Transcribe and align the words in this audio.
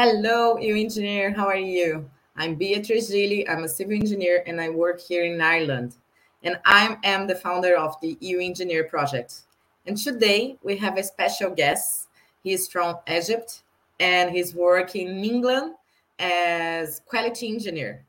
Hello, 0.00 0.56
you 0.58 0.76
engineer. 0.76 1.32
How 1.32 1.48
are 1.48 1.56
you? 1.56 2.08
I'm 2.36 2.54
Beatrice 2.54 3.10
Gilli. 3.10 3.50
I'm 3.50 3.64
a 3.64 3.68
civil 3.68 3.94
engineer 3.94 4.44
and 4.46 4.60
I 4.60 4.68
work 4.68 5.00
here 5.00 5.24
in 5.24 5.40
Ireland. 5.40 5.96
And 6.44 6.56
I 6.64 6.96
am 7.02 7.26
the 7.26 7.34
founder 7.34 7.76
of 7.76 8.00
the 8.00 8.16
EU 8.20 8.38
Engineer 8.38 8.84
Project. 8.84 9.40
And 9.86 9.96
today 9.96 10.56
we 10.62 10.76
have 10.76 10.98
a 10.98 11.02
special 11.02 11.50
guest. 11.50 12.06
He's 12.44 12.68
from 12.68 12.94
Egypt 13.08 13.64
and 13.98 14.30
he's 14.30 14.54
working 14.54 15.08
in 15.08 15.24
England 15.24 15.74
as 16.20 17.00
quality 17.04 17.48
engineer. 17.48 18.04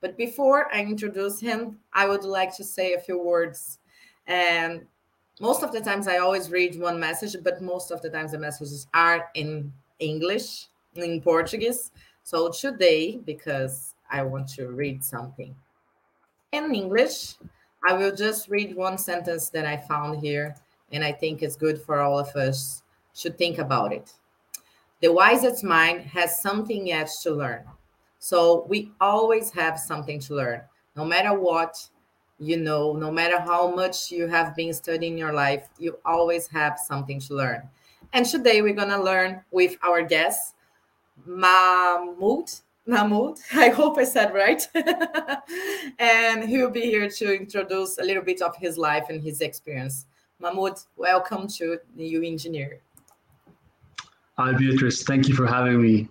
But 0.00 0.16
before 0.16 0.66
I 0.74 0.80
introduce 0.80 1.38
him, 1.38 1.78
I 1.92 2.08
would 2.08 2.24
like 2.24 2.56
to 2.56 2.64
say 2.64 2.94
a 2.94 3.00
few 3.00 3.22
words. 3.22 3.78
And 4.26 4.84
most 5.40 5.62
of 5.62 5.70
the 5.70 5.80
times 5.80 6.08
I 6.08 6.18
always 6.18 6.50
read 6.50 6.80
one 6.80 6.98
message, 6.98 7.36
but 7.44 7.62
most 7.62 7.92
of 7.92 8.02
the 8.02 8.10
times 8.10 8.32
the 8.32 8.38
messages 8.38 8.88
are 8.94 9.30
in 9.34 9.72
English 10.00 10.69
in 10.94 11.20
Portuguese. 11.20 11.90
So 12.22 12.50
today, 12.50 13.18
because 13.24 13.94
I 14.10 14.22
want 14.22 14.48
to 14.50 14.68
read 14.68 15.04
something 15.04 15.54
in 16.52 16.74
English, 16.74 17.36
I 17.88 17.94
will 17.94 18.14
just 18.14 18.48
read 18.48 18.76
one 18.76 18.98
sentence 18.98 19.48
that 19.50 19.66
I 19.66 19.76
found 19.76 20.20
here, 20.20 20.56
and 20.92 21.04
I 21.04 21.12
think 21.12 21.42
it's 21.42 21.56
good 21.56 21.80
for 21.80 22.00
all 22.00 22.18
of 22.18 22.34
us 22.36 22.82
to 23.14 23.30
think 23.30 23.58
about 23.58 23.92
it. 23.92 24.12
The 25.00 25.12
wisest 25.12 25.64
mind 25.64 26.02
has 26.02 26.40
something 26.40 26.86
yet 26.86 27.08
to 27.22 27.30
learn. 27.30 27.64
So 28.18 28.66
we 28.68 28.92
always 29.00 29.50
have 29.52 29.78
something 29.78 30.20
to 30.20 30.34
learn, 30.34 30.60
no 30.94 31.04
matter 31.04 31.32
what 31.38 31.88
you 32.40 32.56
know, 32.56 32.94
no 32.94 33.10
matter 33.10 33.38
how 33.38 33.70
much 33.70 34.10
you 34.10 34.26
have 34.26 34.56
been 34.56 34.72
studying 34.72 35.16
your 35.16 35.32
life, 35.32 35.68
you 35.78 35.98
always 36.04 36.48
have 36.48 36.78
something 36.78 37.20
to 37.20 37.34
learn. 37.34 37.68
And 38.14 38.24
today 38.24 38.62
we're 38.62 38.74
going 38.74 38.88
to 38.88 39.02
learn 39.02 39.42
with 39.50 39.76
our 39.82 40.02
guest, 40.02 40.54
Mahmoud. 41.26 42.50
Mahmoud, 42.86 43.38
I 43.54 43.68
hope 43.68 43.98
I 43.98 44.04
said 44.04 44.34
right. 44.34 44.66
and 45.98 46.48
he'll 46.48 46.70
be 46.70 46.82
here 46.82 47.08
to 47.08 47.36
introduce 47.36 47.98
a 47.98 48.02
little 48.02 48.22
bit 48.22 48.42
of 48.42 48.56
his 48.56 48.78
life 48.78 49.06
and 49.10 49.22
his 49.22 49.40
experience. 49.40 50.06
Mahmoud, 50.40 50.78
welcome 50.96 51.46
to 51.48 51.78
EU 51.96 52.22
Engineer. 52.22 52.80
Hi, 54.38 54.52
Beatrice. 54.52 55.04
Thank 55.04 55.28
you 55.28 55.34
for 55.34 55.46
having 55.46 55.82
me. 55.82 56.08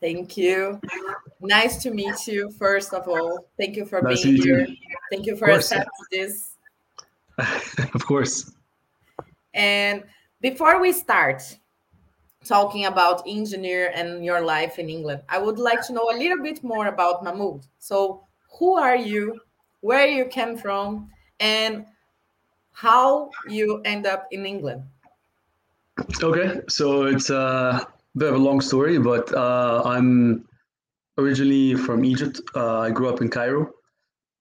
Thank 0.00 0.36
you. 0.36 0.80
Nice 1.40 1.82
to 1.82 1.90
meet 1.90 2.26
you, 2.26 2.50
first 2.58 2.92
of 2.92 3.08
all. 3.08 3.46
Thank 3.58 3.76
you 3.76 3.84
for 3.84 4.00
nice 4.02 4.22
being 4.22 4.42
here. 4.42 4.66
Too. 4.66 4.76
Thank 5.10 5.26
you 5.26 5.36
for 5.36 5.50
accepting 5.50 5.88
this. 6.10 6.56
of 7.94 8.04
course. 8.06 8.52
And 9.54 10.04
before 10.40 10.80
we 10.80 10.92
start, 10.92 11.42
talking 12.44 12.86
about 12.86 13.22
engineer 13.26 13.92
and 13.94 14.24
your 14.24 14.40
life 14.40 14.78
in 14.78 14.88
England. 14.88 15.22
I 15.28 15.38
would 15.38 15.58
like 15.58 15.86
to 15.86 15.92
know 15.92 16.10
a 16.10 16.16
little 16.16 16.42
bit 16.42 16.62
more 16.64 16.86
about 16.86 17.22
Mahmoud. 17.22 17.66
So, 17.78 18.24
who 18.58 18.76
are 18.76 18.96
you? 18.96 19.40
Where 19.80 20.06
you 20.06 20.24
came 20.26 20.56
from? 20.56 21.10
And 21.38 21.86
how 22.72 23.30
you 23.48 23.80
end 23.84 24.06
up 24.06 24.28
in 24.30 24.46
England? 24.46 24.82
Okay, 26.22 26.60
so 26.68 27.04
it's 27.04 27.30
a 27.30 27.86
bit 28.16 28.28
of 28.28 28.34
a 28.34 28.38
long 28.38 28.60
story, 28.60 28.98
but 28.98 29.32
uh, 29.34 29.82
I'm 29.84 30.46
originally 31.18 31.74
from 31.74 32.04
Egypt. 32.04 32.40
Uh, 32.54 32.80
I 32.80 32.90
grew 32.90 33.08
up 33.08 33.20
in 33.20 33.28
Cairo. 33.28 33.72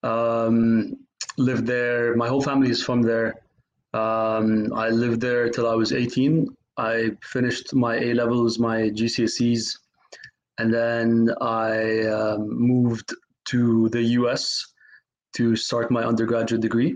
Um, 0.03 0.97
lived 1.37 1.65
there. 1.65 2.15
My 2.15 2.27
whole 2.27 2.41
family 2.41 2.69
is 2.69 2.81
from 2.83 3.01
there. 3.01 3.41
Um, 3.93 4.71
I 4.73 4.89
lived 4.89 5.19
there 5.19 5.49
till 5.49 5.67
I 5.67 5.75
was 5.75 5.91
18. 5.91 6.55
I 6.79 7.11
finished 7.21 7.75
my 7.75 7.97
A 7.97 8.13
levels, 8.13 8.57
my 8.57 8.89
GCSEs, 8.89 9.77
and 10.57 10.73
then 10.73 11.29
I 11.41 12.05
um, 12.05 12.47
moved 12.49 13.13
to 13.49 13.89
the 13.89 14.01
US 14.19 14.65
to 15.33 15.57
start 15.57 15.91
my 15.91 16.03
undergraduate 16.03 16.61
degree. 16.61 16.95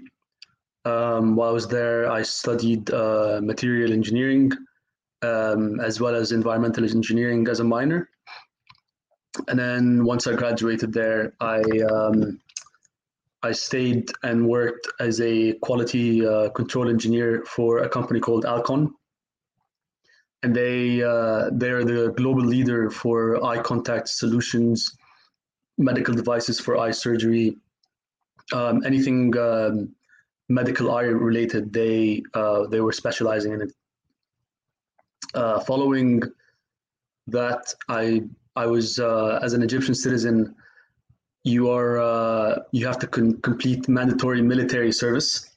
Um, 0.85 1.35
while 1.35 1.49
I 1.49 1.53
was 1.53 1.67
there, 1.67 2.09
I 2.09 2.21
studied 2.23 2.91
uh, 2.91 3.41
material 3.43 3.91
engineering 3.91 4.51
um, 5.21 5.79
as 5.81 5.99
well 5.99 6.15
as 6.15 6.31
environmental 6.31 6.83
engineering 6.83 7.47
as 7.49 7.59
a 7.59 7.63
minor. 7.63 8.09
And 9.47 9.59
then 9.59 10.05
once 10.05 10.27
I 10.27 10.33
graduated 10.33 10.93
there, 10.93 11.33
I 11.39 11.61
um, 11.91 12.39
I 13.41 13.51
stayed 13.51 14.09
and 14.23 14.47
worked 14.47 14.87
as 15.01 15.19
a 15.19 15.53
quality 15.61 16.25
uh, 16.25 16.49
control 16.51 16.87
engineer 16.87 17.43
for 17.45 17.79
a 17.79 17.89
company 17.89 18.21
called 18.21 18.45
Alcon, 18.45 18.93
and 20.43 20.53
they 20.53 21.01
uh, 21.01 21.49
they're 21.53 21.85
the 21.85 22.13
global 22.17 22.43
leader 22.43 22.89
for 22.89 23.43
eye 23.43 23.61
contact 23.61 24.09
solutions, 24.09 24.95
medical 25.77 26.13
devices 26.13 26.59
for 26.59 26.77
eye 26.77 26.91
surgery, 26.91 27.57
um, 28.51 28.85
anything 28.85 29.35
um, 29.37 29.95
medical 30.49 30.91
eye 30.91 31.03
related. 31.03 31.71
They 31.71 32.23
uh, 32.33 32.67
they 32.67 32.81
were 32.81 32.91
specializing 32.91 33.53
in 33.53 33.61
it. 33.61 33.71
Uh, 35.33 35.61
following 35.61 36.21
that, 37.27 37.73
I 37.87 38.23
I 38.55 38.65
was 38.65 38.99
uh, 38.99 39.39
as 39.41 39.53
an 39.53 39.63
Egyptian 39.63 39.95
citizen. 39.95 40.55
You 41.45 41.69
are 41.71 41.99
uh, 41.99 42.59
you 42.73 42.85
have 42.85 42.99
to 42.99 43.07
con- 43.07 43.39
complete 43.41 43.87
mandatory 43.87 44.41
military 44.41 44.91
service 44.91 45.52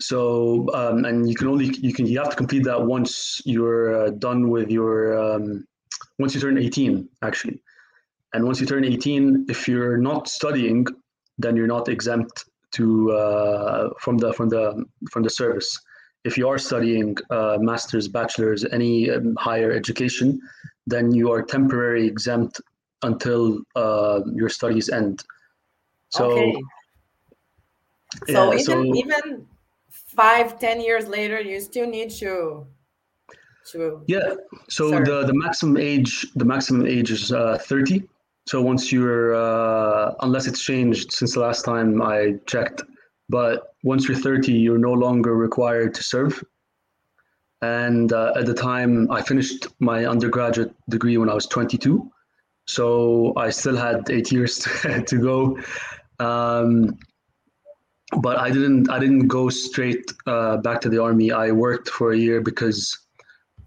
so 0.00 0.66
um, 0.74 1.04
and 1.04 1.28
you 1.28 1.36
can 1.36 1.46
only 1.46 1.66
you 1.78 1.92
can 1.92 2.06
you 2.06 2.18
have 2.18 2.30
to 2.30 2.36
complete 2.36 2.64
that 2.64 2.82
once 2.82 3.40
you're 3.44 4.06
uh, 4.06 4.10
done 4.10 4.48
with 4.48 4.70
your 4.70 5.18
um, 5.18 5.66
once 6.18 6.34
you 6.34 6.40
turn 6.40 6.58
18 6.58 7.08
actually. 7.22 7.62
And 8.32 8.44
once 8.44 8.60
you 8.60 8.66
turn 8.66 8.84
18 8.84 9.46
if 9.48 9.68
you're 9.68 9.98
not 9.98 10.28
studying 10.28 10.86
then 11.38 11.56
you're 11.56 11.66
not 11.66 11.88
exempt 11.88 12.44
to 12.72 13.12
uh, 13.12 13.90
from 13.98 14.16
the 14.16 14.32
from 14.32 14.48
the 14.48 14.84
from 15.10 15.22
the 15.22 15.30
service. 15.30 15.78
If 16.24 16.36
you 16.36 16.48
are 16.48 16.58
studying 16.58 17.16
uh, 17.30 17.58
masters 17.60 18.08
bachelors 18.08 18.64
any 18.72 19.10
um, 19.10 19.36
higher 19.36 19.70
education 19.70 20.40
then 20.86 21.12
you 21.12 21.30
are 21.30 21.42
temporarily 21.42 22.06
exempt 22.06 22.60
until 23.02 23.60
uh, 23.76 24.20
your 24.34 24.48
studies 24.48 24.88
end. 24.88 25.24
So 26.08 26.30
okay. 26.30 26.54
so, 28.28 28.54
even, 28.54 28.64
so 28.64 28.94
even 28.94 29.46
five, 30.16 30.58
ten 30.58 30.80
years 30.80 31.08
later, 31.08 31.40
you 31.40 31.60
still 31.60 31.86
need 31.86 32.10
to 32.18 32.66
to 33.72 34.02
yeah. 34.06 34.34
So 34.68 34.90
serve. 34.90 35.06
the 35.06 35.26
the 35.26 35.34
maximum 35.34 35.76
age 35.76 36.26
the 36.34 36.44
maximum 36.44 36.86
age 36.86 37.10
is 37.10 37.32
uh, 37.32 37.58
thirty. 37.58 38.02
So 38.46 38.60
once 38.62 38.90
you're 38.90 39.34
uh, 39.34 40.14
unless 40.20 40.46
it's 40.46 40.62
changed 40.62 41.12
since 41.12 41.34
the 41.34 41.40
last 41.40 41.64
time 41.64 42.02
I 42.02 42.34
checked, 42.46 42.82
but 43.28 43.74
once 43.84 44.08
you're 44.08 44.18
thirty, 44.18 44.52
you're 44.52 44.78
no 44.78 44.92
longer 44.92 45.36
required 45.36 45.94
to 45.94 46.02
serve. 46.02 46.42
And 47.62 48.12
uh, 48.12 48.32
at 48.36 48.46
the 48.46 48.54
time, 48.54 49.10
I 49.10 49.22
finished 49.22 49.66
my 49.80 50.06
undergraduate 50.06 50.74
degree 50.88 51.18
when 51.18 51.28
I 51.28 51.34
was 51.34 51.46
22. 51.46 52.10
So 52.66 53.34
I 53.36 53.50
still 53.50 53.76
had 53.76 54.08
eight 54.10 54.32
years 54.32 54.58
to, 54.60 55.02
to 55.06 55.18
go. 55.18 55.58
Um, 56.24 56.98
but 58.18 58.38
I 58.38 58.50
didn't 58.50 58.90
I 58.90 58.98
didn't 58.98 59.28
go 59.28 59.48
straight 59.48 60.12
uh, 60.26 60.56
back 60.58 60.80
to 60.82 60.88
the 60.88 61.02
army. 61.02 61.30
I 61.30 61.50
worked 61.52 61.88
for 61.88 62.12
a 62.12 62.16
year 62.16 62.40
because 62.40 62.98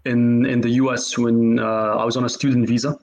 in 0.04 0.44
in 0.46 0.60
the 0.60 0.70
U.S. 0.82 1.16
when 1.16 1.58
uh, 1.58 1.96
I 2.00 2.04
was 2.04 2.16
on 2.16 2.24
a 2.24 2.28
student 2.28 2.68
visa, 2.68 2.96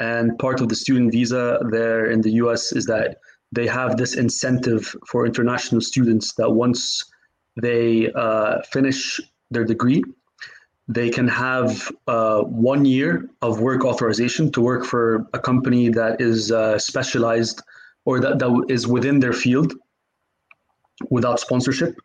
and 0.00 0.38
part 0.38 0.60
of 0.60 0.68
the 0.68 0.74
student 0.74 1.12
visa 1.12 1.58
there 1.70 2.10
in 2.10 2.20
the 2.20 2.32
U.S. 2.42 2.72
is 2.72 2.86
that 2.86 3.18
they 3.52 3.66
have 3.66 3.96
this 3.96 4.16
incentive 4.16 4.96
for 5.06 5.26
international 5.26 5.80
students 5.80 6.32
that 6.34 6.50
once 6.50 7.04
they 7.60 8.10
uh, 8.12 8.62
finish 8.62 9.20
their 9.50 9.64
degree, 9.64 10.02
they 10.88 11.10
can 11.10 11.28
have 11.28 11.92
uh, 12.06 12.40
one 12.42 12.86
year 12.86 13.28
of 13.42 13.60
work 13.60 13.84
authorization 13.84 14.50
to 14.52 14.60
work 14.62 14.86
for 14.86 15.26
a 15.34 15.38
company 15.38 15.90
that 15.90 16.20
is 16.20 16.50
uh, 16.50 16.78
specialized 16.78 17.62
or 18.06 18.20
that, 18.20 18.38
that 18.38 18.66
is 18.68 18.86
within 18.86 19.20
their 19.20 19.34
field 19.34 19.74
without 21.10 21.40
sponsorship. 21.40 21.96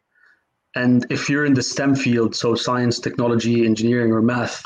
And 0.75 1.05
if 1.09 1.29
you're 1.29 1.45
in 1.45 1.53
the 1.53 1.63
STEM 1.63 1.95
field, 1.95 2.35
so 2.35 2.55
science, 2.55 2.99
technology, 2.99 3.65
engineering, 3.65 4.11
or 4.11 4.21
math, 4.21 4.63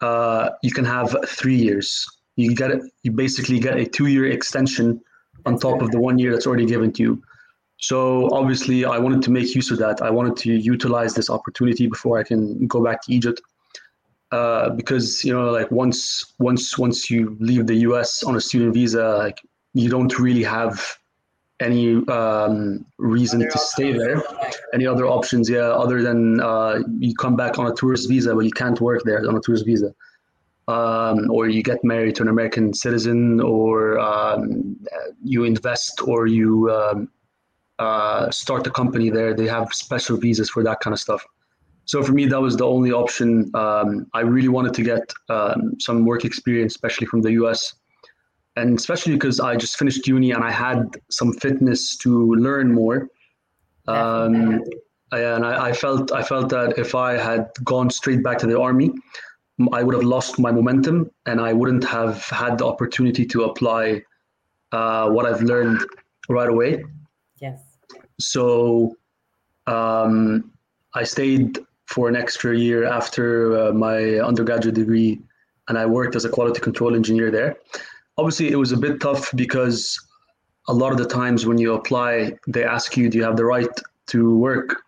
uh, 0.00 0.50
you 0.62 0.72
can 0.72 0.84
have 0.84 1.16
three 1.26 1.56
years. 1.56 2.06
You 2.36 2.54
get 2.54 2.70
it. 2.70 2.82
You 3.02 3.12
basically 3.12 3.58
get 3.58 3.76
a 3.76 3.84
two-year 3.84 4.30
extension 4.30 5.00
on 5.46 5.58
top 5.58 5.82
of 5.82 5.90
the 5.90 6.00
one 6.00 6.18
year 6.18 6.32
that's 6.32 6.46
already 6.46 6.66
given 6.66 6.92
to 6.94 7.02
you. 7.02 7.22
So 7.78 8.28
obviously, 8.32 8.84
I 8.84 8.98
wanted 8.98 9.22
to 9.22 9.30
make 9.30 9.54
use 9.54 9.70
of 9.70 9.78
that. 9.78 10.02
I 10.02 10.10
wanted 10.10 10.36
to 10.38 10.52
utilize 10.52 11.14
this 11.14 11.30
opportunity 11.30 11.86
before 11.86 12.18
I 12.18 12.24
can 12.24 12.66
go 12.66 12.82
back 12.82 13.02
to 13.02 13.12
Egypt, 13.12 13.40
uh, 14.32 14.70
because 14.70 15.24
you 15.24 15.32
know, 15.32 15.50
like 15.50 15.70
once 15.70 16.34
once 16.38 16.76
once 16.76 17.10
you 17.10 17.36
leave 17.38 17.66
the 17.66 17.76
U.S. 17.88 18.24
on 18.24 18.34
a 18.36 18.40
student 18.40 18.74
visa, 18.74 19.16
like 19.18 19.40
you 19.74 19.88
don't 19.88 20.18
really 20.18 20.42
have 20.42 20.97
any 21.60 22.06
um, 22.08 22.84
reason 22.98 23.40
other 23.42 23.50
to 23.50 23.58
stay 23.58 23.92
there. 23.92 24.22
Any 24.72 24.86
other 24.86 25.06
options? 25.06 25.48
Yeah, 25.50 25.70
other 25.70 26.02
than 26.02 26.40
uh, 26.40 26.80
you 26.98 27.14
come 27.14 27.36
back 27.36 27.58
on 27.58 27.66
a 27.66 27.74
tourist 27.74 28.08
visa, 28.08 28.34
but 28.34 28.44
you 28.44 28.52
can't 28.52 28.80
work 28.80 29.02
there 29.04 29.26
on 29.28 29.36
a 29.36 29.40
tourist 29.40 29.64
visa. 29.66 29.94
um, 30.68 31.30
or 31.30 31.48
you 31.48 31.62
get 31.62 31.82
married 31.82 32.14
to 32.16 32.22
an 32.22 32.28
American 32.28 32.74
citizen, 32.74 33.40
or 33.40 33.98
um, 33.98 34.76
you 35.24 35.44
invest, 35.44 36.02
or 36.06 36.26
you 36.26 36.70
um, 36.70 37.08
uh, 37.78 38.30
start 38.30 38.66
a 38.66 38.70
company 38.70 39.08
there. 39.08 39.32
They 39.34 39.46
have 39.46 39.72
special 39.72 40.18
visas 40.18 40.50
for 40.50 40.62
that 40.64 40.80
kind 40.80 40.92
of 40.92 41.00
stuff. 41.00 41.24
So 41.86 42.02
for 42.02 42.12
me, 42.12 42.26
that 42.26 42.40
was 42.40 42.54
the 42.54 42.66
only 42.66 42.92
option. 42.92 43.50
Um, 43.54 44.06
I 44.12 44.20
really 44.20 44.48
wanted 44.48 44.74
to 44.74 44.82
get 44.82 45.10
um, 45.30 45.80
some 45.80 46.04
work 46.04 46.26
experience, 46.26 46.74
especially 46.74 47.06
from 47.06 47.22
the 47.22 47.32
US. 47.32 47.74
And 48.58 48.78
especially 48.78 49.12
because 49.14 49.38
I 49.40 49.56
just 49.56 49.78
finished 49.78 50.06
uni 50.06 50.32
and 50.32 50.42
I 50.42 50.50
had 50.50 50.96
some 51.10 51.32
fitness 51.32 51.96
to 51.98 52.34
learn 52.34 52.72
more. 52.72 53.08
Um, 53.86 54.62
and 55.12 55.46
I, 55.46 55.68
I, 55.68 55.72
felt 55.72 56.12
I 56.12 56.22
felt 56.22 56.48
that 56.50 56.78
if 56.78 56.94
I 56.94 57.12
had 57.16 57.50
gone 57.64 57.88
straight 57.90 58.22
back 58.22 58.38
to 58.38 58.46
the 58.46 58.60
army, 58.60 58.90
I 59.72 59.82
would 59.82 59.94
have 59.94 60.04
lost 60.04 60.38
my 60.38 60.50
momentum 60.52 61.10
and 61.26 61.40
I 61.40 61.52
wouldn't 61.52 61.84
have 61.84 62.24
had 62.26 62.58
the 62.58 62.66
opportunity 62.66 63.24
to 63.26 63.44
apply 63.44 64.02
uh, 64.72 65.08
what 65.08 65.24
I've 65.24 65.42
learned 65.42 65.80
right 66.28 66.48
away. 66.48 66.84
Yes. 67.40 67.60
So 68.20 68.96
um, 69.66 70.50
I 70.94 71.04
stayed 71.04 71.58
for 71.86 72.08
an 72.08 72.16
extra 72.16 72.56
year 72.56 72.84
after 72.84 73.68
uh, 73.68 73.72
my 73.72 74.18
undergraduate 74.18 74.74
degree 74.74 75.20
and 75.68 75.78
I 75.78 75.86
worked 75.86 76.16
as 76.16 76.24
a 76.24 76.28
quality 76.28 76.60
control 76.60 76.94
engineer 76.94 77.30
there. 77.30 77.56
Obviously, 78.18 78.50
it 78.50 78.56
was 78.56 78.72
a 78.72 78.76
bit 78.76 79.00
tough 79.00 79.30
because 79.36 79.98
a 80.66 80.74
lot 80.74 80.90
of 80.90 80.98
the 80.98 81.06
times 81.06 81.46
when 81.46 81.56
you 81.56 81.74
apply, 81.74 82.32
they 82.48 82.64
ask 82.64 82.96
you, 82.96 83.08
do 83.08 83.18
you 83.18 83.24
have 83.24 83.36
the 83.36 83.44
right 83.44 83.68
to 84.08 84.36
work 84.36 84.82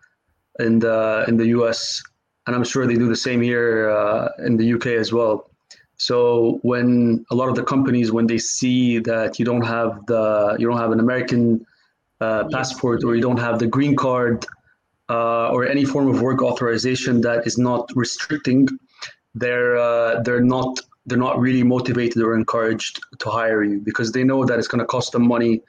in 0.59 0.79
the 0.79 1.25
in 1.27 1.37
the 1.37 1.47
US? 1.57 2.03
And 2.45 2.55
I'm 2.55 2.65
sure 2.65 2.85
they 2.85 2.95
do 2.95 3.07
the 3.07 3.15
same 3.15 3.41
here 3.41 3.89
uh, 3.89 4.29
in 4.45 4.57
the 4.57 4.73
UK 4.73 4.87
as 4.87 5.13
well. 5.13 5.49
So 5.95 6.59
when 6.63 7.25
a 7.31 7.35
lot 7.35 7.47
of 7.47 7.55
the 7.55 7.63
companies, 7.63 8.11
when 8.11 8.27
they 8.27 8.39
see 8.39 8.99
that 8.99 9.39
you 9.39 9.45
don't 9.45 9.61
have 9.61 10.05
the 10.07 10.57
you 10.59 10.67
don't 10.67 10.79
have 10.79 10.91
an 10.91 10.99
American 10.99 11.65
uh, 12.19 12.49
passport 12.51 13.03
or 13.03 13.15
you 13.15 13.21
don't 13.21 13.39
have 13.39 13.59
the 13.59 13.67
green 13.67 13.95
card 13.95 14.45
uh, 15.09 15.49
or 15.51 15.65
any 15.65 15.85
form 15.85 16.07
of 16.07 16.21
work 16.21 16.41
authorization 16.41 17.21
that 17.21 17.47
is 17.47 17.57
not 17.57 17.89
restricting, 17.95 18.67
they're 19.35 19.77
uh, 19.77 20.21
they're 20.23 20.43
not 20.43 20.81
they're 21.05 21.17
not 21.17 21.39
really 21.39 21.63
motivated 21.63 22.21
or 22.21 22.35
encouraged 22.35 22.99
to 23.19 23.29
hire 23.29 23.63
you 23.63 23.79
because 23.79 24.11
they 24.11 24.23
know 24.23 24.45
that 24.45 24.59
it's 24.59 24.67
going 24.67 24.79
to 24.79 24.85
cost 24.85 25.11
them 25.11 25.27
money 25.27 25.61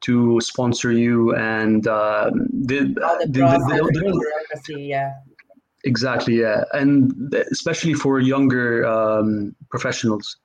to 0.00 0.40
sponsor 0.40 0.90
you 0.92 1.34
and 1.36 1.86
uh, 1.86 2.30
they, 2.52 2.80
the 2.80 3.26
they, 3.28 4.00
they, 4.00 4.74
they 4.74 4.82
yeah. 4.82 5.12
Exactly, 5.84 6.40
yeah, 6.40 6.64
and 6.74 7.34
especially 7.50 7.94
for 7.94 8.20
younger 8.20 8.86
um, 8.86 9.56
professionals, 9.70 10.36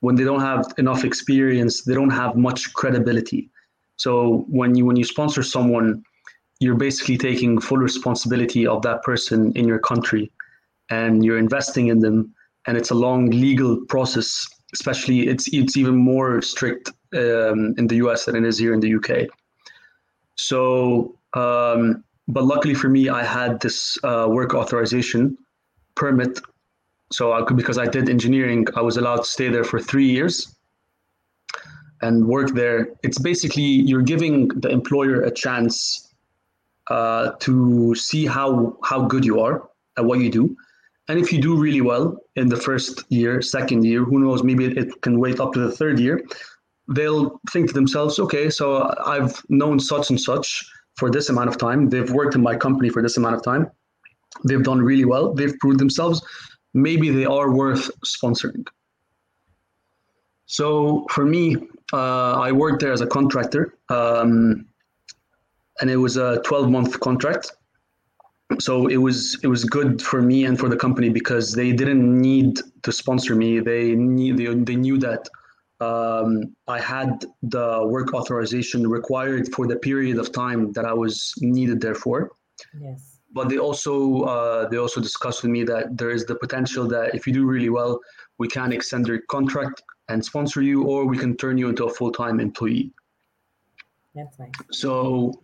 when 0.00 0.14
they 0.14 0.22
don't 0.22 0.40
have 0.40 0.72
enough 0.78 1.04
experience, 1.04 1.82
they 1.82 1.94
don't 1.94 2.10
have 2.10 2.36
much 2.36 2.72
credibility. 2.74 3.50
So 3.96 4.44
when 4.48 4.76
you 4.76 4.84
when 4.84 4.94
you 4.94 5.02
sponsor 5.02 5.42
someone, 5.42 6.04
you're 6.60 6.76
basically 6.76 7.18
taking 7.18 7.60
full 7.60 7.78
responsibility 7.78 8.68
of 8.68 8.82
that 8.82 9.02
person 9.02 9.50
in 9.56 9.66
your 9.66 9.80
country, 9.80 10.30
and 10.90 11.24
you're 11.24 11.38
investing 11.38 11.88
in 11.88 11.98
them, 11.98 12.32
and 12.66 12.76
it's 12.76 12.90
a 12.90 12.94
long 12.94 13.30
legal 13.30 13.84
process. 13.86 14.46
Especially, 14.72 15.28
it's 15.28 15.46
it's 15.52 15.76
even 15.76 15.96
more 15.96 16.42
strict 16.42 16.90
um, 17.14 17.74
in 17.78 17.86
the 17.86 17.96
US 17.96 18.24
than 18.24 18.36
it 18.36 18.44
is 18.44 18.58
here 18.58 18.74
in 18.74 18.80
the 18.80 18.94
UK. 18.96 19.28
So, 20.36 21.16
um, 21.34 22.02
but 22.26 22.44
luckily 22.44 22.74
for 22.74 22.88
me, 22.88 23.08
I 23.08 23.22
had 23.22 23.60
this 23.60 23.96
uh, 24.02 24.26
work 24.28 24.54
authorization 24.54 25.38
permit. 25.94 26.40
So 27.12 27.32
I 27.32 27.42
could, 27.42 27.56
because 27.56 27.78
I 27.78 27.86
did 27.86 28.08
engineering, 28.08 28.66
I 28.74 28.80
was 28.80 28.96
allowed 28.96 29.18
to 29.18 29.24
stay 29.24 29.48
there 29.48 29.62
for 29.62 29.78
three 29.78 30.08
years 30.08 30.56
and 32.04 32.26
work 32.26 32.50
there, 32.50 32.88
it's 33.02 33.18
basically 33.18 33.62
you're 33.62 34.02
giving 34.02 34.48
the 34.48 34.68
employer 34.68 35.22
a 35.22 35.30
chance 35.30 36.12
uh, 36.90 37.32
to 37.40 37.94
see 37.94 38.26
how 38.26 38.76
how 38.84 39.06
good 39.06 39.24
you 39.24 39.40
are 39.40 39.68
at 39.96 40.04
what 40.04 40.18
you 40.20 40.30
do. 40.30 40.56
And 41.08 41.18
if 41.18 41.32
you 41.32 41.40
do 41.40 41.56
really 41.56 41.82
well 41.82 42.16
in 42.36 42.48
the 42.48 42.56
first 42.56 43.04
year, 43.10 43.42
second 43.42 43.84
year, 43.84 44.04
who 44.04 44.20
knows, 44.20 44.42
maybe 44.42 44.64
it, 44.64 45.02
can 45.02 45.20
wait 45.20 45.38
up 45.38 45.52
to 45.52 45.60
the 45.60 45.70
third 45.70 45.98
year, 45.98 46.20
they'll 46.88 47.40
think 47.52 47.68
to 47.68 47.74
themselves, 47.74 48.18
okay, 48.18 48.48
so 48.48 48.94
I've 49.04 49.42
known 49.48 49.78
such 49.78 50.10
and 50.10 50.20
such 50.20 50.64
for 50.96 51.10
this 51.10 51.28
amount 51.28 51.48
of 51.48 51.58
time. 51.58 51.90
They've 51.90 52.10
worked 52.10 52.34
in 52.34 52.42
my 52.42 52.56
company 52.56 52.88
for 52.88 53.02
this 53.02 53.16
amount 53.16 53.36
of 53.36 53.42
time. 53.42 53.70
They've 54.44 54.62
done 54.62 54.80
really 54.80 55.04
well. 55.04 55.34
They've 55.34 55.58
proved 55.58 55.78
themselves. 55.78 56.22
Maybe 56.72 57.10
they 57.10 57.24
are 57.24 57.50
worth 57.52 57.90
sponsoring. 58.04 58.66
So 60.46 61.06
for 61.10 61.24
me, 61.24 61.56
uh, 61.92 62.32
I 62.40 62.52
worked 62.52 62.80
there 62.80 62.92
as 62.92 63.00
a 63.00 63.06
contractor, 63.06 63.74
um, 63.88 64.66
and 65.80 65.90
it 65.90 65.96
was 65.96 66.16
a 66.16 66.40
12 66.44 66.70
month 66.70 67.00
contract. 67.00 67.52
So 68.60 68.86
it 68.88 68.96
was 68.96 69.38
it 69.42 69.48
was 69.48 69.64
good 69.64 70.00
for 70.02 70.20
me 70.22 70.44
and 70.44 70.58
for 70.58 70.68
the 70.68 70.76
company 70.76 71.08
because 71.08 71.52
they 71.52 71.72
didn't 71.72 72.20
need 72.20 72.60
to 72.82 72.92
sponsor 72.92 73.34
me. 73.34 73.60
They 73.60 73.94
need 73.94 74.36
they, 74.36 74.46
they 74.54 74.76
knew 74.76 74.98
that 74.98 75.28
um, 75.80 76.54
I 76.68 76.80
had 76.80 77.24
the 77.42 77.86
work 77.86 78.14
authorization 78.14 78.86
required 78.88 79.52
for 79.52 79.66
the 79.66 79.76
period 79.76 80.18
of 80.18 80.32
time 80.32 80.72
that 80.72 80.84
I 80.84 80.92
was 80.92 81.34
needed 81.40 81.80
there 81.80 81.94
for. 81.94 82.30
Yes. 82.80 83.18
But 83.32 83.48
they 83.48 83.58
also 83.58 84.22
uh, 84.22 84.68
they 84.68 84.78
also 84.78 85.00
discussed 85.00 85.42
with 85.42 85.50
me 85.50 85.64
that 85.64 85.96
there 85.96 86.10
is 86.10 86.24
the 86.24 86.36
potential 86.36 86.86
that 86.88 87.14
if 87.14 87.26
you 87.26 87.32
do 87.32 87.44
really 87.44 87.70
well, 87.70 88.00
we 88.38 88.48
can 88.48 88.72
extend 88.72 89.08
your 89.08 89.20
contract 89.28 89.82
and 90.08 90.24
sponsor 90.24 90.62
you, 90.62 90.84
or 90.84 91.06
we 91.06 91.18
can 91.18 91.36
turn 91.36 91.58
you 91.58 91.68
into 91.68 91.84
a 91.84 91.92
full 91.92 92.12
time 92.12 92.38
employee. 92.40 92.92
That's 94.14 94.38
nice. 94.38 94.52
So 94.70 95.43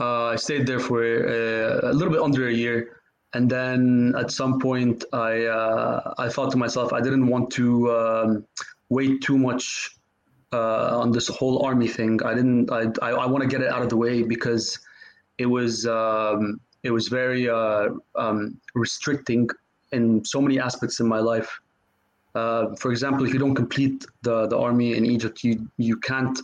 uh, 0.00 0.26
I 0.26 0.36
stayed 0.36 0.66
there 0.66 0.80
for 0.80 1.04
a, 1.04 1.86
uh, 1.86 1.90
a, 1.90 1.92
little 1.92 2.12
bit 2.12 2.20
under 2.20 2.48
a 2.48 2.52
year, 2.52 3.00
and 3.32 3.48
then 3.48 4.14
at 4.18 4.30
some 4.30 4.58
point 4.58 5.04
I 5.12 5.44
uh, 5.44 6.14
I 6.18 6.28
thought 6.28 6.50
to 6.52 6.56
myself 6.56 6.92
I 6.92 7.00
didn't 7.00 7.26
want 7.26 7.50
to 7.52 7.92
um, 7.92 8.46
wait 8.88 9.22
too 9.22 9.38
much 9.38 9.96
uh, 10.52 10.98
on 10.98 11.12
this 11.12 11.28
whole 11.28 11.64
army 11.64 11.88
thing. 11.88 12.20
I 12.24 12.34
didn't. 12.34 12.72
I 12.72 12.86
I, 13.02 13.10
I 13.10 13.26
want 13.26 13.42
to 13.42 13.48
get 13.48 13.60
it 13.60 13.70
out 13.70 13.82
of 13.82 13.88
the 13.88 13.96
way 13.96 14.22
because 14.22 14.78
it 15.38 15.46
was 15.46 15.86
um, 15.86 16.60
it 16.82 16.90
was 16.90 17.06
very 17.08 17.48
uh, 17.48 17.90
um, 18.16 18.60
restricting 18.74 19.48
in 19.92 20.24
so 20.24 20.40
many 20.40 20.58
aspects 20.58 20.98
in 20.98 21.06
my 21.06 21.20
life. 21.20 21.60
Uh, 22.34 22.74
for 22.74 22.90
example, 22.90 23.24
if 23.24 23.32
you 23.32 23.38
don't 23.38 23.54
complete 23.54 24.04
the, 24.22 24.48
the 24.48 24.58
army 24.58 24.96
in 24.96 25.06
Egypt, 25.06 25.44
you 25.44 25.68
you 25.76 25.96
can't 25.96 26.40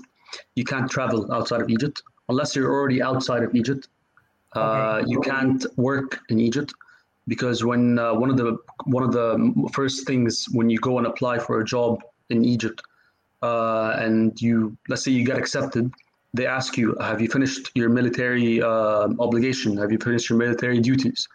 you 0.54 0.62
can't 0.62 0.88
travel 0.88 1.32
outside 1.32 1.60
of 1.60 1.68
Egypt 1.68 2.00
unless 2.30 2.56
you're 2.56 2.72
already 2.76 3.02
outside 3.02 3.42
of 3.42 3.54
Egypt. 3.54 3.88
Uh, 4.56 4.60
okay. 4.60 5.10
You 5.10 5.20
can't 5.20 5.62
work 5.76 6.20
in 6.30 6.40
Egypt 6.40 6.72
because 7.32 7.58
when 7.70 7.98
uh, 7.98 8.14
one 8.22 8.30
of 8.32 8.36
the 8.36 8.56
one 8.96 9.04
of 9.08 9.12
the 9.12 9.30
first 9.72 10.06
things 10.06 10.32
when 10.58 10.68
you 10.72 10.78
go 10.78 10.98
and 10.98 11.06
apply 11.06 11.38
for 11.46 11.60
a 11.60 11.64
job 11.64 12.02
in 12.30 12.44
Egypt, 12.44 12.78
uh, 13.42 13.90
and 14.04 14.40
you 14.40 14.76
let's 14.88 15.02
say 15.04 15.12
you 15.18 15.24
get 15.24 15.38
accepted, 15.38 15.84
they 16.34 16.46
ask 16.46 16.76
you, 16.80 16.96
have 17.00 17.20
you 17.20 17.28
finished 17.28 17.70
your 17.74 17.88
military 17.88 18.62
uh, 18.62 19.08
obligation? 19.26 19.76
Have 19.76 19.90
you 19.92 19.98
finished 19.98 20.30
your 20.30 20.38
military 20.38 20.80
duties? 20.80 21.28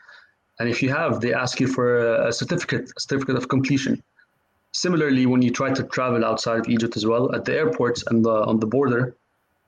And 0.59 0.69
if 0.69 0.81
you 0.81 0.89
have, 0.89 1.19
they 1.19 1.33
ask 1.33 1.59
you 1.59 1.67
for 1.67 1.87
a, 1.97 2.29
a 2.29 2.33
certificate, 2.33 2.85
a 2.97 2.99
certificate 2.99 3.35
of 3.35 3.49
completion. 3.55 4.01
Similarly, 4.71 5.25
when 5.25 5.41
you 5.41 5.51
try 5.51 5.69
to 5.73 5.83
travel 5.83 6.23
outside 6.29 6.59
of 6.59 6.67
Egypt 6.75 6.95
as 6.99 7.05
well, 7.05 7.33
at 7.35 7.43
the 7.45 7.53
airports 7.61 8.03
and 8.07 8.23
the, 8.27 8.35
on 8.51 8.59
the 8.59 8.67
border, 8.67 9.15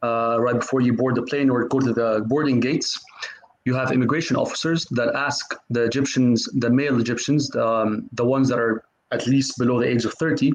uh, 0.04 0.38
right 0.40 0.60
before 0.60 0.82
you 0.82 0.94
board 0.94 1.16
the 1.16 1.24
plane 1.24 1.50
or 1.50 1.68
go 1.68 1.80
to 1.80 1.94
the 1.94 2.24
boarding 2.28 2.60
gates, 2.60 3.00
you 3.66 3.74
have 3.74 3.92
immigration 3.92 4.36
officers 4.36 4.86
that 4.92 5.14
ask 5.16 5.54
the 5.70 5.84
Egyptians, 5.84 6.48
the 6.54 6.70
male 6.70 7.00
Egyptians, 7.00 7.54
um, 7.56 8.10
the 8.14 8.24
ones 8.24 8.48
that 8.50 8.60
are 8.60 8.84
at 9.12 9.28
least 9.28 9.58
below 9.58 9.80
the 9.80 9.88
age 9.88 10.06
of 10.06 10.14
30, 10.14 10.52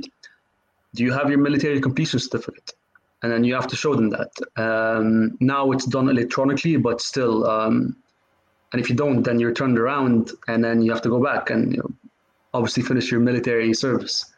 do 0.94 1.02
you 1.04 1.12
have 1.12 1.28
your 1.28 1.38
military 1.38 1.80
completion 1.80 2.18
certificate? 2.18 2.72
And 3.22 3.30
then 3.30 3.44
you 3.44 3.54
have 3.54 3.66
to 3.68 3.76
show 3.76 3.94
them 3.94 4.10
that. 4.10 4.30
Um, 4.56 5.36
now 5.40 5.70
it's 5.72 5.86
done 5.86 6.08
electronically, 6.08 6.76
but 6.76 7.00
still, 7.00 7.46
um, 7.48 7.96
and 8.72 8.80
if 8.80 8.90
you 8.90 8.96
don't, 8.96 9.22
then 9.22 9.38
you're 9.38 9.52
turned 9.52 9.78
around 9.78 10.32
and 10.48 10.64
then 10.64 10.82
you 10.82 10.90
have 10.90 11.02
to 11.02 11.08
go 11.08 11.22
back 11.22 11.50
and 11.50 11.72
you 11.72 11.78
know, 11.78 11.90
obviously 12.54 12.82
finish 12.82 13.10
your 13.10 13.20
military 13.20 13.72
service. 13.74 14.31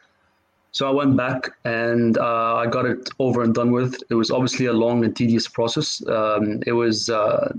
So 0.75 0.85
I 0.85 0.91
went 0.91 1.15
back 1.15 1.51
and 1.63 2.17
uh, 2.17 2.55
I 2.55 2.67
got 2.67 2.85
it 2.85 3.09
over 3.19 3.43
and 3.43 3.55
done 3.55 3.71
with. 3.71 3.95
It 4.09 4.15
was 4.15 4.29
obviously 4.29 4.65
a 4.65 4.73
long 4.73 5.05
and 5.05 5.15
tedious 5.15 5.47
process. 5.47 6.05
Um, 6.05 6.61
it 6.67 6.73
was 6.73 7.09
uh, 7.09 7.53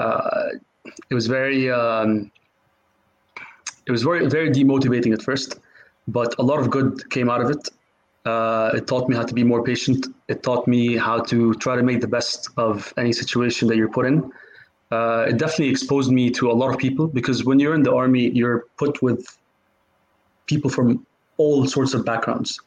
uh, 0.00 0.48
it 1.10 1.14
was 1.14 1.28
very 1.28 1.70
um, 1.70 2.32
it 3.86 3.92
was 3.92 4.02
very 4.02 4.26
very 4.26 4.50
demotivating 4.50 5.12
at 5.12 5.22
first, 5.22 5.60
but 6.08 6.34
a 6.40 6.42
lot 6.42 6.58
of 6.58 6.70
good 6.70 7.08
came 7.10 7.30
out 7.30 7.40
of 7.40 7.50
it. 7.50 7.68
Uh, 8.24 8.72
it 8.74 8.88
taught 8.88 9.08
me 9.08 9.14
how 9.14 9.22
to 9.22 9.32
be 9.32 9.44
more 9.44 9.62
patient. 9.62 10.08
It 10.26 10.42
taught 10.42 10.66
me 10.66 10.96
how 10.96 11.20
to 11.20 11.54
try 11.54 11.76
to 11.76 11.84
make 11.84 12.00
the 12.00 12.08
best 12.08 12.48
of 12.56 12.92
any 12.96 13.12
situation 13.12 13.68
that 13.68 13.76
you're 13.76 13.94
put 13.98 14.06
in. 14.06 14.32
Uh, 14.90 15.26
it 15.28 15.36
definitely 15.36 15.68
exposed 15.68 16.10
me 16.10 16.30
to 16.30 16.50
a 16.50 16.56
lot 16.62 16.74
of 16.74 16.78
people 16.78 17.06
because 17.06 17.44
when 17.44 17.60
you're 17.60 17.76
in 17.76 17.84
the 17.84 17.94
army, 17.94 18.30
you're 18.30 18.64
put 18.76 19.00
with 19.02 19.38
people 20.46 20.68
from 20.68 21.06
all 21.38 21.66
sorts 21.66 21.94
of 21.94 22.04
backgrounds. 22.04 22.60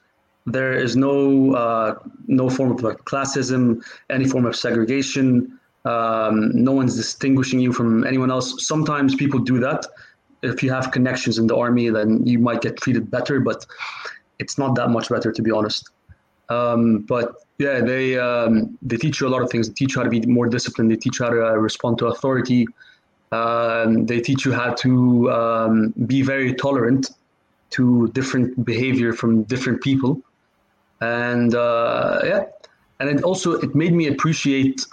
There 0.48 0.74
is 0.74 0.96
no 0.96 1.54
uh, 1.54 2.00
no 2.28 2.50
form 2.50 2.72
of 2.72 2.80
classism, 3.06 3.84
any 4.10 4.26
form 4.26 4.46
of 4.46 4.56
segregation. 4.56 5.60
Um, 5.86 6.52
no 6.54 6.72
one's 6.72 6.96
distinguishing 6.96 7.60
you 7.60 7.74
from 7.74 8.06
anyone 8.06 8.32
else. 8.32 8.66
Sometimes 8.66 9.16
people 9.16 9.40
do 9.40 9.60
that. 9.60 9.86
If 10.42 10.64
you 10.64 10.72
have 10.72 10.92
connections 10.92 11.38
in 11.38 11.46
the 11.46 11.56
army, 11.56 11.90
then 11.90 12.26
you 12.26 12.40
might 12.40 12.62
get 12.62 12.78
treated 12.78 13.12
better, 13.12 13.40
but 13.40 13.66
it's 14.40 14.58
not 14.58 14.76
that 14.76 14.90
much 14.90 15.10
better, 15.10 15.32
to 15.32 15.42
be 15.42 15.52
honest. 15.52 15.90
Um, 16.50 17.00
but 17.00 17.36
yeah, 17.60 17.80
they 17.80 18.18
um, 18.18 18.78
they 18.82 18.98
teach 18.98 19.22
you 19.22 19.28
a 19.28 19.30
lot 19.30 19.44
of 19.44 19.52
things. 19.52 19.68
They 19.68 19.74
teach 19.76 19.96
you 19.96 20.02
how 20.02 20.04
to 20.04 20.10
be 20.10 20.22
more 20.26 20.48
disciplined. 20.48 20.90
They 20.90 20.96
teach 20.96 21.20
you 21.20 21.26
how 21.26 21.32
to 21.32 21.48
uh, 21.50 21.54
respond 21.54 22.00
to 22.00 22.08
authority. 22.08 22.68
Um, 23.32 24.06
they 24.08 24.20
teach 24.20 24.44
you 24.46 24.52
how 24.52 24.74
to 24.74 25.32
um, 25.32 25.94
be 26.06 26.24
very 26.24 26.54
tolerant 26.54 27.12
to 27.72 28.08
different 28.10 28.64
behavior 28.66 29.14
from 29.14 29.44
different 29.44 29.82
people, 29.82 30.22
and 31.02 31.56
uh, 31.56 32.22
yeah, 32.24 32.44
and 33.00 33.10
it 33.10 33.24
also 33.24 33.54
it 33.54 33.76
made 33.76 33.94
me 33.94 34.08
appreciate 34.08 34.86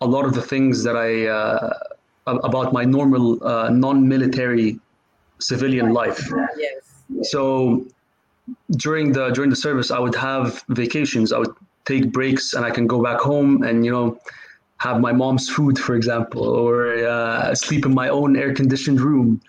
a 0.00 0.06
lot 0.06 0.24
of 0.24 0.34
the 0.34 0.42
things 0.42 0.82
that 0.84 0.96
I 0.96 1.26
uh, 1.26 1.72
about 2.26 2.72
my 2.72 2.84
normal 2.84 3.42
uh, 3.46 3.70
non-military 3.70 4.78
civilian 5.38 5.92
life. 5.92 6.22
Yes. 6.58 7.30
So 7.30 7.86
during 8.72 9.12
the 9.12 9.30
during 9.30 9.50
the 9.50 9.56
service, 9.56 9.90
I 9.90 9.98
would 9.98 10.14
have 10.14 10.62
vacations. 10.68 11.32
I 11.32 11.38
would 11.38 11.54
take 11.84 12.12
breaks, 12.12 12.54
and 12.54 12.64
I 12.64 12.70
can 12.70 12.86
go 12.86 13.02
back 13.02 13.20
home 13.20 13.62
and 13.62 13.84
you 13.84 13.90
know 13.90 14.18
have 14.78 15.00
my 15.00 15.12
mom's 15.12 15.48
food, 15.48 15.78
for 15.78 15.94
example, 15.94 16.42
or 16.42 16.94
uh, 17.06 17.54
sleep 17.54 17.86
in 17.86 17.94
my 17.94 18.08
own 18.08 18.36
air-conditioned 18.36 19.00
room, 19.00 19.40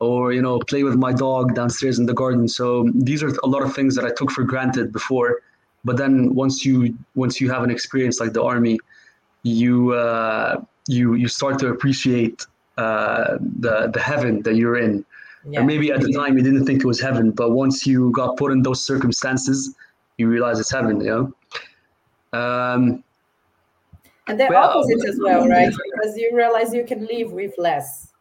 or 0.00 0.32
you 0.32 0.42
know 0.42 0.58
play 0.60 0.82
with 0.82 0.96
my 0.96 1.12
dog 1.12 1.54
downstairs 1.54 1.98
in 1.98 2.06
the 2.06 2.14
garden. 2.14 2.48
So 2.48 2.88
these 2.94 3.22
are 3.22 3.32
a 3.42 3.46
lot 3.46 3.62
of 3.62 3.74
things 3.74 3.94
that 3.96 4.04
I 4.04 4.10
took 4.10 4.30
for 4.30 4.44
granted 4.44 4.92
before. 4.92 5.40
But 5.84 5.96
then 5.96 6.34
once 6.34 6.64
you 6.64 6.96
once 7.14 7.40
you 7.40 7.50
have 7.50 7.62
an 7.62 7.70
experience 7.70 8.20
like 8.20 8.32
the 8.32 8.42
army, 8.42 8.78
you 9.42 9.92
uh, 9.92 10.62
you 10.86 11.14
you 11.14 11.28
start 11.28 11.58
to 11.60 11.68
appreciate 11.68 12.46
uh, 12.76 13.38
the 13.40 13.90
the 13.92 14.00
heaven 14.00 14.42
that 14.42 14.54
you're 14.54 14.76
in. 14.76 15.04
Yeah. 15.48 15.60
Or 15.60 15.64
maybe 15.64 15.90
at 15.92 16.00
the 16.00 16.12
time 16.12 16.36
you 16.36 16.42
didn't 16.42 16.66
think 16.66 16.80
it 16.80 16.86
was 16.86 17.00
heaven, 17.00 17.30
but 17.30 17.52
once 17.52 17.86
you 17.86 18.10
got 18.10 18.36
put 18.36 18.52
in 18.52 18.62
those 18.62 18.84
circumstances, 18.84 19.74
you 20.18 20.28
realize 20.28 20.58
it's 20.58 20.70
heaven. 20.70 21.00
You 21.00 21.32
know. 22.32 22.38
Um, 22.38 23.04
and 24.26 24.38
the 24.38 24.46
well, 24.50 24.78
opposite 24.78 25.08
as 25.08 25.18
well, 25.22 25.48
right? 25.48 25.72
Because 25.94 26.16
you 26.18 26.30
realize 26.34 26.74
you 26.74 26.84
can 26.84 27.06
live 27.06 27.32
with 27.32 27.54
less, 27.56 28.12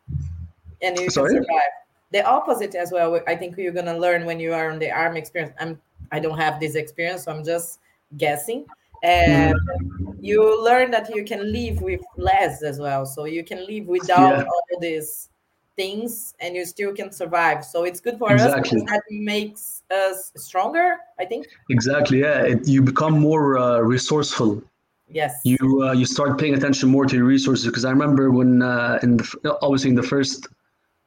and 0.82 0.98
you 0.98 1.10
sorry? 1.10 1.34
can 1.34 1.44
survive. 1.44 1.74
The 2.12 2.26
opposite 2.26 2.74
as 2.76 2.92
well. 2.92 3.20
I 3.28 3.36
think 3.36 3.58
you're 3.58 3.74
gonna 3.74 3.98
learn 3.98 4.26
when 4.26 4.40
you 4.40 4.54
are 4.54 4.72
on 4.72 4.80
the 4.80 4.92
army 4.92 5.20
experience. 5.20 5.54
I'm. 5.60 5.80
I 6.12 6.20
don't 6.20 6.38
have 6.38 6.60
this 6.60 6.76
experience, 6.76 7.26
so 7.26 7.32
I'm 7.32 7.44
just 7.44 7.80
guessing. 8.16 8.66
And 9.04 9.54
mm-hmm. 9.56 10.12
you 10.22 10.64
learn 10.64 10.92
that 10.92 11.14
you 11.14 11.24
can 11.24 11.52
live 11.52 11.82
with 11.82 12.02
less 12.16 12.64
as 12.64 12.80
well. 12.80 13.06
So 13.06 13.26
you 13.26 13.44
can 13.44 13.66
live 13.66 13.88
without 13.88 14.38
yeah. 14.38 14.44
all 14.44 14.80
these 14.80 15.30
things 15.76 16.34
and 16.40 16.56
you 16.56 16.66
still 16.66 16.94
can 16.94 17.12
survive. 17.12 17.64
So 17.64 17.84
it's 17.84 18.00
good 18.00 18.18
for 18.18 18.32
exactly. 18.32 18.82
us 18.82 18.90
that 18.90 19.02
makes 19.10 19.84
us 19.92 20.32
stronger, 20.36 20.98
I 21.20 21.26
think. 21.26 21.48
Exactly. 21.70 22.22
Yeah. 22.22 22.42
It, 22.44 22.68
you 22.68 22.82
become 22.82 23.20
more 23.20 23.58
uh, 23.58 23.80
resourceful. 23.80 24.64
Yes. 25.10 25.40
You 25.46 25.84
uh, 25.84 25.94
you 25.94 26.06
start 26.06 26.38
paying 26.38 26.54
attention 26.54 26.90
more 26.90 27.06
to 27.06 27.16
your 27.16 27.24
resources 27.24 27.66
because 27.66 27.86
I 27.86 27.92
remember 27.92 28.30
when 28.30 28.62
uh, 28.62 29.00
in 29.04 29.18
the, 29.18 29.58
obviously 29.62 29.92
in 29.92 29.96
the 29.96 30.04
first 30.04 30.48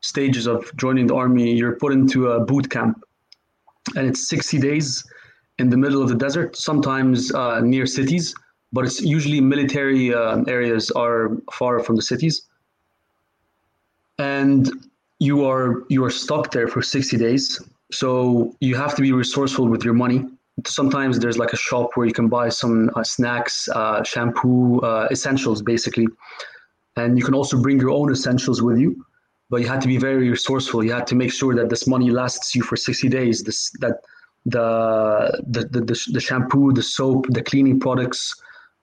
stages 0.01 0.47
of 0.47 0.75
joining 0.77 1.07
the 1.07 1.15
army, 1.15 1.55
you're 1.55 1.77
put 1.77 1.93
into 1.93 2.29
a 2.29 2.41
boot 2.41 2.71
camp, 2.71 3.03
and 3.97 4.07
it's 4.07 4.29
60 4.29 4.59
days 4.59 5.05
in 5.59 5.69
the 5.69 5.77
middle 5.77 6.03
of 6.03 6.09
the 6.09 6.15
desert, 6.15 6.57
sometimes 6.57 7.33
uh, 7.35 7.61
near 7.61 7.87
cities, 7.87 8.35
but 8.73 8.85
it's 8.85 9.01
usually 9.03 9.41
military 9.41 10.15
uh, 10.15 10.43
areas 10.49 10.91
are 10.93 11.37
far 11.53 11.81
from 11.81 11.97
the 11.97 12.03
cities. 12.03 12.49
And 14.19 14.71
you 15.19 15.45
are 15.47 15.85
you 15.89 16.05
are 16.05 16.11
stuck 16.11 16.51
there 16.51 16.69
for 16.69 16.83
60 16.83 17.17
days. 17.17 17.61
So 17.93 18.55
you 18.61 18.75
have 18.77 18.95
to 18.97 19.03
be 19.03 19.13
resourceful 19.13 19.67
with 19.69 19.85
your 19.85 19.95
money. 19.95 20.25
Sometimes 20.67 21.19
there's 21.19 21.39
like 21.39 21.53
a 21.53 21.57
shop 21.57 21.91
where 21.95 22.07
you 22.07 22.13
can 22.13 22.29
buy 22.29 22.49
some 22.49 22.91
uh, 22.95 23.03
snacks 23.03 23.69
uh, 23.69 24.03
shampoo 24.03 24.81
uh, 24.81 25.09
essentials 25.11 25.63
basically. 25.63 26.07
And 26.97 27.19
you 27.19 27.25
can 27.25 27.35
also 27.35 27.61
bring 27.61 27.79
your 27.79 27.91
own 27.91 28.11
essentials 28.11 28.63
with 28.63 28.79
you 28.79 29.05
but 29.51 29.61
you 29.61 29.69
had 29.69 29.81
to 29.81 29.89
be 29.89 29.99
very 29.99 30.31
resourceful 30.31 30.83
you 30.85 30.93
had 30.93 31.07
to 31.07 31.15
make 31.15 31.33
sure 31.33 31.55
that 31.55 31.69
this 31.69 31.87
money 31.87 32.11
lasts 32.11 32.55
you 32.55 32.63
for 32.63 32.77
60 32.77 33.09
days 33.09 33.43
this 33.43 33.71
that 33.81 33.97
the 34.47 35.43
the, 35.49 35.61
the, 35.65 35.81
the, 35.81 36.01
the 36.13 36.21
shampoo 36.21 36.73
the 36.73 36.83
soap 36.83 37.27
the 37.31 37.43
cleaning 37.43 37.79
products 37.79 38.35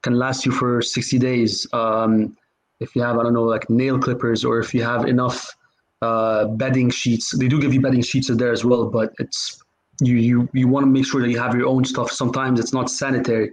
can 0.04 0.14
last 0.14 0.46
you 0.46 0.52
for 0.52 0.82
60 0.82 1.18
days 1.18 1.68
um, 1.74 2.38
if 2.80 2.96
you 2.96 3.02
have 3.02 3.18
I 3.18 3.24
don't 3.24 3.34
know 3.34 3.44
like 3.44 3.70
nail 3.70 3.98
clippers 3.98 4.46
or 4.46 4.60
if 4.60 4.74
you 4.74 4.84
have 4.84 5.06
enough 5.06 5.56
uh, 6.02 6.46
bedding 6.46 6.90
sheets. 6.90 7.36
They 7.38 7.48
do 7.48 7.60
give 7.60 7.74
you 7.74 7.82
bedding 7.82 8.02
sheets 8.02 8.28
there 8.28 8.52
as 8.52 8.64
well, 8.64 8.90
but 8.90 9.14
it's 9.20 9.64
you 10.02 10.16
you 10.16 10.50
you 10.54 10.68
want 10.68 10.86
to 10.86 10.92
make 10.92 11.06
sure 11.06 11.22
that 11.22 11.30
you 11.30 11.40
have 11.40 11.56
your 11.56 11.68
own 11.68 11.86
stuff. 11.86 12.12
Sometimes 12.12 12.60
it's 12.60 12.74
not 12.74 12.90
sanitary, 12.90 13.52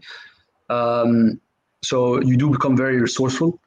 um, 0.69 1.41
so 1.83 2.21
you 2.21 2.37
do 2.37 2.51
become 2.51 2.77
very 2.77 3.01
resourceful. 3.01 3.59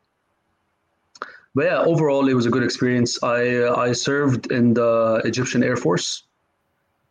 But 1.58 1.66
yeah, 1.66 1.80
overall 1.80 2.28
it 2.28 2.36
was 2.36 2.46
a 2.46 2.52
good 2.52 2.62
experience. 2.62 3.12
I 3.24 3.40
uh, 3.64 3.76
I 3.76 3.92
served 3.92 4.52
in 4.52 4.76
the 4.76 5.24
Egyptian 5.26 5.64
Air 5.64 5.76
Force, 5.76 6.08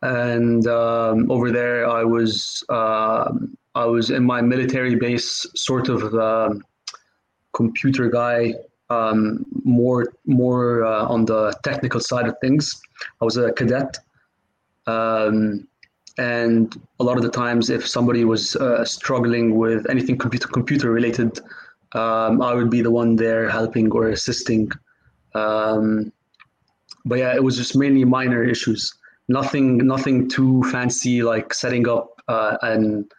and 0.01 0.65
um, 0.67 1.29
over 1.29 1.51
there 1.51 1.79
I 1.99 2.05
was 2.05 2.63
uh, 2.69 3.25
I 3.75 3.85
was 3.85 4.09
in 4.09 4.23
my 4.23 4.39
military 4.41 4.95
base, 4.95 5.45
sort 5.53 5.89
of. 5.89 5.99
Um, 6.15 6.63
computer 7.53 8.07
guy, 8.07 8.53
um, 8.89 9.45
more 9.63 10.13
more 10.25 10.85
uh, 10.85 11.13
on 11.13 11.25
the 11.25 11.41
technical 11.63 11.99
side 11.99 12.27
of 12.27 12.35
things. 12.39 12.63
I 13.19 13.25
was 13.25 13.35
a 13.35 13.51
cadet, 13.51 13.97
um, 14.85 15.67
and 16.17 16.65
a 17.01 17.03
lot 17.03 17.17
of 17.17 17.23
the 17.23 17.33
times, 17.43 17.69
if 17.69 17.83
somebody 17.87 18.23
was 18.25 18.55
uh, 18.55 18.85
struggling 18.85 19.57
with 19.57 19.89
anything 19.89 20.17
computer 20.17 20.47
computer 20.47 20.91
related, 20.91 21.31
um, 21.93 22.41
I 22.41 22.53
would 22.53 22.69
be 22.69 22.81
the 22.81 22.91
one 22.91 23.15
there 23.15 23.49
helping 23.49 23.91
or 23.91 24.09
assisting. 24.09 24.71
Um, 25.33 26.11
but 27.05 27.19
yeah, 27.19 27.35
it 27.35 27.43
was 27.43 27.57
just 27.57 27.75
mainly 27.75 28.03
minor 28.03 28.43
issues. 28.43 28.93
Nothing, 29.29 29.77
nothing 29.77 30.29
too 30.29 30.63
fancy 30.71 31.23
like 31.23 31.53
setting 31.53 31.87
up 31.87 32.21
uh, 32.27 32.57
and 32.61 33.11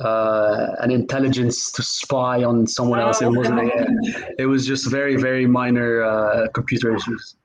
uh, 0.00 0.76
an 0.80 0.90
intelligence 0.90 1.70
to 1.72 1.82
spy 1.82 2.42
on 2.42 2.66
someone 2.66 3.00
else. 3.00 3.20
It 3.20 3.28
wasn't. 3.28 3.60
A, 3.60 4.34
it 4.38 4.46
was 4.46 4.66
just 4.66 4.90
very 4.90 5.16
very 5.16 5.46
minor 5.46 6.02
uh, 6.02 6.48
computer 6.54 6.94
issues. 6.94 7.36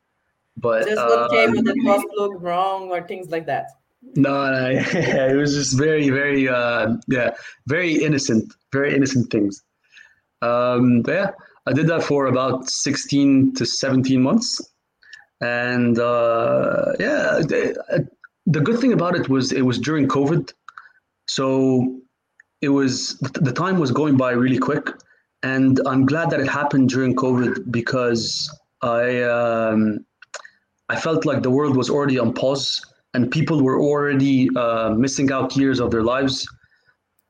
But 0.57 0.85
just 0.87 0.97
what 0.97 1.31
came 1.31 1.51
with 1.51 1.65
the 1.65 1.77
cross 1.83 2.03
look 2.15 2.41
wrong 2.41 2.89
or 2.91 3.05
things 3.05 3.29
like 3.29 3.45
that. 3.47 3.71
No, 4.15 4.51
no, 4.51 4.69
yeah, 4.93 5.31
it 5.31 5.35
was 5.35 5.53
just 5.53 5.77
very 5.77 6.09
very 6.09 6.47
uh, 6.47 6.95
yeah 7.07 7.31
very 7.67 7.93
innocent, 7.93 8.53
very 8.71 8.95
innocent 8.95 9.31
things. 9.31 9.63
Um, 10.41 11.03
yeah, 11.07 11.31
I 11.65 11.73
did 11.73 11.87
that 11.87 12.03
for 12.03 12.27
about 12.27 12.69
sixteen 12.69 13.53
to 13.55 13.65
seventeen 13.65 14.21
months, 14.21 14.61
and 15.41 15.97
uh, 15.99 16.93
yeah, 16.99 17.41
the, 17.41 18.07
the 18.45 18.61
good 18.61 18.79
thing 18.79 18.93
about 18.93 19.15
it 19.15 19.29
was 19.29 19.51
it 19.51 19.61
was 19.61 19.79
during 19.79 20.07
COVID, 20.07 20.53
so 21.27 21.99
it 22.61 22.69
was 22.69 23.17
the 23.19 23.51
time 23.51 23.79
was 23.79 23.91
going 23.91 24.17
by 24.17 24.31
really 24.31 24.59
quick, 24.59 24.89
and 25.43 25.79
I'm 25.85 26.05
glad 26.05 26.29
that 26.31 26.39
it 26.39 26.47
happened 26.47 26.89
during 26.89 27.15
COVID 27.15 27.71
because 27.71 28.49
I 28.81 29.21
um, 29.23 30.05
I 30.89 30.95
felt 30.95 31.25
like 31.25 31.41
the 31.41 31.51
world 31.51 31.75
was 31.75 31.89
already 31.89 32.19
on 32.19 32.33
pause 32.33 32.81
and 33.15 33.31
people 33.31 33.63
were 33.63 33.79
already 33.79 34.49
uh, 34.55 34.89
missing 34.89 35.31
out 35.31 35.55
years 35.55 35.79
of 35.79 35.89
their 35.89 36.03
lives. 36.03 36.45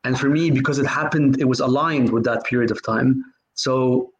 And 0.05 0.19
for 0.19 0.29
me, 0.29 0.51
because 0.51 0.77
it 0.77 0.85
happened, 0.85 1.41
it 1.41 1.45
was 1.45 1.59
aligned 1.59 2.11
with 2.11 2.23
that 2.25 2.43
period 2.45 2.69
of 2.71 2.81
time. 2.83 3.25
So 3.55 4.11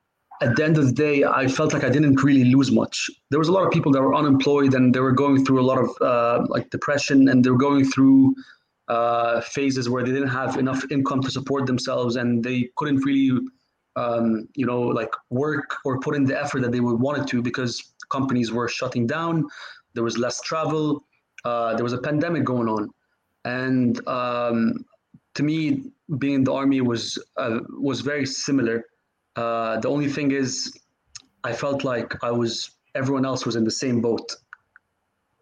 at 0.42 0.56
the 0.56 0.66
end 0.66 0.78
of 0.78 0.86
the 0.88 0.92
day, 0.92 1.24
I 1.24 1.48
felt 1.48 1.74
like 1.74 1.84
I 1.84 1.90
didn't 1.90 2.24
really 2.24 2.46
lose 2.46 2.72
much. 2.72 3.10
There 3.30 3.40
was 3.40 3.50
a 3.50 3.52
lot 3.52 3.66
of 3.66 3.72
people 3.72 3.92
that 3.94 4.02
were 4.02 4.16
unemployed 4.16 4.74
and 4.74 4.94
they 4.94 5.00
were 5.00 5.12
going 5.12 5.46
through 5.46 5.62
a 5.62 5.68
lot 5.72 5.78
of 5.78 5.90
uh, 6.02 6.46
like 6.50 6.72
depression 6.72 7.30
and 7.30 7.44
they 7.44 7.52
were 7.52 7.64
going 7.70 7.86
through 7.86 8.36
uh, 8.88 9.42
phases 9.42 9.88
where 9.88 10.04
they 10.04 10.12
didn't 10.12 10.30
have 10.30 10.58
enough 10.58 10.84
income 10.92 11.22
to 11.22 11.32
support 11.32 11.66
themselves 11.68 12.16
and 12.16 12.44
they 12.44 12.70
couldn't 12.78 12.98
really 13.06 13.40
um, 13.96 14.48
you 14.56 14.66
know 14.66 14.82
like 14.82 15.10
work 15.30 15.78
or 15.86 16.00
put 16.00 16.16
in 16.16 16.26
the 16.26 16.40
effort 16.40 16.62
that 16.62 16.72
they 16.72 16.82
would 16.82 17.00
wanted 17.00 17.28
to 17.28 17.42
because 17.42 17.94
companies 18.12 18.52
were 18.52 18.68
shutting 18.68 19.08
down 19.08 19.48
there 19.94 20.04
was 20.04 20.18
less 20.18 20.40
travel 20.42 21.04
uh, 21.46 21.74
there 21.76 21.84
was 21.84 21.94
a 21.94 21.98
pandemic 21.98 22.44
going 22.44 22.68
on 22.68 22.90
and 23.46 24.06
um, 24.08 24.86
to 25.36 25.44
me 25.44 25.84
being 26.20 26.36
in 26.36 26.44
the 26.44 26.54
army 26.54 26.82
was 26.82 27.18
uh, 27.38 27.60
was 27.80 28.02
very 28.02 28.26
similar 28.26 28.84
uh, 29.36 29.80
the 29.80 29.90
only 29.90 30.08
thing 30.08 30.32
is 30.32 30.74
i 31.44 31.54
felt 31.54 31.84
like 31.84 32.24
i 32.24 32.32
was 32.32 32.72
everyone 32.96 33.26
else 33.26 33.46
was 33.46 33.56
in 33.56 33.64
the 33.64 33.78
same 33.84 34.02
boat 34.02 34.36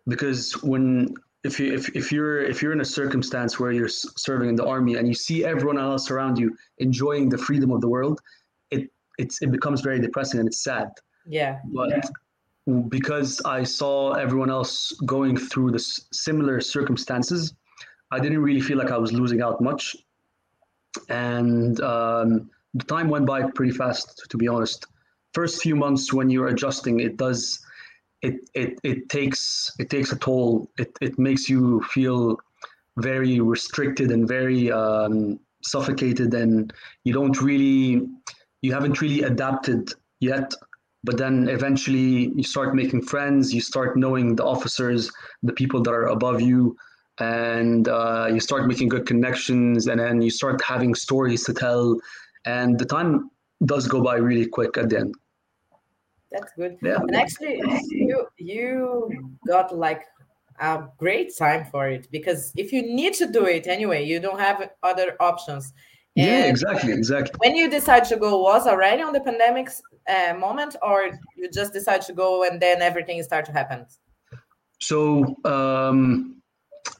because 0.07 0.51
when 0.63 1.13
if 1.43 1.59
you 1.59 1.73
if, 1.73 1.89
if 1.95 2.11
you're 2.11 2.41
if 2.41 2.61
you're 2.61 2.71
in 2.71 2.81
a 2.81 2.85
circumstance 2.85 3.59
where 3.59 3.71
you're 3.71 3.89
serving 3.89 4.49
in 4.49 4.55
the 4.55 4.65
army 4.65 4.95
and 4.95 5.07
you 5.07 5.13
see 5.13 5.45
everyone 5.45 5.77
else 5.77 6.09
around 6.09 6.37
you 6.37 6.55
enjoying 6.77 7.29
the 7.29 7.37
freedom 7.37 7.71
of 7.71 7.81
the 7.81 7.87
world, 7.87 8.21
it 8.71 8.89
it's 9.17 9.41
it 9.41 9.51
becomes 9.51 9.81
very 9.81 9.99
depressing 9.99 10.39
and 10.39 10.47
it's 10.47 10.63
sad. 10.63 10.89
Yeah. 11.25 11.59
But 11.65 11.89
yeah. 11.89 12.81
because 12.89 13.41
I 13.45 13.63
saw 13.63 14.13
everyone 14.13 14.49
else 14.49 14.91
going 15.05 15.35
through 15.37 15.71
the 15.71 15.79
similar 15.79 16.61
circumstances, 16.61 17.53
I 18.13 18.19
didn't 18.19 18.41
really 18.41 18.61
feel 18.61 18.77
like 18.77 18.91
I 18.91 18.97
was 18.97 19.11
losing 19.11 19.41
out 19.41 19.59
much. 19.59 19.95
And 21.09 21.81
um, 21.81 22.49
the 22.75 22.85
time 22.85 23.09
went 23.09 23.25
by 23.25 23.49
pretty 23.51 23.71
fast, 23.71 24.27
to 24.29 24.37
be 24.37 24.47
honest. 24.47 24.85
First 25.33 25.61
few 25.63 25.75
months 25.75 26.13
when 26.13 26.29
you're 26.29 26.47
adjusting, 26.47 26.99
it 26.99 27.17
does 27.17 27.59
it 28.21 28.35
it 28.53 28.79
it 28.83 29.09
takes 29.09 29.71
it 29.79 29.89
takes 29.89 30.11
a 30.11 30.15
toll. 30.15 30.69
It 30.77 30.91
it 31.01 31.17
makes 31.17 31.49
you 31.49 31.81
feel 31.95 32.37
very 32.97 33.39
restricted 33.39 34.11
and 34.11 34.27
very 34.27 34.71
um, 34.71 35.39
suffocated, 35.63 36.33
and 36.35 36.71
you 37.03 37.13
don't 37.13 37.41
really 37.41 38.07
you 38.61 38.71
haven't 38.73 39.01
really 39.01 39.23
adapted 39.23 39.91
yet. 40.19 40.53
But 41.03 41.17
then 41.17 41.49
eventually 41.49 42.31
you 42.35 42.43
start 42.43 42.75
making 42.75 43.01
friends. 43.01 43.53
You 43.53 43.59
start 43.59 43.97
knowing 43.97 44.35
the 44.35 44.45
officers, 44.45 45.11
the 45.41 45.51
people 45.51 45.81
that 45.81 45.91
are 45.91 46.07
above 46.07 46.39
you, 46.39 46.77
and 47.19 47.87
uh, 47.87 48.27
you 48.31 48.39
start 48.39 48.67
making 48.67 48.89
good 48.89 49.05
connections, 49.05 49.87
and 49.87 49.99
then 49.99 50.21
you 50.21 50.29
start 50.29 50.61
having 50.63 50.95
stories 50.95 51.43
to 51.45 51.53
tell, 51.53 51.99
and 52.45 52.79
the 52.79 52.85
time 52.85 53.29
does 53.65 53.87
go 53.87 54.01
by 54.01 54.15
really 54.15 54.47
quick 54.47 54.77
at 54.77 54.89
the 54.89 54.99
end 54.99 55.15
that's 56.33 56.51
good. 56.57 56.77
Yeah. 56.81 56.97
And 56.97 57.15
actually, 57.15 57.61
you 57.91 58.27
you 58.37 59.37
got 59.47 59.75
like 59.75 60.03
a 60.59 60.83
great 60.97 61.37
time 61.37 61.65
for 61.71 61.87
it 61.87 62.07
because 62.11 62.51
if 62.57 62.73
you 62.73 62.81
need 62.81 63.13
to 63.15 63.27
do 63.27 63.45
it 63.45 63.67
anyway, 63.67 64.03
you 64.03 64.19
don't 64.19 64.39
have 64.39 64.69
other 64.81 65.15
options. 65.19 65.73
And 66.15 66.27
yeah, 66.27 66.45
exactly, 66.45 66.91
exactly. 66.91 67.35
When 67.37 67.55
you 67.55 67.69
decide 67.69 68.03
to 68.05 68.17
go, 68.17 68.41
was 68.41 68.67
already 68.67 69.01
on 69.01 69.13
the 69.13 69.21
pandemic 69.21 69.69
uh, 70.07 70.33
moment, 70.37 70.75
or 70.81 71.09
you 71.37 71.49
just 71.51 71.73
decide 71.73 72.01
to 72.03 72.13
go 72.13 72.43
and 72.43 72.61
then 72.61 72.81
everything 72.81 73.21
start 73.23 73.45
to 73.45 73.51
happen? 73.51 73.85
So 74.79 75.35
um, 75.45 76.41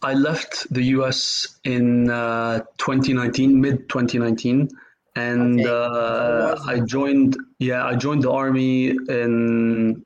I 0.01 0.13
left 0.13 0.71
the 0.73 0.83
US 0.97 1.59
in 1.63 2.09
uh, 2.09 2.59
2019, 2.77 3.59
mid 3.59 3.89
2019 3.89 4.69
and 5.15 5.59
okay. 5.59 5.69
uh, 5.69 6.55
I 6.65 6.79
joined. 6.79 7.37
Yeah, 7.59 7.85
I 7.85 7.95
joined 7.95 8.23
the 8.23 8.31
army 8.31 8.89
in 8.89 10.03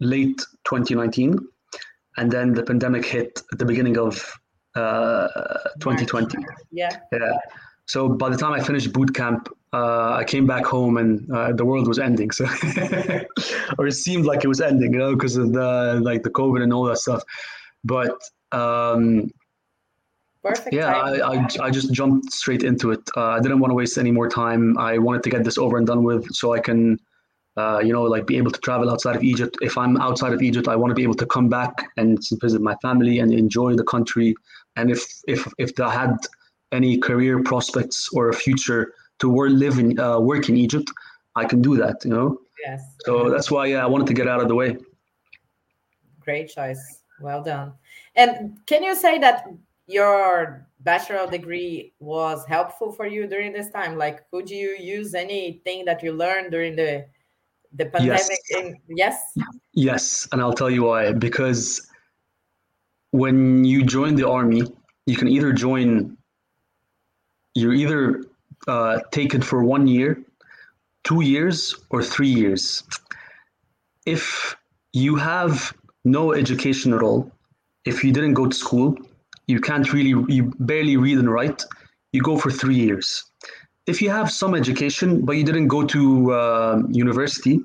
late 0.00 0.38
2019, 0.64 1.38
and 2.16 2.30
then 2.30 2.54
the 2.54 2.62
pandemic 2.62 3.04
hit 3.04 3.40
at 3.52 3.58
the 3.58 3.64
beginning 3.64 3.98
of 3.98 4.32
uh, 4.74 5.28
2020. 5.80 6.38
Yeah. 6.70 6.90
Yeah. 7.12 7.32
So 7.86 8.08
by 8.08 8.30
the 8.30 8.36
time 8.36 8.52
I 8.52 8.62
finished 8.62 8.92
boot 8.92 9.14
camp, 9.14 9.48
uh, 9.72 10.12
I 10.12 10.24
came 10.24 10.46
back 10.46 10.64
home 10.64 10.96
and 10.96 11.30
uh, 11.30 11.52
the 11.52 11.64
world 11.64 11.88
was 11.88 11.98
ending. 11.98 12.30
So, 12.30 12.44
or 13.78 13.86
it 13.86 13.92
seemed 13.92 14.24
like 14.24 14.44
it 14.44 14.48
was 14.48 14.60
ending, 14.60 14.92
you 14.92 14.98
know, 14.98 15.14
because 15.14 15.36
of 15.36 15.52
the 15.52 16.00
like 16.02 16.22
the 16.22 16.30
COVID 16.30 16.62
and 16.62 16.72
all 16.72 16.84
that 16.84 16.98
stuff. 16.98 17.22
But 17.84 18.18
um, 18.52 19.30
Perfect. 20.42 20.72
Yeah, 20.72 20.92
I, 20.92 21.34
I, 21.34 21.48
I, 21.60 21.70
just 21.70 21.92
jumped 21.92 22.32
straight 22.32 22.64
into 22.64 22.90
it. 22.90 23.00
Uh, 23.16 23.26
I 23.26 23.40
didn't 23.40 23.60
want 23.60 23.70
to 23.70 23.76
waste 23.76 23.96
any 23.96 24.10
more 24.10 24.28
time. 24.28 24.76
I 24.76 24.98
wanted 24.98 25.22
to 25.22 25.30
get 25.30 25.44
this 25.44 25.56
over 25.56 25.76
and 25.76 25.86
done 25.86 26.02
with 26.02 26.26
so 26.34 26.52
I 26.52 26.58
can, 26.58 26.98
uh, 27.56 27.78
you 27.78 27.92
know, 27.92 28.02
like 28.02 28.26
be 28.26 28.38
able 28.38 28.50
to 28.50 28.58
travel 28.60 28.90
outside 28.90 29.14
of 29.14 29.22
Egypt. 29.22 29.56
If 29.62 29.78
I'm 29.78 29.96
outside 29.98 30.32
of 30.32 30.42
Egypt, 30.42 30.66
I 30.66 30.74
want 30.74 30.90
to 30.90 30.96
be 30.96 31.04
able 31.04 31.14
to 31.14 31.26
come 31.26 31.48
back 31.48 31.90
and 31.96 32.18
visit 32.40 32.60
my 32.60 32.74
family 32.82 33.20
and 33.20 33.32
enjoy 33.32 33.76
the 33.76 33.84
country. 33.84 34.34
And 34.74 34.90
if 34.90 35.06
if 35.28 35.46
if 35.58 35.78
I 35.78 35.92
had 35.92 36.16
any 36.72 36.98
career 36.98 37.40
prospects 37.44 38.08
or 38.12 38.30
a 38.30 38.34
future 38.34 38.94
to 39.20 39.28
work 39.28 39.50
live 39.52 39.78
in 39.78 39.96
uh, 40.00 40.18
work 40.18 40.48
in 40.48 40.56
Egypt, 40.56 40.90
I 41.36 41.44
can 41.44 41.62
do 41.62 41.76
that. 41.76 42.04
You 42.04 42.10
know. 42.10 42.38
Yes. 42.66 42.82
So 43.04 43.30
that's 43.30 43.48
why 43.48 43.66
yeah, 43.66 43.84
I 43.84 43.86
wanted 43.86 44.08
to 44.08 44.14
get 44.14 44.26
out 44.26 44.40
of 44.40 44.48
the 44.48 44.56
way. 44.56 44.76
Great 46.18 46.48
choice. 46.48 47.02
Well 47.20 47.44
done. 47.44 47.74
And 48.14 48.58
can 48.66 48.82
you 48.82 48.94
say 48.94 49.18
that 49.18 49.46
your 49.86 50.66
bachelor 50.80 51.26
degree 51.30 51.92
was 51.98 52.44
helpful 52.46 52.92
for 52.92 53.06
you 53.06 53.26
during 53.26 53.52
this 53.52 53.70
time? 53.70 53.96
Like, 53.96 54.30
could 54.30 54.50
you 54.50 54.76
use 54.78 55.14
anything 55.14 55.84
that 55.86 56.02
you 56.02 56.12
learned 56.12 56.50
during 56.50 56.76
the 56.76 57.06
the 57.74 57.86
pandemic? 57.86 58.38
Yes. 58.50 58.64
In, 58.64 58.76
yes. 58.88 59.16
Yes, 59.72 60.28
and 60.32 60.42
I'll 60.42 60.52
tell 60.52 60.70
you 60.70 60.84
why. 60.84 61.12
Because 61.12 61.88
when 63.12 63.64
you 63.64 63.82
join 63.82 64.14
the 64.14 64.28
army, 64.28 64.62
you 65.06 65.16
can 65.16 65.28
either 65.28 65.52
join. 65.52 66.16
You're 67.54 67.72
either 67.72 68.24
uh, 68.68 69.00
taken 69.10 69.40
for 69.40 69.64
one 69.64 69.86
year, 69.86 70.22
two 71.04 71.22
years, 71.22 71.74
or 71.90 72.02
three 72.02 72.28
years. 72.28 72.82
If 74.04 74.54
you 74.92 75.16
have 75.16 75.72
no 76.04 76.32
education 76.34 76.92
at 76.92 77.02
all, 77.02 77.31
if 77.84 78.04
you 78.04 78.12
didn't 78.12 78.34
go 78.34 78.46
to 78.46 78.54
school, 78.54 78.96
you 79.46 79.60
can't 79.60 79.92
really, 79.92 80.14
you 80.32 80.52
barely 80.60 80.96
read 80.96 81.18
and 81.18 81.30
write, 81.30 81.62
you 82.12 82.22
go 82.22 82.38
for 82.38 82.50
three 82.50 82.76
years. 82.76 83.24
If 83.86 84.00
you 84.00 84.10
have 84.10 84.30
some 84.30 84.54
education, 84.54 85.24
but 85.24 85.32
you 85.32 85.44
didn't 85.44 85.68
go 85.68 85.84
to 85.84 86.32
uh, 86.32 86.82
university, 86.90 87.60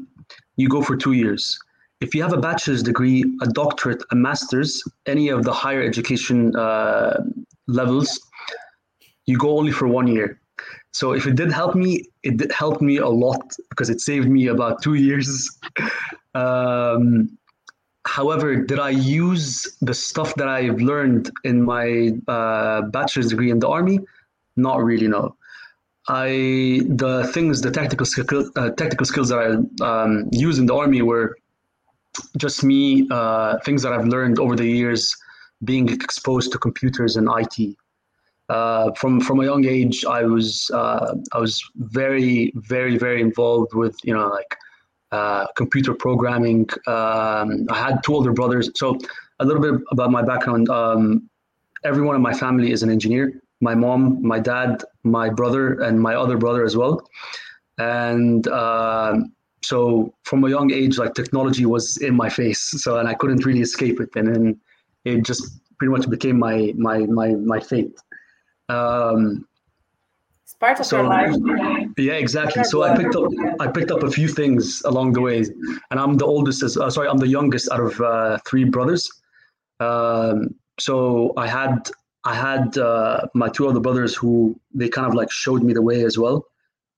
you 0.55 0.67
go 0.67 0.81
for 0.81 0.95
two 0.95 1.13
years. 1.13 1.57
If 2.01 2.13
you 2.15 2.21
have 2.21 2.33
a 2.33 2.37
bachelor's 2.37 2.83
degree, 2.83 3.23
a 3.41 3.47
doctorate, 3.47 4.03
a 4.11 4.15
master's, 4.15 4.83
any 5.05 5.29
of 5.29 5.43
the 5.43 5.53
higher 5.53 5.81
education 5.81 6.55
uh, 6.55 7.23
levels, 7.67 8.19
you 9.25 9.37
go 9.37 9.57
only 9.57 9.71
for 9.71 9.87
one 9.87 10.07
year. 10.07 10.39
So 10.91 11.13
if 11.13 11.27
it 11.27 11.35
did 11.35 11.51
help 11.51 11.75
me, 11.75 12.05
it 12.23 12.37
did 12.37 12.51
help 12.51 12.81
me 12.81 12.97
a 12.97 13.07
lot 13.07 13.55
because 13.69 13.89
it 13.89 14.01
saved 14.01 14.27
me 14.27 14.47
about 14.47 14.81
two 14.81 14.93
years. 15.07 15.59
um, 16.33 17.37
However, 18.07 18.55
did 18.55 18.79
I 18.79 18.91
use 18.91 19.77
the 19.81 19.93
stuff 19.93 20.33
that 20.35 20.47
I've 20.47 20.79
learned 20.79 21.29
in 21.43 21.61
my 21.63 22.13
uh, 22.27 22.81
bachelor's 22.83 23.27
degree 23.27 23.51
in 23.51 23.59
the 23.59 23.67
army? 23.67 23.99
Not 24.55 24.83
really. 24.83 25.07
No. 25.07 25.35
I 26.07 26.81
the 26.87 27.29
things, 27.33 27.61
the 27.61 27.69
technical 27.69 28.05
skill, 28.05 28.49
uh, 28.55 28.69
technical 28.71 29.05
skills 29.05 29.27
that 29.29 29.39
I 29.39 29.47
um, 29.85 30.29
used 30.31 30.57
in 30.57 30.65
the 30.65 30.73
army 30.73 31.01
were 31.01 31.37
just 32.37 32.63
me 32.63 33.07
uh, 33.11 33.57
things 33.65 33.83
that 33.83 33.91
I've 33.91 34.07
learned 34.07 34.39
over 34.39 34.55
the 34.55 34.65
years, 34.65 35.13
being 35.65 35.89
exposed 35.89 36.53
to 36.53 36.57
computers 36.57 37.17
and 37.17 37.27
IT. 37.29 37.75
Uh, 38.47 38.93
from 38.93 39.19
from 39.19 39.41
a 39.41 39.43
young 39.43 39.65
age, 39.65 40.05
I 40.05 40.23
was 40.23 40.71
uh, 40.73 41.13
I 41.33 41.39
was 41.39 41.61
very 41.75 42.53
very 42.55 42.97
very 42.97 43.19
involved 43.21 43.73
with 43.73 43.97
you 44.05 44.13
know 44.13 44.29
like 44.29 44.55
uh, 45.11 45.47
computer 45.55 45.93
programming. 45.93 46.67
Um, 46.87 47.67
I 47.69 47.77
had 47.77 48.03
two 48.03 48.13
older 48.13 48.33
brothers. 48.33 48.69
So, 48.75 48.97
a 49.39 49.45
little 49.45 49.61
bit 49.61 49.81
about 49.91 50.11
my 50.11 50.21
background. 50.23 50.69
Um, 50.69 51.29
everyone 51.83 52.15
in 52.15 52.21
my 52.21 52.33
family 52.33 52.71
is 52.71 52.81
an 52.83 52.89
engineer 52.89 53.41
my 53.61 53.75
mom, 53.75 54.25
my 54.25 54.39
dad, 54.39 54.83
my 55.03 55.29
brother, 55.29 55.81
and 55.81 55.99
my 55.99 56.15
other 56.15 56.37
brother 56.37 56.63
as 56.63 56.77
well. 56.77 57.07
And 57.77 58.47
uh, 58.47 59.17
so, 59.63 60.13
from 60.23 60.43
a 60.43 60.49
young 60.49 60.71
age, 60.71 60.97
like 60.97 61.13
technology 61.13 61.65
was 61.65 61.97
in 61.97 62.15
my 62.15 62.29
face. 62.29 62.59
So, 62.59 62.97
and 62.97 63.07
I 63.07 63.13
couldn't 63.13 63.45
really 63.45 63.61
escape 63.61 63.99
it. 63.99 64.09
And 64.15 64.33
then 64.33 64.59
it 65.05 65.25
just 65.25 65.59
pretty 65.77 65.91
much 65.91 66.09
became 66.09 66.39
my 66.39 66.73
my 66.75 66.99
my 66.99 67.29
my 67.35 67.59
fate. 67.59 67.97
Um, 68.69 69.47
part 70.59 70.79
of 70.79 70.85
so, 70.85 70.97
your 70.97 71.07
life. 71.07 71.35
Yeah, 71.97 72.13
exactly. 72.13 72.63
So 72.63 72.83
I 72.83 72.95
picked 72.95 73.15
up 73.15 73.31
I 73.59 73.67
picked 73.67 73.91
up 73.91 74.03
a 74.03 74.11
few 74.11 74.27
things 74.27 74.81
along 74.85 75.13
the 75.13 75.21
way, 75.21 75.39
and 75.91 75.99
I'm 75.99 76.17
the 76.17 76.25
oldest. 76.25 76.63
As, 76.63 76.77
uh, 76.77 76.89
sorry, 76.89 77.07
I'm 77.07 77.17
the 77.17 77.27
youngest 77.27 77.71
out 77.71 77.79
of 77.79 77.99
uh, 78.01 78.37
three 78.47 78.63
brothers. 78.63 79.09
Um, 79.79 80.55
so 80.79 81.33
I 81.37 81.47
had 81.47 81.89
I 82.23 82.35
had 82.35 82.77
uh, 82.77 83.27
my 83.33 83.49
two 83.49 83.67
other 83.67 83.79
brothers 83.79 84.15
who 84.15 84.59
they 84.73 84.89
kind 84.89 85.07
of 85.07 85.13
like 85.13 85.31
showed 85.31 85.63
me 85.63 85.73
the 85.73 85.81
way 85.81 86.03
as 86.03 86.17
well. 86.17 86.45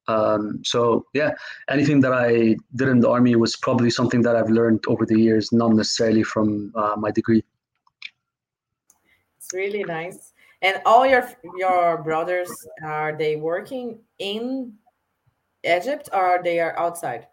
Um, 0.08 0.62
so 0.64 1.06
yeah, 1.14 1.36
anything 1.70 2.02
that 2.02 2.14
I 2.14 2.58
did 2.76 2.88
in 2.88 3.00
the 3.00 3.10
army 3.10 3.36
was 3.36 3.56
probably 3.56 3.92
something 3.92 4.24
that 4.24 4.36
I've 4.36 4.50
learned 4.50 4.84
over 4.88 5.06
the 5.06 5.20
years, 5.20 5.52
not 5.52 5.72
necessarily 5.74 6.24
from 6.24 6.72
uh, 6.76 6.96
my 6.98 7.12
degree. 7.12 7.44
It's 9.38 9.54
really 9.54 9.84
nice. 9.84 10.34
And 10.62 10.82
all 10.86 11.06
your 11.06 11.30
your 11.58 12.04
brothers 12.04 12.52
are 12.84 13.16
they 13.18 13.38
working 13.38 14.00
in 14.18 14.74
Egypt 15.64 16.10
or 16.14 16.42
they 16.44 16.60
are 16.60 16.78
outside? 16.78 17.28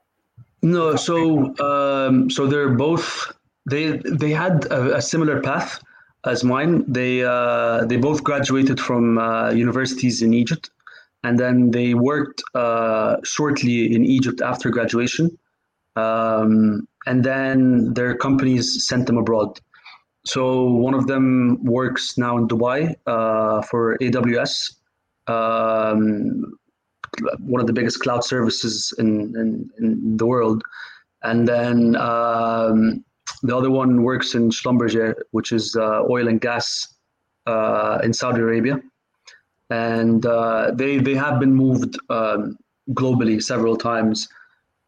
No, 0.63 0.97
so 0.97 1.55
um, 1.59 2.31
so 2.31 2.47
they're 2.47 2.75
both 2.75 3.33
they 3.69 4.01
they 4.05 4.31
had 4.31 4.65
a, 4.67 4.97
a 4.97 5.03
similar 5.03 5.41
path 5.41 5.81
as 6.25 6.45
mine. 6.45 6.85
They 6.87 7.25
uh, 7.25 7.85
they 7.85 7.97
both 7.97 8.23
graduated 8.25 8.81
from 8.81 9.19
uh, 9.19 9.51
universities 9.51 10.23
in 10.23 10.35
Egypt, 10.35 10.71
and 11.23 11.39
then 11.39 11.71
they 11.71 11.95
worked 11.95 12.43
uh, 12.55 13.17
shortly 13.25 13.95
in 13.95 14.05
Egypt 14.05 14.41
after 14.41 14.71
graduation, 14.71 15.37
um, 15.97 16.87
and 17.07 17.25
then 17.25 17.95
their 17.95 18.17
companies 18.17 18.87
sent 18.87 19.07
them 19.07 19.19
abroad. 19.19 19.61
So 20.27 20.65
one 20.65 20.95
of 20.95 21.07
them 21.07 21.63
works 21.63 22.19
now 22.19 22.37
in 22.37 22.49
Dubai 22.49 22.97
uh, 23.07 23.63
for 23.63 23.97
AWS, 23.99 24.75
um, 25.29 26.59
one 27.39 27.61
of 27.61 27.69
the 27.69 27.73
biggest 27.73 28.01
cloud 28.01 28.25
services 28.25 28.93
in, 28.99 29.37
in, 29.37 29.71
in 29.79 30.17
the 30.17 30.27
world. 30.27 30.65
And 31.23 31.47
then 31.47 31.95
um, 31.95 33.05
the 33.45 33.57
other 33.57 33.71
one 33.71 34.03
works 34.03 34.35
in 34.35 34.51
Schlumberger, 34.51 35.15
which 35.31 35.53
is 35.53 35.77
uh, 35.77 36.03
oil 36.11 36.27
and 36.27 36.41
gas 36.41 36.95
uh, 37.47 38.01
in 38.03 38.13
Saudi 38.13 38.41
Arabia. 38.41 38.81
And 39.71 40.27
uh, 40.27 40.73
they, 40.75 40.99
they 40.99 41.15
have 41.15 41.39
been 41.39 41.55
moved 41.55 41.99
um, 42.11 42.59
globally 42.91 43.41
several 43.41 43.77
times. 43.77 44.29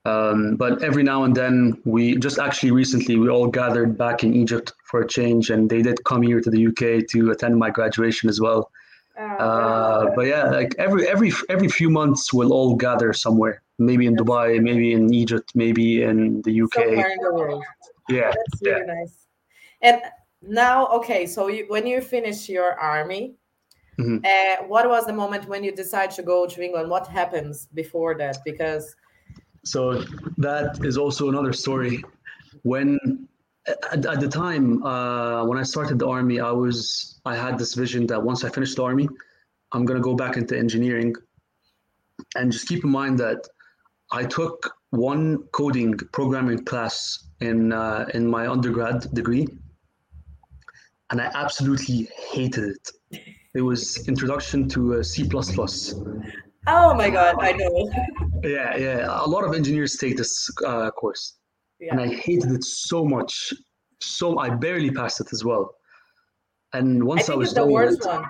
Um, 0.05 0.57
but 0.57 0.83
every 0.83 1.05
now 1.05 1.23
and 1.23 1.35
then, 1.35 1.81
we 1.85 2.17
just 2.17 2.41
actually 2.41 2.73
recently, 2.73 3.17
we 3.17 3.29
all 3.29 3.47
gathered 3.47 3.97
back 3.97 4.25
in 4.25 4.35
Egypt 4.35 4.73
for 4.89 5.01
a 5.01 5.07
change, 5.07 5.51
and 5.51 5.69
they 5.71 5.83
did 5.83 6.03
come 6.05 6.23
here 6.23 6.41
to 6.41 6.51
the 6.51 6.67
UK 6.69 7.07
to 7.09 7.31
attend 7.31 7.59
my 7.59 7.71
graduation 7.71 8.29
as 8.29 8.41
well. 8.41 8.71
Oh, 9.19 9.25
uh, 9.25 10.15
but 10.15 10.27
yeah, 10.27 10.45
like 10.45 10.75
every 10.79 11.07
every 11.09 11.33
every 11.49 11.69
few 11.69 11.91
months, 11.91 12.33
we'll 12.33 12.53
all 12.53 12.75
gather 12.77 13.13
somewhere. 13.13 13.63
Maybe 13.79 14.07
in 14.07 14.17
Dubai, 14.17 14.61
maybe 14.61 14.93
in 14.93 15.13
Egypt, 15.13 15.53
maybe 15.55 16.03
in 16.03 16.43
the 16.43 16.63
UK. 16.63 16.75
Somewhere 16.75 17.11
in 17.11 17.23
the 17.23 17.35
world. 17.35 17.65
Yeah, 18.09 18.33
that's 18.35 18.63
really 18.63 18.81
yeah. 18.81 18.95
nice. 18.95 19.27
And 19.83 20.03
now, 20.43 20.87
okay, 20.89 21.27
so 21.27 21.49
you, 21.49 21.67
when 21.69 21.87
you 21.87 22.01
finish 22.01 22.49
your 22.49 22.73
army, 22.79 23.35
mm-hmm. 23.99 24.19
uh, 24.25 24.67
what 24.67 24.89
was 24.89 25.07
the 25.07 25.13
moment 25.13 25.49
when 25.49 25.63
you 25.63 25.73
decide 25.73 26.11
to 26.13 26.23
go 26.23 26.47
to 26.47 26.63
England? 26.63 26.89
What 26.91 27.07
happens 27.07 27.69
before 27.75 28.17
that? 28.19 28.39
Because 28.45 28.97
so 29.65 30.03
that 30.39 30.79
is 30.85 30.97
also 30.97 31.29
another 31.29 31.53
story. 31.53 32.03
When 32.63 33.29
at, 33.93 34.05
at 34.07 34.21
the 34.21 34.29
time 34.29 34.83
uh, 34.83 35.45
when 35.45 35.59
I 35.59 35.63
started 35.63 35.99
the 35.99 36.09
army, 36.09 36.41
I 36.41 36.51
was 36.51 37.21
I 37.25 37.37
had 37.37 37.59
this 37.59 37.75
vision 37.75 38.07
that 38.07 38.23
once 38.23 38.45
I 38.45 38.49
finished 38.49 38.77
the 38.77 38.85
army, 38.85 39.09
I'm 39.73 39.85
gonna 39.85 40.01
go 40.01 40.15
back 40.15 40.37
into 40.37 40.57
engineering. 40.57 41.15
And 42.37 42.51
just 42.51 42.69
keep 42.69 42.85
in 42.85 42.91
mind 42.91 43.19
that 43.19 43.47
I 44.11 44.25
took 44.25 44.75
one 44.91 45.39
coding 45.53 45.97
programming 46.13 46.65
class 46.65 47.29
in 47.41 47.73
uh, 47.73 48.07
in 48.15 48.27
my 48.27 48.49
undergrad 48.49 49.13
degree, 49.15 49.47
and 51.11 51.21
I 51.21 51.31
absolutely 51.35 52.09
hated 52.31 52.77
it. 52.77 52.91
It 53.55 53.63
was 53.63 54.07
introduction 54.09 54.69
to 54.71 54.97
uh, 54.97 55.03
C++. 55.03 55.29
Oh 56.67 56.95
my 56.95 57.09
god, 57.11 57.37
I 57.41 57.53
know. 57.53 57.91
yeah, 58.45 58.77
yeah. 58.77 59.07
A 59.09 59.27
lot 59.27 59.45
of 59.45 59.55
engineers 59.55 59.97
take 59.97 60.17
this 60.17 60.51
uh, 60.67 60.91
course, 60.91 61.38
yeah. 61.81 61.93
and 61.93 62.01
I 62.01 62.09
hated 62.15 62.53
it 62.53 62.65
so 62.65 63.05
much. 63.05 63.53
So 64.01 64.39
I 64.39 64.51
barely 64.51 64.91
passed 64.91 65.21
it 65.21 65.33
as 65.33 65.45
well. 65.45 65.75
And 66.73 67.03
once 67.03 67.29
I, 67.29 67.35
I 67.35 67.37
was 67.37 67.55
the 67.55 67.67
worst 67.67 68.07
one. 68.07 68.25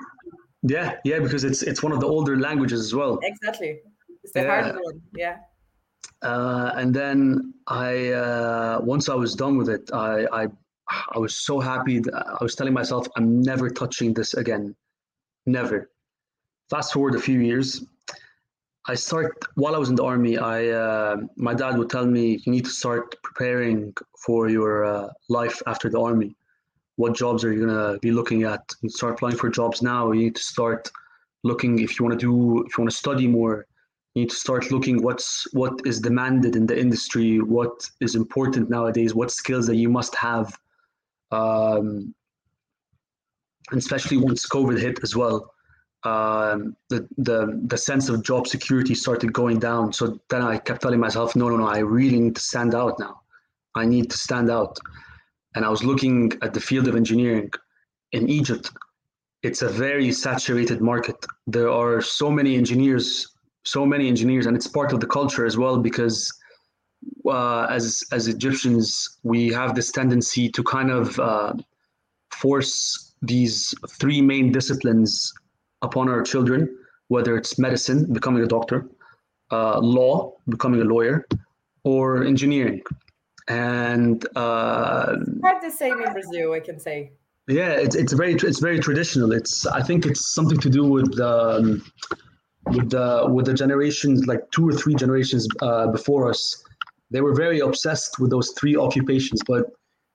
Yeah, 0.62 0.96
yeah, 1.04 1.18
because 1.18 1.44
it's 1.44 1.62
it's 1.62 1.82
one 1.82 1.92
of 1.92 2.00
the 2.00 2.06
older 2.06 2.36
languages 2.36 2.80
as 2.80 2.94
well. 2.94 3.18
Exactly, 3.22 3.80
it's 4.22 4.32
the 4.32 4.42
yeah. 4.42 4.62
hard 4.62 4.76
one. 4.82 5.00
Yeah. 5.14 5.36
Uh, 6.22 6.72
and 6.74 6.92
then 6.92 7.54
I, 7.68 8.08
uh, 8.08 8.80
once 8.82 9.08
I 9.08 9.14
was 9.14 9.34
done 9.34 9.56
with 9.56 9.68
it, 9.68 9.88
I, 9.92 10.26
I, 10.32 10.46
I 11.12 11.18
was 11.18 11.36
so 11.36 11.60
happy. 11.60 12.02
I 12.12 12.42
was 12.42 12.56
telling 12.56 12.72
myself, 12.72 13.06
I'm 13.16 13.40
never 13.40 13.70
touching 13.70 14.14
this 14.14 14.34
again, 14.34 14.74
never. 15.46 15.90
Fast 16.70 16.92
forward 16.92 17.14
a 17.14 17.20
few 17.20 17.40
years, 17.40 17.84
I 18.88 18.94
start 18.94 19.36
while 19.54 19.74
I 19.74 19.78
was 19.78 19.90
in 19.90 19.96
the 19.96 20.04
army. 20.04 20.38
I, 20.38 20.68
uh, 20.68 21.16
my 21.36 21.54
dad 21.54 21.76
would 21.78 21.90
tell 21.90 22.06
me, 22.06 22.40
you 22.44 22.52
need 22.52 22.64
to 22.64 22.70
start 22.70 23.14
preparing 23.22 23.94
for 24.24 24.48
your 24.48 24.84
uh, 24.84 25.08
life 25.28 25.60
after 25.66 25.90
the 25.90 26.00
army. 26.00 26.34
What 26.96 27.14
jobs 27.14 27.44
are 27.44 27.52
you 27.52 27.66
gonna 27.66 27.98
be 27.98 28.10
looking 28.10 28.42
at? 28.44 28.62
You 28.82 28.88
start 28.88 29.14
applying 29.14 29.36
for 29.36 29.50
jobs 29.50 29.82
now. 29.82 30.12
You 30.12 30.22
need 30.22 30.36
to 30.36 30.42
start 30.42 30.90
looking 31.44 31.78
if 31.78 31.98
you 31.98 32.06
want 32.06 32.18
to 32.18 32.26
do, 32.26 32.64
if 32.66 32.76
you 32.76 32.82
want 32.82 32.90
to 32.90 32.96
study 32.96 33.28
more 33.28 33.66
you 34.14 34.22
need 34.22 34.30
to 34.30 34.36
start 34.36 34.70
looking 34.72 35.02
what's 35.02 35.46
what 35.52 35.80
is 35.84 36.00
demanded 36.00 36.56
in 36.56 36.66
the 36.66 36.78
industry, 36.78 37.40
what 37.40 37.88
is 38.00 38.16
important 38.16 38.68
nowadays, 38.68 39.14
what 39.14 39.30
skills 39.30 39.66
that 39.68 39.76
you 39.76 39.88
must 39.88 40.14
have, 40.16 40.58
um, 41.30 42.14
and 43.70 43.78
especially 43.78 44.16
once 44.16 44.48
COVID 44.48 44.80
hit 44.80 44.98
as 45.04 45.14
well. 45.14 45.52
Um, 46.04 46.76
the 46.90 47.08
the 47.18 47.60
the 47.66 47.76
sense 47.76 48.08
of 48.08 48.22
job 48.22 48.46
security 48.46 48.94
started 48.94 49.32
going 49.32 49.58
down. 49.58 49.92
So 49.92 50.20
then 50.30 50.42
I 50.42 50.58
kept 50.58 50.82
telling 50.82 51.00
myself, 51.00 51.34
no, 51.34 51.48
no, 51.48 51.56
no, 51.56 51.66
I 51.66 51.78
really 51.78 52.20
need 52.20 52.36
to 52.36 52.40
stand 52.40 52.74
out 52.74 52.98
now. 52.98 53.20
I 53.74 53.84
need 53.84 54.10
to 54.10 54.16
stand 54.16 54.50
out. 54.50 54.78
And 55.54 55.64
I 55.64 55.68
was 55.68 55.82
looking 55.82 56.32
at 56.42 56.54
the 56.54 56.60
field 56.60 56.86
of 56.88 56.94
engineering 56.94 57.50
in 58.12 58.28
Egypt. 58.28 58.70
It's 59.42 59.62
a 59.62 59.68
very 59.68 60.12
saturated 60.12 60.80
market. 60.80 61.16
There 61.46 61.70
are 61.70 62.00
so 62.00 62.30
many 62.30 62.54
engineers 62.56 63.38
so 63.68 63.84
many 63.84 64.08
engineers, 64.08 64.46
and 64.46 64.56
it's 64.56 64.66
part 64.66 64.92
of 64.92 65.00
the 65.00 65.06
culture 65.06 65.44
as 65.44 65.58
well 65.58 65.78
because 65.78 66.32
uh, 67.26 67.64
as 67.64 68.02
as 68.12 68.26
Egyptians 68.26 69.18
we 69.22 69.48
have 69.48 69.74
this 69.74 69.92
tendency 69.92 70.48
to 70.48 70.62
kind 70.62 70.90
of 70.90 71.18
uh, 71.18 71.52
force 72.30 73.14
these 73.20 73.74
three 74.00 74.22
main 74.22 74.50
disciplines 74.52 75.32
upon 75.82 76.08
our 76.08 76.22
children, 76.22 76.76
whether 77.08 77.36
it's 77.36 77.58
medicine, 77.58 78.12
becoming 78.12 78.42
a 78.42 78.46
doctor, 78.46 78.88
uh, 79.50 79.78
law, 79.78 80.34
becoming 80.48 80.80
a 80.80 80.84
lawyer, 80.84 81.26
or 81.84 82.24
engineering. 82.24 82.82
And 83.48 84.26
uh, 84.36 85.16
have 85.42 85.62
the 85.62 85.70
same 85.70 86.00
in 86.02 86.12
Brazil, 86.12 86.52
I 86.52 86.60
can 86.60 86.78
say. 86.78 87.12
Yeah, 87.46 87.70
it's 87.70 87.94
it's 87.94 88.12
very 88.12 88.34
it's 88.34 88.60
very 88.60 88.78
traditional. 88.78 89.32
It's 89.32 89.64
I 89.64 89.82
think 89.82 90.04
it's 90.04 90.34
something 90.34 90.58
to 90.58 90.68
do 90.68 90.84
with 90.84 91.18
um, 91.18 91.82
with 92.66 92.90
the 92.90 93.26
with 93.28 93.46
the 93.46 93.54
generations 93.54 94.26
like 94.26 94.50
two 94.50 94.68
or 94.68 94.72
three 94.72 94.94
generations 94.94 95.46
uh, 95.62 95.86
before 95.88 96.28
us 96.28 96.62
they 97.10 97.20
were 97.20 97.34
very 97.34 97.60
obsessed 97.60 98.18
with 98.18 98.30
those 98.30 98.50
three 98.58 98.76
occupations 98.76 99.40
but 99.46 99.64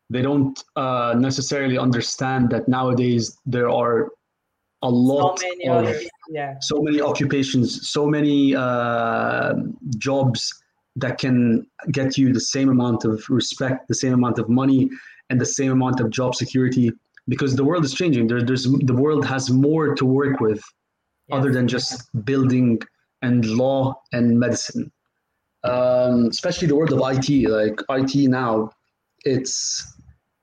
they 0.10 0.22
don't 0.22 0.64
uh, 0.76 1.16
necessarily 1.18 1.78
understand 1.78 2.50
that 2.50 2.68
nowadays 2.68 3.38
there 3.46 3.70
are 3.70 4.12
a 4.84 4.90
lot 4.90 5.40
so 5.40 5.48
many 5.48 5.68
of 5.68 6.04
yeah. 6.30 6.56
so 6.62 6.82
many 6.82 7.02
occupations 7.02 7.90
so 7.90 8.06
many 8.06 8.56
uh, 8.56 9.54
jobs 9.98 10.62
that 10.96 11.18
can 11.18 11.66
get 11.92 12.18
you 12.18 12.32
the 12.32 12.40
same 12.40 12.70
amount 12.70 13.04
of 13.04 13.24
respect 13.30 13.88
the 13.88 13.96
same 13.96 14.14
amount 14.14 14.38
of 14.38 14.48
money 14.48 14.90
and 15.30 15.42
the 15.42 15.46
same 15.46 15.72
amount 15.72 16.00
of 16.00 16.10
job 16.12 16.36
security 16.36 16.92
because 17.28 17.56
the 17.56 17.64
world 17.64 17.86
is 17.86 17.94
changing. 17.94 18.28
There, 18.28 18.44
there's 18.44 18.64
the 18.64 18.94
world 18.94 19.26
has 19.26 19.50
more 19.50 19.96
to 19.96 20.06
work 20.06 20.40
with 20.40 20.62
other 21.32 21.52
than 21.52 21.68
just 21.68 22.10
building 22.26 22.82
and 23.22 23.46
law 23.46 24.02
and 24.12 24.40
medicine. 24.40 24.92
Um, 25.64 26.28
especially 26.28 26.68
the 26.68 26.76
world 26.76 26.92
of 26.92 27.00
IT, 27.00 27.50
like 27.50 27.80
IT 27.90 28.30
now, 28.30 28.72
it's 29.24 29.98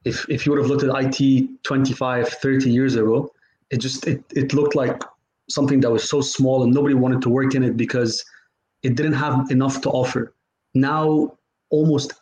if 0.05 0.29
if 0.31 0.46
you 0.46 0.53
would 0.53 0.61
have 0.61 0.70
looked 0.70 0.85
at 0.85 1.20
IT 1.20 1.62
25, 1.62 2.29
30 2.29 2.70
years 2.70 2.94
ago, 2.94 3.31
it 3.71 3.79
just 3.79 4.07
it, 4.07 4.23
it 4.35 4.53
looked 4.55 4.75
like 4.75 5.03
something 5.49 5.81
that 5.81 5.91
was 5.91 6.09
so 6.09 6.21
small 6.21 6.63
and 6.63 6.73
nobody 6.73 6.95
wanted 6.95 7.23
to 7.23 7.29
work 7.29 7.55
in 7.55 7.63
it 7.63 7.77
because 7.77 8.25
it 8.83 8.95
didn't 8.95 9.15
have 9.15 9.51
enough 9.51 9.81
to 9.83 9.91
offer. 9.91 10.35
Now 10.75 11.37
almost 11.71 12.13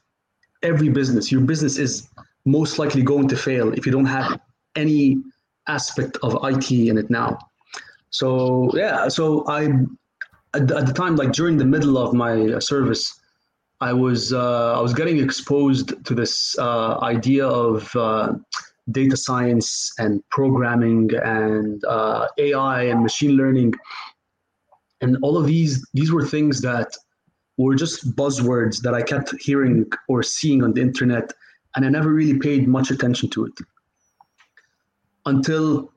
every 0.63 0.89
business, 0.89 1.31
your 1.31 1.43
business 1.43 1.79
is 1.79 2.09
most 2.45 2.79
likely 2.79 3.03
going 3.03 3.29
to 3.29 3.37
fail 3.37 3.73
if 3.73 3.85
you 3.87 3.93
don't 3.93 4.07
have 4.07 4.41
any 4.77 5.19
aspect 5.67 6.17
of 6.23 6.39
IT 6.45 6.71
in 6.71 6.97
it 6.97 7.11
now. 7.11 7.39
So 8.11 8.71
yeah, 8.75 9.09
so 9.09 9.47
I 9.47 9.65
at, 10.55 10.71
at 10.71 10.87
the 10.87 10.93
time, 10.95 11.17
like 11.17 11.33
during 11.33 11.57
the 11.57 11.65
middle 11.65 11.99
of 11.99 12.15
my 12.15 12.59
service, 12.59 13.21
I 13.81 13.93
was 13.93 14.33
uh, 14.33 14.79
I 14.79 14.81
was 14.81 14.95
getting 14.95 15.19
exposed 15.19 16.05
to 16.05 16.15
this 16.15 16.59
uh, 16.59 16.99
idea 17.01 17.47
of 17.47 17.95
uh, 17.95 18.35
data 18.91 19.17
science 19.17 19.93
and 19.99 20.23
programming 20.31 21.11
and 21.23 21.85
uh, 21.85 22.27
AI 22.39 22.85
and 22.85 23.03
machine 23.03 23.33
learning, 23.33 23.75
and 25.01 25.17
all 25.23 25.37
of 25.37 25.47
these 25.47 25.87
these 25.95 26.13
were 26.13 26.25
things 26.25 26.61
that 26.63 26.97
were 27.57 27.75
just 27.75 28.15
buzzwords 28.17 28.81
that 28.83 28.95
I 28.95 29.03
kept 29.03 29.35
hearing 29.41 29.91
or 30.09 30.23
seeing 30.23 30.63
on 30.63 30.73
the 30.73 30.81
internet, 30.81 31.33
and 31.75 31.85
I 31.85 31.89
never 31.89 32.13
really 32.13 32.39
paid 32.39 32.69
much 32.69 32.91
attention 32.91 33.29
to 33.31 33.47
it 33.47 33.55
until 35.27 35.93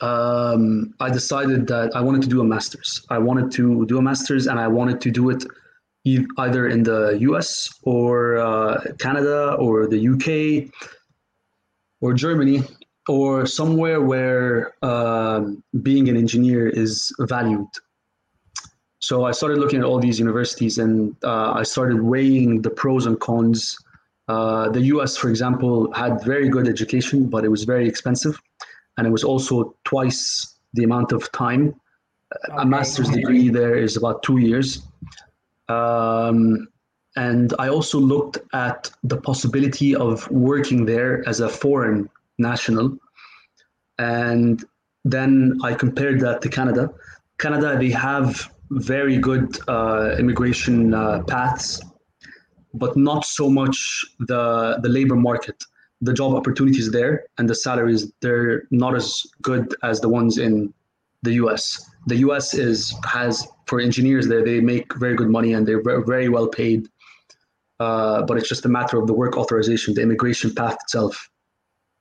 um, 0.00 0.94
I 1.00 1.10
decided 1.10 1.66
that 1.68 1.94
I 1.94 2.00
wanted 2.00 2.22
to 2.22 2.28
do 2.28 2.40
a 2.40 2.44
master's. 2.44 3.04
I 3.10 3.18
wanted 3.18 3.50
to 3.52 3.86
do 3.86 3.98
a 3.98 4.02
master's, 4.02 4.46
and 4.46 4.58
I 4.58 4.68
wanted 4.68 5.00
to 5.02 5.10
do 5.10 5.30
it 5.30 5.44
either 6.04 6.68
in 6.68 6.82
the 6.82 7.16
U.S. 7.20 7.68
or 7.82 8.38
uh, 8.38 8.82
Canada 8.98 9.54
or 9.58 9.86
the 9.86 9.98
U.K. 9.98 10.70
or 12.00 12.14
Germany 12.14 12.62
or 13.08 13.46
somewhere 13.46 14.00
where 14.00 14.72
um, 14.84 15.62
being 15.82 16.08
an 16.08 16.16
engineer 16.16 16.68
is 16.68 17.12
valued. 17.20 17.66
So 19.00 19.24
I 19.24 19.32
started 19.32 19.58
looking 19.58 19.80
at 19.80 19.84
all 19.84 19.98
these 19.98 20.18
universities, 20.18 20.78
and 20.78 21.16
uh, 21.24 21.52
I 21.52 21.62
started 21.62 22.02
weighing 22.02 22.62
the 22.62 22.70
pros 22.70 23.06
and 23.06 23.18
cons 23.18 23.76
Uh, 24.30 24.70
the 24.70 24.82
US, 24.94 25.16
for 25.16 25.28
example, 25.28 25.92
had 25.92 26.22
very 26.24 26.48
good 26.48 26.68
education, 26.68 27.28
but 27.28 27.44
it 27.44 27.50
was 27.50 27.64
very 27.64 27.88
expensive. 27.88 28.38
And 28.96 29.06
it 29.08 29.10
was 29.10 29.24
also 29.24 29.74
twice 29.84 30.20
the 30.74 30.84
amount 30.84 31.10
of 31.10 31.20
time. 31.32 31.74
Okay. 32.48 32.62
A 32.62 32.64
master's 32.64 33.08
degree 33.08 33.48
there 33.48 33.74
is 33.74 33.96
about 33.96 34.22
two 34.22 34.38
years. 34.38 34.82
Um, 35.70 36.68
and 37.16 37.54
I 37.58 37.68
also 37.68 37.98
looked 37.98 38.38
at 38.52 38.90
the 39.02 39.16
possibility 39.16 39.94
of 39.94 40.30
working 40.30 40.84
there 40.86 41.28
as 41.28 41.40
a 41.40 41.48
foreign 41.48 42.08
national. 42.38 42.98
And 43.98 44.64
then 45.04 45.58
I 45.62 45.74
compared 45.74 46.20
that 46.20 46.40
to 46.42 46.48
Canada. 46.48 46.90
Canada, 47.38 47.78
they 47.78 47.90
have 47.90 48.50
very 48.70 49.18
good 49.18 49.58
uh, 49.68 50.16
immigration 50.18 50.94
uh, 50.94 51.22
paths, 51.24 51.80
but 52.74 52.96
not 52.96 53.24
so 53.24 53.50
much 53.50 54.04
the 54.20 54.78
the 54.82 54.88
labor 54.88 55.16
market. 55.16 55.56
The 56.02 56.14
job 56.14 56.34
opportunities 56.34 56.90
there 56.90 57.24
and 57.36 57.46
the 57.46 57.54
salaries 57.54 58.10
they're 58.22 58.62
not 58.70 58.94
as 58.94 59.26
good 59.42 59.74
as 59.82 60.00
the 60.00 60.08
ones 60.08 60.38
in 60.38 60.72
the 61.22 61.34
U.S. 61.34 61.90
The 62.06 62.16
U.S. 62.16 62.54
is 62.54 62.94
has 63.04 63.46
for 63.66 63.80
engineers 63.80 64.26
there 64.26 64.44
they 64.44 64.60
make 64.60 64.94
very 64.96 65.14
good 65.14 65.28
money 65.28 65.52
and 65.52 65.66
they're 65.66 65.82
very 65.82 66.28
well 66.28 66.48
paid. 66.48 66.88
Uh, 67.78 68.22
but 68.22 68.36
it's 68.36 68.48
just 68.48 68.66
a 68.66 68.68
matter 68.68 68.98
of 68.98 69.06
the 69.06 69.14
work 69.14 69.36
authorization, 69.36 69.94
the 69.94 70.02
immigration 70.02 70.54
path 70.54 70.76
itself. 70.82 71.30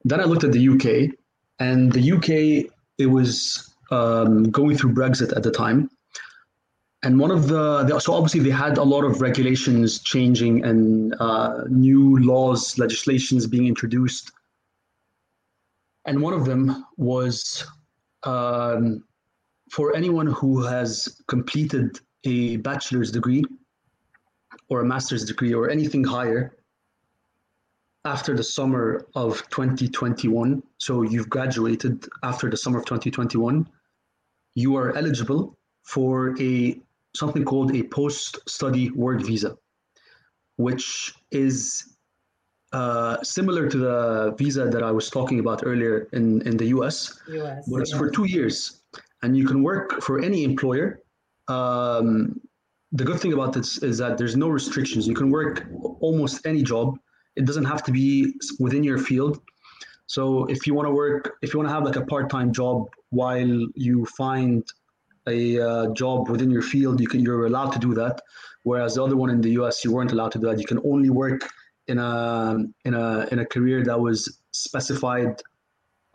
Then 0.03 0.19
I 0.19 0.25
looked 0.25 0.43
at 0.43 0.51
the 0.51 0.69
UK, 0.69 1.15
and 1.59 1.91
the 1.91 2.11
UK 2.11 2.71
it 2.97 3.05
was 3.05 3.73
um, 3.91 4.43
going 4.51 4.77
through 4.77 4.93
Brexit 4.93 5.35
at 5.35 5.43
the 5.43 5.51
time, 5.51 5.89
and 7.03 7.17
one 7.17 7.31
of 7.31 7.47
the, 7.47 7.83
the, 7.83 7.99
so 7.99 8.13
obviously 8.13 8.41
they 8.41 8.49
had 8.49 8.77
a 8.77 8.83
lot 8.83 9.05
of 9.05 9.21
regulations 9.21 9.99
changing 9.99 10.65
and 10.65 11.15
uh, 11.19 11.63
new 11.69 12.17
laws 12.19 12.77
legislations 12.77 13.47
being 13.47 13.67
introduced 13.67 14.31
and 16.09 16.21
one 16.21 16.33
of 16.33 16.45
them 16.45 16.85
was 16.97 17.65
um, 18.23 19.03
for 19.71 19.95
anyone 19.95 20.27
who 20.27 20.63
has 20.63 21.21
completed 21.27 21.99
a 22.25 22.57
bachelor's 22.57 23.11
degree 23.11 23.43
or 24.69 24.81
a 24.81 24.85
master's 24.85 25.25
degree 25.25 25.53
or 25.53 25.69
anything 25.69 26.03
higher 26.03 26.55
after 28.05 28.35
the 28.35 28.43
summer 28.43 29.05
of 29.15 29.37
2021 29.49 30.63
so 30.77 31.01
you've 31.01 31.29
graduated 31.29 32.07
after 32.23 32.49
the 32.49 32.57
summer 32.57 32.79
of 32.79 32.85
2021 32.85 33.67
you 34.55 34.75
are 34.75 34.95
eligible 34.95 35.57
for 35.83 36.35
a 36.41 36.79
something 37.15 37.43
called 37.43 37.75
a 37.75 37.83
post-study 37.83 38.91
work 38.91 39.21
visa, 39.21 39.57
which 40.57 41.13
is 41.31 41.95
uh, 42.71 43.21
similar 43.23 43.67
to 43.67 43.77
the 43.77 44.35
visa 44.37 44.65
that 44.65 44.83
I 44.83 44.91
was 44.91 45.09
talking 45.09 45.39
about 45.39 45.63
earlier 45.65 46.07
in, 46.13 46.41
in 46.43 46.57
the 46.57 46.67
US, 46.67 47.19
US 47.29 47.67
but 47.67 47.81
it's 47.81 47.91
yeah. 47.91 47.97
for 47.97 48.09
two 48.11 48.25
years. 48.25 48.78
And 49.21 49.35
you 49.37 49.45
can 49.45 49.63
work 49.63 50.01
for 50.01 50.19
any 50.19 50.43
employer. 50.43 51.01
Um, 51.47 52.39
the 52.91 53.03
good 53.03 53.19
thing 53.19 53.33
about 53.33 53.53
this 53.53 53.77
is 53.83 53.97
that 53.99 54.17
there's 54.17 54.35
no 54.35 54.49
restrictions. 54.49 55.07
You 55.07 55.13
can 55.13 55.29
work 55.29 55.67
almost 55.99 56.45
any 56.45 56.63
job. 56.63 56.97
It 57.35 57.45
doesn't 57.45 57.65
have 57.65 57.83
to 57.83 57.91
be 57.91 58.33
within 58.59 58.83
your 58.83 58.97
field. 58.97 59.41
So 60.07 60.45
if 60.45 60.65
you 60.65 60.73
want 60.73 60.87
to 60.87 60.93
work, 60.93 61.37
if 61.41 61.53
you 61.53 61.59
want 61.59 61.69
to 61.69 61.73
have 61.73 61.83
like 61.83 61.95
a 61.95 62.05
part-time 62.05 62.51
job 62.51 62.89
while 63.11 63.67
you 63.75 64.05
find 64.17 64.63
a 65.27 65.59
uh, 65.59 65.93
job 65.93 66.29
within 66.29 66.49
your 66.49 66.63
field, 66.63 66.99
you 66.99 67.07
can 67.07 67.19
you're 67.21 67.45
allowed 67.45 67.71
to 67.73 67.79
do 67.79 67.93
that. 67.93 68.21
Whereas 68.63 68.95
the 68.95 69.03
other 69.03 69.15
one 69.15 69.29
in 69.29 69.41
the 69.41 69.51
US, 69.61 69.85
you 69.85 69.91
weren't 69.93 70.11
allowed 70.11 70.31
to 70.31 70.39
do 70.39 70.47
that. 70.47 70.59
You 70.59 70.65
can 70.65 70.79
only 70.83 71.11
work 71.11 71.47
in 71.87 71.99
a 71.99 72.57
in 72.85 72.93
a 72.93 73.27
in 73.31 73.39
a 73.39 73.45
career 73.45 73.83
that 73.83 73.99
was 73.99 74.39
specified 74.51 75.41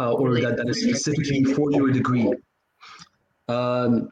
uh, 0.01 0.13
or 0.13 0.41
that, 0.41 0.57
that 0.57 0.69
is 0.69 0.83
specifically 0.83 1.45
for 1.45 1.71
your 1.71 1.91
degree. 1.91 2.33
Um, 3.49 4.11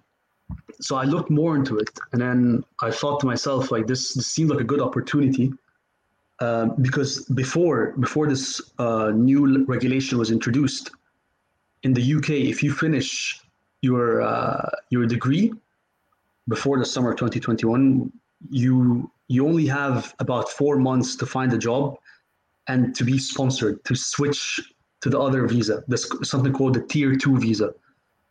so 0.81 0.97
I 0.97 1.05
looked 1.05 1.31
more 1.31 1.57
into 1.57 1.79
it, 1.79 1.91
and 2.13 2.21
then 2.21 2.65
I 2.81 2.91
thought 2.91 3.21
to 3.21 3.27
myself, 3.27 3.71
like 3.71 3.87
this, 3.87 4.15
this 4.15 4.27
seemed 4.27 4.51
like 4.51 4.61
a 4.61 4.65
good 4.65 4.81
opportunity. 4.81 5.53
Um, 6.41 6.75
because 6.83 7.25
before 7.27 7.93
before 8.01 8.27
this 8.27 8.61
uh, 8.79 9.13
new 9.15 9.65
regulation 9.67 10.19
was 10.19 10.31
introduced 10.31 10.91
in 11.85 11.93
the 11.93 12.15
UK, 12.15 12.31
if 12.31 12.63
you 12.63 12.73
finish 12.73 13.41
your 13.83 14.23
uh, 14.23 14.69
your 14.91 15.07
degree 15.07 15.53
before 16.49 16.79
the 16.79 16.85
summer 16.85 17.11
of 17.11 17.17
2021, 17.17 18.11
you 18.51 19.11
you 19.29 19.47
only 19.47 19.67
have 19.67 20.15
about 20.19 20.49
four 20.49 20.77
months 20.77 21.17
to 21.17 21.27
find 21.27 21.53
a 21.53 21.59
job 21.59 21.97
and 22.69 22.95
to 22.97 23.05
be 23.05 23.19
sponsored 23.19 23.85
to 23.85 23.95
switch 23.95 24.61
to 25.01 25.11
the 25.11 25.19
other 25.19 25.47
visa. 25.47 25.83
There's 25.89 26.07
something 26.29 26.53
called 26.53 26.75
the 26.75 26.83
tier 26.83 27.15
two 27.15 27.39
visa. 27.39 27.75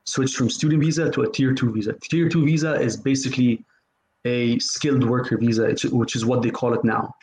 Switch 0.06 0.34
from 0.34 0.50
student 0.50 0.82
visa 0.82 1.10
to 1.12 1.22
a 1.22 1.32
tier 1.32 1.54
two 1.54 1.72
visa. 1.72 1.94
Tier 2.02 2.28
two 2.28 2.46
visa 2.46 2.76
is 2.76 2.98
basically 2.98 3.64
a 4.26 4.60
skilled 4.60 5.04
worker 5.04 5.38
visa, 5.38 5.76
which 5.92 6.16
is 6.16 6.26
what 6.26 6.42
they 6.42 6.52
call 6.52 6.74
it 6.74 6.84
now. 6.84 7.16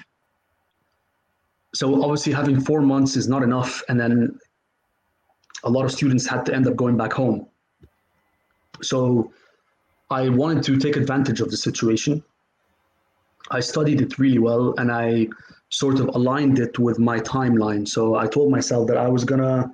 So 1.75 2.03
obviously, 2.03 2.33
having 2.33 2.61
four 2.61 2.81
months 2.81 3.17
is 3.17 3.29
not 3.29 3.43
enough, 3.43 3.83
and 3.88 4.01
then 4.01 4.38
a 5.64 5.71
lot 5.71 5.85
of 5.85 5.93
students 5.93 6.27
had 6.27 6.47
to 6.47 6.55
end 6.55 6.67
up 6.67 6.77
going 6.77 6.97
back 6.97 7.12
home. 7.12 7.47
So 8.83 9.33
I 10.11 10.29
wanted 10.29 10.62
to 10.64 10.79
take 10.79 10.97
advantage 10.97 11.41
of 11.41 11.51
the 11.51 11.57
situation. 11.57 12.23
I 13.51 13.61
studied 13.61 14.01
it 14.01 14.19
really 14.19 14.38
well 14.38 14.75
and 14.79 14.93
I 14.93 15.29
sort 15.71 16.01
of 16.01 16.09
aligned 16.09 16.59
it 16.59 16.79
with 16.79 16.99
my 16.99 17.19
timeline. 17.21 17.87
So 17.87 18.17
I 18.17 18.27
told 18.27 18.51
myself 18.51 18.87
that 18.88 18.97
I 18.97 19.09
was 19.09 19.25
gonna 19.25 19.71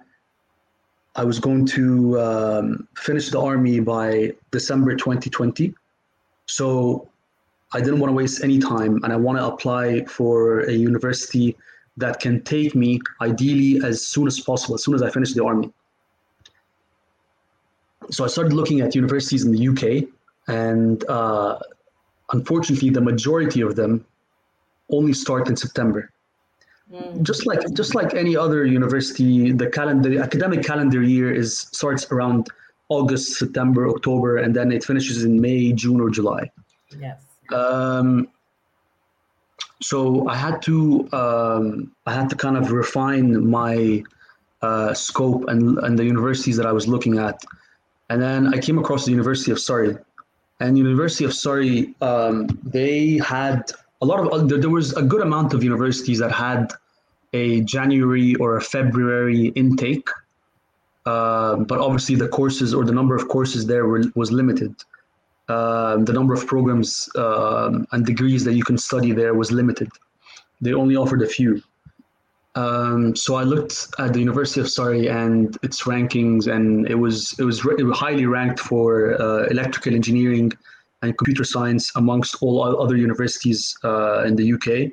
I 1.16 1.24
was 1.24 1.38
going 1.38 1.64
to 1.66 2.20
um, 2.20 2.88
finish 2.96 3.30
the 3.30 3.40
army 3.40 3.80
by 3.80 4.32
December 4.50 4.96
2020. 4.96 5.74
So 6.46 7.08
I 7.72 7.80
didn't 7.80 8.00
want 8.00 8.10
to 8.10 8.14
waste 8.14 8.42
any 8.42 8.58
time 8.58 9.02
and 9.04 9.12
I 9.12 9.16
want 9.16 9.38
to 9.38 9.46
apply 9.46 10.04
for 10.06 10.60
a 10.60 10.72
university 10.72 11.56
that 11.96 12.18
can 12.18 12.42
take 12.42 12.74
me 12.74 13.00
ideally 13.20 13.84
as 13.86 14.06
soon 14.06 14.26
as 14.26 14.40
possible, 14.40 14.74
as 14.74 14.84
soon 14.84 14.94
as 14.94 15.02
I 15.02 15.10
finish 15.10 15.32
the 15.32 15.44
army 15.44 15.72
so 18.10 18.24
I 18.24 18.28
started 18.28 18.52
looking 18.52 18.80
at 18.80 18.94
universities 18.94 19.44
in 19.44 19.52
the 19.52 19.68
UK, 19.68 20.08
and 20.48 21.04
uh, 21.08 21.58
unfortunately, 22.32 22.90
the 22.90 23.00
majority 23.00 23.60
of 23.60 23.76
them 23.76 24.04
only 24.90 25.12
start 25.12 25.48
in 25.48 25.56
September. 25.56 26.10
Mm. 26.94 27.22
Just 27.22 27.46
like 27.46 27.60
just 27.74 27.94
like 27.94 28.14
any 28.14 28.36
other 28.36 28.64
university, 28.64 29.52
the 29.52 29.68
calendar 29.68 30.08
the 30.08 30.18
academic 30.18 30.64
calendar 30.64 31.02
year 31.02 31.34
is 31.34 31.58
starts 31.58 32.10
around 32.12 32.48
August, 32.88 33.38
September, 33.38 33.88
October, 33.88 34.36
and 34.38 34.54
then 34.54 34.70
it 34.70 34.84
finishes 34.84 35.24
in 35.24 35.40
May, 35.40 35.72
June, 35.72 36.00
or 36.00 36.10
July. 36.10 36.50
Yes. 36.98 37.20
Um, 37.52 38.28
so 39.82 40.28
I 40.28 40.36
had 40.36 40.62
to 40.62 41.08
um, 41.12 41.92
I 42.06 42.12
had 42.14 42.30
to 42.30 42.36
kind 42.36 42.56
of 42.56 42.70
refine 42.70 43.50
my 43.50 44.04
uh, 44.62 44.94
scope 44.94 45.48
and 45.48 45.78
and 45.78 45.98
the 45.98 46.04
universities 46.04 46.56
that 46.58 46.66
I 46.66 46.72
was 46.72 46.86
looking 46.86 47.18
at 47.18 47.44
and 48.10 48.20
then 48.20 48.54
I 48.54 48.58
came 48.58 48.78
across 48.78 49.04
the 49.04 49.10
University 49.10 49.50
of 49.50 49.58
Surrey. 49.58 49.96
And 50.60 50.78
University 50.78 51.24
of 51.24 51.34
Surrey, 51.34 51.94
um, 52.00 52.46
they 52.62 53.18
had 53.18 53.70
a 54.02 54.06
lot 54.06 54.20
of, 54.20 54.48
there 54.48 54.70
was 54.70 54.92
a 54.96 55.02
good 55.02 55.20
amount 55.20 55.54
of 55.54 55.64
universities 55.64 56.18
that 56.18 56.30
had 56.30 56.72
a 57.34 57.60
January 57.62 58.34
or 58.36 58.56
a 58.56 58.60
February 58.60 59.48
intake. 59.48 60.08
Uh, 61.04 61.56
but 61.56 61.78
obviously 61.80 62.14
the 62.14 62.28
courses 62.28 62.72
or 62.72 62.84
the 62.84 62.92
number 62.92 63.14
of 63.14 63.28
courses 63.28 63.66
there 63.66 63.86
were, 63.86 64.04
was 64.14 64.32
limited. 64.32 64.74
Uh, 65.48 65.98
the 65.98 66.12
number 66.12 66.32
of 66.32 66.46
programs 66.46 67.10
um, 67.16 67.86
and 67.92 68.06
degrees 68.06 68.44
that 68.44 68.54
you 68.54 68.64
can 68.64 68.78
study 68.78 69.12
there 69.12 69.34
was 69.34 69.52
limited. 69.52 69.90
They 70.62 70.72
only 70.72 70.96
offered 70.96 71.20
a 71.20 71.26
few. 71.26 71.62
Um, 72.54 73.14
so 73.16 73.34
I 73.34 73.42
looked 73.42 73.88
at 73.98 74.12
the 74.12 74.20
University 74.20 74.60
of 74.60 74.70
Surrey 74.70 75.08
and 75.08 75.58
its 75.62 75.82
rankings, 75.82 76.46
and 76.46 76.88
it 76.88 76.94
was 76.94 77.34
it 77.38 77.44
was, 77.44 77.66
it 77.78 77.82
was 77.82 77.98
highly 77.98 78.26
ranked 78.26 78.60
for 78.60 79.20
uh, 79.20 79.46
electrical 79.46 79.92
engineering 79.92 80.52
and 81.02 81.18
computer 81.18 81.44
science 81.44 81.90
amongst 81.96 82.36
all 82.40 82.80
other 82.80 82.96
universities 82.96 83.76
uh, 83.84 84.22
in 84.22 84.36
the 84.36 84.54
UK. 84.54 84.92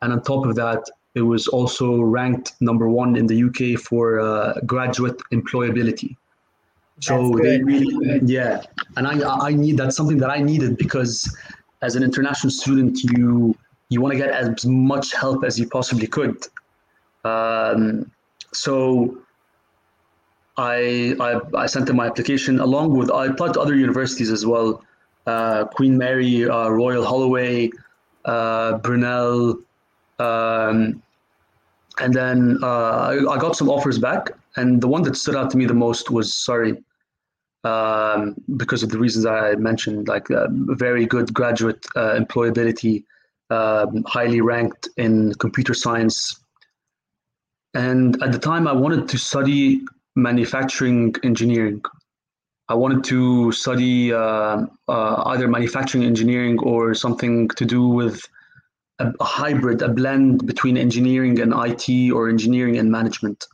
And 0.00 0.12
on 0.12 0.22
top 0.22 0.46
of 0.46 0.54
that, 0.54 0.88
it 1.14 1.22
was 1.22 1.48
also 1.48 2.00
ranked 2.00 2.52
number 2.60 2.88
one 2.88 3.16
in 3.16 3.26
the 3.26 3.44
UK 3.44 3.80
for 3.80 4.20
uh, 4.20 4.58
graduate 4.64 5.20
employability. 5.32 6.16
So 7.00 7.36
they 7.42 7.60
really, 7.62 8.20
yeah, 8.24 8.62
and 8.96 9.06
I 9.08 9.48
I 9.48 9.52
need 9.52 9.76
that's 9.76 9.96
something 9.96 10.18
that 10.18 10.30
I 10.30 10.38
needed 10.38 10.76
because 10.76 11.36
as 11.82 11.96
an 11.96 12.02
international 12.04 12.50
student, 12.50 13.02
you 13.02 13.56
you 13.88 14.00
want 14.00 14.12
to 14.12 14.18
get 14.18 14.30
as 14.30 14.64
much 14.64 15.12
help 15.12 15.44
as 15.44 15.58
you 15.58 15.68
possibly 15.68 16.06
could. 16.06 16.46
Um, 17.24 18.10
so 18.52 19.18
I, 20.56 21.16
I, 21.20 21.40
I 21.56 21.66
sent 21.66 21.88
in 21.88 21.96
my 21.96 22.06
application 22.06 22.60
along 22.60 22.96
with 22.96 23.10
I 23.10 23.26
applied 23.26 23.54
to 23.54 23.60
other 23.60 23.74
universities 23.74 24.30
as 24.30 24.44
well, 24.46 24.82
uh, 25.26 25.64
Queen 25.66 25.96
Mary, 25.96 26.48
uh, 26.48 26.68
Royal 26.68 27.04
Holloway, 27.04 27.70
uh, 28.24 28.78
Brunel, 28.78 29.58
um, 30.22 31.02
and 31.98 32.14
then 32.14 32.58
uh, 32.62 33.12
I, 33.12 33.34
I, 33.34 33.38
got 33.38 33.56
some 33.56 33.68
offers 33.68 33.98
back, 33.98 34.30
and 34.56 34.80
the 34.80 34.88
one 34.88 35.02
that 35.02 35.16
stood 35.16 35.36
out 35.36 35.50
to 35.50 35.56
me 35.56 35.66
the 35.66 35.74
most 35.74 36.10
was 36.10 36.34
Surrey, 36.34 36.74
um, 37.64 38.34
because 38.56 38.82
of 38.82 38.90
the 38.90 38.98
reasons 38.98 39.26
I 39.26 39.54
mentioned, 39.56 40.08
like 40.08 40.30
uh, 40.30 40.46
very 40.86 41.06
good 41.06 41.32
graduate 41.34 41.84
uh, 41.96 42.14
employability, 42.22 43.04
um, 43.50 44.04
highly 44.06 44.40
ranked 44.40 44.88
in 44.96 45.34
computer 45.34 45.74
science. 45.74 46.40
And 47.74 48.22
at 48.22 48.32
the 48.32 48.38
time, 48.38 48.66
I 48.68 48.72
wanted 48.72 49.08
to 49.08 49.18
study 49.18 49.82
manufacturing 50.14 51.14
engineering. 51.22 51.82
I 52.68 52.74
wanted 52.74 53.02
to 53.04 53.52
study 53.52 54.12
uh, 54.12 54.66
uh, 54.88 55.22
either 55.26 55.48
manufacturing 55.48 56.04
engineering 56.04 56.58
or 56.60 56.94
something 56.94 57.48
to 57.60 57.64
do 57.64 57.88
with 57.88 58.28
a, 59.02 59.12
a, 59.20 59.24
hybrid, 59.24 59.82
a 59.82 59.88
blend 59.88 60.46
between 60.46 60.76
engineering 60.76 61.40
and 61.40 61.52
IT 61.54 62.12
or 62.12 62.28
engineering 62.28 62.78
and 62.78 62.90
management. 62.90 63.46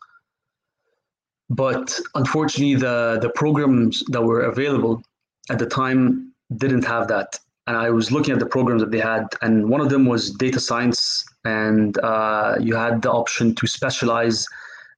But 1.50 1.98
unfortunately, 2.14 2.74
the, 2.74 3.18
the 3.20 3.30
programs 3.30 4.04
that 4.08 4.22
were 4.22 4.42
available 4.42 5.02
at 5.50 5.58
the 5.58 5.66
time 5.66 6.32
didn't 6.56 6.84
have 6.84 7.08
that. 7.08 7.38
And 7.66 7.76
I 7.76 7.90
was 7.90 8.10
looking 8.10 8.32
at 8.32 8.40
the 8.40 8.46
programs 8.46 8.80
that 8.82 8.90
they 8.90 9.00
had, 9.00 9.26
and 9.42 9.68
one 9.68 9.80
of 9.80 9.90
them 9.90 10.06
was 10.06 10.30
data 10.30 10.58
science, 10.58 11.26
and 11.44 11.98
uh, 11.98 12.56
you 12.60 12.74
had 12.74 13.02
the 13.02 13.10
option 13.10 13.54
to 13.56 13.66
specialize 13.66 14.46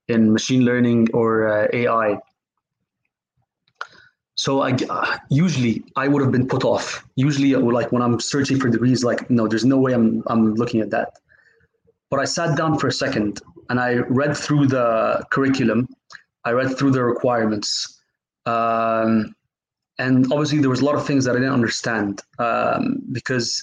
in 0.08 0.32
machine 0.32 0.64
learning 0.64 1.08
or 1.12 1.48
uh, 1.48 1.68
AI. 1.72 2.18
So 4.44 4.62
I 4.62 4.72
uh, 4.88 5.18
usually 5.28 5.84
I 5.96 6.08
would 6.08 6.22
have 6.22 6.32
been 6.32 6.48
put 6.48 6.64
off. 6.64 7.04
Usually, 7.14 7.54
like 7.56 7.92
when 7.92 8.00
I'm 8.00 8.18
searching 8.18 8.58
for 8.58 8.70
degrees, 8.70 9.04
like 9.04 9.28
no, 9.28 9.46
there's 9.46 9.66
no 9.66 9.76
way 9.76 9.92
I'm 9.92 10.22
I'm 10.28 10.54
looking 10.54 10.80
at 10.80 10.88
that. 10.92 11.18
But 12.08 12.20
I 12.20 12.24
sat 12.24 12.56
down 12.56 12.78
for 12.78 12.86
a 12.86 12.92
second 13.04 13.42
and 13.68 13.78
I 13.78 13.96
read 14.20 14.34
through 14.34 14.68
the 14.68 15.26
curriculum. 15.30 15.90
I 16.46 16.52
read 16.52 16.78
through 16.78 16.92
the 16.92 17.04
requirements, 17.04 18.00
um, 18.46 19.34
and 19.98 20.32
obviously 20.32 20.60
there 20.60 20.70
was 20.70 20.80
a 20.80 20.86
lot 20.86 20.94
of 20.94 21.06
things 21.06 21.26
that 21.26 21.32
I 21.32 21.40
didn't 21.40 21.52
understand 21.60 22.22
um, 22.38 23.02
because 23.12 23.60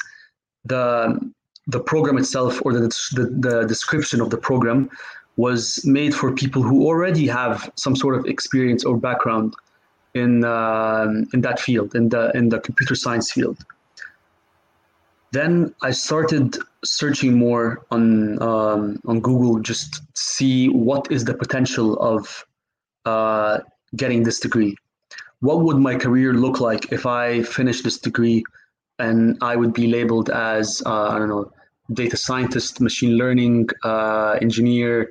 the 0.66 1.20
the 1.66 1.80
program 1.80 2.20
itself 2.20 2.62
or 2.64 2.74
the, 2.74 2.82
the 3.18 3.26
the 3.48 3.66
description 3.66 4.22
of 4.22 4.30
the 4.30 4.38
program 4.38 4.92
was 5.38 5.84
made 5.86 6.14
for 6.14 6.36
people 6.36 6.62
who 6.62 6.86
already 6.86 7.26
have 7.26 7.72
some 7.76 7.96
sort 7.96 8.14
of 8.14 8.26
experience 8.28 8.86
or 8.86 8.96
background 8.96 9.56
in 10.14 10.44
uh, 10.44 11.08
in 11.34 11.42
that 11.42 11.60
field, 11.60 11.96
in 11.96 12.10
the 12.10 12.32
in 12.36 12.50
the 12.50 12.60
computer 12.60 12.96
science 12.96 13.32
field. 13.32 13.58
Then 15.32 15.74
I 15.82 15.92
started 15.92 16.58
searching 16.86 17.38
more 17.38 17.86
on 17.92 18.42
um, 18.42 19.00
on 19.06 19.20
Google, 19.20 19.60
just 19.60 20.02
see 20.16 20.70
what 20.70 21.12
is 21.12 21.26
the 21.26 21.34
potential 21.34 21.98
of 22.00 22.46
uh, 23.06 23.60
getting 23.96 24.24
this 24.24 24.40
degree. 24.40 24.76
What 25.42 25.62
would 25.62 25.78
my 25.78 25.96
career 25.96 26.34
look 26.34 26.60
like 26.60 26.92
if 26.92 27.06
I 27.06 27.44
finish 27.44 27.82
this 27.82 28.00
degree, 28.00 28.44
and 29.00 29.38
I 29.42 29.56
would 29.56 29.74
be 29.74 29.88
labeled 29.88 30.30
as 30.30 30.82
uh, 30.86 31.10
I 31.10 31.20
don't 31.20 31.30
know, 31.30 31.52
data 31.94 32.18
scientist, 32.18 32.82
machine 32.82 33.18
learning 33.18 33.70
uh, 33.84 34.38
engineer, 34.42 35.10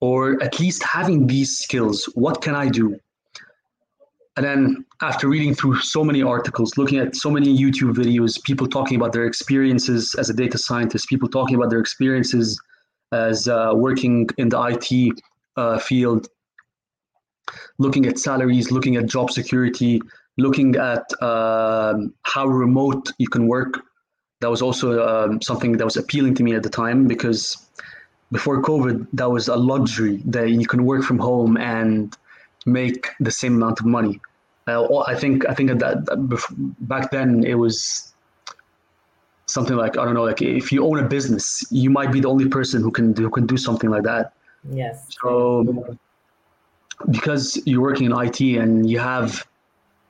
or 0.00 0.42
at 0.42 0.60
least 0.60 0.82
having 0.82 1.26
these 1.26 1.58
skills 1.58 2.04
what 2.14 2.42
can 2.42 2.54
i 2.54 2.68
do 2.68 2.98
and 4.36 4.44
then 4.44 4.84
after 5.02 5.28
reading 5.28 5.54
through 5.54 5.78
so 5.80 6.04
many 6.04 6.22
articles 6.22 6.76
looking 6.76 6.98
at 6.98 7.14
so 7.16 7.30
many 7.30 7.56
youtube 7.56 7.94
videos 7.94 8.42
people 8.42 8.66
talking 8.66 8.96
about 8.96 9.12
their 9.12 9.24
experiences 9.24 10.14
as 10.18 10.30
a 10.30 10.34
data 10.34 10.58
scientist 10.58 11.08
people 11.08 11.28
talking 11.28 11.56
about 11.56 11.70
their 11.70 11.80
experiences 11.80 12.60
as 13.12 13.48
uh, 13.48 13.72
working 13.74 14.28
in 14.38 14.48
the 14.48 14.60
it 14.62 15.20
uh, 15.56 15.78
field 15.78 16.28
looking 17.78 18.06
at 18.06 18.18
salaries 18.18 18.70
looking 18.70 18.96
at 18.96 19.06
job 19.06 19.30
security 19.30 20.00
looking 20.38 20.76
at 20.76 21.10
um, 21.22 22.14
how 22.22 22.46
remote 22.46 23.12
you 23.18 23.28
can 23.28 23.46
work. 23.46 23.80
That 24.40 24.50
was 24.50 24.60
also 24.60 25.06
um, 25.06 25.40
something 25.40 25.76
that 25.78 25.84
was 25.84 25.96
appealing 25.96 26.34
to 26.36 26.42
me 26.42 26.54
at 26.54 26.62
the 26.62 26.68
time 26.68 27.06
because 27.06 27.56
before 28.32 28.60
COVID, 28.60 29.06
that 29.14 29.30
was 29.30 29.48
a 29.48 29.56
luxury 29.56 30.22
that 30.26 30.50
you 30.50 30.66
can 30.66 30.84
work 30.84 31.04
from 31.04 31.18
home 31.18 31.56
and 31.56 32.14
make 32.66 33.08
the 33.20 33.30
same 33.30 33.54
amount 33.54 33.80
of 33.80 33.86
money. 33.86 34.20
Uh, 34.66 34.98
I 35.02 35.14
think 35.14 35.48
I 35.48 35.54
think 35.54 35.68
that, 35.70 36.06
that 36.06 36.74
back 36.80 37.10
then 37.10 37.44
it 37.44 37.54
was 37.54 38.12
something 39.46 39.76
like 39.76 39.96
I 39.96 40.04
don't 40.04 40.14
know, 40.14 40.24
like 40.24 40.42
if 40.42 40.72
you 40.72 40.84
own 40.84 40.98
a 40.98 41.08
business, 41.08 41.64
you 41.70 41.88
might 41.88 42.12
be 42.12 42.20
the 42.20 42.28
only 42.28 42.48
person 42.48 42.82
who 42.82 42.90
can 42.90 43.12
do, 43.12 43.22
who 43.24 43.30
can 43.30 43.46
do 43.46 43.56
something 43.56 43.90
like 43.90 44.02
that. 44.02 44.32
Yes. 44.70 45.06
So 45.22 45.96
because 47.10 47.60
you're 47.64 47.82
working 47.82 48.06
in 48.06 48.12
IT 48.12 48.40
and 48.40 48.90
you 48.90 48.98
have 48.98 49.46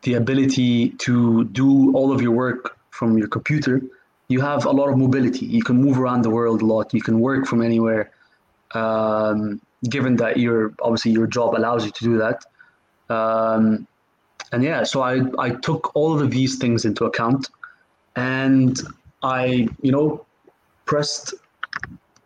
the 0.03 0.15
ability 0.15 0.91
to 0.91 1.45
do 1.47 1.93
all 1.95 2.13
of 2.13 2.23
your 2.23 2.33
work 2.33 2.79
from 2.91 3.19
your 3.19 3.29
computer, 3.29 3.83
you 4.29 4.41
have 4.41 4.65
a 4.65 4.71
lot 4.71 4.89
of 4.89 4.97
mobility. 4.97 5.45
You 5.47 5.63
can 5.63 5.77
move 5.77 5.99
around 5.99 6.23
the 6.23 6.31
world 6.31 6.63
a 6.63 6.67
lot. 6.67 6.95
You 6.95 7.03
can 7.03 7.21
work 7.21 7.47
from 7.47 7.63
anywhere. 7.63 8.11
Um, 8.73 9.61
given 9.89 10.17
that 10.17 10.37
your 10.39 10.75
obviously 10.83 11.13
your 11.13 11.27
job 11.27 11.55
allows 11.57 11.85
you 11.85 11.91
to 11.93 12.05
do 12.05 12.19
that. 12.19 12.45
Um, 13.09 13.87
and 14.53 14.63
yeah, 14.63 14.83
so 14.85 15.03
I 15.03 15.23
I 15.39 15.51
took 15.51 15.95
all 15.95 16.21
of 16.21 16.31
these 16.31 16.57
things 16.57 16.85
into 16.85 17.05
account, 17.05 17.51
and 18.17 18.81
I 19.23 19.69
you 19.83 19.93
know 19.93 20.25
pressed 20.85 21.35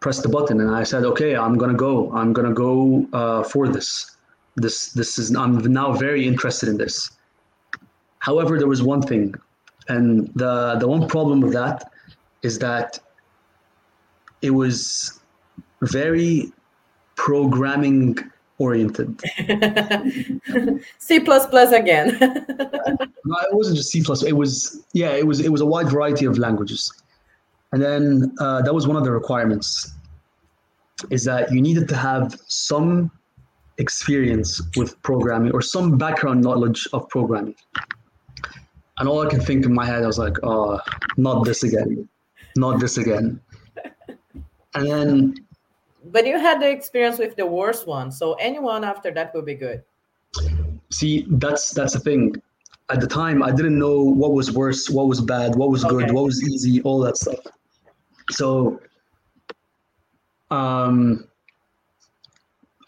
pressed 0.00 0.22
the 0.22 0.28
button 0.28 0.60
and 0.60 0.70
I 0.70 0.82
said, 0.82 1.04
okay, 1.04 1.36
I'm 1.36 1.58
gonna 1.58 1.74
go. 1.74 2.10
I'm 2.12 2.32
gonna 2.32 2.54
go 2.54 3.06
uh, 3.12 3.42
for 3.42 3.68
this. 3.68 4.16
This 4.56 4.92
this 4.92 5.18
is 5.18 5.34
I'm 5.34 5.58
now 5.72 5.92
very 5.92 6.26
interested 6.26 6.68
in 6.68 6.76
this. 6.76 7.10
However, 8.18 8.58
there 8.58 8.68
was 8.68 8.82
one 8.82 9.02
thing 9.02 9.34
and 9.90 10.30
the 10.34 10.76
the 10.78 10.86
one 10.86 11.08
problem 11.08 11.40
with 11.40 11.52
that 11.52 11.90
is 12.42 12.58
that 12.58 12.98
it 14.40 14.50
was 14.50 15.20
very 15.82 16.52
programming 17.26 18.16
oriented. 18.56 19.20
C 20.98 21.20
plus 21.20 21.46
plus 21.46 21.70
again. 21.72 22.18
no, 22.20 23.37
it 23.48 23.54
wasn't 23.54 23.76
just 23.76 23.90
C 23.90 24.02
plus. 24.02 24.22
It 24.22 24.33
was 24.33 24.83
yeah. 24.94 25.11
It 25.11 25.26
was 25.26 25.40
it 25.40 25.52
was 25.52 25.61
a 25.61 25.66
wide 25.66 25.90
variety 25.90 26.24
of 26.24 26.38
languages, 26.38 26.83
and 27.72 27.83
then 27.83 28.35
uh, 28.38 28.62
that 28.62 28.74
was 28.74 28.87
one 28.87 28.96
of 28.96 29.04
the 29.04 29.11
requirements. 29.11 29.92
Is 31.11 31.24
that 31.24 31.52
you 31.52 31.61
needed 31.61 31.88
to 31.88 31.96
have 31.96 32.38
some 32.46 33.11
experience 33.78 34.61
with 34.76 34.90
programming 35.02 35.52
or 35.52 35.62
some 35.62 35.96
background 35.96 36.42
knowledge 36.42 36.87
of 36.92 37.09
programming. 37.09 37.56
And 38.98 39.09
all 39.09 39.26
I 39.26 39.30
can 39.30 39.40
think 39.40 39.64
in 39.64 39.72
my 39.74 39.87
head, 39.87 40.02
I 40.02 40.06
was 40.06 40.18
like, 40.18 40.37
oh, 40.42 40.78
not 41.16 41.44
this 41.46 41.62
again. 41.62 42.06
Not 42.56 42.80
this 42.80 42.98
again. 42.98 43.40
And 44.74 44.87
then. 44.90 45.35
But 46.04 46.26
you 46.26 46.38
had 46.38 46.60
the 46.60 46.70
experience 46.70 47.18
with 47.18 47.36
the 47.36 47.46
worst 47.46 47.86
one. 47.86 48.10
So 48.10 48.34
anyone 48.34 48.84
after 48.84 49.10
that 49.12 49.34
will 49.34 49.42
be 49.42 49.54
good. 49.54 49.82
See, 50.90 51.26
that's 51.28 51.70
that's 51.70 51.92
the 51.92 52.00
thing. 52.00 52.34
At 52.88 53.00
the 53.00 53.06
time, 53.06 53.42
I 53.42 53.52
didn't 53.52 53.78
know 53.78 54.02
what 54.02 54.32
was 54.32 54.50
worse, 54.50 54.90
what 54.90 55.06
was 55.06 55.20
bad, 55.20 55.54
what 55.54 55.70
was 55.70 55.84
good, 55.84 56.04
okay. 56.04 56.12
what 56.12 56.24
was 56.24 56.42
easy, 56.42 56.82
all 56.82 56.98
that 57.00 57.16
stuff. 57.16 57.38
So 58.30 58.80
um, 60.50 61.28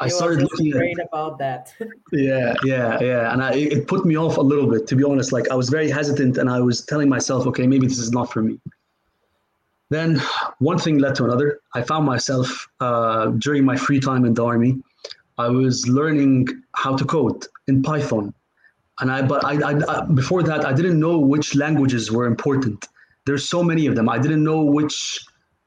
I 0.01 0.09
started 0.09 0.43
looking 0.43 0.73
at, 0.73 1.07
about 1.07 1.39
that. 1.39 1.73
yeah, 2.13 2.55
yeah, 2.65 2.99
yeah, 3.01 3.33
and 3.33 3.43
I, 3.43 3.53
it 3.55 3.87
put 3.87 4.05
me 4.05 4.17
off 4.17 4.37
a 4.37 4.41
little 4.41 4.69
bit, 4.69 4.87
to 4.89 4.97
be 4.97 5.05
honest. 5.05 5.33
Like 5.33 5.49
I 5.51 5.55
was 5.55 5.69
very 5.69 5.89
hesitant, 5.89 6.39
and 6.39 6.51
I 6.51 6.61
was 6.61 6.85
telling 6.85 7.09
myself, 7.09 7.47
okay, 7.47 7.67
maybe 7.67 7.87
this 7.87 7.99
is 7.99 8.11
not 8.11 8.33
for 8.33 8.43
me. 8.43 8.59
Then 9.93 10.23
one 10.59 10.79
thing 10.79 10.97
led 10.99 11.15
to 11.17 11.25
another. 11.25 11.61
I 11.75 11.83
found 11.83 12.07
myself 12.07 12.67
uh, 12.81 13.27
during 13.45 13.63
my 13.65 13.77
free 13.77 14.01
time 14.01 14.25
in 14.25 14.33
the 14.33 14.43
army. 14.43 14.81
I 15.37 15.49
was 15.49 15.87
learning 15.87 16.49
how 16.75 16.97
to 16.97 17.05
code 17.05 17.47
in 17.69 17.83
Python, 17.83 18.33
and 19.01 19.13
I 19.13 19.21
but 19.21 19.45
I, 19.45 19.55
I, 19.71 19.73
I 19.93 20.07
before 20.07 20.43
that 20.45 20.65
I 20.65 20.73
didn't 20.73 20.99
know 20.99 21.19
which 21.19 21.55
languages 21.55 22.11
were 22.11 22.25
important. 22.25 22.89
There's 23.27 23.47
so 23.49 23.63
many 23.63 23.87
of 23.87 23.95
them. 23.95 24.09
I 24.09 24.19
didn't 24.19 24.43
know 24.43 24.63
which 24.63 24.97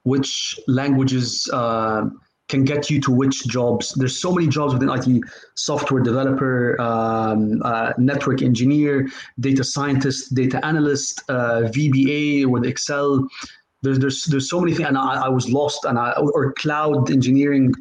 which 0.03 0.59
languages. 0.67 1.47
Uh, 1.53 2.09
can 2.47 2.63
get 2.63 2.91
you 2.91 3.01
to 3.01 3.11
which 3.11 3.47
jobs. 3.47 3.91
There's 3.95 4.21
so 4.21 4.31
many 4.31 4.47
jobs 4.47 4.71
within 4.75 4.89
IT: 4.89 5.07
software 5.55 6.01
developer, 6.01 6.79
um, 6.79 7.59
uh, 7.63 7.93
network 7.97 8.43
engineer, 8.43 9.07
data 9.39 9.63
scientist, 9.63 10.35
data 10.35 10.63
analyst, 10.63 11.23
uh, 11.27 11.61
VBA 11.73 12.45
with 12.45 12.63
Excel. 12.63 13.27
There's 13.85 13.99
there's 13.99 14.23
there's 14.25 14.49
so 14.49 14.59
many 14.59 14.73
things, 14.73 14.89
and 14.89 14.97
I, 14.97 15.25
I 15.27 15.29
was 15.29 15.49
lost, 15.49 15.85
and 15.85 15.97
I 15.97 16.11
or 16.13 16.53
cloud 16.53 17.11
engineering, 17.11 17.73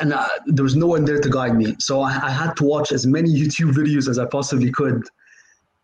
and 0.00 0.12
I, 0.12 0.28
there 0.46 0.64
was 0.64 0.76
no 0.76 0.88
one 0.94 1.04
there 1.04 1.20
to 1.20 1.30
guide 1.30 1.56
me. 1.56 1.76
So 1.78 2.00
I, 2.00 2.10
I 2.28 2.30
had 2.30 2.52
to 2.58 2.64
watch 2.64 2.92
as 2.92 3.06
many 3.06 3.30
YouTube 3.30 3.72
videos 3.72 4.08
as 4.08 4.18
I 4.18 4.26
possibly 4.26 4.70
could 4.70 5.02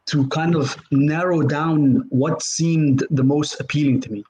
to 0.07 0.27
kind 0.29 0.55
of 0.57 0.77
narrow 0.91 1.43
down 1.43 2.05
what 2.09 2.43
seemed 2.43 3.07
the 3.11 3.23
most 3.23 3.61
appealing 3.61 4.01
to 4.01 4.11
me. 4.11 4.25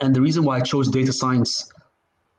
And 0.00 0.14
the 0.16 0.20
reason 0.20 0.44
why 0.44 0.56
I 0.56 0.60
chose 0.60 0.88
data 0.88 1.12
science 1.12 1.70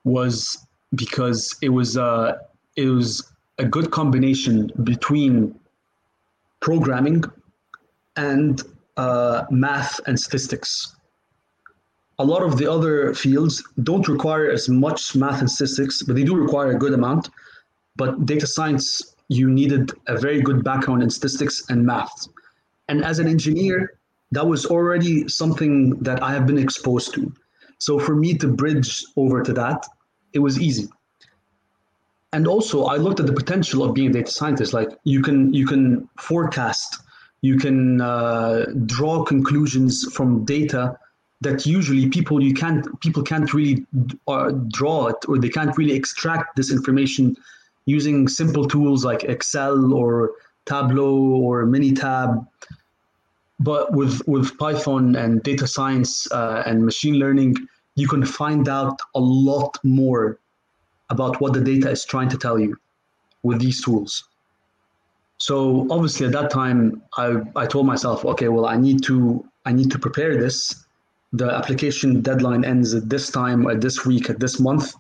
was 0.04 0.66
because 0.96 1.56
it 1.62 1.70
was 1.70 1.98
uh, 1.98 2.38
it 2.76 2.88
was 2.88 3.32
a 3.60 3.66
good 3.66 3.92
combination 3.92 4.72
between 4.84 5.60
programming 6.60 7.24
and 8.16 8.64
uh, 8.98 9.46
math 9.50 10.00
and 10.08 10.20
statistics. 10.20 10.96
A 12.20 12.26
lot 12.26 12.43
of 12.43 12.57
the 12.57 12.70
other 12.70 13.13
fields 13.13 13.63
don't 13.84 14.07
require 14.09 14.49
as 14.51 14.67
much 14.67 15.15
math 15.15 15.39
and 15.39 15.49
statistics, 15.49 16.03
but 16.03 16.15
they 16.17 16.24
do 16.26 16.36
require 16.36 16.72
a 16.72 16.78
good 16.78 16.93
amount. 16.93 17.30
But 17.95 18.26
data 18.26 18.45
science, 18.45 19.15
you 19.30 19.49
needed 19.49 19.91
a 20.07 20.17
very 20.17 20.41
good 20.41 20.63
background 20.63 21.01
in 21.01 21.09
statistics 21.09 21.63
and 21.70 21.86
math. 21.86 22.28
And 22.89 23.05
as 23.05 23.20
an 23.20 23.28
engineer, 23.28 23.99
that 24.32 24.45
was 24.45 24.65
already 24.65 25.30
something 25.30 25.91
that 26.01 26.22
I 26.22 26.34
have 26.34 26.45
been 26.45 26.57
exposed 26.57 27.13
to. 27.13 27.34
So 27.78 27.97
for 27.97 28.15
me 28.15 28.34
to 28.36 28.47
bridge 28.47 29.03
over 29.15 29.41
to 29.41 29.53
that, 29.53 29.86
it 30.34 30.39
was 30.39 30.59
easy. 30.59 30.89
And 32.34 32.47
also, 32.47 32.86
I 32.86 32.97
looked 32.97 33.20
at 33.20 33.28
the 33.28 33.34
potential 33.34 33.84
of 33.84 33.93
being 33.93 34.09
a 34.09 34.13
data 34.13 34.30
scientist. 34.32 34.74
Like 34.74 34.89
you 35.03 35.22
can 35.22 35.51
you 35.53 35.65
can 35.65 36.07
forecast, 36.20 37.01
you 37.41 37.57
can 37.57 38.01
uh, 38.01 38.65
draw 38.86 39.24
conclusions 39.24 40.03
from 40.13 40.45
data 40.45 40.99
that 41.42 41.66
usually 41.66 42.10
people 42.10 42.42
you 42.44 42.54
can't 42.54 42.86
people 43.02 43.24
can't 43.24 43.54
really 43.54 43.86
uh, 44.28 44.52
draw 44.68 45.08
it 45.08 45.18
or 45.28 45.38
they 45.38 45.50
can't 45.50 45.78
really 45.78 45.94
extract 45.94 46.56
this 46.56 46.72
information 46.72 47.36
using 47.86 48.28
simple 48.28 48.68
tools 48.68 49.06
like 49.06 49.24
Excel 49.24 49.94
or 49.94 50.32
Tableau 50.66 51.18
or 51.18 51.66
Minitab 51.66 52.46
but 53.60 53.92
with 53.92 54.26
with 54.28 54.58
Python 54.58 55.16
and 55.16 55.44
data 55.44 55.68
science 55.68 56.32
uh, 56.32 56.64
and 56.66 56.86
machine 56.86 57.16
learning, 57.16 57.56
you 57.96 58.08
can 58.08 58.26
find 58.26 58.70
out 58.70 58.98
a 59.16 59.20
lot 59.20 59.78
more 59.84 60.40
about 61.10 61.42
what 61.42 61.54
the 61.54 61.62
data 61.62 61.90
is 61.90 62.06
trying 62.06 62.30
to 62.30 62.38
tell 62.38 62.58
you 62.58 62.78
with 63.44 63.60
these 63.60 63.84
tools. 63.84 64.24
So 65.38 65.88
obviously 65.90 66.26
at 66.26 66.32
that 66.34 66.52
time, 66.52 67.02
I, 67.18 67.42
I 67.56 67.66
told 67.66 67.86
myself, 67.86 68.26
okay, 68.26 68.50
well, 68.50 68.66
I 68.66 68.78
need 68.78 69.04
to 69.04 69.46
I 69.66 69.74
need 69.74 69.92
to 69.92 70.00
prepare 70.00 70.38
this. 70.38 70.86
The 71.34 71.52
application 71.52 72.22
deadline 72.22 72.66
ends 72.66 72.96
at 72.96 73.10
this 73.10 73.30
time, 73.30 73.68
at 73.70 73.82
this 73.82 74.06
week, 74.06 74.30
at 74.30 74.40
this 74.40 74.60
month, 74.60 74.96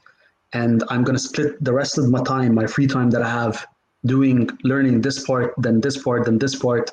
and 0.53 0.83
I'm 0.89 1.03
going 1.03 1.15
to 1.15 1.23
split 1.23 1.63
the 1.63 1.73
rest 1.73 1.97
of 1.97 2.09
my 2.09 2.23
time, 2.23 2.53
my 2.53 2.67
free 2.67 2.87
time 2.87 3.09
that 3.11 3.21
I 3.21 3.29
have, 3.29 3.65
doing 4.05 4.49
learning 4.63 5.01
this 5.01 5.25
part, 5.25 5.53
then 5.57 5.81
this 5.81 6.01
part, 6.01 6.25
then 6.25 6.37
this 6.37 6.55
part, 6.55 6.91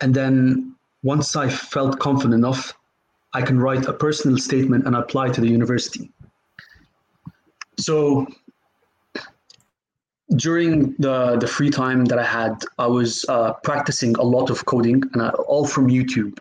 and 0.00 0.12
then 0.12 0.74
once 1.02 1.36
I 1.36 1.48
felt 1.48 1.98
confident 1.98 2.34
enough, 2.34 2.74
I 3.32 3.42
can 3.42 3.58
write 3.58 3.86
a 3.86 3.92
personal 3.92 4.36
statement 4.38 4.86
and 4.86 4.94
apply 4.94 5.30
to 5.30 5.40
the 5.40 5.48
university. 5.48 6.10
So 7.78 8.26
during 10.36 10.94
the, 10.98 11.36
the 11.36 11.46
free 11.46 11.70
time 11.70 12.04
that 12.06 12.18
I 12.18 12.24
had, 12.24 12.64
I 12.78 12.86
was 12.86 13.24
uh, 13.28 13.52
practicing 13.64 14.14
a 14.16 14.22
lot 14.22 14.50
of 14.50 14.64
coding 14.66 15.02
and 15.12 15.22
I, 15.22 15.30
all 15.30 15.66
from 15.66 15.88
YouTube. 15.88 16.38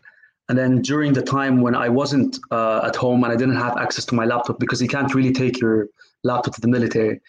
And 0.52 0.60
then 0.60 0.82
during 0.82 1.14
the 1.14 1.22
time 1.22 1.62
when 1.62 1.76
I 1.76 1.88
wasn't 1.88 2.38
uh, 2.52 2.82
at 2.90 2.98
home 2.98 3.24
and 3.24 3.32
I 3.32 3.38
didn't 3.38 3.56
have 3.56 3.78
access 3.78 4.04
to 4.08 4.16
my 4.16 4.26
laptop 4.26 4.60
because 4.60 4.82
you 4.82 4.90
can't 4.90 5.16
really 5.16 5.32
take 5.32 5.62
your 5.62 5.88
laptop 6.24 6.56
to 6.56 6.62
the 6.62 6.68
military, 6.68 7.22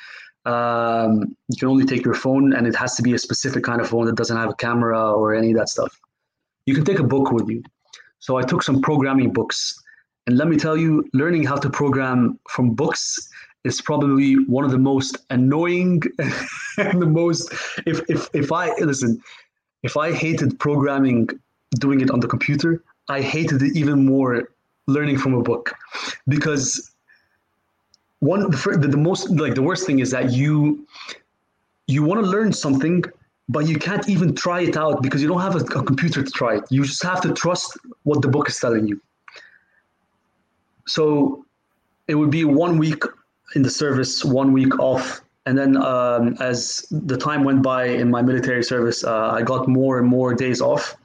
um, 0.45 1.37
you 1.49 1.57
can 1.57 1.68
only 1.68 1.87
take 1.87 2.05
your 2.05 2.14
phone 2.14 2.53
and 2.53 2.66
it 2.66 2.75
has 2.75 2.97
to 2.97 3.03
be 3.03 3.12
a 3.14 3.18
specific 3.18 3.62
kind 3.62 3.81
of 3.81 3.89
phone 3.89 4.07
that 4.07 4.16
doesn't 4.16 4.37
have 4.37 4.51
a 4.51 4.55
camera 4.55 5.12
or 5.12 5.37
any 5.37 5.53
of 5.53 5.57
that 5.59 5.68
stuff 5.68 5.97
you 6.66 6.75
can 6.75 6.85
take 6.85 6.99
a 6.99 7.05
book 7.05 7.33
with 7.33 7.49
you. 7.49 7.62
So 8.18 8.37
I 8.37 8.43
took 8.43 8.62
some 8.62 8.81
programming 8.81 9.33
books. 9.33 9.75
And 10.27 10.37
let 10.37 10.49
me 10.49 10.57
tell 10.57 10.77
you, 10.77 11.05
learning 11.12 11.45
how 11.45 11.57
to 11.57 11.68
program 11.68 12.39
from 12.49 12.75
books 12.75 13.29
is 13.64 13.81
probably 13.81 14.35
one 14.47 14.64
of 14.64 14.70
the 14.70 14.79
most 14.79 15.18
annoying 15.31 16.03
and 16.79 17.03
the 17.03 17.07
most 17.07 17.53
if 17.87 18.01
if 18.09 18.29
if 18.33 18.53
I 18.53 18.73
listen, 18.81 19.20
if 19.83 19.97
I 19.97 20.12
hated 20.12 20.59
programming 20.61 21.29
doing 21.79 22.01
it 22.01 22.11
on 22.11 22.20
the 22.20 22.29
computer, 22.29 22.85
I 23.12 23.20
hated 23.20 23.62
it 23.62 23.76
even 23.76 24.04
more 24.04 24.30
learning 24.86 25.18
from 25.18 25.34
a 25.34 25.42
book 25.42 25.74
because 26.28 26.90
one 28.18 28.50
the, 28.50 28.88
the 28.96 29.02
most 29.08 29.30
like 29.30 29.54
the 29.54 29.62
worst 29.62 29.86
thing 29.86 29.98
is 30.04 30.10
that 30.16 30.32
you 30.32 30.86
you 31.86 32.02
want 32.02 32.18
to 32.24 32.26
learn 32.34 32.52
something 32.52 33.04
but 33.48 33.66
you 33.66 33.78
can't 33.78 34.08
even 34.08 34.34
try 34.34 34.60
it 34.62 34.76
out 34.76 35.02
because 35.02 35.20
you 35.22 35.28
don't 35.28 35.40
have 35.40 35.56
a, 35.56 35.64
a, 35.78 35.82
computer 35.82 36.22
to 36.22 36.30
try 36.30 36.56
it. 36.56 36.64
You 36.70 36.84
just 36.84 37.02
have 37.02 37.20
to 37.22 37.32
trust 37.32 37.76
what 38.04 38.22
the 38.22 38.28
book 38.28 38.48
is 38.48 38.58
telling 38.58 38.86
you. 38.86 39.00
So 40.86 41.44
it 42.08 42.14
would 42.14 42.30
be 42.30 42.44
one 42.44 42.78
week 42.78 43.02
in 43.54 43.62
the 43.62 43.70
service, 43.70 44.24
one 44.24 44.52
week 44.52 44.78
off. 44.78 45.20
And 45.44 45.58
then 45.58 45.76
um, 45.76 46.36
as 46.40 46.86
the 46.90 47.16
time 47.16 47.42
went 47.44 47.62
by 47.62 47.86
in 47.86 48.10
my 48.10 48.22
military 48.22 48.62
service, 48.62 49.04
uh, 49.04 49.30
I 49.30 49.42
got 49.42 49.68
more 49.68 49.98
and 49.98 50.06
more 50.06 50.34
days 50.34 50.60
off. 50.60 50.96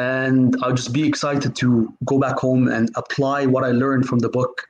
And 0.00 0.56
I'll 0.62 0.72
just 0.72 0.94
be 0.94 1.06
excited 1.06 1.54
to 1.56 1.92
go 2.06 2.18
back 2.18 2.38
home 2.38 2.68
and 2.68 2.90
apply 2.96 3.44
what 3.44 3.64
I 3.64 3.72
learned 3.72 4.06
from 4.06 4.20
the 4.20 4.30
book 4.30 4.66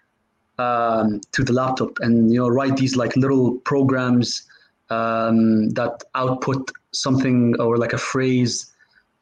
um, 0.59 1.21
to 1.31 1.45
the 1.45 1.53
laptop 1.53 1.93
and 2.01 2.33
you 2.33 2.41
know 2.41 2.49
write 2.49 2.77
these 2.77 2.97
like 2.97 3.15
little 3.17 3.59
programs 3.71 4.43
um, 4.91 5.69
that 5.71 6.03
output 6.17 6.73
something 6.91 7.55
or 7.61 7.79
like 7.79 7.93
a 7.93 7.99
phrase 7.99 8.73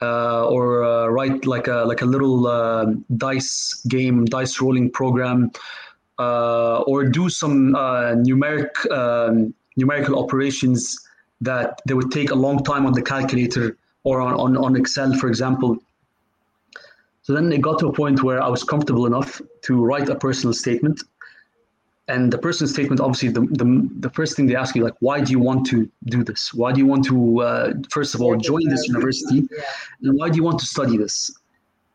uh, 0.00 0.46
or 0.46 0.82
uh, 0.82 1.09
write 1.09 1.44
like 1.44 1.66
a 1.68 1.84
like 1.90 2.00
a 2.00 2.06
little 2.06 2.46
uh, 2.46 2.86
dice 3.18 3.74
game, 3.88 4.24
dice 4.24 4.62
rolling 4.62 4.90
program, 4.90 5.50
uh, 6.18 6.78
or 6.86 7.04
do 7.04 7.28
some 7.28 7.74
uh, 7.74 8.14
numeric 8.28 8.72
um, 8.90 9.52
numerical 9.76 10.18
operations 10.22 10.98
that 11.42 11.80
they 11.86 11.92
would 11.92 12.11
take 12.11 12.30
a 12.30 12.34
long 12.46 12.64
time 12.64 12.86
on 12.86 12.92
the 12.94 13.02
calculator 13.02 13.76
or 14.04 14.22
on, 14.22 14.34
on, 14.34 14.56
on 14.56 14.74
Excel, 14.74 15.12
for 15.18 15.28
example. 15.28 15.76
So 17.29 17.35
then 17.35 17.53
it 17.53 17.61
got 17.61 17.79
to 17.81 17.89
a 17.89 17.93
point 17.93 18.22
where 18.22 18.43
I 18.43 18.49
was 18.49 18.64
comfortable 18.64 19.05
enough 19.05 19.39
to 19.64 19.85
write 19.85 20.09
a 20.09 20.14
personal 20.14 20.55
statement. 20.55 21.03
And 22.09 22.33
the 22.33 22.39
personal 22.39 22.72
statement 22.72 23.03
obviously 23.03 23.29
the, 23.29 23.43
the, 23.43 23.87
the 24.01 24.09
first 24.09 24.35
thing 24.35 24.47
they 24.47 24.57
ask 24.57 24.74
you 24.74 24.83
like 24.83 24.95
why 25.01 25.20
do 25.20 25.31
you 25.31 25.39
want 25.39 25.66
to 25.66 25.91
do 26.07 26.24
this? 26.24 26.55
Why 26.55 26.72
do 26.72 26.81
you 26.81 26.87
want 26.87 27.05
to 27.05 27.43
uh, 27.43 27.72
first 27.91 28.14
of 28.14 28.22
all 28.22 28.35
join 28.39 28.66
this 28.70 28.89
university? 28.89 29.47
And 30.01 30.16
why 30.18 30.31
do 30.31 30.37
you 30.37 30.43
want 30.43 30.59
to 30.61 30.64
study 30.64 30.97
this? 30.97 31.31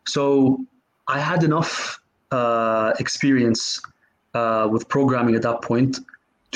So 0.06 0.64
i 1.08 1.20
had 1.20 1.44
enough 1.44 2.00
uh, 2.30 2.94
experience 3.00 3.82
uh, 4.36 4.68
with 4.72 4.88
programming 4.88 5.34
at 5.34 5.42
that 5.42 5.64
point 5.64 6.00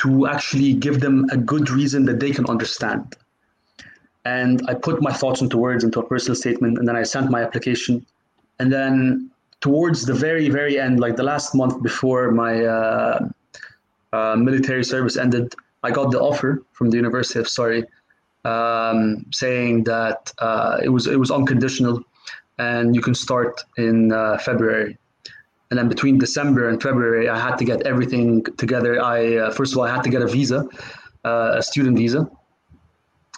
to 0.02 0.28
actually 0.28 0.74
give 0.74 1.00
them 1.00 1.26
a 1.32 1.38
good 1.38 1.72
reason 1.72 2.06
that 2.06 2.20
they 2.20 2.30
can 2.30 2.46
understand. 2.46 3.16
And 4.24 4.62
i 4.70 4.76
put 4.76 5.02
my 5.02 5.14
thoughts 5.14 5.42
into 5.42 5.58
words 5.58 5.84
into 5.84 6.00
a 6.00 6.06
personal 6.06 6.36
statement 6.36 6.78
and 6.78 6.88
then 6.88 6.96
i 6.96 7.02
sent 7.02 7.32
my 7.32 7.42
application 7.42 8.06
and 8.60 8.72
then 8.72 9.30
towards 9.62 10.05
the 10.05 10.14
very 10.14 10.49
very 10.49 10.80
end 10.80 10.99
like 10.99 11.16
the 11.16 11.24
last 11.24 11.55
month 11.55 11.82
before 11.82 12.32
my 12.32 12.64
uh, 12.66 13.28
uh, 14.14 14.36
military 14.36 14.84
service 14.84 15.18
ended, 15.18 15.53
I 15.84 15.91
got 15.91 16.12
the 16.12 16.20
offer 16.20 16.64
from 16.72 16.89
the 16.89 16.97
University 16.97 17.39
of 17.39 17.47
Surrey 17.47 17.84
um, 18.45 19.26
saying 19.32 19.84
that 19.84 20.32
uh, 20.39 20.80
it 20.84 20.89
was 20.89 21.08
it 21.08 21.20
was 21.20 21.32
unconditional 21.32 22.03
and 22.58 22.95
you 22.95 23.01
can 23.01 23.14
start 23.14 23.62
in 23.78 24.12
uh, 24.12 24.38
February. 24.38 24.97
And 25.70 25.78
then 25.78 25.89
between 25.89 26.18
December 26.18 26.70
and 26.70 26.82
February, 26.82 27.28
I 27.30 27.38
had 27.38 27.58
to 27.58 27.66
get 27.66 27.86
everything 27.86 28.43
together. 28.55 29.01
I 29.01 29.38
uh, 29.38 29.51
first 29.51 29.74
of 29.74 29.78
all 29.78 29.86
I 29.86 29.93
had 29.93 30.03
to 30.03 30.10
get 30.10 30.22
a 30.22 30.28
visa, 30.28 30.66
uh, 31.26 31.55
a 31.58 31.62
student 31.62 31.97
visa, 31.97 32.30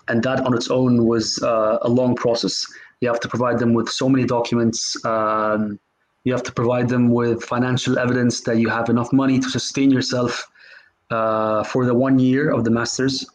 and 0.08 0.22
that 0.24 0.46
on 0.46 0.54
its 0.54 0.70
own 0.70 1.06
was 1.06 1.40
a 1.42 1.90
long 1.90 2.16
process. 2.16 2.66
You 3.02 3.08
have 3.08 3.20
to 3.22 3.28
provide 3.28 3.60
them 3.60 3.74
with 3.74 3.90
so 3.90 4.10
many 4.10 4.26
documents. 4.26 5.04
Um, 5.06 5.80
you 6.24 6.34
have 6.34 6.44
to 6.44 6.52
provide 6.52 6.90
them 6.90 7.10
with 7.10 7.44
financial 7.44 7.98
evidence 7.98 8.42
that 8.42 8.58
you 8.58 8.70
have 8.70 8.90
enough 8.90 9.14
money 9.14 9.40
to 9.40 9.50
sustain 9.50 9.90
yourself 9.90 10.50
uh, 11.10 11.64
for 11.64 11.86
the 11.86 11.94
one 11.94 12.20
year 12.20 12.52
of 12.52 12.64
the 12.64 12.70
masters, 12.70 13.26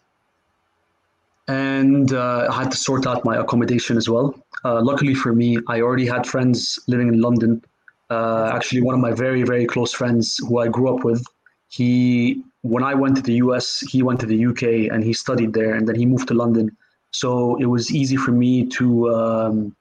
and 1.49 2.13
uh, 2.13 2.49
I 2.51 2.55
had 2.63 2.71
to 2.71 2.77
sort 2.77 3.07
out 3.07 3.25
my 3.25 3.37
accommodation 3.37 3.97
as 3.97 4.09
well. 4.09 4.35
Uh, 4.65 4.81
luckily 4.83 5.15
for 5.15 5.33
me, 5.33 5.59
I 5.69 5.81
already 5.81 6.07
had 6.07 6.27
friends 6.27 6.79
living 6.87 7.09
in 7.09 7.21
London. 7.21 7.63
Uh, 8.11 8.51
actually, 8.55 8.83
one 8.83 8.95
of 8.95 9.01
my 9.01 9.13
very 9.13 9.43
very 9.43 9.67
close 9.67 9.93
friends 9.93 10.39
who 10.39 10.59
I 10.59 10.69
grew 10.69 10.95
up 10.95 11.05
with, 11.05 11.25
he 11.69 12.43
when 12.63 12.85
I 12.85 12.95
went 12.95 13.17
to 13.17 13.23
the 13.23 13.35
US, 13.45 13.81
he 13.81 14.03
went 14.03 14.21
to 14.21 14.27
the 14.27 14.47
UK 14.47 14.93
and 14.93 15.03
he 15.03 15.13
studied 15.13 15.53
there, 15.53 15.75
and 15.75 15.89
then 15.89 15.97
he 15.97 16.07
moved 16.07 16.29
to 16.29 16.35
London. 16.35 16.77
So 17.15 17.55
it 17.61 17.67
was 17.67 17.95
easy 17.95 18.17
for 18.17 18.33
me 18.33 18.67
to 18.79 19.15
um, 19.15 19.77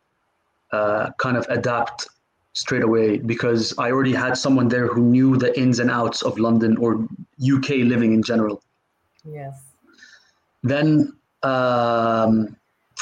uh, 0.72 1.10
kind 1.18 1.36
of 1.36 1.48
adapt 1.50 2.08
straight 2.54 2.84
away 2.84 3.18
because 3.18 3.74
I 3.80 3.90
already 3.90 4.14
had 4.14 4.38
someone 4.38 4.68
there 4.68 4.86
who 4.86 5.02
knew 5.02 5.36
the 5.36 5.50
ins 5.60 5.80
and 5.80 5.90
outs 5.90 6.22
of 6.22 6.38
London 6.38 6.78
or 6.78 7.08
UK 7.42 7.70
living 7.94 8.14
in 8.14 8.22
general. 8.22 8.62
Yes. 9.26 9.56
Then. 10.62 11.14
Um, 11.42 12.56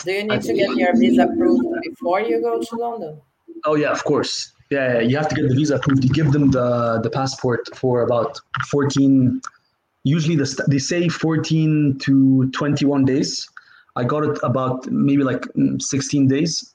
Do 0.06 0.14
you 0.14 0.24
need 0.24 0.32
I, 0.32 0.38
to 0.38 0.54
get 0.54 0.78
your 0.78 0.98
visa 0.98 1.24
approved 1.24 1.68
before 1.84 2.22
you 2.22 2.42
go 2.42 2.62
to 2.62 2.76
London? 2.78 3.22
Oh 3.66 3.76
yeah, 3.76 3.92
of 3.92 4.02
course. 4.06 4.54
Yeah, 4.70 5.00
you 5.00 5.18
have 5.18 5.28
to 5.28 5.36
get 5.36 5.50
the 5.50 5.54
visa 5.54 5.76
approved. 5.76 6.06
You 6.06 6.10
give 6.10 6.32
them 6.32 6.52
the 6.52 7.02
the 7.04 7.10
passport 7.10 7.68
for 7.76 8.04
about 8.04 8.40
14, 8.70 9.42
usually 10.06 10.38
the, 10.38 10.48
they 10.70 10.80
say 10.80 11.10
14 11.10 12.00
to 12.00 12.50
21 12.52 13.04
days. 13.04 13.46
I 13.96 14.04
got 14.04 14.24
it 14.24 14.40
about 14.44 14.88
maybe 14.88 15.24
like 15.24 15.42
mm, 15.58 15.82
16 15.82 16.28
days, 16.28 16.74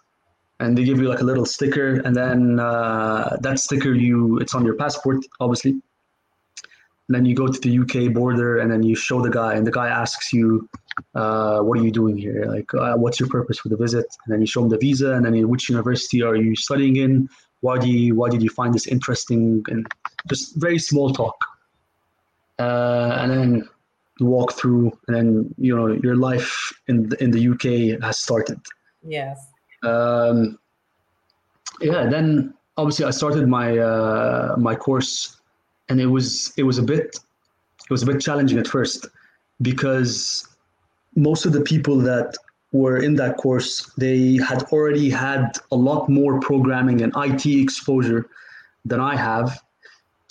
and 0.61 0.77
they 0.77 0.85
give 0.85 0.99
you 0.99 1.09
like 1.09 1.21
a 1.21 1.25
little 1.25 1.47
sticker, 1.47 2.01
and 2.01 2.15
then 2.15 2.61
uh, 2.61 3.37
that 3.41 3.59
sticker 3.59 3.93
you 3.93 4.39
it's 4.39 4.55
on 4.55 4.65
your 4.65 4.75
passport, 4.75 5.25
obviously. 5.41 5.73
And 5.73 7.15
then 7.15 7.25
you 7.25 7.37
go 7.37 7.47
to 7.47 7.61
the 7.61 7.79
UK 7.79 8.13
border, 8.13 8.59
and 8.59 8.71
then 8.71 8.83
you 8.83 8.97
show 8.97 9.23
the 9.23 9.31
guy, 9.31 9.55
and 9.55 9.67
the 9.67 9.71
guy 9.71 9.89
asks 9.89 10.33
you, 10.33 10.69
uh, 11.15 11.61
"What 11.61 11.79
are 11.79 11.85
you 11.85 11.93
doing 11.93 12.17
here? 12.19 12.45
Like, 12.47 12.73
uh, 12.75 12.97
what's 12.97 13.21
your 13.21 13.29
purpose 13.29 13.59
for 13.59 13.69
the 13.69 13.77
visit?" 13.77 14.07
And 14.25 14.33
then 14.33 14.41
you 14.41 14.47
show 14.47 14.63
him 14.63 14.69
the 14.69 14.79
visa, 14.79 15.13
and 15.13 15.25
then 15.25 15.35
in 15.35 15.49
which 15.49 15.69
university 15.69 16.23
are 16.23 16.37
you 16.37 16.57
studying 16.57 16.97
in? 16.97 17.29
Why 17.61 17.79
do 17.79 17.89
you 17.89 18.15
why 18.15 18.29
did 18.29 18.43
you 18.43 18.51
find 18.51 18.75
this 18.75 18.87
interesting? 18.87 19.65
And 19.69 19.87
just 20.29 20.57
very 20.57 20.79
small 20.79 21.13
talk. 21.13 21.37
Uh, 22.59 23.19
and 23.21 23.31
then 23.31 23.69
walk 24.21 24.53
through, 24.55 24.97
and 25.09 25.17
then 25.17 25.55
you 25.59 25.77
know 25.77 25.89
your 25.89 26.17
life 26.17 26.73
in 26.89 27.09
the, 27.09 27.23
in 27.23 27.31
the 27.31 27.49
UK 27.49 28.01
has 28.03 28.19
started. 28.19 28.61
Yes. 29.03 29.49
Um, 29.83 30.59
yeah. 31.81 32.07
Then 32.07 32.55
obviously 32.77 33.05
I 33.05 33.11
started 33.11 33.49
my 33.49 33.79
uh, 33.79 34.57
my 34.59 34.75
course, 34.75 35.37
and 35.89 36.01
it 36.01 36.07
was 36.07 36.53
it 36.57 36.63
was 36.63 36.79
a 36.79 36.83
bit 36.83 37.19
it 37.85 37.91
was 37.91 38.03
a 38.03 38.07
bit 38.07 38.21
challenging 38.21 38.59
at 38.59 38.67
first 38.67 39.07
because 39.63 40.47
most 41.15 41.47
of 41.47 41.53
the 41.53 41.63
people 41.63 41.99
that 41.99 42.37
were 42.73 42.99
in 42.99 43.15
that 43.15 43.37
course 43.37 43.91
they 43.97 44.37
had 44.37 44.63
already 44.65 45.09
had 45.09 45.57
a 45.73 45.77
lot 45.77 46.09
more 46.09 46.41
programming 46.41 47.01
and 47.03 47.13
IT 47.17 47.47
exposure 47.47 48.29
than 48.85 49.01
I 49.01 49.17
have 49.17 49.63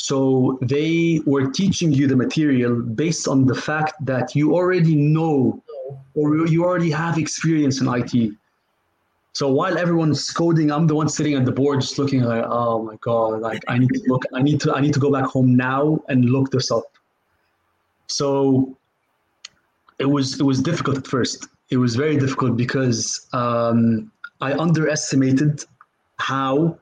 so 0.06 0.60
they 0.62 1.20
were 1.26 1.50
teaching 1.50 1.92
you 1.92 2.06
the 2.06 2.16
material 2.16 2.80
based 2.80 3.28
on 3.28 3.48
the 3.48 3.56
fact 3.56 3.94
that 4.06 4.36
you 4.36 4.54
already 4.54 4.96
know 4.96 5.64
or 6.14 6.46
you 6.46 6.64
already 6.64 6.92
have 6.92 7.18
experience 7.18 7.82
in 7.82 7.88
IT. 7.88 8.14
So 9.34 9.52
while 9.52 9.80
everyone's 9.80 10.30
coding, 10.30 10.72
I'm 10.72 10.86
the 10.86 10.94
one 10.94 11.10
sitting 11.10 11.34
at 11.34 11.44
the 11.44 11.52
board 11.52 11.82
just 11.82 11.98
looking 11.98 12.22
like, 12.22 12.46
oh 12.48 12.84
my 12.84 12.98
god, 13.02 13.42
like 13.42 13.64
I 13.68 13.80
need 13.80 13.90
to 13.96 14.04
look, 14.06 14.22
I 14.32 14.44
need 14.44 14.62
to, 14.62 14.76
I 14.76 14.80
need 14.80 14.94
to 14.94 15.00
go 15.00 15.12
back 15.12 15.26
home 15.26 15.56
now 15.56 16.00
and 16.08 16.24
look 16.26 16.52
this 16.52 16.70
up. 16.70 16.86
So 18.06 18.78
it 19.98 20.06
was 20.06 20.40
it 20.40 20.44
was 20.44 20.62
difficult 20.62 20.98
at 20.98 21.08
first. 21.08 21.48
It 21.72 21.78
was 21.78 21.96
very 21.96 22.16
difficult 22.16 22.58
because 22.58 23.26
um, 23.34 24.12
I 24.40 24.54
underestimated 24.54 25.66
how 26.18 26.78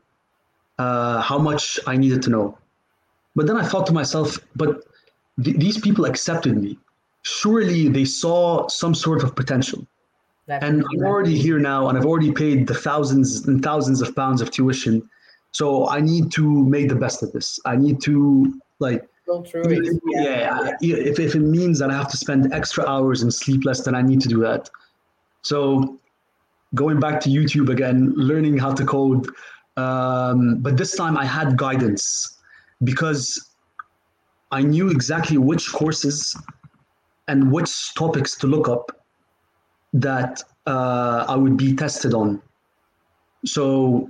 uh, 0.78 1.22
how 1.22 1.38
much 1.38 1.80
I 1.88 1.96
needed 1.96 2.22
to 2.24 2.30
know. 2.30 2.58
But 3.36 3.48
then 3.48 3.58
I 3.58 3.66
thought 3.66 3.88
to 3.88 3.94
myself, 3.94 4.40
but 4.56 4.84
th- 5.44 5.58
these 5.58 5.80
people 5.80 6.06
accepted 6.06 6.58
me. 6.58 6.78
Surely 7.24 7.88
they 7.88 8.06
saw 8.06 8.68
some 8.68 8.94
sort 8.94 9.24
of 9.24 9.36
potential. 9.36 9.86
That 10.48 10.64
and 10.64 10.84
I'm 10.84 11.06
already 11.06 11.38
here 11.38 11.58
now, 11.58 11.88
and 11.88 11.98
I've 11.98 12.06
already 12.06 12.32
paid 12.32 12.68
the 12.68 12.74
thousands 12.74 13.48
and 13.48 13.64
thousands 13.64 14.02
of 14.02 14.14
pounds 14.16 14.42
of 14.42 14.52
tuition. 14.52 15.10
So 15.52 15.88
I 15.88 16.02
need 16.02 16.32
to 16.34 16.66
make 16.66 16.90
the 16.90 16.96
best 16.96 17.24
of 17.24 17.32
this. 17.32 17.60
I 17.66 17.76
need 17.78 18.02
to 18.02 18.54
like 18.80 19.08
go 19.26 19.42
through 19.44 19.64
it. 19.70 20.02
Yeah, 20.06 20.76
yeah. 20.82 20.98
If, 20.98 21.20
if 21.20 21.36
it 21.36 21.40
means 21.40 21.80
that 21.80 21.90
I 21.90 21.94
have 21.94 22.10
to 22.12 22.18
spend 22.18 22.52
extra 22.52 22.86
hours 22.86 23.22
and 23.22 23.34
sleep 23.34 23.64
less, 23.64 23.86
then 23.86 23.96
I 23.96 24.02
need 24.02 24.20
to 24.22 24.28
do 24.28 24.42
that. 24.42 24.70
So 25.44 25.98
going 26.76 27.00
back 27.00 27.22
to 27.22 27.30
YouTube 27.30 27.70
again, 27.70 28.14
learning 28.16 28.58
how 28.58 28.74
to 28.74 28.86
code. 28.86 29.28
Um, 29.78 30.58
but 30.60 30.76
this 30.78 30.96
time 30.96 31.18
I 31.18 31.26
had 31.26 31.58
guidance 31.58 32.40
because 32.84 33.54
I 34.52 34.62
knew 34.62 34.90
exactly 34.90 35.38
which 35.38 35.72
courses 35.72 36.36
and 37.28 37.52
which 37.52 37.94
topics 37.96 38.36
to 38.38 38.48
look 38.48 38.68
up 38.68 39.06
that 39.94 40.42
uh, 40.66 41.26
I 41.28 41.36
would 41.36 41.58
be 41.58 41.76
tested 41.76 42.14
on. 42.14 42.42
So 43.46 44.10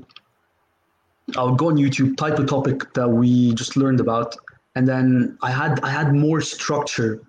I 1.37 1.43
would 1.43 1.57
go 1.57 1.67
on 1.67 1.77
YouTube, 1.77 2.17
type 2.17 2.39
a 2.39 2.45
topic 2.45 2.93
that 2.93 3.07
we 3.07 3.53
just 3.53 3.77
learned 3.77 3.99
about, 3.99 4.35
and 4.75 4.87
then 4.87 5.37
I 5.41 5.51
had 5.51 5.79
I 5.81 5.89
had 5.89 6.13
more 6.13 6.41
structure 6.41 7.21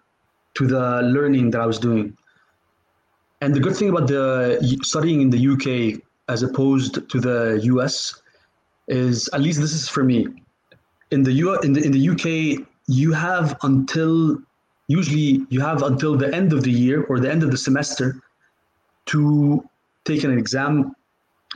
to 0.55 0.67
the 0.67 1.03
learning 1.03 1.51
that 1.51 1.61
I 1.61 1.67
was 1.67 1.79
doing. 1.79 2.17
And 3.41 3.55
the 3.55 3.61
good 3.61 3.77
thing 3.77 3.91
about 3.91 4.09
the 4.09 4.79
studying 4.83 5.21
in 5.21 5.31
the 5.31 5.49
UK 5.55 6.01
as 6.29 6.43
opposed 6.43 7.09
to 7.11 7.21
the 7.21 7.61
US 7.65 8.23
is, 8.89 9.29
at 9.33 9.41
least 9.41 9.61
this 9.61 9.73
is 9.73 9.89
for 9.89 10.03
me, 10.03 10.29
in 11.15 11.23
the 11.23 11.33
U 11.33 11.59
in 11.67 11.73
the 11.73 11.83
in 11.87 11.93
the 11.93 12.05
UK 12.13 12.67
you 12.87 13.13
have 13.13 13.57
until 13.63 14.37
usually 14.89 15.47
you 15.49 15.61
have 15.61 15.83
until 15.83 16.17
the 16.17 16.31
end 16.35 16.53
of 16.53 16.63
the 16.63 16.75
year 16.85 17.05
or 17.09 17.19
the 17.21 17.31
end 17.35 17.43
of 17.43 17.51
the 17.51 17.57
semester 17.57 18.21
to 19.07 19.21
take 20.05 20.25
an 20.25 20.37
exam, 20.37 20.95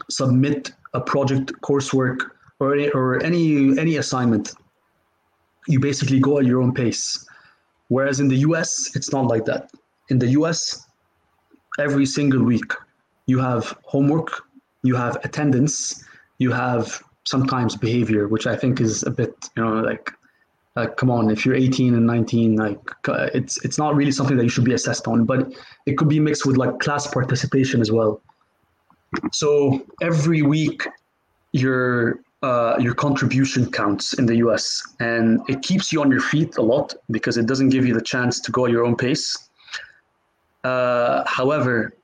submit 0.09 0.73
a 0.95 1.01
project, 1.01 1.53
coursework, 1.61 2.19
or 2.61 2.71
or 2.95 3.23
any 3.23 3.79
any 3.85 3.97
assignment. 3.97 4.55
You 5.67 5.81
basically 5.81 6.21
go 6.21 6.39
at 6.39 6.47
your 6.47 6.61
own 6.63 6.73
pace. 6.73 7.27
Whereas 7.89 8.21
in 8.21 8.29
the 8.29 8.41
US, 8.49 8.71
it's 8.97 9.13
not 9.13 9.27
like 9.27 9.45
that. 9.47 9.71
In 10.09 10.19
the 10.19 10.31
US, 10.39 10.87
every 11.79 12.07
single 12.07 12.43
week, 12.43 12.71
you 13.27 13.39
have 13.39 13.77
homework, 13.85 14.31
you 14.83 14.95
have 14.95 15.15
attendance, 15.25 16.05
you 16.39 16.51
have 16.53 17.03
sometimes 17.29 17.77
behavior, 17.77 18.29
which 18.29 18.47
I 18.47 18.57
think 18.57 18.81
is 18.81 19.03
a 19.03 19.11
bit, 19.11 19.35
you 19.57 19.63
know, 19.63 19.81
like, 19.81 20.11
like 20.77 20.97
come 20.97 21.11
on, 21.11 21.31
if 21.31 21.45
you're 21.45 21.55
18 21.55 21.95
and 21.95 22.07
19, 22.07 22.57
like 22.57 22.79
it's 23.35 23.63
it's 23.65 23.79
not 23.79 23.95
really 23.97 24.13
something 24.13 24.37
that 24.37 24.45
you 24.45 24.49
should 24.49 24.65
be 24.65 24.75
assessed 24.75 25.09
on, 25.09 25.25
but 25.25 25.53
it 25.87 25.99
could 25.99 26.09
be 26.09 26.21
mixed 26.21 26.47
with 26.47 26.57
like 26.57 26.79
class 26.79 27.07
participation 27.07 27.81
as 27.81 27.91
well. 27.91 28.23
So 29.33 29.85
every 30.01 30.43
week, 30.43 30.87
your 31.53 32.21
uh, 32.43 32.77
your 32.79 32.95
contribution 32.95 33.71
counts 33.71 34.13
in 34.13 34.27
the 34.27 34.37
US, 34.37 34.83
and 35.01 35.41
it 35.49 35.63
keeps 35.63 35.93
you 35.93 36.01
on 36.01 36.11
your 36.11 36.21
feet 36.21 36.57
a 36.57 36.63
lot 36.63 36.95
because 37.11 37.37
it 37.37 37.47
doesn't 37.47 37.71
give 37.71 37.85
you 37.85 37.95
the 37.95 38.07
chance 38.15 38.41
to 38.41 38.53
go 38.53 38.67
at 38.67 38.71
your 38.71 38.85
own 38.87 38.97
pace. 38.97 39.49
Uh, 40.63 41.25
however, 41.27 41.98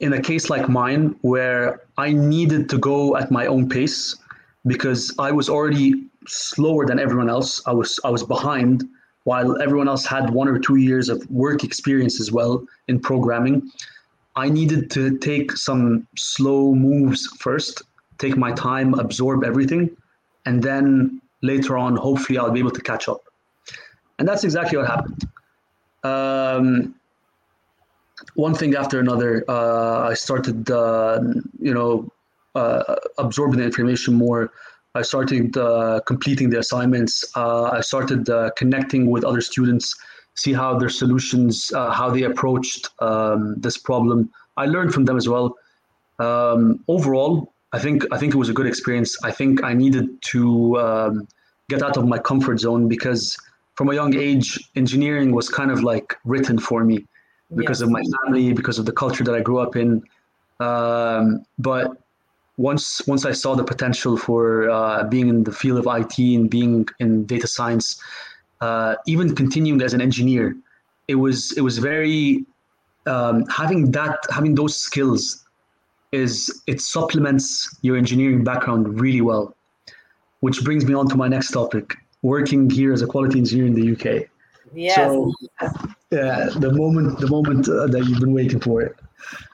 in 0.00 0.12
a 0.12 0.22
case 0.22 0.48
like 0.48 0.68
mine 0.68 1.16
where 1.22 1.82
I 1.96 2.12
needed 2.12 2.68
to 2.70 2.78
go 2.78 3.16
at 3.16 3.30
my 3.30 3.46
own 3.46 3.68
pace 3.68 4.16
because 4.66 5.14
I 5.18 5.32
was 5.32 5.48
already 5.48 6.04
slower 6.26 6.86
than 6.86 6.98
everyone 6.98 7.28
else. 7.28 7.62
I 7.66 7.72
was 7.72 7.98
I 8.04 8.10
was 8.10 8.22
behind 8.22 8.84
while 9.24 9.60
everyone 9.60 9.88
else 9.88 10.06
had 10.06 10.30
one 10.30 10.48
or 10.48 10.58
two 10.58 10.76
years 10.76 11.08
of 11.08 11.28
work 11.30 11.64
experience 11.64 12.20
as 12.20 12.30
well 12.32 12.64
in 12.86 13.00
programming. 13.00 13.70
I 14.36 14.48
needed 14.48 14.90
to 14.92 15.18
take 15.18 15.52
some 15.52 16.06
slow 16.16 16.74
moves 16.74 17.26
first, 17.40 17.82
take 18.18 18.36
my 18.36 18.52
time, 18.52 18.94
absorb 18.94 19.42
everything, 19.42 19.90
and 20.46 20.62
then 20.62 21.20
later 21.42 21.76
on, 21.76 21.96
hopefully, 21.96 22.38
I'll 22.38 22.50
be 22.50 22.60
able 22.60 22.70
to 22.70 22.80
catch 22.80 23.08
up. 23.08 23.22
And 24.18 24.26
that's 24.26 24.44
exactly 24.44 24.78
what 24.78 24.86
happened. 24.86 25.28
Um, 26.04 26.94
one 28.34 28.54
thing 28.54 28.74
after 28.74 28.98
another, 29.00 29.44
uh, 29.48 30.08
I 30.08 30.14
started, 30.14 30.70
uh, 30.70 31.20
you 31.58 31.74
know, 31.74 32.10
uh, 32.54 32.96
absorbing 33.18 33.58
the 33.58 33.64
information 33.64 34.14
more. 34.14 34.52
I 34.94 35.02
started 35.02 35.56
uh, 35.56 36.00
completing 36.06 36.50
the 36.50 36.58
assignments. 36.58 37.24
Uh, 37.36 37.64
I 37.64 37.80
started 37.80 38.28
uh, 38.28 38.50
connecting 38.56 39.10
with 39.10 39.24
other 39.24 39.40
students, 39.40 39.94
see 40.34 40.52
how 40.52 40.78
their 40.78 40.88
solutions, 40.88 41.70
how 41.74 42.10
they 42.10 42.22
approached 42.22 42.88
um, 43.00 43.54
this 43.60 43.76
problem. 43.76 44.30
I 44.56 44.66
learned 44.66 44.92
from 44.92 45.04
them 45.04 45.16
as 45.16 45.28
well. 45.28 45.56
Um, 46.18 46.84
overall, 46.88 47.52
I 47.72 47.78
think 47.78 48.04
I 48.10 48.18
think 48.18 48.34
it 48.34 48.38
was 48.38 48.48
a 48.48 48.54
good 48.54 48.66
experience. 48.66 49.16
I 49.22 49.30
think 49.30 49.62
I 49.62 49.72
needed 49.74 50.20
to 50.32 50.78
um, 50.78 51.28
get 51.68 51.82
out 51.82 51.96
of 51.96 52.08
my 52.08 52.18
comfort 52.18 52.58
zone 52.58 52.88
because 52.88 53.36
from 53.76 53.90
a 53.90 53.94
young 53.94 54.16
age, 54.16 54.58
engineering 54.74 55.32
was 55.32 55.48
kind 55.48 55.70
of 55.70 55.84
like 55.84 56.16
written 56.24 56.58
for 56.58 56.82
me 56.82 57.06
because 57.54 57.80
yes. 57.80 57.86
of 57.86 57.90
my 57.90 58.02
family, 58.24 58.52
because 58.52 58.78
of 58.78 58.86
the 58.86 58.92
culture 58.92 59.24
that 59.24 59.34
I 59.34 59.40
grew 59.40 59.58
up 59.58 59.76
in. 59.76 60.02
Um, 60.60 61.44
but 61.58 61.96
once 62.56 63.06
once 63.06 63.24
I 63.24 63.32
saw 63.32 63.54
the 63.54 63.64
potential 63.64 64.16
for 64.16 64.68
uh, 64.68 65.04
being 65.04 65.28
in 65.28 65.44
the 65.44 65.52
field 65.52 65.78
of 65.78 65.86
IT 65.86 66.18
and 66.18 66.50
being 66.50 66.86
in 66.98 67.24
data 67.24 67.46
science, 67.46 68.02
uh, 68.60 68.96
even 69.06 69.34
continuing 69.34 69.80
as 69.82 69.94
an 69.94 70.00
engineer, 70.00 70.56
it 71.06 71.14
was 71.14 71.52
it 71.56 71.62
was 71.62 71.78
very 71.78 72.44
um, 73.06 73.46
having 73.46 73.90
that 73.92 74.18
having 74.30 74.54
those 74.54 74.76
skills 74.76 75.44
is 76.12 76.62
it 76.66 76.80
supplements 76.80 77.78
your 77.82 77.96
engineering 77.96 78.42
background 78.42 79.00
really 79.00 79.20
well, 79.20 79.54
which 80.40 80.64
brings 80.64 80.84
me 80.84 80.94
on 80.94 81.08
to 81.08 81.16
my 81.16 81.28
next 81.28 81.52
topic: 81.52 81.96
working 82.22 82.68
here 82.68 82.92
as 82.92 83.02
a 83.02 83.06
quality 83.06 83.38
engineer 83.38 83.66
in 83.66 83.74
the 83.74 83.92
UK. 83.92 84.28
Yes. 84.74 84.96
So, 84.96 85.32
yeah, 86.10 86.48
the 86.56 86.72
moment, 86.72 87.18
the 87.18 87.28
moment 87.28 87.68
uh, 87.68 87.86
that 87.86 88.04
you've 88.06 88.20
been 88.20 88.32
waiting 88.32 88.60
for 88.60 88.82
it. 88.82 88.96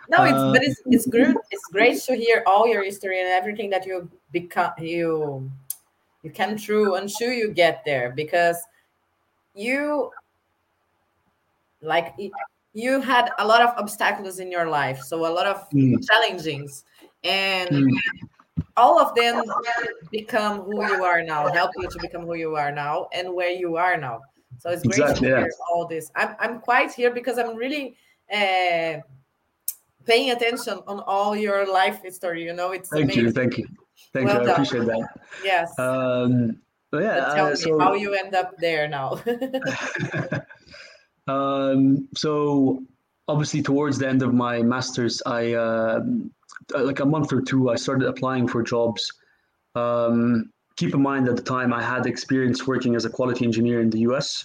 No, 0.08 0.24
it's 0.24 0.34
uh, 0.34 0.52
but 0.52 0.62
it's 0.62 0.80
it's 0.86 1.06
good. 1.06 1.34
It's 1.50 1.66
great 1.72 2.00
to 2.02 2.14
hear 2.14 2.42
all 2.46 2.68
your 2.68 2.84
history 2.84 3.20
and 3.20 3.28
everything 3.28 3.70
that 3.70 3.86
you 3.86 4.08
become 4.32 4.72
you 4.78 5.50
you 6.22 6.30
came 6.30 6.58
through 6.58 6.96
until 6.96 7.32
you 7.32 7.50
get 7.52 7.82
there 7.84 8.12
because 8.12 8.56
you 9.54 10.10
like 11.80 12.14
you 12.72 13.00
had 13.00 13.30
a 13.38 13.46
lot 13.46 13.62
of 13.62 13.70
obstacles 13.78 14.38
in 14.40 14.50
your 14.50 14.68
life, 14.68 15.00
so 15.00 15.26
a 15.26 15.32
lot 15.32 15.46
of 15.46 15.68
mm. 15.70 15.96
challenges, 16.06 16.84
and 17.22 17.70
mm. 17.70 17.90
all 18.76 18.98
of 18.98 19.14
them 19.14 19.42
become 20.10 20.60
who 20.60 20.84
you 20.86 21.04
are 21.04 21.22
now, 21.22 21.48
help 21.48 21.70
you 21.76 21.88
to 21.88 21.98
become 22.00 22.22
who 22.26 22.34
you 22.34 22.56
are 22.56 22.72
now, 22.72 23.08
and 23.12 23.32
where 23.32 23.50
you 23.50 23.76
are 23.76 23.96
now. 23.96 24.20
So 24.58 24.70
it's 24.70 24.82
great 24.82 24.98
exactly, 24.98 25.28
to 25.28 25.36
hear 25.36 25.46
yeah. 25.46 25.72
all 25.72 25.86
this. 25.86 26.10
I'm 26.16 26.36
I'm 26.38 26.60
quite 26.60 26.92
here 26.92 27.12
because 27.12 27.38
I'm 27.38 27.56
really. 27.56 27.96
Uh, 28.32 29.00
paying 30.06 30.30
attention 30.30 30.80
on 30.86 31.00
all 31.00 31.36
your 31.36 31.70
life 31.70 32.00
story. 32.10 32.44
You 32.44 32.52
know, 32.52 32.72
it's 32.72 32.88
thank 32.88 33.04
amazing. 33.04 33.24
you, 33.24 33.32
thank 33.32 33.58
you, 33.58 33.66
thank 34.12 34.26
well 34.26 34.42
you. 34.42 34.48
I 34.48 34.52
appreciate 34.52 34.86
that. 34.86 35.08
Yes. 35.44 35.78
Um, 35.78 36.58
yeah. 36.92 37.32
tell 37.34 37.46
uh, 37.46 37.50
me 37.50 37.56
so, 37.56 37.78
how 37.78 37.94
you 37.94 38.14
end 38.14 38.34
up 38.34 38.56
there 38.58 38.88
now. 38.88 39.20
um, 41.26 42.08
so 42.14 42.82
obviously, 43.28 43.62
towards 43.62 43.98
the 43.98 44.08
end 44.08 44.22
of 44.22 44.32
my 44.32 44.62
masters, 44.62 45.22
I 45.26 45.54
uh, 45.54 46.00
like 46.78 47.00
a 47.00 47.06
month 47.06 47.32
or 47.32 47.42
two, 47.42 47.70
I 47.70 47.76
started 47.76 48.08
applying 48.08 48.46
for 48.48 48.62
jobs. 48.62 49.10
Um, 49.74 50.52
keep 50.76 50.94
in 50.94 51.02
mind 51.02 51.28
at 51.28 51.36
the 51.36 51.42
time 51.42 51.72
I 51.72 51.82
had 51.82 52.06
experience 52.06 52.66
working 52.66 52.94
as 52.94 53.04
a 53.04 53.10
quality 53.10 53.44
engineer 53.44 53.80
in 53.80 53.90
the 53.90 54.00
US, 54.10 54.42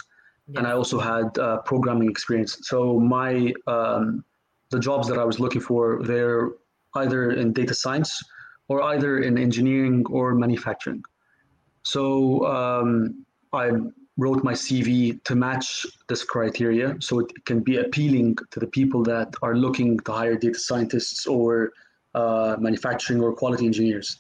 yeah. 0.48 0.60
and 0.60 0.68
I 0.68 0.72
also 0.72 1.00
had 1.00 1.38
uh, 1.38 1.58
programming 1.60 2.10
experience. 2.10 2.58
So 2.64 3.00
my 3.00 3.54
um, 3.68 4.24
the 4.70 4.80
jobs 4.80 5.08
that 5.08 5.18
I 5.18 5.24
was 5.24 5.40
looking 5.40 5.62
for, 5.62 6.02
they're 6.04 6.52
either 6.96 7.32
in 7.32 7.54
data 7.54 7.74
science 7.74 8.22
or 8.68 8.84
either 8.84 9.20
in 9.20 9.38
engineering 9.38 10.06
or 10.10 10.36
manufacturing. 10.36 11.04
So 11.84 12.46
um, 12.46 13.26
I 13.52 13.72
wrote 14.18 14.44
my 14.44 14.54
CV 14.54 15.24
to 15.24 15.36
match 15.36 15.86
this 16.08 16.24
criteria 16.24 16.96
so 17.00 17.20
it 17.20 17.32
can 17.46 17.62
be 17.62 17.78
appealing 17.78 18.38
to 18.52 18.60
the 18.60 18.68
people 18.68 19.02
that 19.04 19.34
are 19.42 19.56
looking 19.56 19.98
to 20.02 20.12
hire 20.12 20.36
data 20.36 20.60
scientists 20.60 21.26
or 21.26 21.72
uh, 22.14 22.58
manufacturing 22.60 23.22
or 23.22 23.34
quality 23.34 23.66
engineers. 23.66 24.20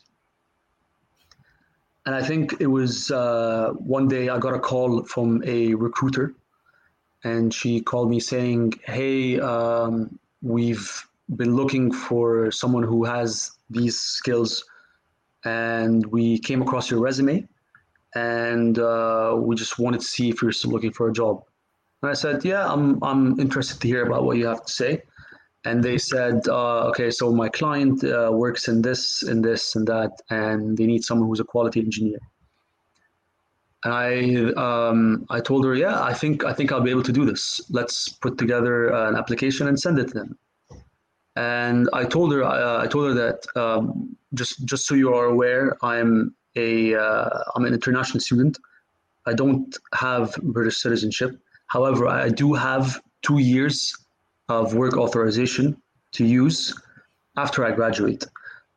And 2.09 2.15
I 2.15 2.23
think 2.23 2.55
it 2.59 2.65
was 2.65 3.11
uh, 3.11 3.69
one 3.77 4.07
day 4.07 4.29
I 4.29 4.39
got 4.39 4.55
a 4.55 4.59
call 4.59 5.03
from 5.03 5.43
a 5.45 5.75
recruiter 5.75 6.33
and 7.23 7.53
she 7.53 7.81
called 7.81 8.09
me 8.09 8.19
saying, 8.19 8.73
Hey, 8.83 9.39
um, 9.39 10.17
we've 10.41 11.05
been 11.35 11.55
looking 11.55 11.91
for 11.91 12.49
someone 12.49 12.81
who 12.81 13.03
has 13.03 13.51
these 13.69 13.99
skills 13.99 14.65
and 15.45 16.03
we 16.07 16.39
came 16.39 16.63
across 16.63 16.89
your 16.89 16.99
resume 16.99 17.47
and 18.15 18.79
uh, 18.79 19.35
we 19.37 19.55
just 19.55 19.77
wanted 19.77 19.99
to 19.99 20.07
see 20.07 20.29
if 20.29 20.41
you're 20.41 20.51
still 20.51 20.71
looking 20.71 20.91
for 20.91 21.09
a 21.09 21.13
job. 21.13 21.43
And 22.01 22.09
i 22.09 22.15
said 22.15 22.43
yeah 22.43 22.65
i'm, 22.73 23.03
I'm 23.03 23.39
interested 23.39 23.79
to 23.81 23.87
hear 23.87 24.03
about 24.07 24.23
what 24.23 24.37
you 24.37 24.47
have 24.47 24.65
to 24.65 24.73
say 24.73 25.03
and 25.65 25.83
they 25.83 25.97
said 25.97 26.47
uh, 26.47 26.87
okay 26.89 27.11
so 27.11 27.31
my 27.31 27.49
client 27.49 28.03
uh, 28.03 28.29
works 28.31 28.67
in 28.67 28.81
this 28.81 29.23
in 29.23 29.41
this 29.41 29.75
and 29.75 29.87
that 29.87 30.11
and 30.29 30.77
they 30.77 30.85
need 30.85 31.03
someone 31.03 31.27
who's 31.27 31.39
a 31.39 31.43
quality 31.43 31.79
engineer 31.79 32.19
and 33.83 33.93
I 33.93 34.51
um, 34.61 35.25
I 35.29 35.39
told 35.39 35.63
her, 35.65 35.73
yeah, 35.75 36.03
I 36.03 36.13
think 36.13 36.43
I 36.43 36.53
think 36.53 36.71
I'll 36.71 36.81
be 36.81 36.91
able 36.91 37.03
to 37.03 37.13
do 37.13 37.25
this. 37.25 37.61
Let's 37.69 38.09
put 38.09 38.37
together 38.37 38.89
an 38.89 39.15
application 39.15 39.67
and 39.67 39.79
send 39.79 39.99
it 39.99 40.09
to 40.09 40.13
them. 40.13 40.37
And 41.35 41.89
I 41.93 42.03
told 42.03 42.33
her 42.33 42.43
uh, 42.43 42.83
I 42.83 42.87
told 42.87 43.07
her 43.07 43.13
that 43.13 43.45
um, 43.55 44.17
just 44.33 44.65
just 44.65 44.85
so 44.85 44.95
you 44.95 45.13
are 45.13 45.25
aware, 45.25 45.77
I'm 45.81 46.35
a 46.57 46.95
uh, 46.95 47.29
I'm 47.55 47.63
an 47.65 47.73
international 47.73 48.19
student. 48.19 48.57
I 49.25 49.33
don't 49.33 49.77
have 49.93 50.35
British 50.43 50.81
citizenship. 50.81 51.39
However, 51.67 52.07
I 52.07 52.29
do 52.29 52.53
have 52.53 52.99
two 53.21 53.37
years 53.37 53.95
of 54.49 54.73
work 54.73 54.97
authorization 54.97 55.77
to 56.13 56.25
use 56.25 56.73
after 57.37 57.63
I 57.63 57.71
graduate. 57.71 58.25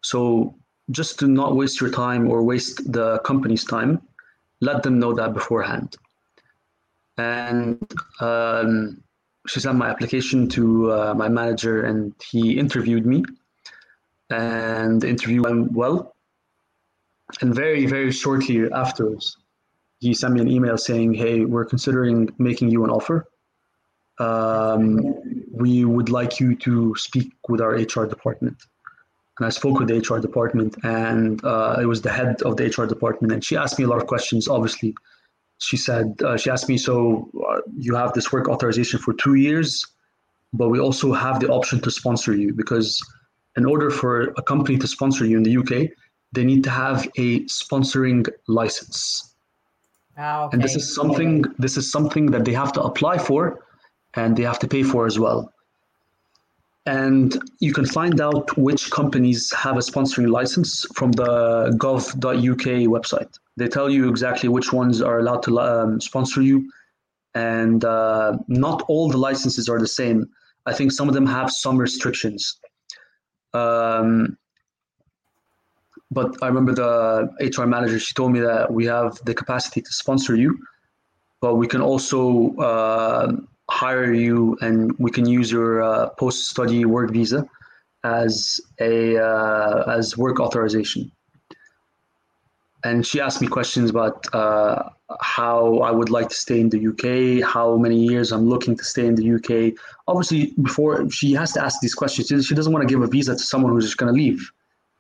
So 0.03 0.55
just 0.91 1.19
to 1.21 1.27
not 1.27 1.57
waste 1.57 1.81
your 1.81 1.91
time 1.91 2.29
or 2.29 2.43
waste 2.43 2.93
the 2.93 3.19
company's 3.21 3.65
time, 3.65 4.01
let 4.61 4.83
them 4.83 4.99
know 4.99 5.13
that 5.15 5.33
beforehand. 5.33 5.97
And 7.19 7.83
um, 8.21 9.03
she 9.47 9.61
sent 9.61 9.77
my 9.77 9.89
application 9.89 10.49
to 10.51 10.93
uh, 10.93 11.15
my 11.15 11.29
manager, 11.29 11.85
and 11.85 12.15
he 12.31 12.59
interviewed 12.59 13.07
me. 13.07 13.25
And 14.31 15.01
the 15.01 15.09
interview 15.09 15.43
went 15.43 15.73
well. 15.73 16.15
And 17.41 17.55
very, 17.55 17.87
very 17.87 18.13
shortly 18.13 18.71
afterwards, 18.73 19.37
he 20.01 20.15
sent 20.15 20.35
me 20.35 20.41
an 20.41 20.49
email 20.49 20.77
saying, 20.79 21.15
"Hey, 21.15 21.45
we're 21.45 21.65
considering 21.65 22.29
making 22.39 22.71
you 22.71 22.85
an 22.85 22.91
offer. 22.91 23.27
Um, 24.19 25.01
we 25.51 25.85
would 25.85 26.09
like 26.09 26.39
you 26.41 26.55
to 26.57 26.95
speak 26.97 27.33
with 27.49 27.61
our 27.61 27.73
HR 27.73 28.07
department." 28.07 28.57
and 29.39 29.47
I 29.47 29.51
spoke 29.51 29.79
with 29.79 29.89
the 29.89 29.97
HR 29.99 30.21
department, 30.21 30.77
and 30.85 31.43
uh, 31.45 31.79
it 31.81 31.87
was 31.87 32.03
the 32.03 32.11
head 32.11 32.43
of 32.43 32.57
the 32.57 32.65
HR 32.67 32.87
department, 32.87 33.33
and 33.33 33.45
she 33.45 33.57
asked 33.57 33.79
me 33.79 33.85
a 33.85 33.89
lot 33.89 34.01
of 34.01 34.07
questions. 34.07 34.47
Obviously, 34.47 34.95
she 35.59 35.77
said 35.77 36.21
uh, 36.23 36.37
she 36.37 36.51
asked 36.51 36.69
me, 36.69 36.77
"So 36.77 37.31
uh, 37.49 37.61
you 37.77 37.95
have 37.95 38.13
this 38.13 38.31
work 38.33 38.49
authorization 38.49 38.99
for 39.01 39.15
two 39.15 39.35
years, 39.35 39.87
but 40.53 40.69
we 40.69 40.79
also 40.79 41.13
have 41.13 41.41
the 41.41 41.49
option 41.49 41.81
to 41.81 41.91
sponsor 41.91 42.35
you 42.37 42.53
because 42.53 43.01
in 43.57 43.65
order 43.65 43.91
for 43.91 44.35
a 44.37 44.43
company 44.43 44.79
to 44.79 44.87
sponsor 44.87 45.25
you 45.25 45.37
in 45.37 45.43
the 45.43 45.57
UK, 45.57 45.91
they 46.33 46.45
need 46.45 46.63
to 46.65 46.71
have 46.71 47.09
a 47.17 47.41
sponsoring 47.45 48.29
license." 48.49 49.35
Ah, 50.19 50.45
okay. 50.45 50.55
And 50.55 50.63
this 50.63 50.77
is 50.77 50.95
something 50.95 51.45
this 51.59 51.79
is 51.79 51.91
something 51.91 52.27
that 52.33 52.45
they 52.45 52.53
have 52.53 52.73
to 52.75 52.83
apply 52.83 53.17
for, 53.17 53.65
and 54.15 54.37
they 54.37 54.43
have 54.43 54.59
to 54.59 54.69
pay 54.69 54.83
for 54.83 55.07
as 55.07 55.19
well 55.19 55.53
and 56.87 57.41
you 57.61 57.73
can 57.73 57.87
find 57.87 58.21
out 58.21 58.57
which 58.59 58.91
companies 58.91 59.53
have 59.53 59.77
a 59.77 59.81
sponsoring 59.81 60.29
license 60.29 60.85
from 60.95 61.13
the 61.13 61.73
gov.uk 61.79 62.67
website. 62.89 63.39
They 63.57 63.69
tell 63.69 63.89
you 63.89 64.09
exactly 64.09 64.49
which 64.49 64.73
ones 64.73 65.01
are 65.01 65.21
allowed 65.21 65.43
to 65.45 65.61
um, 65.61 66.01
sponsor 66.01 66.43
you, 66.43 66.71
and 67.35 67.85
uh, 67.85 68.37
not 68.49 68.83
all 68.89 69.09
the 69.09 69.19
licenses 69.19 69.69
are 69.69 69.79
the 69.79 69.87
same. 69.87 70.29
I 70.67 70.73
think 70.73 70.93
some 70.93 71.09
of 71.09 71.15
them 71.15 71.27
have 71.27 71.51
some 71.51 71.79
restrictions. 71.79 72.59
Um, 73.55 74.37
but 76.11 76.35
I 76.43 76.49
remember 76.49 76.75
the 76.75 77.31
HR 77.41 77.67
manager, 77.67 77.99
she 77.99 78.15
told 78.15 78.33
me 78.33 78.41
that 78.41 78.73
we 78.73 78.87
have 78.87 79.19
the 79.25 79.35
capacity 79.35 79.83
to 79.83 79.93
sponsor 79.93 80.35
you, 80.35 80.59
but 81.41 81.57
we 81.57 81.67
can 81.67 81.81
also 81.81 82.55
uh, 82.57 83.33
hire 83.81 84.13
you 84.13 84.57
and 84.61 84.93
we 84.99 85.11
can 85.11 85.27
use 85.39 85.51
your 85.51 85.83
uh, 85.83 86.09
post-study 86.21 86.85
work 86.85 87.11
visa 87.11 87.41
as 88.05 88.61
a 88.81 89.17
uh, 89.17 89.97
as 89.97 90.17
work 90.17 90.41
authorization 90.41 91.11
and 92.85 93.07
she 93.07 93.21
asked 93.21 93.41
me 93.41 93.49
questions 93.49 93.91
about 93.91 94.27
uh, 94.35 94.91
how 95.21 95.79
I 95.79 95.91
would 95.91 96.11
like 96.11 96.29
to 96.31 96.35
stay 96.35 96.61
in 96.61 96.69
the 96.69 96.81
UK, 96.91 97.49
how 97.49 97.77
many 97.77 97.99
years 97.99 98.33
I'm 98.33 98.49
looking 98.49 98.77
to 98.77 98.85
stay 98.85 99.07
in 99.07 99.15
the 99.15 99.35
UK. 99.37 99.75
Obviously, 100.09 100.53
before 100.61 101.09
she 101.11 101.33
has 101.35 101.53
to 101.53 101.65
ask 101.65 101.81
these 101.81 101.95
questions, 101.95 102.47
she 102.47 102.55
doesn't 102.55 102.73
want 102.73 102.87
to 102.87 102.93
give 102.93 103.03
a 103.03 103.07
visa 103.07 103.35
to 103.35 103.39
someone 103.39 103.73
who's 103.73 103.85
just 103.85 103.99
going 103.99 104.13
to 104.13 104.19
leave. 104.21 104.51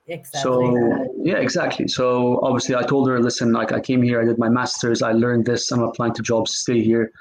Exactly. 0.06 0.40
So 0.40 1.12
yeah, 1.22 1.38
exactly. 1.38 1.88
So 1.88 2.40
obviously, 2.42 2.74
I 2.74 2.82
told 2.82 3.08
her, 3.08 3.20
listen, 3.20 3.52
like 3.52 3.72
I 3.72 3.80
came 3.80 4.02
here, 4.02 4.20
I 4.20 4.24
did 4.24 4.38
my 4.38 4.48
masters, 4.48 5.02
I 5.02 5.12
learned 5.12 5.46
this, 5.46 5.70
I'm 5.72 5.82
applying 5.82 6.14
to 6.14 6.22
jobs, 6.22 6.54
stay 6.54 6.82
here. 6.82 7.12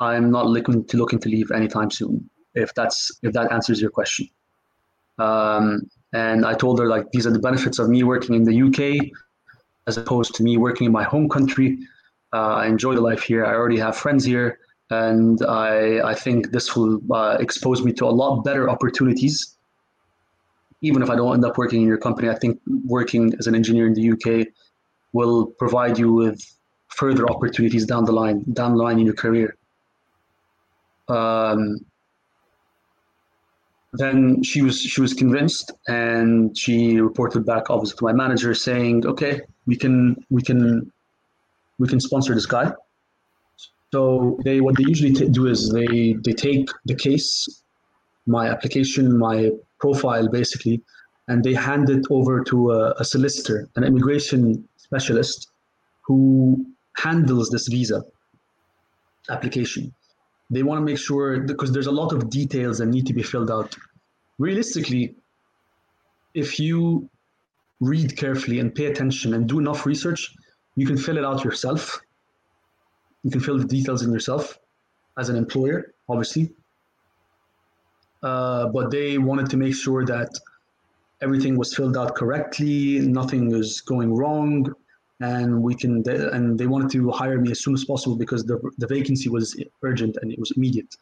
I'm 0.00 0.30
not 0.30 0.46
looking 0.46 0.84
to 0.86 0.96
looking 0.96 1.18
to 1.20 1.28
leave 1.28 1.50
anytime 1.50 1.90
soon. 1.90 2.28
If 2.54 2.74
that's 2.74 3.10
if 3.22 3.32
that 3.34 3.52
answers 3.52 3.80
your 3.80 3.90
question. 3.90 4.28
Um, 5.18 5.82
and 6.12 6.44
I 6.44 6.54
told 6.54 6.78
her 6.80 6.86
like 6.86 7.10
these 7.12 7.26
are 7.26 7.30
the 7.30 7.38
benefits 7.38 7.78
of 7.78 7.88
me 7.88 8.02
working 8.02 8.34
in 8.34 8.44
the 8.44 8.62
UK 8.66 9.10
as 9.86 9.96
opposed 9.96 10.34
to 10.36 10.42
me 10.42 10.56
working 10.56 10.86
in 10.86 10.92
my 10.92 11.04
home 11.04 11.28
country. 11.28 11.78
Uh, 12.32 12.54
I 12.62 12.66
enjoy 12.66 12.94
the 12.94 13.00
life 13.00 13.22
here. 13.22 13.44
I 13.44 13.54
already 13.54 13.78
have 13.78 13.96
friends 13.96 14.24
here, 14.24 14.58
and 14.90 15.44
I 15.46 16.00
I 16.12 16.14
think 16.14 16.50
this 16.50 16.74
will 16.74 17.00
uh, 17.12 17.36
expose 17.38 17.84
me 17.84 17.92
to 17.94 18.04
a 18.06 18.14
lot 18.22 18.42
better 18.42 18.70
opportunities. 18.70 19.56
Even 20.82 21.02
if 21.02 21.10
I 21.10 21.16
don't 21.16 21.34
end 21.34 21.44
up 21.44 21.58
working 21.58 21.82
in 21.82 21.88
your 21.88 21.98
company, 21.98 22.30
I 22.30 22.36
think 22.36 22.58
working 22.86 23.34
as 23.38 23.46
an 23.46 23.54
engineer 23.54 23.86
in 23.86 23.94
the 23.94 24.06
UK 24.14 24.48
will 25.12 25.46
provide 25.62 25.98
you 25.98 26.12
with 26.12 26.40
further 26.88 27.28
opportunities 27.28 27.84
down 27.84 28.04
the 28.04 28.12
line, 28.12 28.44
down 28.52 28.72
the 28.76 28.82
line 28.82 28.98
in 28.98 29.04
your 29.04 29.14
career. 29.14 29.56
Um, 31.10 31.84
then 33.92 34.42
she 34.42 34.62
was 34.62 34.80
she 34.80 35.00
was 35.00 35.14
convinced, 35.14 35.72
and 35.88 36.56
she 36.56 37.00
reported 37.00 37.44
back 37.44 37.70
obviously 37.70 37.98
to 37.98 38.04
my 38.04 38.12
manager 38.12 38.54
saying, 38.54 39.06
"Okay, 39.06 39.40
we 39.66 39.76
can 39.76 40.16
we 40.30 40.42
can 40.42 40.92
we 41.78 41.88
can 41.88 42.00
sponsor 42.00 42.34
this 42.34 42.46
guy." 42.46 42.72
So 43.92 44.38
they 44.44 44.60
what 44.60 44.76
they 44.76 44.84
usually 44.84 45.12
t- 45.12 45.28
do 45.28 45.46
is 45.46 45.70
they 45.70 46.14
they 46.24 46.32
take 46.32 46.68
the 46.84 46.94
case, 46.94 47.62
my 48.26 48.48
application, 48.48 49.18
my 49.18 49.50
profile 49.80 50.28
basically, 50.28 50.80
and 51.26 51.42
they 51.42 51.54
hand 51.54 51.90
it 51.90 52.06
over 52.10 52.44
to 52.44 52.70
a, 52.70 52.92
a 52.92 53.04
solicitor, 53.04 53.68
an 53.74 53.82
immigration 53.82 54.68
specialist, 54.76 55.50
who 56.02 56.64
handles 56.96 57.50
this 57.50 57.66
visa 57.66 58.04
application 59.28 59.92
they 60.50 60.62
want 60.62 60.80
to 60.80 60.84
make 60.84 60.98
sure 60.98 61.40
because 61.40 61.72
there's 61.72 61.86
a 61.86 61.92
lot 61.92 62.12
of 62.12 62.28
details 62.28 62.78
that 62.78 62.86
need 62.86 63.06
to 63.06 63.12
be 63.12 63.22
filled 63.22 63.50
out. 63.50 63.76
Realistically, 64.38 65.14
if 66.34 66.58
you 66.58 67.08
read 67.80 68.16
carefully 68.16 68.58
and 68.58 68.74
pay 68.74 68.86
attention 68.86 69.34
and 69.34 69.48
do 69.48 69.58
enough 69.58 69.86
research, 69.86 70.34
you 70.76 70.86
can 70.86 70.96
fill 70.96 71.18
it 71.18 71.24
out 71.24 71.44
yourself. 71.44 72.00
You 73.22 73.30
can 73.30 73.40
fill 73.40 73.58
the 73.58 73.64
details 73.64 74.02
in 74.02 74.12
yourself 74.12 74.58
as 75.18 75.28
an 75.28 75.36
employer, 75.36 75.94
obviously. 76.08 76.50
Uh, 78.22 78.66
but 78.68 78.90
they 78.90 79.18
wanted 79.18 79.48
to 79.50 79.56
make 79.56 79.74
sure 79.74 80.04
that 80.04 80.30
everything 81.22 81.56
was 81.56 81.74
filled 81.74 81.96
out 81.96 82.14
correctly, 82.14 82.98
nothing 83.00 83.50
was 83.50 83.80
going 83.80 84.14
wrong, 84.14 84.72
and 85.20 85.62
we 85.62 85.74
can. 85.74 86.02
And 86.08 86.58
they 86.58 86.66
wanted 86.66 86.90
to 86.92 87.10
hire 87.10 87.38
me 87.40 87.50
as 87.50 87.60
soon 87.60 87.74
as 87.74 87.84
possible 87.84 88.16
because 88.16 88.44
the 88.44 88.58
the 88.78 88.86
vacancy 88.86 89.28
was 89.28 89.62
urgent 89.82 90.16
and 90.20 90.32
it 90.32 90.38
was 90.38 90.50
immediate. 90.52 90.94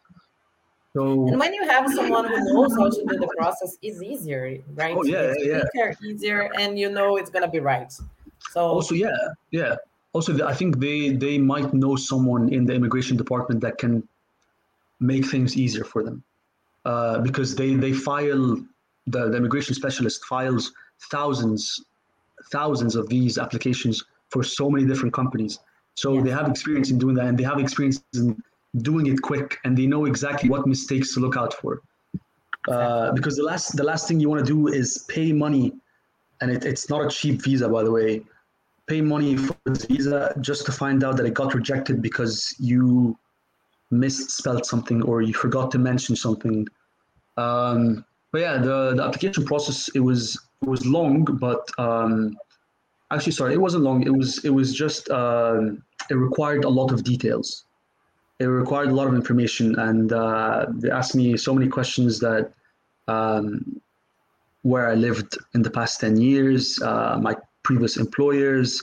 So, 0.94 1.28
and 1.28 1.38
when 1.38 1.54
you 1.54 1.64
have 1.64 1.88
someone 1.92 2.24
who 2.28 2.54
knows 2.54 2.72
how 2.74 2.90
to 2.90 3.04
do 3.06 3.18
the 3.18 3.30
process, 3.38 3.76
it's 3.82 4.02
easier, 4.02 4.58
right? 4.74 4.96
Oh 4.96 5.04
yeah, 5.04 5.32
it's 5.34 5.44
yeah, 5.44 5.60
quicker, 5.70 5.94
easier, 6.04 6.50
and 6.58 6.78
you 6.78 6.90
know 6.90 7.16
it's 7.16 7.30
gonna 7.30 7.48
be 7.48 7.60
right. 7.60 7.92
So 8.50 8.60
also, 8.60 8.94
yeah, 8.94 9.16
yeah. 9.50 9.76
Also, 10.12 10.44
I 10.46 10.54
think 10.54 10.78
they 10.78 11.10
they 11.10 11.38
might 11.38 11.72
know 11.74 11.94
someone 11.96 12.52
in 12.52 12.64
the 12.64 12.74
immigration 12.74 13.16
department 13.16 13.60
that 13.60 13.78
can 13.78 14.08
make 14.98 15.26
things 15.26 15.56
easier 15.56 15.84
for 15.84 16.02
them, 16.02 16.24
uh, 16.84 17.18
because 17.20 17.54
they 17.54 17.74
they 17.74 17.92
file 17.92 18.56
the, 19.06 19.28
the 19.30 19.36
immigration 19.36 19.74
specialist 19.74 20.24
files 20.24 20.72
thousands 21.10 21.84
thousands 22.50 22.96
of 22.96 23.08
these 23.08 23.38
applications 23.38 24.04
for 24.30 24.42
so 24.42 24.70
many 24.70 24.86
different 24.86 25.14
companies. 25.14 25.60
So 25.94 26.14
yeah. 26.14 26.22
they 26.22 26.30
have 26.30 26.48
experience 26.48 26.90
in 26.90 26.98
doing 26.98 27.14
that, 27.16 27.26
and 27.26 27.38
they 27.38 27.44
have 27.44 27.58
experience 27.58 28.02
in 28.14 28.40
doing 28.82 29.06
it 29.06 29.20
quick 29.22 29.58
and 29.64 29.76
they 29.76 29.86
know 29.86 30.04
exactly 30.04 30.50
what 30.50 30.66
mistakes 30.66 31.14
to 31.14 31.20
look 31.20 31.36
out 31.36 31.54
for. 31.54 31.82
Uh, 32.68 33.12
because 33.12 33.36
the 33.36 33.42
last 33.42 33.76
the 33.76 33.82
last 33.82 34.06
thing 34.06 34.20
you 34.20 34.28
want 34.28 34.44
to 34.44 34.52
do 34.52 34.68
is 34.68 35.06
pay 35.08 35.32
money, 35.32 35.72
and 36.40 36.50
it, 36.50 36.64
it's 36.64 36.90
not 36.90 37.04
a 37.04 37.08
cheap 37.08 37.42
visa, 37.42 37.68
by 37.68 37.82
the 37.82 37.90
way. 37.90 38.22
Pay 38.86 39.00
money 39.00 39.36
for 39.36 39.56
this 39.64 39.84
visa 39.86 40.34
just 40.40 40.66
to 40.66 40.72
find 40.72 41.04
out 41.04 41.16
that 41.16 41.26
it 41.26 41.34
got 41.34 41.54
rejected 41.54 42.02
because 42.02 42.54
you 42.58 43.16
misspelled 43.90 44.66
something 44.66 45.02
or 45.02 45.22
you 45.22 45.32
forgot 45.32 45.70
to 45.70 45.78
mention 45.78 46.14
something. 46.16 46.66
Um, 47.36 48.04
but 48.32 48.40
yeah, 48.40 48.58
the, 48.58 48.94
the 48.94 49.02
application 49.02 49.44
process 49.44 49.88
it 49.94 50.00
was 50.00 50.38
it 50.62 50.68
was 50.68 50.84
long, 50.84 51.24
but 51.24 51.68
um, 51.78 52.36
actually, 53.10 53.32
sorry, 53.32 53.54
it 53.54 53.60
wasn't 53.60 53.84
long. 53.84 54.02
It 54.02 54.12
was 54.12 54.44
it 54.44 54.50
was 54.50 54.74
just 54.74 55.10
uh, 55.10 55.60
it 56.10 56.14
required 56.14 56.64
a 56.64 56.68
lot 56.68 56.92
of 56.92 57.04
details 57.04 57.64
it 58.38 58.44
required 58.44 58.88
a 58.88 58.94
lot 58.94 59.08
of 59.08 59.14
information 59.14 59.78
and 59.78 60.12
uh, 60.12 60.66
they 60.74 60.90
asked 60.90 61.14
me 61.14 61.36
so 61.36 61.52
many 61.52 61.68
questions 61.68 62.20
that 62.20 62.52
um, 63.08 63.80
where 64.62 64.88
I 64.88 64.94
lived 64.94 65.36
in 65.54 65.62
the 65.62 65.70
past 65.70 66.00
10 66.00 66.18
years, 66.18 66.80
uh, 66.82 67.18
my 67.20 67.34
previous 67.62 67.96
employers, 67.96 68.82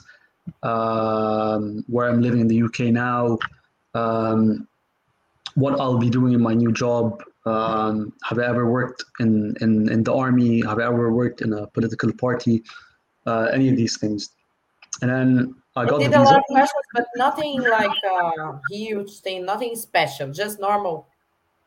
um, 0.64 1.84
where 1.88 2.10
I'm 2.10 2.22
living 2.22 2.42
in 2.42 2.48
the 2.48 2.64
UK 2.64 2.92
now, 2.92 3.38
um, 3.94 4.68
what 5.54 5.80
I'll 5.80 5.98
be 5.98 6.10
doing 6.10 6.34
in 6.34 6.42
my 6.42 6.54
new 6.54 6.74
job. 6.74 7.24
Um, 7.46 8.14
have 8.24 8.40
I 8.40 8.46
ever 8.46 8.70
worked 8.70 9.04
in, 9.20 9.56
in, 9.62 9.90
in 9.92 10.04
the 10.04 10.14
army? 10.14 10.62
Have 10.66 10.80
I 10.80 10.86
ever 10.86 11.12
worked 11.12 11.42
in 11.42 11.54
a 11.54 11.68
political 11.68 12.12
party? 12.14 12.64
Uh, 13.26 13.50
any 13.54 13.70
of 13.70 13.76
these 13.76 13.98
things. 13.98 14.30
And 15.02 15.12
then 15.12 15.56
I 15.76 15.86
got 15.86 16.00
did 16.00 16.14
a 16.14 16.22
lot 16.22 16.38
of 16.38 16.44
questions, 16.46 16.86
but 16.94 17.06
nothing 17.16 17.62
like 17.62 17.90
a 17.90 18.60
huge 18.72 19.20
thing, 19.20 19.46
nothing 19.46 19.76
special, 19.76 20.32
just 20.32 20.60
normal 20.60 21.08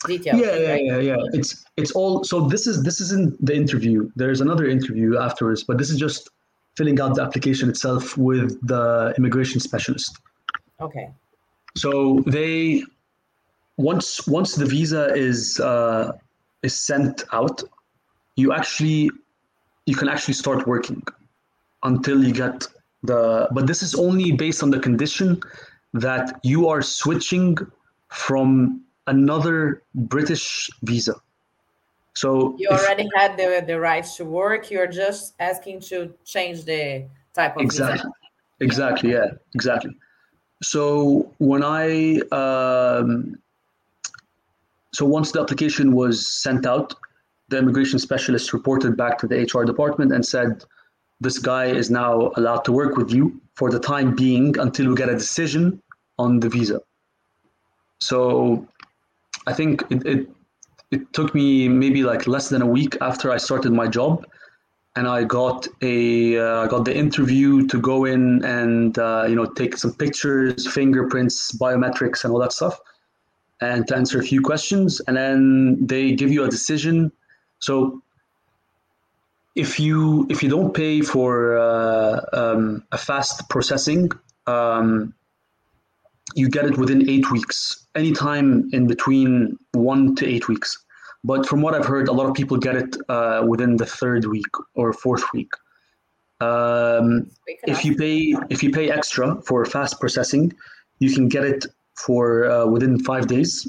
details. 0.06 0.40
Yeah, 0.40 0.56
yeah, 0.56 0.70
right? 0.70 0.84
yeah, 0.84 0.98
yeah. 0.98 1.16
It's 1.32 1.64
it's 1.76 1.90
all. 1.92 2.24
So 2.24 2.48
this 2.48 2.66
is 2.66 2.82
this 2.82 3.00
isn't 3.00 3.44
the 3.44 3.54
interview. 3.54 4.10
There's 4.16 4.40
another 4.40 4.66
interview 4.66 5.18
afterwards, 5.18 5.64
but 5.64 5.76
this 5.76 5.90
is 5.90 5.98
just 5.98 6.30
filling 6.76 7.00
out 7.00 7.16
the 7.16 7.22
application 7.22 7.68
itself 7.68 8.16
with 8.16 8.58
the 8.66 9.12
immigration 9.18 9.60
specialist. 9.60 10.16
Okay. 10.80 11.10
So 11.76 12.22
they 12.26 12.82
once 13.78 14.26
once 14.26 14.56
the 14.56 14.66
visa 14.66 15.14
is 15.14 15.58
uh, 15.60 16.12
is 16.62 16.78
sent 16.78 17.24
out, 17.32 17.62
you 18.36 18.52
actually 18.52 19.10
you 19.86 19.94
can 19.94 20.08
actually 20.08 20.34
start 20.34 20.66
working 20.66 21.02
until 21.84 22.22
you 22.22 22.34
get 22.34 22.66
the 23.04 23.48
but 23.52 23.66
this 23.66 23.82
is 23.82 23.94
only 23.94 24.32
based 24.32 24.62
on 24.62 24.70
the 24.70 24.80
condition 24.80 25.40
that 25.94 26.38
you 26.42 26.68
are 26.68 26.82
switching 26.82 27.56
from 28.08 28.82
another 29.06 29.82
British 29.94 30.68
visa. 30.82 31.14
So 32.14 32.56
you 32.58 32.68
already 32.68 33.04
if, 33.04 33.10
had 33.14 33.36
the 33.36 33.64
the 33.64 33.78
rights 33.78 34.16
to 34.16 34.24
work. 34.24 34.72
You're 34.72 34.88
just 34.88 35.34
asking 35.38 35.80
to 35.82 36.12
change 36.24 36.64
the 36.64 37.06
type 37.32 37.56
of 37.56 37.62
exactly, 37.62 37.98
visa. 37.98 38.12
exactly, 38.58 39.12
yeah, 39.12 39.26
exactly. 39.54 39.96
So 40.62 41.32
when 41.38 41.62
I 41.62 42.18
um, 42.32 43.38
so 44.92 45.04
once 45.04 45.32
the 45.32 45.40
application 45.40 45.92
was 45.92 46.28
sent 46.28 46.66
out, 46.66 46.94
the 47.48 47.58
immigration 47.58 47.98
specialist 47.98 48.52
reported 48.52 48.96
back 48.96 49.18
to 49.18 49.26
the 49.26 49.42
HR 49.42 49.64
department 49.64 50.12
and 50.12 50.24
said, 50.24 50.64
this 51.20 51.38
guy 51.38 51.66
is 51.66 51.90
now 51.90 52.30
allowed 52.36 52.64
to 52.64 52.72
work 52.72 52.96
with 52.96 53.10
you 53.10 53.40
for 53.54 53.70
the 53.70 53.80
time 53.80 54.14
being 54.14 54.56
until 54.58 54.88
we 54.88 54.94
get 54.94 55.08
a 55.08 55.14
decision 55.14 55.82
on 56.18 56.40
the 56.40 56.48
visa. 56.48 56.80
So 58.00 58.66
I 59.46 59.52
think 59.52 59.82
it, 59.90 60.06
it, 60.06 60.28
it 60.90 61.12
took 61.12 61.34
me 61.34 61.68
maybe 61.68 62.02
like 62.02 62.26
less 62.26 62.48
than 62.48 62.62
a 62.62 62.66
week 62.66 62.96
after 63.00 63.30
I 63.30 63.36
started 63.36 63.72
my 63.72 63.88
job, 63.88 64.24
and 64.94 65.06
I 65.08 65.24
got 65.24 65.66
a 65.82 66.38
uh, 66.38 66.66
got 66.66 66.84
the 66.84 66.96
interview 66.96 67.66
to 67.66 67.80
go 67.80 68.04
in 68.04 68.44
and 68.44 68.98
uh, 68.98 69.26
you 69.28 69.34
know 69.34 69.46
take 69.46 69.76
some 69.76 69.94
pictures, 69.94 70.66
fingerprints, 70.72 71.52
biometrics, 71.52 72.24
and 72.24 72.32
all 72.32 72.38
that 72.40 72.52
stuff, 72.52 72.80
and 73.60 73.86
to 73.88 73.96
answer 73.96 74.18
a 74.18 74.22
few 74.22 74.40
questions, 74.40 75.00
and 75.06 75.16
then 75.16 75.86
they 75.86 76.12
give 76.12 76.30
you 76.30 76.44
a 76.44 76.48
decision. 76.48 77.12
So 77.58 78.02
if 79.54 79.80
you 79.80 80.26
if 80.30 80.42
you 80.42 80.48
don't 80.48 80.72
pay 80.72 81.00
for 81.00 81.58
uh, 81.58 82.20
um, 82.32 82.84
a 82.92 82.98
fast 82.98 83.48
processing, 83.48 84.10
um, 84.46 85.14
you 86.34 86.48
get 86.48 86.66
it 86.66 86.78
within 86.78 87.08
eight 87.08 87.30
weeks. 87.30 87.86
Anytime 87.94 88.68
in 88.72 88.86
between 88.86 89.58
one 89.72 90.14
to 90.16 90.26
eight 90.26 90.48
weeks. 90.48 90.78
But 91.24 91.46
from 91.46 91.62
what 91.62 91.74
I've 91.74 91.84
heard, 91.84 92.06
a 92.06 92.12
lot 92.12 92.28
of 92.28 92.34
people 92.34 92.56
get 92.56 92.76
it 92.76 92.96
uh, 93.08 93.44
within 93.46 93.76
the 93.76 93.86
third 93.86 94.24
week 94.26 94.52
or 94.74 94.92
fourth 94.92 95.24
week. 95.32 95.50
Um, 96.40 97.28
if 97.64 97.84
you 97.84 97.96
pay 97.96 98.36
if 98.48 98.62
you 98.62 98.70
pay 98.70 98.90
extra 98.90 99.42
for 99.42 99.64
fast 99.64 99.98
processing, 99.98 100.52
you 101.00 101.12
can 101.12 101.28
get 101.28 101.44
it 101.44 101.66
for 102.04 102.50
uh, 102.50 102.66
within 102.66 102.98
five 103.00 103.26
days, 103.26 103.66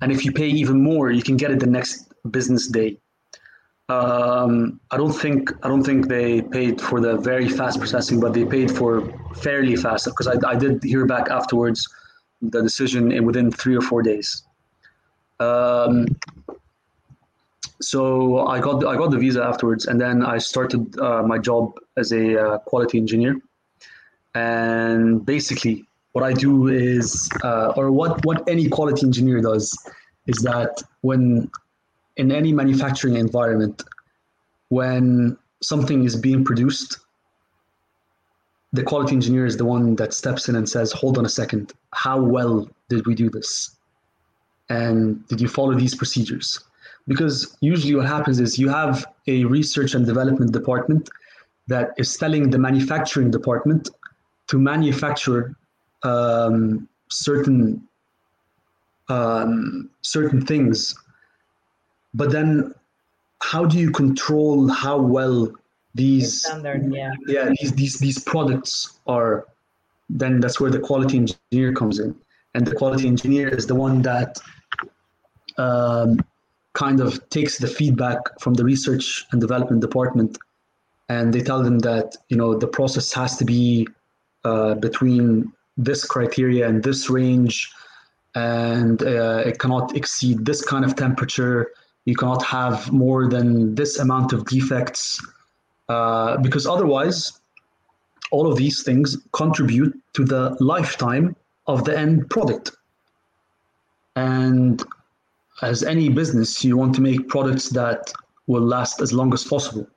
and 0.00 0.12
if 0.12 0.24
you 0.24 0.32
pay 0.32 0.48
even 0.48 0.82
more, 0.82 1.10
you 1.10 1.22
can 1.22 1.36
get 1.36 1.50
it 1.50 1.60
the 1.60 1.66
next 1.66 2.12
business 2.30 2.68
day. 2.68 2.98
Um, 3.88 4.80
I 4.90 4.96
don't 4.96 5.12
think 5.12 5.52
I 5.62 5.68
don't 5.68 5.84
think 5.84 6.08
they 6.08 6.40
paid 6.40 6.80
for 6.80 7.00
the 7.00 7.18
very 7.18 7.48
fast 7.48 7.78
processing, 7.78 8.18
but 8.18 8.32
they 8.32 8.44
paid 8.44 8.70
for 8.70 9.12
fairly 9.36 9.76
fast 9.76 10.06
because 10.06 10.26
I, 10.26 10.36
I 10.46 10.56
did 10.56 10.82
hear 10.82 11.04
back 11.04 11.28
afterwards 11.30 11.86
the 12.40 12.62
decision 12.62 13.12
in 13.12 13.26
within 13.26 13.50
three 13.50 13.76
or 13.76 13.82
four 13.82 14.02
days. 14.02 14.42
Um, 15.38 16.06
so 17.80 18.46
I 18.46 18.58
got 18.60 18.86
I 18.86 18.96
got 18.96 19.10
the 19.10 19.18
visa 19.18 19.44
afterwards, 19.44 19.86
and 19.86 20.00
then 20.00 20.24
I 20.24 20.38
started 20.38 20.98
uh, 20.98 21.22
my 21.22 21.38
job 21.38 21.78
as 21.98 22.12
a 22.12 22.40
uh, 22.40 22.58
quality 22.58 22.96
engineer. 22.96 23.36
And 24.34 25.24
basically, 25.24 25.84
what 26.14 26.24
I 26.24 26.32
do 26.32 26.68
is, 26.68 27.28
uh, 27.42 27.72
or 27.76 27.90
what 27.90 28.24
what 28.24 28.48
any 28.48 28.68
quality 28.68 29.04
engineer 29.04 29.40
does, 29.40 29.76
is 30.26 30.38
that 30.38 30.82
when 31.02 31.50
in 32.16 32.30
any 32.30 32.52
manufacturing 32.52 33.16
environment, 33.16 33.82
when 34.68 35.36
something 35.60 36.04
is 36.04 36.14
being 36.14 36.44
produced, 36.44 36.98
the 38.72 38.84
quality 38.84 39.14
engineer 39.14 39.44
is 39.44 39.56
the 39.56 39.64
one 39.64 39.96
that 39.96 40.14
steps 40.14 40.48
in 40.48 40.54
and 40.54 40.68
says, 40.68 40.92
hold 40.92 41.18
on 41.18 41.26
a 41.26 41.28
second, 41.28 41.72
how 41.92 42.20
well 42.20 42.68
did 42.88 43.04
we 43.06 43.16
do 43.16 43.28
this? 43.28 43.76
And 44.68 45.26
did 45.26 45.40
you 45.40 45.48
follow 45.48 45.74
these 45.74 45.96
procedures? 45.96 46.60
Because 47.08 47.56
usually 47.60 47.96
what 47.96 48.06
happens 48.06 48.38
is 48.38 48.56
you 48.56 48.68
have 48.68 49.04
a 49.26 49.44
research 49.44 49.94
and 49.94 50.06
development 50.06 50.52
department 50.52 51.10
that 51.66 51.90
is 51.98 52.16
telling 52.16 52.50
the 52.50 52.58
manufacturing 52.58 53.32
department 53.32 53.90
to 54.46 54.58
manufacture 54.60 55.56
um, 56.04 56.88
certain 57.10 57.82
um, 59.08 59.90
certain 60.02 60.44
things. 60.44 60.94
But 62.14 62.30
then 62.30 62.74
how 63.42 63.64
do 63.64 63.78
you 63.78 63.90
control 63.90 64.68
how 64.68 64.98
well 64.98 65.52
these 65.94 66.42
standard, 66.42 66.92
yeah. 66.92 67.12
yeah 67.26 67.50
these 67.60 67.72
these 67.72 67.98
these 67.98 68.18
products 68.18 68.98
are? 69.06 69.46
Then 70.10 70.40
that's 70.40 70.60
where 70.60 70.70
the 70.70 70.78
quality 70.78 71.16
engineer 71.16 71.72
comes 71.72 71.98
in. 71.98 72.14
And 72.54 72.66
the 72.66 72.74
quality 72.74 73.08
engineer 73.08 73.48
is 73.48 73.66
the 73.66 73.74
one 73.74 74.02
that 74.02 74.38
um, 75.58 76.20
kind 76.74 77.00
of 77.00 77.28
takes 77.30 77.58
the 77.58 77.66
feedback 77.66 78.18
from 78.40 78.54
the 78.54 78.64
research 78.64 79.24
and 79.32 79.40
development 79.40 79.80
department. 79.80 80.38
And 81.08 81.32
they 81.32 81.40
tell 81.40 81.62
them 81.62 81.78
that 81.80 82.16
you 82.28 82.36
know 82.36 82.56
the 82.56 82.68
process 82.68 83.12
has 83.12 83.36
to 83.38 83.44
be 83.44 83.88
uh, 84.44 84.74
between 84.74 85.52
this 85.76 86.04
criteria 86.04 86.68
and 86.68 86.82
this 86.82 87.10
range 87.10 87.70
and 88.34 89.02
uh, 89.02 89.42
it 89.46 89.58
cannot 89.58 89.96
exceed 89.96 90.44
this 90.44 90.64
kind 90.64 90.84
of 90.84 90.96
temperature. 90.96 91.70
You 92.04 92.16
cannot 92.16 92.44
have 92.44 92.92
more 92.92 93.28
than 93.28 93.74
this 93.74 93.98
amount 93.98 94.32
of 94.32 94.44
defects 94.46 95.24
uh, 95.88 96.36
because 96.38 96.66
otherwise 96.66 97.40
all 98.30 98.50
of 98.50 98.56
these 98.56 98.82
things 98.82 99.18
contribute 99.32 99.96
to 100.14 100.24
the 100.24 100.56
lifetime 100.60 101.36
of 101.66 101.84
the 101.84 101.96
end 101.96 102.28
product. 102.30 102.72
And 104.16 104.82
as 105.62 105.82
any 105.82 106.08
business 106.08 106.64
you 106.64 106.76
want 106.76 106.94
to 106.96 107.00
make 107.00 107.28
products 107.28 107.68
that 107.70 108.12
will 108.46 108.62
last 108.62 109.00
as 109.00 109.12
long 109.12 109.32
as 109.32 109.44
possible. 109.44 109.88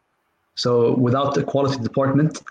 So 0.55 0.95
without 0.95 1.37
a 1.37 1.43
quality 1.43 1.81
department, 1.81 2.41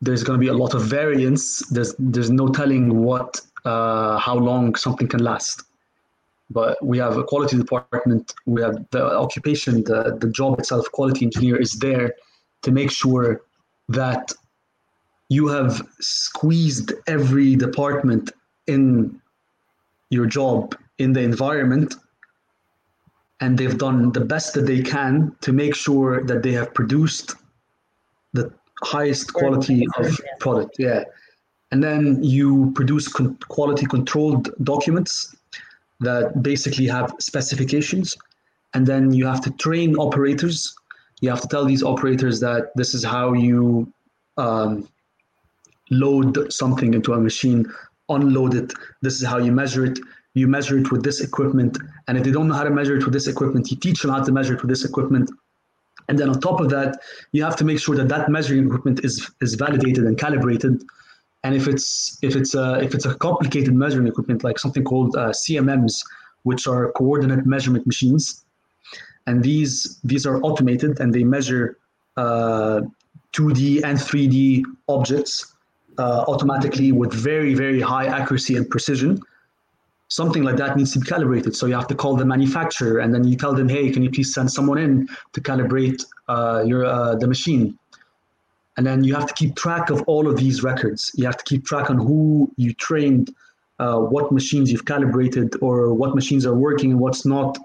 there's 0.00 0.22
going 0.22 0.38
to 0.38 0.40
be 0.40 0.48
a 0.48 0.54
lot 0.54 0.74
of 0.74 0.82
variance. 0.82 1.60
There's 1.68 1.94
there's 1.98 2.30
no 2.30 2.48
telling 2.48 3.02
what 3.02 3.40
uh, 3.64 4.18
how 4.18 4.36
long 4.36 4.74
something 4.74 5.08
can 5.08 5.22
last. 5.22 5.62
But 6.48 6.84
we 6.84 6.98
have 6.98 7.16
a 7.16 7.24
quality 7.24 7.56
department. 7.56 8.34
We 8.46 8.62
have 8.62 8.76
the 8.90 9.04
occupation, 9.16 9.84
the 9.84 10.16
the 10.20 10.28
job 10.28 10.58
itself. 10.58 10.90
Quality 10.92 11.26
engineer 11.26 11.56
is 11.56 11.72
there 11.72 12.14
to 12.62 12.70
make 12.70 12.90
sure 12.90 13.42
that 13.88 14.32
you 15.28 15.48
have 15.48 15.86
squeezed 16.00 16.92
every 17.06 17.54
department 17.56 18.32
in 18.66 19.20
your 20.10 20.26
job 20.26 20.76
in 20.98 21.12
the 21.12 21.20
environment 21.20 21.94
and 23.40 23.56
they've 23.56 23.78
done 23.78 24.12
the 24.12 24.20
best 24.20 24.54
that 24.54 24.66
they 24.66 24.82
can 24.82 25.34
to 25.40 25.52
make 25.52 25.74
sure 25.74 26.22
that 26.24 26.42
they 26.42 26.52
have 26.52 26.74
produced 26.74 27.36
the 28.32 28.52
highest 28.82 29.32
quality 29.32 29.86
of 29.98 30.20
product 30.38 30.76
yeah. 30.78 31.04
And 31.72 31.82
then 31.82 32.22
you 32.22 32.72
produce 32.74 33.06
con- 33.06 33.36
quality 33.48 33.86
controlled 33.86 34.50
documents 34.64 35.36
that 36.00 36.42
basically 36.42 36.86
have 36.88 37.14
specifications. 37.20 38.16
And 38.74 38.84
then 38.86 39.12
you 39.12 39.24
have 39.26 39.40
to 39.42 39.50
train 39.52 39.94
operators. 39.96 40.74
You 41.20 41.30
have 41.30 41.40
to 41.42 41.48
tell 41.48 41.64
these 41.64 41.84
operators 41.84 42.40
that 42.40 42.72
this 42.74 42.92
is 42.92 43.04
how 43.04 43.34
you 43.34 43.92
um, 44.36 44.88
load 45.90 46.52
something 46.52 46.94
into 46.94 47.12
a 47.12 47.20
machine 47.20 47.72
unload 48.10 48.54
it. 48.54 48.72
This 49.00 49.20
is 49.20 49.26
how 49.26 49.38
you 49.38 49.52
measure 49.52 49.86
it. 49.86 49.98
You 50.34 50.46
measure 50.46 50.78
it 50.78 50.92
with 50.92 51.02
this 51.02 51.20
equipment. 51.20 51.78
And 52.06 52.18
if 52.18 52.24
they 52.24 52.30
don't 52.30 52.48
know 52.48 52.54
how 52.54 52.64
to 52.64 52.70
measure 52.70 52.96
it 52.96 53.04
with 53.04 53.14
this 53.14 53.26
equipment, 53.26 53.70
you 53.70 53.76
teach 53.76 54.02
them 54.02 54.10
how 54.10 54.22
to 54.22 54.32
measure 54.32 54.54
it 54.54 54.62
with 54.62 54.68
this 54.68 54.84
equipment. 54.84 55.30
And 56.10 56.18
then 56.18 56.28
on 56.28 56.40
top 56.40 56.58
of 56.60 56.70
that, 56.70 56.98
you 57.30 57.44
have 57.44 57.54
to 57.56 57.64
make 57.64 57.78
sure 57.78 57.94
that 57.94 58.08
that 58.08 58.28
measuring 58.28 58.66
equipment 58.66 59.04
is, 59.04 59.30
is 59.40 59.54
validated 59.54 60.04
and 60.06 60.18
calibrated. 60.18 60.82
And 61.44 61.54
if 61.54 61.68
it's 61.68 62.18
if 62.20 62.34
it's 62.34 62.52
a 62.56 62.80
if 62.80 62.94
it's 62.96 63.06
a 63.06 63.14
complicated 63.14 63.74
measuring 63.74 64.08
equipment 64.08 64.42
like 64.42 64.58
something 64.58 64.82
called 64.82 65.14
uh, 65.14 65.28
CMMs, 65.28 65.94
which 66.42 66.66
are 66.66 66.90
coordinate 66.92 67.46
measurement 67.46 67.86
machines, 67.86 68.44
and 69.28 69.42
these 69.44 70.00
these 70.02 70.26
are 70.26 70.42
automated 70.42 70.98
and 70.98 71.14
they 71.14 71.22
measure 71.22 71.78
uh, 72.16 72.80
2D 73.32 73.84
and 73.84 73.96
3D 73.96 74.64
objects 74.88 75.54
uh, 75.96 76.24
automatically 76.26 76.90
with 76.90 77.12
very 77.14 77.54
very 77.54 77.80
high 77.80 78.06
accuracy 78.06 78.56
and 78.56 78.68
precision 78.68 79.22
something 80.10 80.42
like 80.42 80.56
that 80.56 80.76
needs 80.76 80.92
to 80.92 80.98
be 80.98 81.06
calibrated. 81.06 81.56
So 81.56 81.66
you 81.66 81.74
have 81.74 81.86
to 81.86 81.94
call 81.94 82.16
the 82.16 82.26
manufacturer, 82.26 82.98
and 82.98 83.14
then 83.14 83.24
you 83.24 83.36
tell 83.36 83.54
them, 83.54 83.68
"Hey, 83.68 83.90
can 83.90 84.02
you 84.02 84.10
please 84.10 84.34
send 84.34 84.50
someone 84.50 84.78
in 84.78 85.08
to 85.32 85.40
calibrate 85.40 86.04
uh, 86.28 86.62
your 86.66 86.84
uh, 86.84 87.14
the 87.14 87.26
machine?" 87.26 87.78
And 88.76 88.86
then 88.86 89.04
you 89.04 89.14
have 89.14 89.26
to 89.26 89.34
keep 89.34 89.56
track 89.56 89.90
of 89.90 90.02
all 90.06 90.28
of 90.28 90.36
these 90.36 90.62
records. 90.62 91.10
You 91.14 91.24
have 91.26 91.36
to 91.36 91.44
keep 91.44 91.64
track 91.64 91.90
on 91.90 91.98
who 91.98 92.50
you 92.56 92.72
trained, 92.74 93.34
uh, 93.78 93.98
what 93.98 94.32
machines 94.32 94.70
you've 94.70 94.84
calibrated, 94.84 95.54
or 95.60 95.94
what 95.94 96.14
machines 96.14 96.44
are 96.44 96.54
working 96.54 96.92
and 96.92 97.00
what's 97.00 97.24
not. 97.24 97.56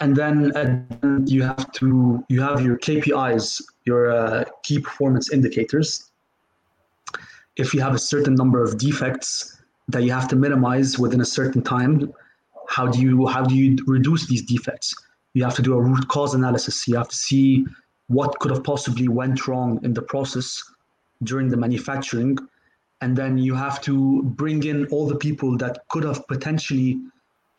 And 0.00 0.14
then 0.14 0.52
you 1.26 1.42
have 1.42 1.72
to 1.72 2.24
you 2.28 2.40
have 2.42 2.62
your 2.62 2.76
KPIs, 2.76 3.62
your 3.84 4.10
uh, 4.10 4.44
key 4.62 4.78
performance 4.78 5.32
indicators. 5.32 6.10
If 7.56 7.72
you 7.72 7.80
have 7.80 7.94
a 7.94 7.98
certain 7.98 8.34
number 8.34 8.62
of 8.62 8.78
defects, 8.78 9.54
that 9.88 10.02
you 10.02 10.12
have 10.12 10.28
to 10.28 10.36
minimize 10.36 10.98
within 10.98 11.20
a 11.20 11.24
certain 11.24 11.62
time. 11.62 12.12
How 12.68 12.86
do 12.86 13.00
you 13.00 13.26
how 13.26 13.44
do 13.44 13.54
you 13.54 13.76
reduce 13.86 14.26
these 14.26 14.42
defects? 14.42 14.94
You 15.34 15.44
have 15.44 15.54
to 15.56 15.62
do 15.62 15.74
a 15.74 15.80
root 15.80 16.08
cause 16.08 16.34
analysis. 16.34 16.88
You 16.88 16.96
have 16.96 17.08
to 17.08 17.16
see 17.16 17.66
what 18.08 18.38
could 18.38 18.50
have 18.50 18.64
possibly 18.64 19.08
went 19.08 19.46
wrong 19.46 19.80
in 19.82 19.94
the 19.94 20.02
process 20.02 20.62
during 21.22 21.48
the 21.48 21.56
manufacturing, 21.56 22.38
and 23.00 23.16
then 23.16 23.38
you 23.38 23.54
have 23.54 23.80
to 23.82 24.22
bring 24.22 24.62
in 24.64 24.86
all 24.86 25.06
the 25.06 25.16
people 25.16 25.56
that 25.58 25.78
could 25.88 26.04
have 26.04 26.26
potentially 26.28 26.98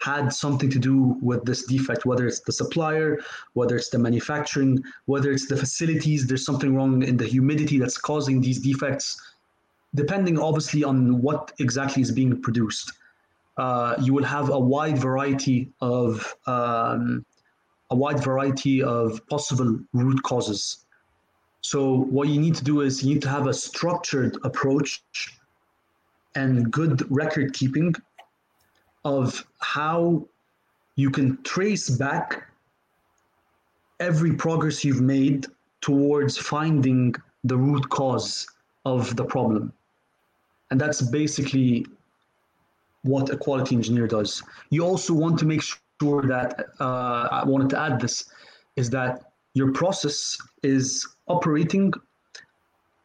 had 0.02 0.32
something 0.32 0.70
to 0.70 0.78
do 0.78 1.18
with 1.22 1.44
this 1.46 1.66
defect, 1.66 2.06
whether 2.06 2.28
it's 2.28 2.42
the 2.42 2.52
supplier, 2.52 3.20
whether 3.54 3.76
it's 3.76 3.90
the 3.90 3.98
manufacturing, 3.98 4.84
whether 5.06 5.32
it's 5.32 5.48
the 5.48 5.58
facilities, 5.58 6.28
there's 6.28 6.46
something 6.46 6.76
wrong 6.76 7.02
in 7.02 7.18
the 7.18 7.26
humidity 7.26 7.80
that's 7.80 7.98
causing 7.98 8.42
these 8.42 8.60
defects 8.60 9.20
depending 9.96 10.38
obviously 10.38 10.84
on 10.84 11.22
what 11.22 11.54
exactly 11.60 12.02
is 12.02 12.12
being 12.12 12.42
produced. 12.42 12.92
Uh, 13.58 13.96
you 14.02 14.14
will 14.14 14.24
have 14.24 14.50
a 14.50 14.60
wide 14.60 14.98
variety 14.98 15.72
of 15.82 16.36
um, 16.46 17.26
a 17.90 17.96
wide 17.96 18.22
variety 18.24 18.84
of 18.84 19.26
possible 19.28 19.80
root 19.94 20.22
causes. 20.24 20.86
So 21.62 22.02
what 22.16 22.28
you 22.28 22.40
need 22.40 22.56
to 22.56 22.64
do 22.64 22.82
is 22.82 23.04
you 23.04 23.14
need 23.14 23.22
to 23.24 23.30
have 23.30 23.48
a 23.48 23.54
structured 23.54 24.38
approach 24.44 25.02
and 26.36 26.72
good 26.72 27.10
record 27.10 27.54
keeping 27.54 27.96
of 29.06 29.46
how 29.60 30.28
you 30.96 31.10
can 31.10 31.42
trace 31.44 31.90
back 31.90 32.44
every 34.00 34.34
progress 34.34 34.84
you've 34.84 35.02
made 35.02 35.46
towards 35.82 36.38
finding 36.38 37.16
the 37.46 37.56
root 37.56 37.88
cause 37.90 38.48
of 38.86 39.16
the 39.16 39.24
problem. 39.24 39.72
And 40.72 40.82
that's 40.82 41.02
basically 41.02 41.86
what 43.04 43.30
a 43.30 43.38
quality 43.38 43.76
engineer 43.76 44.08
does. 44.08 44.42
You 44.70 44.84
also 44.84 45.14
want 45.14 45.38
to 45.40 45.46
make 45.46 45.62
sure 45.62 46.24
that, 46.24 46.66
uh, 46.80 47.28
I 47.32 47.44
wanted 47.46 47.70
to 47.72 47.80
add 47.80 48.02
this, 48.02 48.26
is 48.76 48.90
that 48.90 49.32
your 49.54 49.72
process 49.72 50.38
is 50.64 51.08
operating 51.28 51.94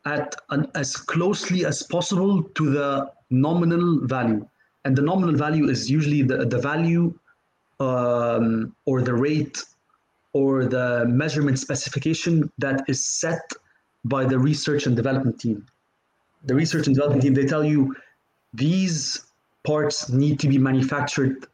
at 0.06 0.34
an, 0.50 0.66
as 0.74 0.96
closely 0.96 1.66
as 1.66 1.82
possible 1.82 2.42
to 2.42 2.70
the 2.70 3.10
nominal 3.30 4.06
value. 4.06 4.46
And 4.84 4.96
the 4.96 5.02
nominal 5.02 5.36
value 5.36 5.68
is 5.68 5.90
usually 5.90 6.22
the, 6.22 6.46
the 6.46 6.58
value 6.58 7.14
um, 7.78 8.74
or 8.86 9.02
the 9.02 9.14
rate 9.14 9.62
or 10.32 10.64
the 10.64 11.04
measurement 11.06 11.58
specification 11.58 12.50
that 12.58 12.82
is 12.88 13.04
set 13.04 13.52
by 14.04 14.24
the 14.24 14.38
research 14.38 14.86
and 14.86 14.96
development 14.96 15.38
team 15.38 15.66
the 16.44 16.54
research 16.54 16.86
and 16.86 16.94
development 16.94 17.22
team, 17.22 17.34
they 17.34 17.46
tell 17.46 17.64
you 17.64 17.94
these 18.54 19.24
parts 19.64 20.08
need 20.08 20.40
to 20.40 20.48
be 20.48 20.58
manufactured 20.58 21.46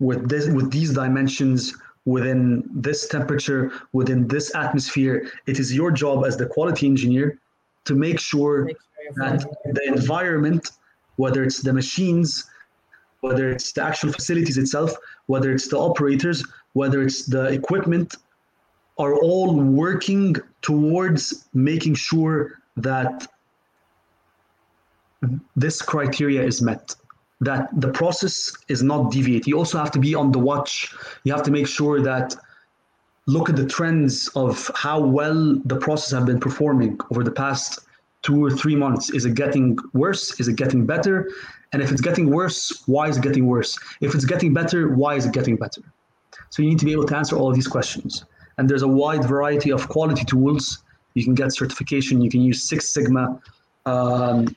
with 0.00 0.28
this 0.28 0.48
with 0.48 0.70
these 0.70 0.92
dimensions 0.92 1.74
within 2.04 2.68
this 2.70 3.08
temperature 3.08 3.72
within 3.92 4.28
this 4.28 4.54
atmosphere. 4.54 5.30
It 5.46 5.58
is 5.58 5.74
your 5.74 5.90
job 5.90 6.24
as 6.24 6.36
the 6.36 6.46
quality 6.46 6.86
engineer 6.86 7.38
to 7.84 7.94
make 7.94 8.20
sure, 8.20 8.64
make 8.64 8.76
sure 8.76 9.12
that 9.16 9.46
the 9.72 9.84
environment 9.86 10.70
whether 11.16 11.44
it's 11.44 11.60
the 11.62 11.72
machines 11.72 12.44
whether 13.20 13.50
it's 13.50 13.72
the 13.72 13.82
actual 13.82 14.12
facilities 14.12 14.58
itself 14.58 14.94
whether 15.26 15.52
it's 15.52 15.68
the 15.68 15.78
operators 15.78 16.44
whether 16.72 17.02
it's 17.02 17.24
the 17.26 17.44
equipment 17.46 18.16
are 18.98 19.14
all 19.14 19.54
working 19.54 20.36
towards 20.62 21.46
making 21.54 21.94
sure 21.94 22.60
that 22.76 23.26
this 25.56 25.82
criteria 25.82 26.42
is 26.42 26.62
met 26.62 26.94
that 27.40 27.68
the 27.80 27.88
process 27.88 28.52
is 28.68 28.82
not 28.82 29.10
deviate. 29.10 29.46
You 29.46 29.58
also 29.58 29.78
have 29.78 29.90
to 29.92 29.98
be 29.98 30.14
on 30.14 30.32
the 30.32 30.38
watch. 30.38 30.94
You 31.24 31.32
have 31.32 31.42
to 31.44 31.50
make 31.50 31.66
sure 31.66 32.00
that 32.00 32.34
look 33.26 33.48
at 33.48 33.56
the 33.56 33.66
trends 33.66 34.28
of 34.28 34.70
how 34.74 35.00
well 35.00 35.60
the 35.64 35.76
process 35.76 36.10
have 36.12 36.26
been 36.26 36.40
performing 36.40 36.98
over 37.10 37.22
the 37.24 37.30
past 37.30 37.80
two 38.22 38.42
or 38.44 38.50
three 38.50 38.76
months. 38.76 39.10
Is 39.10 39.24
it 39.24 39.34
getting 39.34 39.78
worse? 39.92 40.38
Is 40.40 40.48
it 40.48 40.56
getting 40.56 40.86
better? 40.86 41.30
And 41.72 41.82
if 41.82 41.90
it's 41.90 42.00
getting 42.00 42.30
worse 42.30 42.82
why 42.86 43.08
is 43.08 43.16
it 43.16 43.22
getting 43.22 43.46
worse? 43.46 43.78
If 44.00 44.14
it's 44.14 44.24
getting 44.24 44.52
better 44.54 44.88
why 44.88 45.14
is 45.14 45.26
it 45.26 45.32
getting 45.32 45.56
better? 45.56 45.82
So 46.50 46.62
you 46.62 46.68
need 46.68 46.78
to 46.78 46.84
be 46.84 46.92
able 46.92 47.06
to 47.06 47.16
answer 47.16 47.36
all 47.36 47.52
these 47.52 47.66
questions. 47.66 48.24
And 48.58 48.68
there's 48.68 48.82
a 48.82 48.88
wide 48.88 49.24
variety 49.24 49.70
of 49.72 49.88
quality 49.88 50.24
tools. 50.24 50.82
You 51.14 51.24
can 51.24 51.34
get 51.34 51.52
certification. 51.52 52.20
You 52.20 52.30
can 52.30 52.40
use 52.40 52.62
six 52.62 52.90
sigma 52.90 53.40
um, 53.86 54.54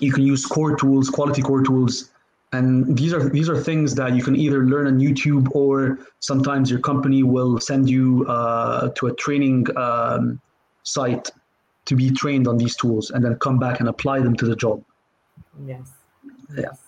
you 0.00 0.12
can 0.12 0.24
use 0.24 0.44
core 0.44 0.76
tools, 0.76 1.10
quality 1.10 1.42
core 1.42 1.62
tools, 1.62 2.10
and 2.52 2.96
these 2.96 3.12
are 3.12 3.28
these 3.28 3.48
are 3.48 3.58
things 3.60 3.94
that 3.94 4.14
you 4.14 4.22
can 4.22 4.36
either 4.36 4.64
learn 4.64 4.86
on 4.86 4.98
YouTube 4.98 5.48
or 5.54 5.98
sometimes 6.20 6.70
your 6.70 6.80
company 6.80 7.22
will 7.22 7.58
send 7.60 7.90
you 7.90 8.24
uh, 8.28 8.88
to 8.90 9.08
a 9.08 9.14
training 9.14 9.66
um, 9.76 10.40
site 10.82 11.30
to 11.86 11.96
be 11.96 12.10
trained 12.10 12.48
on 12.48 12.56
these 12.56 12.76
tools 12.76 13.10
and 13.10 13.24
then 13.24 13.34
come 13.36 13.58
back 13.58 13.80
and 13.80 13.88
apply 13.88 14.20
them 14.20 14.34
to 14.36 14.46
the 14.46 14.56
job. 14.56 14.82
Yes. 15.64 15.92
Yes. 16.56 16.78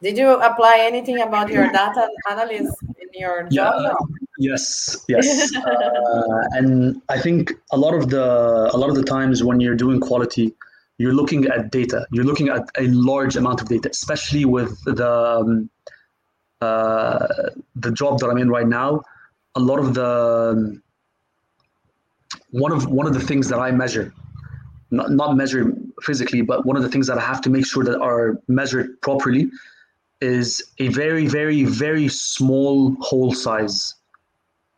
Did 0.00 0.16
you 0.16 0.40
apply 0.40 0.78
anything 0.80 1.20
about 1.20 1.50
your 1.50 1.70
data 1.72 2.08
analysis 2.30 2.74
in 3.00 3.08
your 3.14 3.42
job? 3.44 3.82
Yeah. 3.82 3.92
Yes, 4.40 5.04
yes, 5.08 5.52
uh, 5.56 6.42
and 6.52 7.02
I 7.08 7.18
think 7.18 7.52
a 7.72 7.76
lot 7.76 7.92
of 7.92 8.08
the 8.08 8.70
a 8.72 8.78
lot 8.78 8.88
of 8.88 8.94
the 8.94 9.02
times 9.02 9.42
when 9.42 9.58
you're 9.58 9.74
doing 9.74 9.98
quality, 9.98 10.54
you're 10.98 11.14
looking 11.14 11.46
at 11.46 11.70
data. 11.70 12.06
You're 12.10 12.24
looking 12.24 12.48
at 12.48 12.68
a 12.78 12.86
large 12.88 13.36
amount 13.36 13.60
of 13.60 13.68
data, 13.68 13.88
especially 13.90 14.44
with 14.44 14.82
the 14.84 15.10
um, 15.10 15.70
uh, 16.60 17.26
the 17.76 17.92
job 17.92 18.18
that 18.18 18.28
I'm 18.28 18.38
in 18.38 18.50
right 18.50 18.66
now. 18.66 19.02
A 19.54 19.60
lot 19.60 19.78
of 19.78 19.94
the 19.94 20.52
um, 20.52 20.82
one 22.50 22.72
of 22.72 22.86
one 22.86 23.06
of 23.06 23.14
the 23.14 23.20
things 23.20 23.48
that 23.48 23.58
I 23.58 23.70
measure, 23.70 24.12
not 24.90 25.10
not 25.10 25.36
measure 25.36 25.72
physically, 26.02 26.42
but 26.42 26.66
one 26.66 26.76
of 26.76 26.82
the 26.82 26.88
things 26.88 27.06
that 27.06 27.18
I 27.18 27.22
have 27.22 27.40
to 27.42 27.50
make 27.50 27.66
sure 27.66 27.84
that 27.84 28.00
are 28.00 28.40
measured 28.48 29.00
properly 29.00 29.50
is 30.20 30.62
a 30.78 30.88
very 30.88 31.26
very 31.28 31.62
very 31.64 32.08
small 32.08 32.96
hole 33.00 33.32
size 33.32 33.94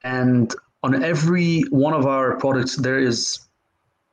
and 0.02 0.54
on 0.82 1.02
every 1.02 1.62
one 1.70 1.92
of 1.92 2.06
our 2.06 2.36
products, 2.38 2.76
there 2.76 2.98
is 2.98 3.38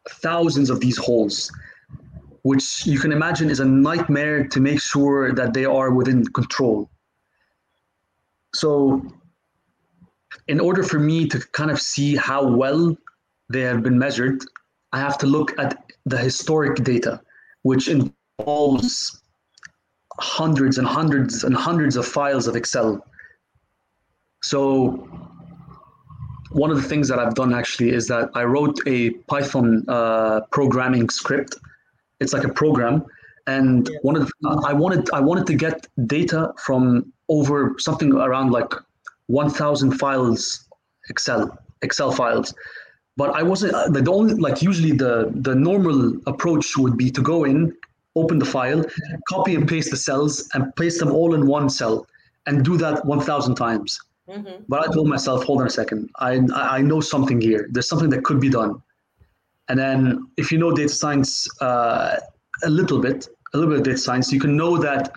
thousands 0.10 0.70
of 0.70 0.80
these 0.80 0.98
holes, 0.98 1.52
which 2.50 2.86
you 2.86 2.98
can 2.98 3.12
imagine 3.12 3.50
is 3.50 3.60
a 3.60 3.66
nightmare 3.66 4.48
to 4.54 4.60
make 4.62 4.80
sure 4.80 5.34
that 5.34 5.54
they 5.54 5.66
are 5.66 5.90
within 6.00 6.24
control. 6.40 6.90
So, 8.54 8.72
in 10.48 10.60
order 10.62 10.84
for 10.92 11.00
me 11.00 11.28
to 11.28 11.38
kind 11.60 11.70
of 11.70 11.80
see 11.82 12.16
how 12.16 12.42
well 12.62 12.96
they 13.50 13.64
have 13.72 13.84
been 13.84 14.00
measured, 14.00 14.40
I 14.94 15.00
have 15.00 15.18
to 15.18 15.28
look 15.28 15.60
at 15.60 15.72
the 16.06 16.18
historic 16.18 16.76
data, 16.86 17.20
which 17.64 17.90
involves 17.90 19.22
hundreds 20.20 20.78
and 20.78 20.88
hundreds 20.88 21.44
and 21.44 21.54
hundreds 21.54 21.98
of 21.98 22.06
files 22.06 22.48
of 22.48 22.56
Excel. 22.56 23.06
So 24.42 24.62
one 26.52 26.72
of 26.72 26.78
the 26.82 26.88
things 26.92 27.10
that 27.10 27.20
I've 27.20 27.36
done 27.36 27.54
actually 27.54 27.90
is 27.90 28.08
that 28.08 28.30
I 28.36 28.44
wrote 28.46 28.78
a 28.88 29.10
Python 29.32 29.84
uh, 29.90 30.42
programming 30.52 31.10
script. 31.10 31.58
It's 32.20 32.34
like 32.34 32.44
a 32.44 32.54
program, 32.54 33.06
and 33.46 33.90
one 34.02 34.16
of 34.16 34.28
the, 34.28 34.62
I 34.66 34.74
wanted 34.74 35.10
I 35.12 35.20
wanted 35.20 35.46
to 35.48 35.56
get 35.56 35.88
data 36.08 36.54
from 36.58 37.12
over 37.30 37.76
something 37.78 38.14
around 38.14 38.52
like 38.52 38.74
1,000 39.28 39.92
files 39.92 40.68
Excel 41.10 41.58
Excel 41.82 42.12
files, 42.12 42.54
but 43.18 43.30
I 43.32 43.44
wasn't 43.44 43.74
uh, 43.74 43.90
the 43.90 44.10
only 44.12 44.34
like 44.36 44.62
usually 44.62 44.94
the 44.94 45.32
the 45.36 45.56
normal 45.56 46.18
approach 46.28 46.78
would 46.78 46.98
be 46.98 47.10
to 47.12 47.22
go 47.22 47.44
in, 47.44 47.76
open 48.16 48.40
the 48.40 48.46
file, 48.46 48.84
copy 49.30 49.56
and 49.56 49.68
paste 49.68 49.92
the 49.92 49.98
cells, 49.98 50.50
and 50.54 50.76
paste 50.76 51.00
them 51.00 51.12
all 51.12 51.36
in 51.36 51.46
one 51.46 51.70
cell, 51.70 52.08
and 52.48 52.66
do 52.66 52.78
that 52.78 53.06
1,000 53.06 53.56
times 53.56 54.00
Mm-hmm. 54.30 54.64
But 54.68 54.88
I 54.88 54.94
told 54.94 55.08
myself, 55.08 55.44
hold 55.46 55.62
on 55.62 55.68
a 55.68 55.70
second. 55.70 56.10
I 56.18 56.42
I 56.54 56.82
know 56.82 57.00
something 57.00 57.40
here. 57.40 57.68
There's 57.72 57.88
something 57.88 58.10
that 58.10 58.24
could 58.24 58.40
be 58.40 58.50
done. 58.50 58.82
And 59.70 59.78
then 59.78 60.28
if 60.38 60.52
you 60.52 60.58
know 60.58 60.72
data 60.72 60.90
science 60.90 61.48
uh, 61.62 62.18
a 62.64 62.70
little 62.70 63.00
bit, 63.00 63.28
a 63.54 63.58
little 63.58 63.72
bit 63.72 63.80
of 63.80 63.86
data 63.86 63.98
science, 63.98 64.32
you 64.32 64.40
can 64.40 64.56
know 64.56 64.78
that 64.78 65.16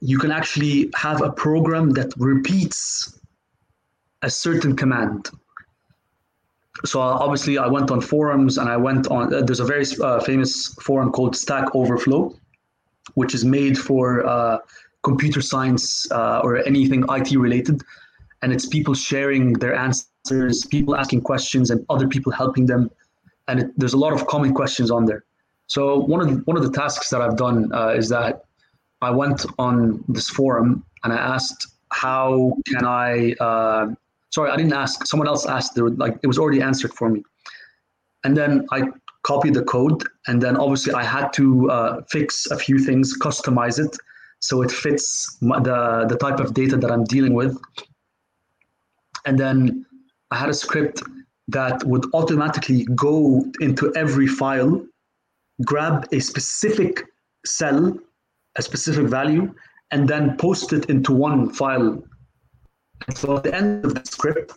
you 0.00 0.18
can 0.18 0.30
actually 0.30 0.90
have 0.94 1.22
a 1.22 1.30
program 1.30 1.90
that 1.90 2.12
repeats 2.16 3.20
a 4.22 4.30
certain 4.30 4.76
command. 4.76 5.30
So 6.84 7.00
uh, 7.00 7.18
obviously, 7.20 7.58
I 7.58 7.66
went 7.66 7.90
on 7.90 8.00
forums 8.00 8.58
and 8.58 8.68
I 8.68 8.76
went 8.76 9.08
on. 9.08 9.32
Uh, 9.34 9.42
there's 9.42 9.60
a 9.60 9.64
very 9.64 9.84
uh, 10.02 10.20
famous 10.20 10.74
forum 10.74 11.12
called 11.12 11.36
Stack 11.36 11.74
Overflow, 11.74 12.34
which 13.14 13.34
is 13.34 13.44
made 13.44 13.76
for 13.76 14.26
uh, 14.26 14.58
computer 15.02 15.42
science 15.42 16.10
uh, 16.10 16.40
or 16.42 16.56
anything 16.66 17.04
IT 17.10 17.36
related, 17.36 17.82
and 18.42 18.52
it's 18.52 18.66
people 18.66 18.94
sharing 18.94 19.52
their 19.54 19.74
answers, 19.74 20.64
people 20.66 20.96
asking 20.96 21.20
questions, 21.20 21.70
and 21.70 21.84
other 21.90 22.08
people 22.08 22.32
helping 22.32 22.66
them. 22.66 22.90
And 23.50 23.60
it, 23.60 23.68
there's 23.76 23.96
a 24.00 24.02
lot 24.06 24.12
of 24.12 24.26
common 24.26 24.54
questions 24.54 24.90
on 24.90 25.04
there. 25.04 25.24
So 25.66 25.80
one 26.12 26.20
of 26.20 26.28
the, 26.28 26.36
one 26.48 26.56
of 26.56 26.62
the 26.62 26.74
tasks 26.82 27.10
that 27.10 27.20
I've 27.24 27.36
done 27.36 27.58
uh, 27.72 28.00
is 28.00 28.08
that 28.08 28.44
I 29.02 29.10
went 29.10 29.44
on 29.58 30.04
this 30.08 30.28
forum 30.28 30.84
and 31.02 31.12
I 31.12 31.16
asked 31.16 31.60
how 31.90 32.56
can 32.66 32.84
I. 32.84 33.32
Uh, 33.40 33.94
sorry, 34.30 34.50
I 34.50 34.56
didn't 34.56 34.72
ask. 34.72 35.06
Someone 35.06 35.28
else 35.28 35.46
asked. 35.46 35.74
There, 35.74 35.88
like 35.90 36.14
it 36.22 36.26
was 36.26 36.38
already 36.38 36.62
answered 36.62 36.92
for 36.94 37.08
me. 37.08 37.22
And 38.24 38.36
then 38.36 38.66
I 38.70 38.78
copied 39.22 39.54
the 39.54 39.64
code, 39.64 40.02
and 40.28 40.40
then 40.40 40.56
obviously 40.56 40.92
I 40.94 41.02
had 41.02 41.32
to 41.34 41.70
uh, 41.70 42.02
fix 42.08 42.46
a 42.50 42.56
few 42.56 42.78
things, 42.78 43.18
customize 43.18 43.84
it, 43.84 43.96
so 44.40 44.62
it 44.62 44.70
fits 44.70 45.36
the, 45.40 46.06
the 46.08 46.16
type 46.16 46.38
of 46.40 46.54
data 46.54 46.76
that 46.76 46.90
I'm 46.90 47.04
dealing 47.04 47.34
with. 47.34 47.58
And 49.26 49.38
then 49.38 49.84
I 50.30 50.36
had 50.36 50.48
a 50.48 50.54
script 50.54 51.02
that 51.50 51.84
would 51.84 52.06
automatically 52.14 52.84
go 52.94 53.44
into 53.60 53.94
every 53.96 54.26
file, 54.26 54.84
grab 55.64 56.06
a 56.12 56.20
specific 56.20 57.02
cell, 57.44 57.96
a 58.56 58.62
specific 58.62 59.06
value, 59.06 59.52
and 59.90 60.08
then 60.08 60.36
post 60.36 60.72
it 60.72 60.86
into 60.86 61.12
one 61.12 61.50
file. 61.52 62.02
So 63.14 63.36
at 63.36 63.44
the 63.44 63.54
end 63.54 63.84
of 63.84 63.94
the 63.94 64.04
script, 64.04 64.52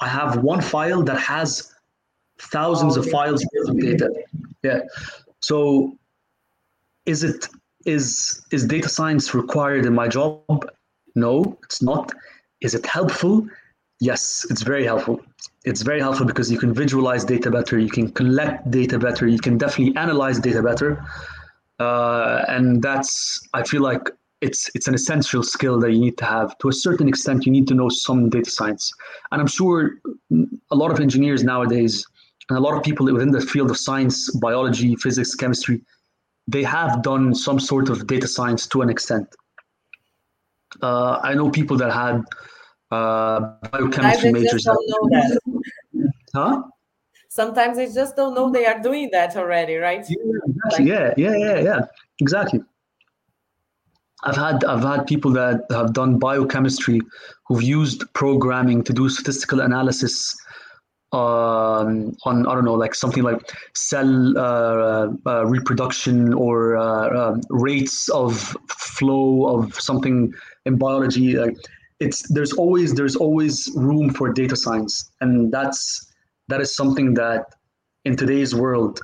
I 0.00 0.08
have 0.08 0.42
one 0.42 0.60
file 0.60 1.02
that 1.04 1.18
has 1.18 1.72
thousands 2.40 2.96
of 2.96 3.08
files 3.08 3.44
of 3.66 3.80
data. 3.80 4.10
Yeah. 4.62 4.80
So 5.40 5.96
is 7.06 7.22
it 7.22 7.48
is 7.86 8.42
is 8.50 8.66
data 8.66 8.88
science 8.88 9.34
required 9.34 9.86
in 9.86 9.94
my 9.94 10.08
job? 10.08 10.68
No, 11.14 11.58
it's 11.62 11.80
not. 11.82 12.12
Is 12.60 12.74
it 12.74 12.84
helpful? 12.86 13.46
Yes, 14.00 14.46
it's 14.50 14.62
very 14.62 14.84
helpful. 14.84 15.20
It's 15.64 15.82
very 15.82 16.00
helpful 16.00 16.26
because 16.26 16.50
you 16.52 16.58
can 16.58 16.74
visualize 16.74 17.24
data 17.24 17.50
better, 17.50 17.78
you 17.78 17.90
can 17.90 18.10
collect 18.10 18.70
data 18.70 18.98
better, 18.98 19.26
you 19.26 19.38
can 19.38 19.56
definitely 19.56 19.96
analyze 19.96 20.38
data 20.38 20.62
better, 20.62 21.02
uh, 21.78 22.44
and 22.48 22.82
that's 22.82 23.48
I 23.54 23.62
feel 23.62 23.82
like 23.82 24.10
it's 24.42 24.70
it's 24.74 24.88
an 24.88 24.94
essential 24.94 25.42
skill 25.42 25.80
that 25.80 25.90
you 25.92 25.98
need 25.98 26.18
to 26.18 26.26
have. 26.26 26.56
To 26.58 26.68
a 26.68 26.72
certain 26.72 27.08
extent, 27.08 27.46
you 27.46 27.52
need 27.52 27.66
to 27.68 27.74
know 27.74 27.88
some 27.88 28.28
data 28.28 28.50
science, 28.50 28.92
and 29.32 29.40
I'm 29.40 29.46
sure 29.46 29.92
a 30.70 30.76
lot 30.76 30.90
of 30.90 31.00
engineers 31.00 31.42
nowadays 31.42 32.06
and 32.48 32.58
a 32.58 32.60
lot 32.60 32.74
of 32.76 32.82
people 32.82 33.10
within 33.10 33.30
the 33.30 33.40
field 33.40 33.70
of 33.70 33.78
science, 33.78 34.30
biology, 34.32 34.96
physics, 34.96 35.34
chemistry, 35.34 35.80
they 36.46 36.62
have 36.62 37.02
done 37.02 37.34
some 37.34 37.58
sort 37.58 37.88
of 37.88 38.06
data 38.06 38.28
science 38.28 38.66
to 38.66 38.82
an 38.82 38.90
extent. 38.90 39.34
Uh, 40.82 41.20
I 41.22 41.34
know 41.34 41.50
people 41.50 41.76
that 41.78 41.92
had 41.92 42.22
uh, 42.94 43.40
biochemistry 43.72 44.32
majors. 44.32 44.64
That, 44.64 45.40
huh? 46.34 46.62
Sometimes 47.28 47.76
they 47.76 47.92
just 47.92 48.14
don't 48.16 48.34
know 48.34 48.50
they 48.50 48.66
are 48.66 48.80
doing 48.80 49.08
that 49.12 49.36
already, 49.36 49.76
right? 49.76 50.04
Yeah, 50.08 50.16
exactly. 50.46 50.88
yeah, 50.88 51.14
yeah, 51.16 51.36
yeah, 51.36 51.58
yeah, 51.60 51.80
exactly. 52.20 52.60
I've 54.24 54.36
had 54.36 54.64
I've 54.64 54.82
had 54.82 55.06
people 55.06 55.32
that 55.32 55.62
have 55.70 55.92
done 55.92 56.18
biochemistry 56.18 57.00
who've 57.46 57.62
used 57.62 58.04
programming 58.14 58.82
to 58.84 58.92
do 58.92 59.08
statistical 59.08 59.60
analysis 59.60 60.34
um, 61.12 62.16
on 62.24 62.46
I 62.46 62.54
don't 62.54 62.64
know 62.64 62.74
like 62.74 62.94
something 62.94 63.22
like 63.22 63.40
cell 63.74 64.38
uh, 64.38 65.08
uh, 65.26 65.46
reproduction 65.46 66.34
or 66.34 66.76
uh, 66.76 67.08
um, 67.20 67.40
rates 67.50 68.08
of 68.10 68.56
flow 68.68 69.46
of 69.46 69.74
something 69.80 70.32
in 70.64 70.76
biology. 70.76 71.34
Like 71.34 71.56
it's 72.00 72.28
there's 72.28 72.52
always 72.52 72.94
there's 72.94 73.16
always 73.16 73.70
room 73.74 74.12
for 74.12 74.32
data 74.32 74.56
science, 74.56 75.10
and 75.20 75.52
that's 75.52 76.12
that 76.48 76.60
is 76.60 76.74
something 76.74 77.14
that 77.14 77.46
in 78.04 78.16
today's 78.16 78.54
world 78.54 79.00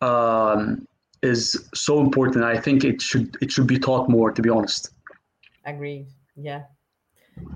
um, 0.00 0.86
is 1.22 1.68
so 1.74 2.00
important. 2.00 2.44
I 2.44 2.58
think 2.58 2.84
it 2.84 3.02
should 3.02 3.36
it 3.40 3.50
should 3.50 3.66
be 3.66 3.78
taught 3.78 4.08
more. 4.08 4.32
To 4.32 4.42
be 4.42 4.50
honest. 4.50 4.90
Agreed. 5.64 6.06
Yeah 6.36 6.64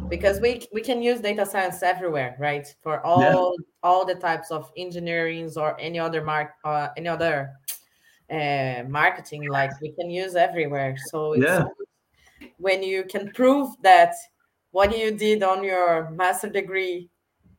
because 0.09 0.41
we 0.41 0.67
we 0.73 0.81
can 0.81 1.03
use 1.03 1.21
data 1.21 1.47
science 1.47 1.83
everywhere 1.83 2.37
right 2.39 2.75
for 2.83 3.05
all 3.05 3.21
yeah. 3.21 3.65
all 3.83 4.05
the 4.05 4.15
types 4.15 4.51
of 4.51 4.73
engineerings 4.77 5.57
or 5.57 5.79
any 5.81 5.99
other 5.99 6.25
mark 6.25 6.51
uh, 6.65 6.89
any 6.97 7.09
other 7.09 7.53
uh, 8.31 8.83
marketing 8.89 9.49
like 9.49 9.71
we 9.81 9.93
can 9.93 10.11
use 10.11 10.35
everywhere 10.35 10.97
so 11.07 11.35
yeah 11.35 11.65
when 12.59 12.83
you 12.83 13.05
can 13.05 13.31
prove 13.33 13.71
that 13.83 14.15
what 14.79 14.97
you 14.97 15.11
did 15.11 15.43
on 15.43 15.65
your 15.65 16.09
master 16.11 16.49
degree 16.49 17.11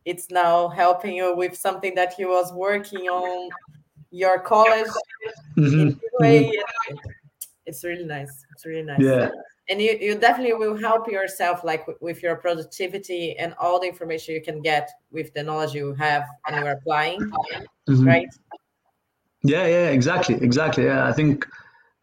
it's 0.06 0.32
now 0.32 0.70
helping 0.70 1.14
you 1.14 1.36
with 1.36 1.54
something 1.54 1.94
that 1.94 2.18
you 2.18 2.30
was 2.30 2.54
working 2.54 3.10
on 3.10 3.50
your 4.10 4.40
college 4.40 4.88
mm-hmm. 5.58 5.90
way 6.22 6.46
mm-hmm. 6.46 6.96
it's 7.66 7.84
really 7.84 8.06
nice 8.06 8.34
it's 8.54 8.66
really 8.66 8.84
nice 8.84 9.02
yeah 9.02 9.28
and 9.70 9.82
you, 9.82 9.98
you 10.00 10.16
definitely 10.16 10.54
will 10.54 10.78
help 10.78 11.12
yourself 11.12 11.66
like 11.66 11.86
with 12.00 12.24
your 12.24 12.38
productivity 12.38 13.38
and 13.38 13.54
all 13.60 13.82
the 13.82 13.88
information 13.88 14.34
you 14.34 14.42
can 14.42 14.62
get 14.62 14.90
with 15.12 15.34
the 15.34 15.44
knowledge 15.44 15.74
you 15.74 15.94
have 15.96 16.24
and 16.48 16.56
you're 16.56 16.72
applying 16.80 17.20
mm-hmm. 17.20 18.08
right 18.08 18.30
yeah 19.44 19.68
yeah 19.68 19.90
exactly 19.90 20.36
exactly 20.36 20.86
yeah 20.86 21.06
i 21.06 21.12
think 21.12 21.46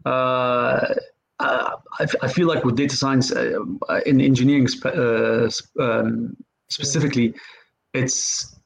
uh, 0.05 0.95
I, 1.39 2.07
I 2.23 2.29
feel 2.29 2.49
like 2.49 2.65
with 2.65 2.77
data 2.77 2.97
science 2.97 3.31
uh, 3.31 3.61
in 4.07 4.21
engineering 4.21 4.69
spe- 4.69 4.87
uh, 4.87 5.49
um, 5.79 6.37
specifically 6.69 7.35
it's 7.93 8.57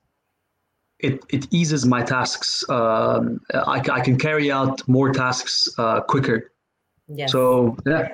it, 1.01 1.25
it 1.31 1.47
eases 1.51 1.87
my 1.87 2.03
tasks 2.03 2.65
um, 2.69 3.41
I, 3.55 3.83
I 3.91 4.01
can 4.01 4.19
carry 4.19 4.53
out 4.53 4.87
more 4.89 5.13
tasks 5.13 5.69
uh, 5.79 6.01
quicker 6.01 6.53
yes. 7.09 7.33
so 7.33 7.77
yeah 7.87 8.09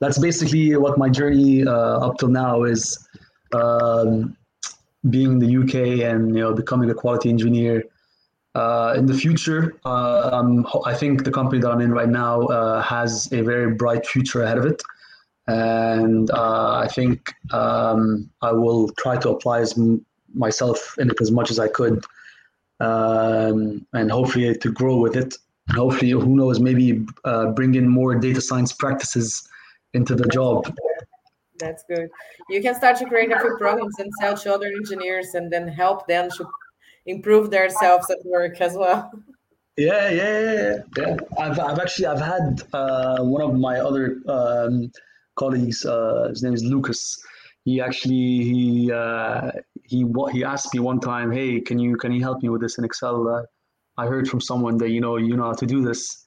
that's 0.00 0.18
basically 0.18 0.76
what 0.76 0.98
my 0.98 1.08
journey 1.08 1.66
uh, 1.66 2.06
up 2.06 2.18
till 2.18 2.28
now 2.28 2.64
is 2.64 2.98
um, 3.52 4.36
being 5.08 5.32
in 5.32 5.38
the 5.38 5.56
UK 5.56 6.04
and 6.10 6.34
you 6.34 6.42
know 6.42 6.54
becoming 6.54 6.90
a 6.90 6.94
quality 6.94 7.28
engineer. 7.28 7.84
Uh, 8.56 8.94
in 8.96 9.06
the 9.06 9.14
future, 9.14 9.76
uh, 9.84 10.30
um, 10.32 10.66
I 10.84 10.92
think 10.92 11.24
the 11.24 11.30
company 11.30 11.60
that 11.60 11.70
I'm 11.70 11.80
in 11.80 11.92
right 11.92 12.08
now 12.08 12.42
uh, 12.42 12.82
has 12.82 13.32
a 13.32 13.42
very 13.42 13.74
bright 13.74 14.04
future 14.04 14.42
ahead 14.42 14.58
of 14.58 14.66
it, 14.66 14.82
and 15.46 16.28
uh, 16.32 16.78
I 16.78 16.88
think 16.88 17.32
um, 17.52 18.28
I 18.42 18.50
will 18.50 18.88
try 18.98 19.16
to 19.18 19.30
apply 19.30 19.60
as 19.60 19.78
m- 19.78 20.04
myself 20.34 20.96
in 20.98 21.10
it 21.10 21.20
as 21.20 21.30
much 21.30 21.52
as 21.52 21.60
I 21.60 21.68
could, 21.68 22.04
um, 22.80 23.86
and 23.92 24.10
hopefully 24.10 24.52
to 24.52 24.72
grow 24.72 24.96
with 24.96 25.14
it. 25.14 25.36
And 25.68 25.76
hopefully, 25.76 26.10
who 26.10 26.34
knows, 26.34 26.58
maybe 26.58 27.06
uh, 27.24 27.52
bring 27.52 27.76
in 27.76 27.86
more 27.86 28.16
data 28.16 28.40
science 28.40 28.72
practices 28.72 29.48
into 29.94 30.16
the 30.16 30.26
job. 30.26 30.74
That's 31.60 31.84
good. 31.84 32.08
You 32.48 32.60
can 32.62 32.74
start 32.74 32.96
to 32.96 33.04
create 33.04 33.30
a 33.30 33.38
few 33.38 33.56
programs 33.58 33.96
and 34.00 34.10
sell 34.20 34.36
to 34.38 34.54
other 34.54 34.66
engineers 34.66 35.34
and 35.34 35.52
then 35.52 35.68
help 35.68 36.08
them 36.08 36.30
to 36.36 36.48
improve 37.10 37.50
themselves 37.50 38.10
at 38.10 38.18
work 38.24 38.60
as 38.60 38.74
well. 38.74 39.10
Yeah, 39.76 40.10
yeah, 40.10 40.40
yeah, 40.40 40.76
yeah. 40.98 41.16
I've, 41.38 41.58
I've 41.58 41.78
actually 41.78 42.06
I've 42.06 42.20
had 42.20 42.62
uh, 42.72 43.22
one 43.22 43.42
of 43.42 43.54
my 43.54 43.78
other 43.78 44.20
um, 44.28 44.90
colleagues. 45.36 45.84
Uh, 45.84 46.28
his 46.28 46.42
name 46.42 46.54
is 46.54 46.64
Lucas. 46.64 47.18
He 47.64 47.80
actually 47.80 48.44
he 48.50 48.92
uh, 48.92 49.52
he 49.84 50.04
he 50.32 50.44
asked 50.44 50.74
me 50.74 50.80
one 50.80 51.00
time, 51.00 51.30
"Hey, 51.30 51.60
can 51.60 51.78
you 51.78 51.96
can 51.96 52.12
you 52.12 52.20
help 52.20 52.42
me 52.42 52.48
with 52.48 52.60
this 52.60 52.78
in 52.78 52.84
Excel?" 52.84 53.28
Uh, 53.28 53.42
I 53.96 54.06
heard 54.06 54.28
from 54.28 54.40
someone 54.40 54.78
that 54.78 54.90
you 54.90 55.00
know 55.00 55.16
you 55.16 55.36
know 55.36 55.44
how 55.44 55.52
to 55.54 55.66
do 55.66 55.82
this, 55.82 56.24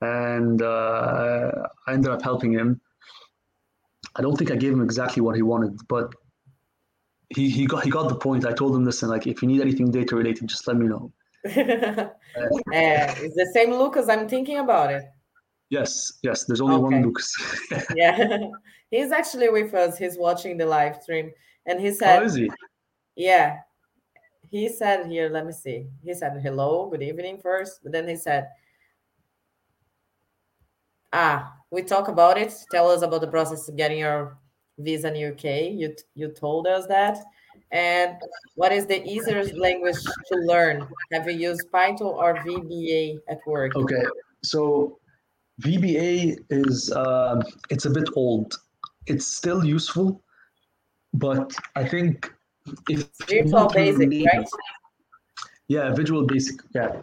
and 0.00 0.60
uh, 0.60 1.50
I 1.86 1.92
ended 1.92 2.10
up 2.10 2.22
helping 2.22 2.52
him 2.52 2.80
I 4.16 4.22
don't 4.22 4.36
think 4.36 4.50
I 4.50 4.56
gave 4.56 4.72
him 4.72 4.82
exactly 4.82 5.22
what 5.22 5.36
he 5.36 5.42
wanted, 5.42 5.78
but 5.88 6.12
he, 7.30 7.48
he 7.48 7.66
got 7.66 7.84
he 7.84 7.90
got 7.90 8.08
the 8.08 8.16
point. 8.16 8.44
I 8.44 8.52
told 8.52 8.74
him 8.74 8.84
this 8.84 9.02
and 9.02 9.10
like 9.10 9.26
if 9.26 9.40
you 9.42 9.48
need 9.48 9.60
anything 9.60 9.90
data 9.90 10.16
related, 10.16 10.48
just 10.48 10.66
let 10.66 10.76
me 10.76 10.86
know. 10.86 11.12
uh, 11.46 12.10
it's 12.74 13.36
the 13.36 13.50
same 13.54 13.72
Lucas. 13.72 14.08
I'm 14.08 14.28
thinking 14.28 14.58
about 14.58 14.92
it. 14.92 15.04
Yes, 15.70 16.18
yes. 16.22 16.44
There's 16.44 16.60
only 16.60 16.74
okay. 16.74 16.82
one 16.82 17.02
Lucas. 17.02 17.32
yeah, 17.96 18.38
he's 18.90 19.12
actually 19.12 19.48
with 19.48 19.72
us. 19.72 19.96
He's 19.96 20.18
watching 20.18 20.56
the 20.56 20.66
live 20.66 21.00
stream, 21.02 21.30
and 21.66 21.80
he 21.80 21.92
said, 21.92 22.22
"Oh, 22.22 22.26
is 22.26 22.34
he?" 22.34 22.50
Yeah, 23.14 23.58
he 24.50 24.68
said 24.68 25.06
here. 25.06 25.30
Let 25.30 25.46
me 25.46 25.52
see. 25.52 25.86
He 26.04 26.12
said 26.14 26.40
hello, 26.42 26.88
good 26.90 27.02
evening 27.02 27.38
first, 27.40 27.80
but 27.84 27.92
then 27.92 28.08
he 28.08 28.16
said, 28.16 28.48
"Ah, 31.12 31.54
we 31.70 31.82
talk 31.82 32.08
about 32.08 32.38
it. 32.38 32.52
Tell 32.72 32.90
us 32.90 33.02
about 33.02 33.20
the 33.20 33.28
process 33.28 33.68
of 33.68 33.76
getting 33.76 34.00
your 34.00 34.36
visa 34.78 35.14
in 35.14 35.32
UK. 35.32 35.72
You 35.72 35.94
you 36.14 36.28
told 36.28 36.66
us 36.66 36.86
that. 36.86 37.18
And 37.72 38.16
what 38.56 38.72
is 38.72 38.86
the 38.86 39.02
easiest 39.04 39.54
language 39.54 39.96
to 40.32 40.38
learn? 40.38 40.88
Have 41.12 41.28
you 41.30 41.50
used 41.50 41.70
Python 41.70 42.08
or 42.08 42.34
VBA 42.38 43.18
at 43.28 43.38
work? 43.46 43.76
Okay, 43.76 44.04
so 44.42 44.98
VBA 45.62 46.38
is 46.50 46.90
uh, 46.90 47.40
it's 47.70 47.84
a 47.84 47.90
bit 47.90 48.08
old. 48.16 48.58
It's 49.06 49.26
still 49.26 49.64
useful, 49.64 50.22
but 51.14 51.54
I 51.76 51.84
think 51.84 52.32
if 52.88 53.08
Visual 53.28 53.68
Basic, 53.68 53.98
remain, 53.98 54.26
right? 54.26 54.48
Yeah, 55.68 55.92
Visual 55.94 56.26
Basic. 56.26 56.60
Yeah. 56.74 57.02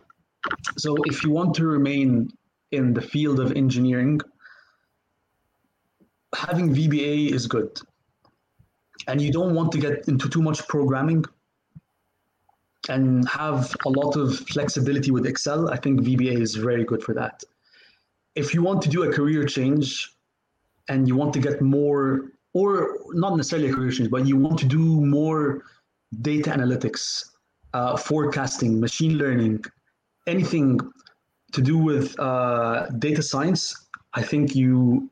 So 0.78 0.96
if 1.06 1.24
you 1.24 1.32
want 1.32 1.54
to 1.56 1.66
remain 1.66 2.30
in 2.72 2.94
the 2.94 3.02
field 3.02 3.40
of 3.40 3.54
engineering, 3.54 4.20
having 6.38 6.74
VBA 6.74 7.32
is 7.32 7.48
good. 7.48 7.80
And 9.08 9.22
you 9.22 9.32
don't 9.32 9.56
want 9.56 9.72
to 9.72 9.80
get 9.80 10.08
into 10.08 10.30
too 10.30 10.42
much 10.42 10.68
programming 10.68 11.26
and 12.90 13.28
have 13.28 13.76
a 13.86 13.90
lot 13.90 14.16
of 14.16 14.38
flexibility 14.54 15.12
with 15.12 15.26
Excel. 15.26 15.70
I 15.70 15.78
think 15.78 16.02
VBA 16.02 16.40
is 16.40 16.56
very 16.56 16.86
good 16.86 17.02
for 17.04 17.14
that. 17.16 17.44
If 18.36 18.54
you 18.54 18.62
want 18.62 18.82
to 18.84 18.90
do 18.90 19.04
a 19.04 19.12
career 19.12 19.46
change 19.46 20.14
and 20.90 21.08
you 21.08 21.16
want 21.16 21.34
to 21.34 21.40
get 21.40 21.62
more, 21.62 22.32
or 22.54 22.98
not 23.14 23.36
necessarily 23.36 23.70
a 23.70 23.74
career 23.74 23.92
change, 23.92 24.12
but 24.12 24.28
you 24.28 24.38
want 24.38 24.60
to 24.60 24.66
do 24.66 24.84
more 25.18 25.64
data 26.22 26.52
analytics, 26.52 27.32
uh, 27.74 27.98
forecasting, 27.98 28.80
machine 28.80 29.18
learning, 29.18 29.64
anything 30.28 30.80
to 31.52 31.62
do 31.62 31.78
with 31.78 32.18
uh, 32.20 32.88
data 33.00 33.22
science, 33.22 33.88
I 34.14 34.22
think 34.22 34.56
you 34.56 35.10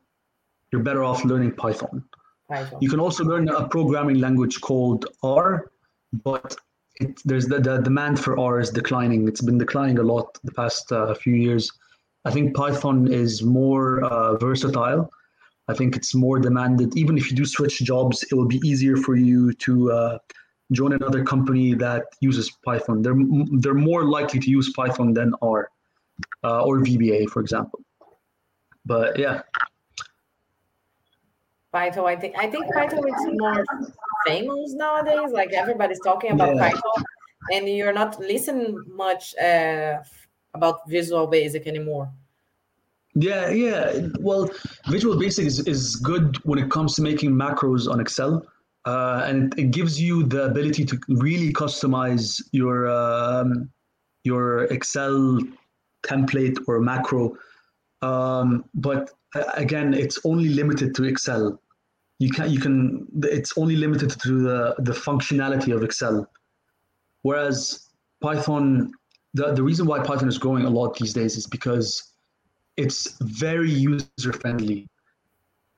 you're 0.75 0.83
better 0.83 1.05
off 1.05 1.23
learning 1.23 1.53
Python. 1.53 2.03
Python. 2.49 2.77
You 2.81 2.89
can 2.89 2.99
also 2.99 3.23
learn 3.23 3.47
a 3.47 3.65
programming 3.69 4.19
language 4.19 4.59
called 4.59 5.05
R, 5.23 5.71
but 6.11 6.53
it, 6.99 7.21
there's 7.23 7.45
the, 7.47 7.59
the 7.61 7.77
demand 7.77 8.19
for 8.19 8.37
R 8.37 8.59
is 8.59 8.71
declining. 8.71 9.25
It's 9.25 9.41
been 9.41 9.57
declining 9.57 9.99
a 9.99 10.03
lot 10.03 10.37
the 10.43 10.51
past 10.51 10.91
uh, 10.91 11.13
few 11.13 11.35
years. 11.35 11.71
I 12.25 12.31
think 12.31 12.53
Python 12.53 13.09
is 13.09 13.41
more 13.41 14.03
uh, 14.03 14.35
versatile. 14.35 15.09
I 15.69 15.73
think 15.73 15.95
it's 15.95 16.13
more 16.13 16.39
demanded. 16.39 16.97
Even 16.97 17.17
if 17.17 17.31
you 17.31 17.37
do 17.37 17.45
switch 17.45 17.79
jobs, 17.79 18.23
it 18.23 18.33
will 18.35 18.47
be 18.47 18.59
easier 18.67 18.97
for 18.97 19.15
you 19.15 19.53
to 19.53 19.91
uh, 19.93 20.17
join 20.73 20.91
another 20.91 21.23
company 21.23 21.73
that 21.75 22.03
uses 22.19 22.51
Python. 22.65 23.01
They're 23.01 23.19
they're 23.61 23.81
more 23.91 24.03
likely 24.03 24.41
to 24.41 24.49
use 24.49 24.73
Python 24.73 25.13
than 25.13 25.33
R 25.41 25.69
uh, 26.43 26.63
or 26.63 26.81
VBA, 26.81 27.29
for 27.29 27.39
example. 27.39 27.79
But 28.85 29.17
yeah, 29.17 29.41
Python. 31.75 32.05
I 32.13 32.15
think 32.21 32.33
I 32.43 32.47
think 32.53 32.63
Python 32.73 33.03
is 33.13 33.21
more 33.41 33.63
famous 34.25 34.69
nowadays. 34.85 35.31
Like 35.39 35.51
everybody's 35.63 36.03
talking 36.09 36.31
about 36.37 36.55
yeah. 36.55 36.63
Python, 36.63 36.99
and 37.53 37.61
you're 37.77 37.97
not 38.01 38.11
listening 38.31 38.69
much 39.03 39.23
uh, 39.49 39.95
about 40.57 40.75
Visual 40.87 41.27
Basic 41.27 41.67
anymore. 41.67 42.05
Yeah, 43.27 43.49
yeah. 43.49 44.07
Well, 44.27 44.49
Visual 44.87 45.17
Basic 45.19 45.45
is, 45.51 45.57
is 45.73 45.97
good 46.11 46.37
when 46.49 46.59
it 46.63 46.69
comes 46.75 46.95
to 46.95 47.01
making 47.01 47.31
macros 47.31 47.89
on 47.91 47.99
Excel. 47.99 48.33
Uh, 48.85 49.21
and 49.29 49.57
it 49.57 49.71
gives 49.71 49.99
you 49.99 50.23
the 50.23 50.43
ability 50.51 50.85
to 50.85 50.95
really 51.25 51.51
customize 51.51 52.27
your 52.51 52.77
um, 52.87 53.69
your 54.23 54.45
Excel 54.77 55.17
template 56.07 56.57
or 56.67 56.79
macro. 56.79 57.35
Um, 58.01 58.63
but 58.87 59.03
uh, 59.35 59.43
again, 59.65 59.93
it's 59.93 60.19
only 60.23 60.49
limited 60.49 60.93
to 60.95 61.03
Excel 61.03 61.59
you 62.19 62.29
can 62.29 62.49
you 62.49 62.59
can 62.59 63.07
it's 63.23 63.57
only 63.57 63.75
limited 63.75 64.09
to 64.09 64.41
the 64.41 64.75
the 64.79 64.93
functionality 64.93 65.75
of 65.75 65.83
excel. 65.83 66.27
Whereas 67.23 67.89
python 68.21 68.91
the, 69.33 69.53
the 69.53 69.63
reason 69.63 69.85
why 69.85 69.99
python 69.99 70.29
is 70.29 70.37
growing 70.37 70.65
a 70.65 70.69
lot 70.69 70.97
these 70.97 71.13
days 71.13 71.35
is 71.35 71.45
because 71.45 72.13
it's 72.77 73.17
very 73.21 73.69
user 73.69 74.33
friendly 74.33 74.87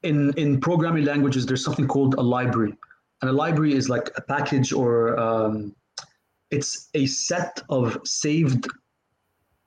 in 0.04 0.32
in 0.34 0.60
programming 0.60 1.06
languages 1.06 1.46
there's 1.46 1.64
something 1.64 1.88
called 1.88 2.16
a 2.16 2.22
library. 2.22 2.74
And 3.22 3.32
a 3.32 3.34
library 3.34 3.74
is 3.74 3.90
like 3.90 4.12
a 4.16 4.22
package 4.22 4.72
or 4.72 5.20
um, 5.20 5.76
it's 6.52 6.90
a 6.94 7.08
set 7.08 7.60
of 7.70 8.00
saved 8.06 8.68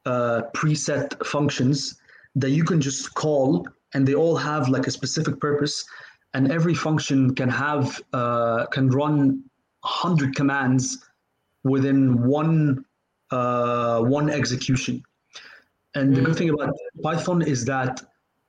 uh, 0.07 0.43
preset 0.55 1.27
functions 1.27 1.99
that 2.37 2.51
you 2.51 2.63
can 2.63 2.81
just 2.81 3.13
call 3.15 3.67
and 3.93 4.07
they 4.07 4.15
all 4.15 4.37
have 4.37 4.69
like 4.69 4.87
a 4.87 4.91
specific 4.91 5.41
purpose 5.41 5.85
and 6.35 6.51
every 6.53 6.75
function 6.75 7.35
can 7.35 7.49
have 7.49 8.01
uh, 8.13 8.67
can 8.67 8.89
run 8.89 9.43
100 9.83 10.35
commands 10.35 10.99
within 11.65 12.23
one 12.27 12.85
uh, 13.31 14.01
one 14.01 14.31
execution. 14.31 15.03
And 15.95 16.15
the 16.15 16.21
good 16.21 16.37
thing 16.37 16.51
about 16.51 16.73
python 17.03 17.43
is 17.43 17.65
that 17.65 18.01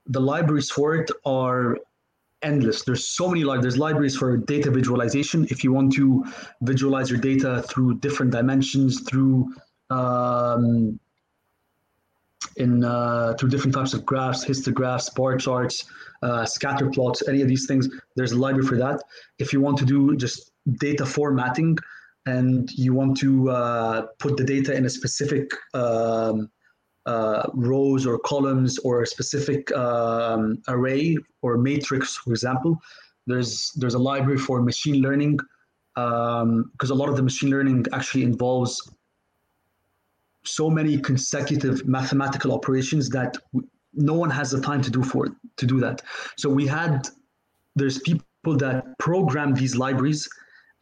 the 0.08 0.20
libraries 0.20 0.70
for 0.70 0.96
it 0.96 1.10
are 1.26 1.78
endless. 2.44 2.84
There's 2.84 3.08
so 3.08 3.28
many 3.28 3.44
like 3.44 3.62
there's 3.62 3.78
libraries 3.78 4.16
for 4.16 4.38
data 4.38 4.70
visualization. 4.72 5.46
If 5.50 5.64
you 5.64 5.72
want 5.72 5.94
to 5.94 6.24
visualize 6.62 7.10
your 7.10 7.20
data 7.20 7.64
through 7.64 8.00
different 8.00 8.32
dimensions 8.32 9.02
through 9.02 9.54
um, 9.90 11.00
in 12.58 12.84
uh, 12.84 13.36
through 13.40 13.50
different 13.50 13.76
types 13.76 13.94
of 13.94 14.06
graphs, 14.06 14.46
histographs, 14.46 15.14
bar 15.14 15.38
charts, 15.38 15.86
uh, 16.24 16.46
scatter 16.46 16.90
plots, 16.90 17.28
any 17.28 17.42
of 17.42 17.48
these 17.48 17.66
things. 17.66 17.90
There's 18.16 18.32
a 18.32 18.38
library 18.38 18.68
for 18.68 18.78
that. 18.78 19.02
If 19.40 19.54
you 19.54 19.62
want 19.62 19.78
to 19.80 19.86
do 19.86 20.16
just 20.16 20.52
data 20.80 21.06
formatting 21.06 21.78
and 22.26 22.72
you 22.72 22.94
want 22.94 23.18
to 23.18 23.50
uh, 23.50 24.08
put 24.20 24.38
the 24.38 24.44
data 24.44 24.76
in 24.76 24.86
a 24.86 24.90
specific 24.90 25.52
um, 25.74 26.50
uh, 27.06 27.48
rows 27.54 28.06
or 28.06 28.20
columns 28.20 28.78
or 28.80 29.02
a 29.02 29.08
specific 29.08 29.72
um, 29.76 30.62
array 30.68 31.18
or 31.42 31.58
matrix, 31.58 32.18
for 32.18 32.32
example, 32.32 32.80
there's 33.28 33.72
there's 33.76 33.94
a 33.94 34.00
library 34.00 34.38
for 34.38 34.62
machine 34.62 35.02
learning 35.02 35.38
because 35.96 36.42
um, 36.42 36.92
a 36.92 36.94
lot 36.94 37.10
of 37.10 37.16
the 37.16 37.24
machine 37.24 37.50
learning 37.50 37.86
actually 37.94 38.24
involves 38.24 38.92
so 40.44 40.70
many 40.70 40.98
consecutive 40.98 41.88
mathematical 41.88 42.52
operations 42.52 43.10
that 43.10 43.38
no 43.94 44.14
one 44.14 44.30
has 44.30 44.52
the 44.52 44.62
time 44.62 44.82
to 44.82 44.92
do 44.92 45.04
for 45.04 45.28
to 45.58 45.66
do 45.66 45.80
that. 45.80 46.02
So 46.38 46.50
we 46.50 46.66
had 46.68 47.08
there's 47.76 48.00
people 48.00 48.58
that 48.58 48.98
program 49.00 49.54
these 49.54 49.76
libraries 49.76 50.28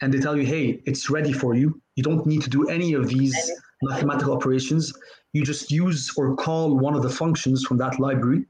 and 0.02 0.14
they 0.14 0.19
tell 0.19 0.38
you, 0.38 0.45
hey, 0.45 0.81
it's 0.86 1.10
ready 1.10 1.34
for 1.34 1.56
you. 1.56 1.81
You 1.95 2.03
don't 2.03 2.26
need 2.26 2.41
to 2.44 2.49
do 2.49 2.68
any 2.69 2.94
of 2.94 3.10
these 3.10 3.36
mathematical 3.81 4.34
operations. 4.34 4.94
You 5.34 5.44
just 5.44 5.72
use 5.72 6.11
or 6.18 6.36
call 6.36 6.77
one 6.77 6.95
of 6.95 7.03
the 7.03 7.10
functions 7.10 7.64
from 7.65 7.77
that 7.77 7.99
library, 7.99 8.45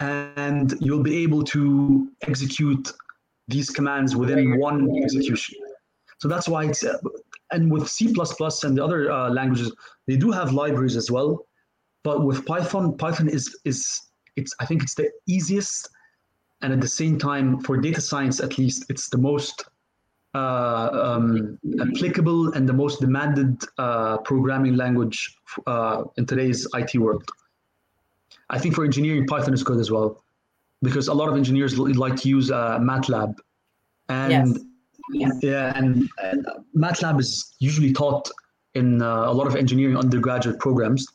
and 0.00 0.74
you'll 0.80 1.02
be 1.02 1.22
able 1.22 1.44
to 1.44 2.10
execute 2.22 2.92
these 3.48 3.70
commands 3.70 4.16
within 4.16 4.58
one 4.58 4.90
execution. 5.02 5.56
So 6.18 6.28
that's 6.28 6.48
why 6.48 6.64
it's, 6.64 6.84
uh, 6.84 6.98
and 7.52 7.70
with 7.70 7.88
C++ 7.88 8.06
and 8.06 8.76
the 8.76 8.84
other 8.84 9.10
uh, 9.10 9.30
languages, 9.30 9.72
they 10.06 10.16
do 10.16 10.30
have 10.30 10.52
libraries 10.52 10.96
as 10.96 11.10
well. 11.10 11.46
But 12.02 12.24
with 12.24 12.44
Python, 12.46 12.96
Python 12.96 13.28
is, 13.28 13.56
is 13.64 14.00
it's, 14.36 14.54
I 14.58 14.66
think 14.66 14.82
it's 14.82 14.94
the 14.94 15.10
easiest. 15.26 15.88
And 16.62 16.72
at 16.72 16.80
the 16.80 16.88
same 16.88 17.18
time, 17.18 17.60
for 17.60 17.76
data 17.76 18.00
science, 18.00 18.40
at 18.40 18.58
least, 18.58 18.86
it's 18.88 19.08
the 19.08 19.18
most 19.18 19.64
uh, 20.34 20.88
um, 20.92 21.58
applicable 21.80 22.52
and 22.54 22.68
the 22.68 22.72
most 22.72 23.00
demanded 23.00 23.62
uh, 23.78 24.18
programming 24.18 24.76
language 24.76 25.36
uh, 25.66 26.04
in 26.16 26.26
today's 26.26 26.66
IT 26.74 26.96
world. 26.96 27.24
I 28.48 28.58
think 28.58 28.74
for 28.74 28.84
engineering, 28.84 29.26
Python 29.26 29.54
is 29.54 29.62
good 29.62 29.78
as 29.78 29.90
well 29.90 30.24
because 30.82 31.08
a 31.08 31.14
lot 31.14 31.28
of 31.28 31.36
engineers 31.36 31.78
like 31.78 32.16
to 32.16 32.28
use 32.28 32.50
uh, 32.50 32.78
MATLAB, 32.78 33.34
and 34.08 34.48
yes. 34.48 34.64
Yeah, 35.10 35.72
and, 35.76 36.08
and 36.22 36.46
MATLAB 36.76 37.20
is 37.20 37.54
usually 37.58 37.92
taught 37.92 38.30
in 38.74 39.02
uh, 39.02 39.30
a 39.30 39.32
lot 39.32 39.46
of 39.46 39.56
engineering 39.56 39.96
undergraduate 39.96 40.58
programs. 40.58 41.06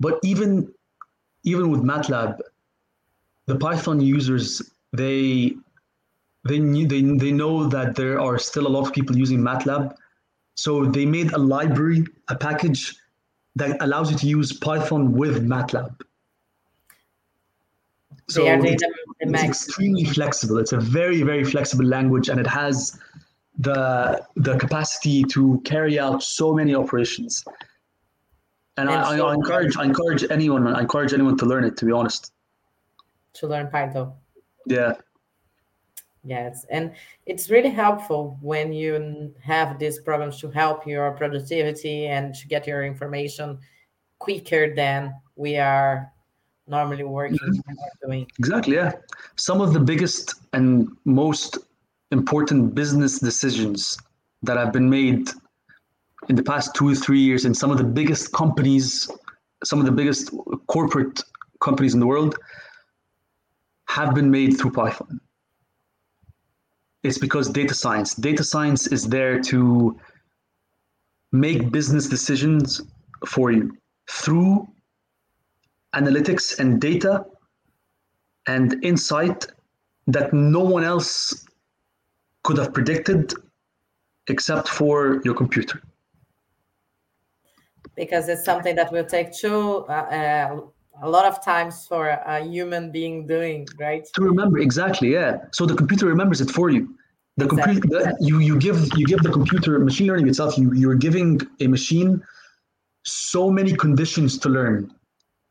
But 0.00 0.18
even 0.22 0.72
even 1.44 1.70
with 1.70 1.82
MATLAB, 1.82 2.40
the 3.46 3.56
Python 3.56 4.00
users 4.00 4.62
they 4.92 5.54
they 6.48 6.58
they 6.58 7.02
they 7.02 7.32
know 7.32 7.68
that 7.68 7.94
there 7.94 8.20
are 8.20 8.38
still 8.38 8.66
a 8.66 8.72
lot 8.76 8.86
of 8.86 8.92
people 8.92 9.16
using 9.16 9.40
MATLAB, 9.40 9.94
so 10.56 10.84
they 10.84 11.06
made 11.06 11.32
a 11.32 11.38
library, 11.38 12.04
a 12.28 12.36
package 12.36 12.94
that 13.56 13.76
allows 13.80 14.10
you 14.10 14.18
to 14.18 14.26
use 14.26 14.52
Python 14.52 15.12
with 15.12 15.46
MATLAB. 15.46 16.00
So 18.28 18.44
it's, 18.46 18.82
it's 19.20 19.42
extremely 19.44 20.04
flexible. 20.04 20.58
It's 20.58 20.72
a 20.72 20.80
very, 20.80 21.22
very 21.22 21.44
flexible 21.44 21.84
language, 21.84 22.28
and 22.28 22.40
it 22.40 22.46
has 22.46 22.98
the 23.58 24.24
the 24.36 24.56
capacity 24.56 25.24
to 25.24 25.60
carry 25.64 25.98
out 25.98 26.22
so 26.22 26.54
many 26.54 26.74
operations. 26.74 27.44
And, 28.76 28.88
and 28.88 28.98
I, 28.98 29.16
so 29.16 29.26
I, 29.28 29.34
encourage 29.34 29.76
I 29.76 29.84
encourage 29.84 30.24
anyone 30.30 30.66
I 30.66 30.80
encourage 30.80 31.12
anyone 31.12 31.36
to 31.38 31.46
learn 31.46 31.64
it. 31.64 31.76
To 31.76 31.84
be 31.84 31.92
honest, 31.92 32.32
to 33.34 33.46
learn 33.46 33.68
Python. 33.68 34.14
Yeah. 34.66 34.94
Yes, 36.26 36.64
and 36.70 36.94
it's 37.26 37.50
really 37.50 37.68
helpful 37.68 38.38
when 38.40 38.72
you 38.72 39.34
have 39.42 39.78
these 39.78 39.98
programs 40.00 40.40
to 40.40 40.50
help 40.50 40.86
your 40.86 41.12
productivity 41.12 42.06
and 42.06 42.34
to 42.34 42.48
get 42.48 42.66
your 42.66 42.82
information 42.82 43.58
quicker 44.18 44.74
than 44.74 45.14
we 45.36 45.58
are 45.58 46.10
normally 46.66 47.04
working 47.04 47.38
mm-hmm. 47.38 48.06
doing. 48.06 48.26
Exactly, 48.38 48.76
yeah. 48.76 48.92
Some 49.36 49.60
of 49.60 49.72
the 49.72 49.80
biggest 49.80 50.34
and 50.52 50.88
most 51.04 51.58
important 52.10 52.74
business 52.74 53.18
decisions 53.18 53.98
that 54.42 54.56
have 54.56 54.72
been 54.72 54.88
made 54.88 55.28
in 56.28 56.36
the 56.36 56.42
past 56.42 56.74
two 56.74 56.88
or 56.88 56.94
three 56.94 57.20
years 57.20 57.44
in 57.44 57.54
some 57.54 57.70
of 57.70 57.78
the 57.78 57.84
biggest 57.84 58.32
companies, 58.32 59.10
some 59.64 59.78
of 59.78 59.86
the 59.86 59.92
biggest 59.92 60.30
corporate 60.68 61.20
companies 61.60 61.94
in 61.94 62.00
the 62.00 62.06
world 62.06 62.36
have 63.88 64.14
been 64.14 64.30
made 64.30 64.58
through 64.58 64.70
Python. 64.70 65.20
It's 67.02 67.18
because 67.18 67.50
data 67.50 67.74
science. 67.74 68.14
Data 68.14 68.42
science 68.42 68.86
is 68.86 69.04
there 69.04 69.38
to 69.42 69.98
make 71.32 71.70
business 71.70 72.08
decisions 72.08 72.80
for 73.26 73.50
you 73.52 73.76
through 74.10 74.66
analytics 75.94 76.58
and 76.58 76.80
data 76.80 77.24
and 78.46 78.84
insight 78.84 79.46
that 80.06 80.32
no 80.32 80.60
one 80.60 80.84
else 80.84 81.46
could 82.42 82.58
have 82.58 82.72
predicted 82.74 83.32
except 84.28 84.68
for 84.68 85.20
your 85.24 85.34
computer. 85.34 85.80
Because 87.96 88.28
it's 88.28 88.44
something 88.44 88.74
that 88.76 88.92
will 88.92 89.04
take 89.04 89.32
too 89.32 89.86
uh, 89.88 89.92
uh, 89.92 90.60
a 91.02 91.08
lot 91.08 91.24
of 91.24 91.44
times 91.44 91.86
for 91.86 92.08
a 92.08 92.44
human 92.44 92.90
being 92.90 93.26
doing 93.26 93.66
right? 93.78 94.06
To 94.14 94.22
remember 94.22 94.58
exactly 94.58 95.12
yeah. 95.12 95.38
So 95.52 95.66
the 95.66 95.74
computer 95.74 96.06
remembers 96.06 96.40
it 96.40 96.50
for 96.50 96.70
you. 96.70 96.94
The 97.36 97.46
exactly. 97.46 97.80
computer 97.80 98.12
you 98.20 98.38
you 98.38 98.58
give 98.58 98.78
you 98.96 99.06
give 99.06 99.22
the 99.22 99.30
computer 99.30 99.78
machine 99.78 100.06
learning 100.06 100.28
itself 100.28 100.56
you 100.56 100.72
you're 100.72 100.94
giving 100.94 101.40
a 101.60 101.66
machine 101.66 102.22
so 103.04 103.50
many 103.50 103.72
conditions 103.74 104.38
to 104.38 104.48
learn 104.48 104.90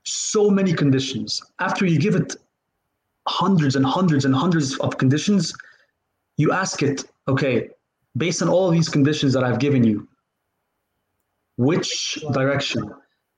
so 0.04 0.50
many 0.50 0.74
conditions. 0.74 1.42
After 1.60 1.86
you 1.86 2.00
give 2.00 2.16
it 2.16 2.36
hundreds 3.28 3.76
and 3.76 3.86
hundreds 3.86 4.26
and 4.26 4.36
hundreds 4.36 4.78
of 4.80 4.98
conditions, 4.98 5.54
you 6.38 6.52
ask 6.52 6.84
it, 6.84 7.04
okay, 7.28 7.70
based 8.18 8.42
on 8.42 8.50
all 8.50 8.70
these 8.70 8.90
conditions 8.90 9.34
that 9.34 9.44
I've 9.44 9.60
given 9.60 9.84
you, 9.84 10.08
which 11.58 12.24
direction 12.34 12.92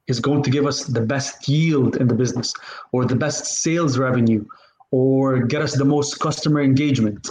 is 0.08 0.20
going 0.20 0.44
to 0.44 0.50
give 0.50 0.66
us 0.66 0.86
the 0.86 1.02
best 1.02 1.48
yield 1.48 1.98
in 1.98 2.08
the 2.08 2.14
business 2.14 2.54
or 2.92 3.06
the 3.06 3.16
best 3.16 3.46
sales 3.46 3.98
revenue 3.98 4.46
or 4.92 5.40
get 5.40 5.62
us 5.62 5.76
the 5.76 5.86
most 5.86 6.20
customer 6.20 6.62
engagement? 6.62 7.30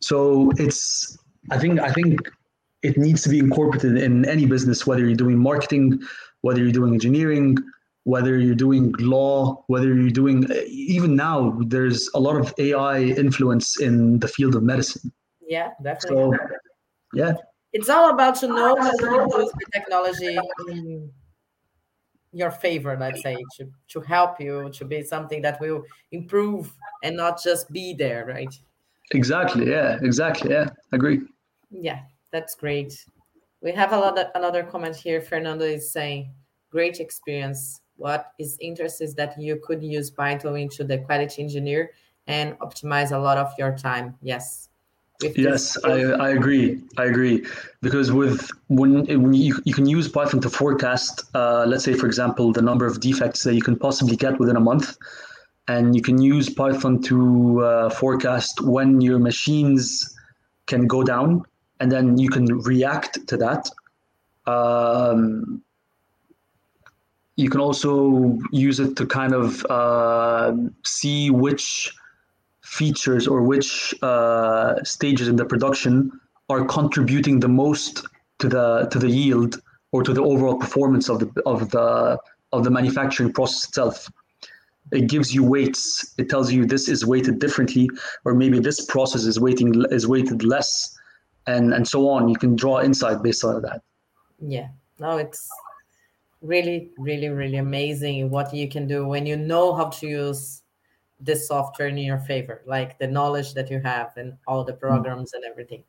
So 0.00 0.50
it's 0.56 1.18
I 1.50 1.58
think 1.58 1.80
I 1.80 1.92
think 1.92 2.20
it 2.82 2.96
needs 2.96 3.22
to 3.22 3.28
be 3.28 3.38
incorporated 3.38 3.96
in 3.96 4.24
any 4.28 4.46
business, 4.46 4.86
whether 4.86 5.04
you're 5.04 5.16
doing 5.16 5.38
marketing, 5.38 6.00
whether 6.42 6.60
you're 6.62 6.72
doing 6.72 6.94
engineering, 6.94 7.56
whether 8.08 8.38
you're 8.38 8.54
doing 8.54 8.90
law, 9.00 9.62
whether 9.66 9.92
you're 9.94 10.18
doing 10.22 10.50
eh, 10.50 10.64
even 10.66 11.14
now, 11.14 11.58
there's 11.66 12.08
a 12.14 12.20
lot 12.20 12.36
of 12.36 12.54
AI 12.58 13.00
influence 13.02 13.78
in 13.80 14.18
the 14.20 14.28
field 14.28 14.54
of 14.56 14.62
medicine. 14.62 15.12
Yeah, 15.46 15.72
definitely. 15.82 16.38
So, 16.38 16.46
yeah. 17.12 17.34
It's 17.74 17.90
all 17.90 18.08
about 18.08 18.34
to 18.36 18.48
know 18.48 18.74
how 18.76 18.90
to 18.96 19.04
use 19.04 19.52
the 19.60 19.66
technology 19.74 20.38
in 20.70 21.10
your 22.32 22.50
favor, 22.50 22.96
let's 22.98 23.20
say, 23.20 23.36
to, 23.58 23.66
to 23.88 24.00
help 24.00 24.40
you, 24.40 24.70
to 24.70 24.86
be 24.86 25.02
something 25.02 25.42
that 25.42 25.60
will 25.60 25.82
improve 26.10 26.74
and 27.02 27.14
not 27.14 27.42
just 27.42 27.70
be 27.70 27.92
there, 27.92 28.24
right? 28.24 28.54
Exactly. 29.12 29.68
Yeah, 29.68 29.98
exactly. 30.00 30.50
Yeah, 30.50 30.70
agree. 30.92 31.20
Yeah, 31.70 32.00
that's 32.32 32.54
great. 32.54 33.04
We 33.60 33.72
have 33.72 33.92
a 33.92 33.98
lot 33.98 34.18
of, 34.18 34.28
another 34.34 34.62
comment 34.62 34.96
here. 34.96 35.20
Fernando 35.20 35.66
is 35.66 35.92
saying, 35.92 36.32
great 36.70 37.00
experience 37.00 37.82
what 37.98 38.32
is 38.38 38.56
interesting 38.60 39.06
is 39.06 39.14
that 39.14 39.40
you 39.40 39.60
could 39.62 39.82
use 39.82 40.10
Python 40.10 40.56
into 40.56 40.84
the 40.84 40.98
quality 40.98 41.42
engineer 41.42 41.90
and 42.26 42.58
optimize 42.60 43.12
a 43.12 43.18
lot 43.18 43.36
of 43.36 43.52
your 43.58 43.76
time. 43.76 44.14
Yes. 44.22 44.68
yes, 45.20 45.76
I, 45.84 46.02
I 46.26 46.30
agree. 46.30 46.80
I 46.96 47.06
agree 47.06 47.44
because 47.82 48.12
with 48.12 48.48
when, 48.68 49.04
when 49.06 49.34
you, 49.34 49.60
you 49.64 49.74
can 49.74 49.86
use 49.86 50.08
Python 50.08 50.40
to 50.42 50.50
forecast, 50.50 51.24
uh, 51.34 51.64
let's 51.66 51.84
say 51.84 51.94
for 51.94 52.06
example, 52.06 52.52
the 52.52 52.62
number 52.62 52.86
of 52.86 53.00
defects 53.00 53.42
that 53.42 53.54
you 53.54 53.62
can 53.62 53.76
possibly 53.76 54.16
get 54.16 54.38
within 54.38 54.56
a 54.56 54.60
month, 54.60 54.96
and 55.66 55.96
you 55.96 56.02
can 56.02 56.20
use 56.20 56.48
Python 56.48 57.02
to 57.02 57.64
uh, 57.64 57.90
forecast 57.90 58.60
when 58.62 59.00
your 59.00 59.18
machines 59.18 60.16
can 60.66 60.86
go 60.86 61.02
down, 61.02 61.42
and 61.80 61.90
then 61.90 62.16
you 62.16 62.30
can 62.30 62.46
react 62.58 63.26
to 63.26 63.36
that. 63.38 63.68
Um, 64.46 65.62
you 67.38 67.48
can 67.48 67.60
also 67.60 68.36
use 68.50 68.80
it 68.80 68.96
to 68.96 69.06
kind 69.06 69.32
of 69.32 69.64
uh, 69.70 70.52
see 70.84 71.30
which 71.30 71.94
features 72.62 73.28
or 73.28 73.42
which 73.42 73.94
uh, 74.02 74.82
stages 74.82 75.28
in 75.28 75.36
the 75.36 75.44
production 75.44 76.10
are 76.48 76.64
contributing 76.64 77.38
the 77.38 77.48
most 77.48 78.04
to 78.40 78.48
the 78.48 78.88
to 78.90 78.98
the 78.98 79.08
yield 79.08 79.62
or 79.92 80.02
to 80.02 80.12
the 80.12 80.20
overall 80.20 80.58
performance 80.58 81.08
of 81.08 81.20
the 81.20 81.30
of 81.46 81.70
the 81.70 82.18
of 82.52 82.64
the 82.64 82.72
manufacturing 82.72 83.32
process 83.32 83.68
itself. 83.68 84.10
It 84.90 85.06
gives 85.08 85.32
you 85.32 85.44
weights. 85.44 86.14
It 86.18 86.28
tells 86.28 86.50
you 86.50 86.66
this 86.66 86.88
is 86.88 87.06
weighted 87.06 87.38
differently, 87.38 87.88
or 88.24 88.34
maybe 88.34 88.58
this 88.58 88.84
process 88.86 89.22
is 89.22 89.38
weighting 89.38 89.84
is 89.92 90.08
weighted 90.08 90.42
less, 90.42 90.98
and 91.46 91.72
and 91.72 91.86
so 91.86 92.08
on. 92.08 92.28
You 92.28 92.36
can 92.36 92.56
draw 92.56 92.80
insight 92.80 93.22
based 93.22 93.44
on 93.44 93.62
that. 93.62 93.82
Yeah. 94.40 94.68
No, 94.98 95.18
it's 95.18 95.48
really, 96.40 96.90
really, 96.98 97.28
really 97.28 97.56
amazing 97.56 98.30
what 98.30 98.54
you 98.54 98.68
can 98.68 98.86
do 98.86 99.06
when 99.06 99.26
you 99.26 99.36
know 99.36 99.74
how 99.74 99.88
to 99.88 100.06
use 100.06 100.62
this 101.20 101.48
software 101.48 101.88
in 101.88 101.98
your 101.98 102.18
favor, 102.18 102.62
like 102.66 102.98
the 102.98 103.06
knowledge 103.06 103.54
that 103.54 103.70
you 103.70 103.80
have 103.80 104.12
and 104.16 104.34
all 104.46 104.62
the 104.64 104.72
programs 104.72 105.32
and 105.32 105.44
everything. 105.44 105.82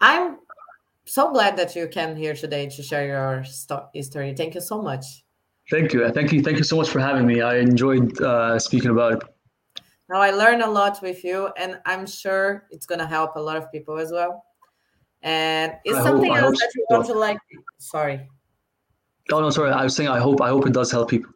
I'm 0.00 0.38
so 1.06 1.32
glad 1.32 1.56
that 1.56 1.74
you 1.74 1.88
came 1.88 2.14
here 2.14 2.34
today 2.34 2.68
to 2.68 2.82
share 2.82 3.06
your 3.06 3.44
story. 3.44 4.34
Thank 4.34 4.54
you 4.54 4.60
so 4.60 4.80
much. 4.80 5.24
Thank 5.70 5.92
you. 5.92 6.08
Thank 6.10 6.32
you. 6.32 6.42
Thank 6.42 6.58
you 6.58 6.64
so 6.64 6.76
much 6.76 6.88
for 6.88 7.00
having 7.00 7.26
me. 7.26 7.40
I 7.40 7.56
enjoyed 7.56 8.20
uh, 8.20 8.58
speaking 8.58 8.90
about 8.90 9.14
it. 9.14 9.22
Now 10.08 10.20
I 10.20 10.30
learned 10.30 10.62
a 10.62 10.70
lot 10.70 11.00
with 11.02 11.24
you, 11.24 11.48
and 11.56 11.80
I'm 11.86 12.06
sure 12.06 12.66
it's 12.70 12.84
going 12.86 12.98
to 12.98 13.06
help 13.06 13.36
a 13.36 13.40
lot 13.40 13.56
of 13.56 13.72
people 13.72 13.98
as 13.98 14.12
well. 14.12 14.44
And 15.22 15.72
it's 15.84 15.96
I 15.96 16.02
something 16.02 16.30
hope, 16.30 16.42
else 16.42 16.60
that 16.60 16.70
you 16.74 16.86
want 16.90 17.06
to 17.06 17.14
like. 17.14 17.38
Sorry. 17.78 18.28
Oh 19.32 19.40
no, 19.40 19.50
sorry. 19.50 19.70
I 19.70 19.84
was 19.84 19.96
saying 19.96 20.08
I 20.08 20.18
hope 20.18 20.40
I 20.40 20.48
hope 20.48 20.66
it 20.66 20.72
does 20.72 20.90
help 20.90 21.10
people. 21.10 21.32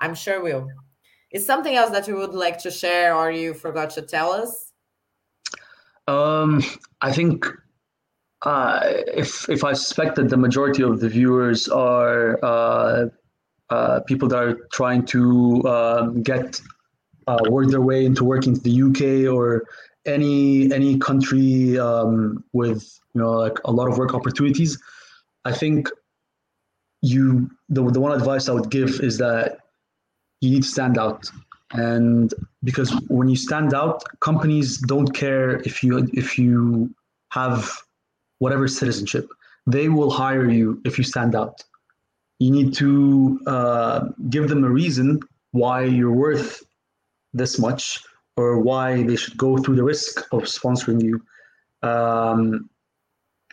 I'm 0.00 0.14
sure 0.14 0.42
will. 0.42 0.68
Is 1.30 1.44
something 1.44 1.74
else 1.74 1.90
that 1.90 2.06
you 2.06 2.16
would 2.16 2.34
like 2.34 2.58
to 2.58 2.70
share, 2.70 3.14
or 3.16 3.30
you 3.30 3.54
forgot 3.54 3.90
to 3.90 4.02
tell 4.02 4.30
us? 4.32 4.72
Um, 6.06 6.62
I 7.00 7.12
think 7.12 7.46
uh, 8.42 8.80
if 8.84 9.48
if 9.48 9.64
I 9.64 9.72
suspect 9.72 10.16
that 10.16 10.28
the 10.28 10.36
majority 10.36 10.82
of 10.82 11.00
the 11.00 11.08
viewers 11.08 11.68
are 11.68 12.38
uh, 12.44 13.06
uh, 13.70 14.00
people 14.00 14.28
that 14.28 14.38
are 14.38 14.68
trying 14.72 15.06
to 15.06 15.62
um, 15.66 16.22
get 16.22 16.60
uh, 17.26 17.38
work 17.48 17.68
their 17.68 17.80
way 17.80 18.04
into 18.04 18.24
working 18.24 18.54
in 18.54 18.60
the 18.60 18.82
UK 18.82 19.34
or 19.34 19.64
any 20.06 20.70
any 20.72 20.98
country 20.98 21.78
um, 21.78 22.44
with 22.52 23.00
you 23.14 23.22
know 23.22 23.32
like 23.32 23.58
a 23.64 23.72
lot 23.72 23.88
of 23.88 23.96
work 23.96 24.14
opportunities, 24.14 24.78
I 25.46 25.52
think 25.52 25.88
you 27.12 27.50
the 27.68 27.82
the 27.96 28.00
one 28.00 28.12
advice 28.12 28.48
I 28.48 28.52
would 28.52 28.70
give 28.70 29.00
is 29.08 29.18
that 29.18 29.58
you 30.40 30.50
need 30.50 30.62
to 30.62 30.68
stand 30.68 30.96
out 30.98 31.30
and 31.72 32.32
because 32.62 32.90
when 33.08 33.28
you 33.28 33.36
stand 33.36 33.74
out 33.74 34.04
companies 34.20 34.78
don't 34.78 35.12
care 35.22 35.60
if 35.68 35.82
you 35.82 36.08
if 36.14 36.38
you 36.38 36.94
have 37.30 37.70
whatever 38.38 38.68
citizenship, 38.68 39.26
they 39.66 39.88
will 39.88 40.10
hire 40.10 40.48
you 40.48 40.80
if 40.84 40.98
you 40.98 41.04
stand 41.04 41.34
out. 41.34 41.56
You 42.38 42.50
need 42.50 42.74
to 42.74 43.40
uh, 43.46 44.08
give 44.28 44.48
them 44.48 44.64
a 44.64 44.70
reason 44.70 45.20
why 45.52 45.84
you're 45.84 46.18
worth 46.26 46.62
this 47.32 47.58
much 47.58 47.82
or 48.36 48.58
why 48.58 49.02
they 49.02 49.16
should 49.16 49.36
go 49.36 49.56
through 49.56 49.76
the 49.76 49.84
risk 49.84 50.20
of 50.32 50.42
sponsoring 50.42 51.02
you. 51.02 51.22
Um, 51.88 52.68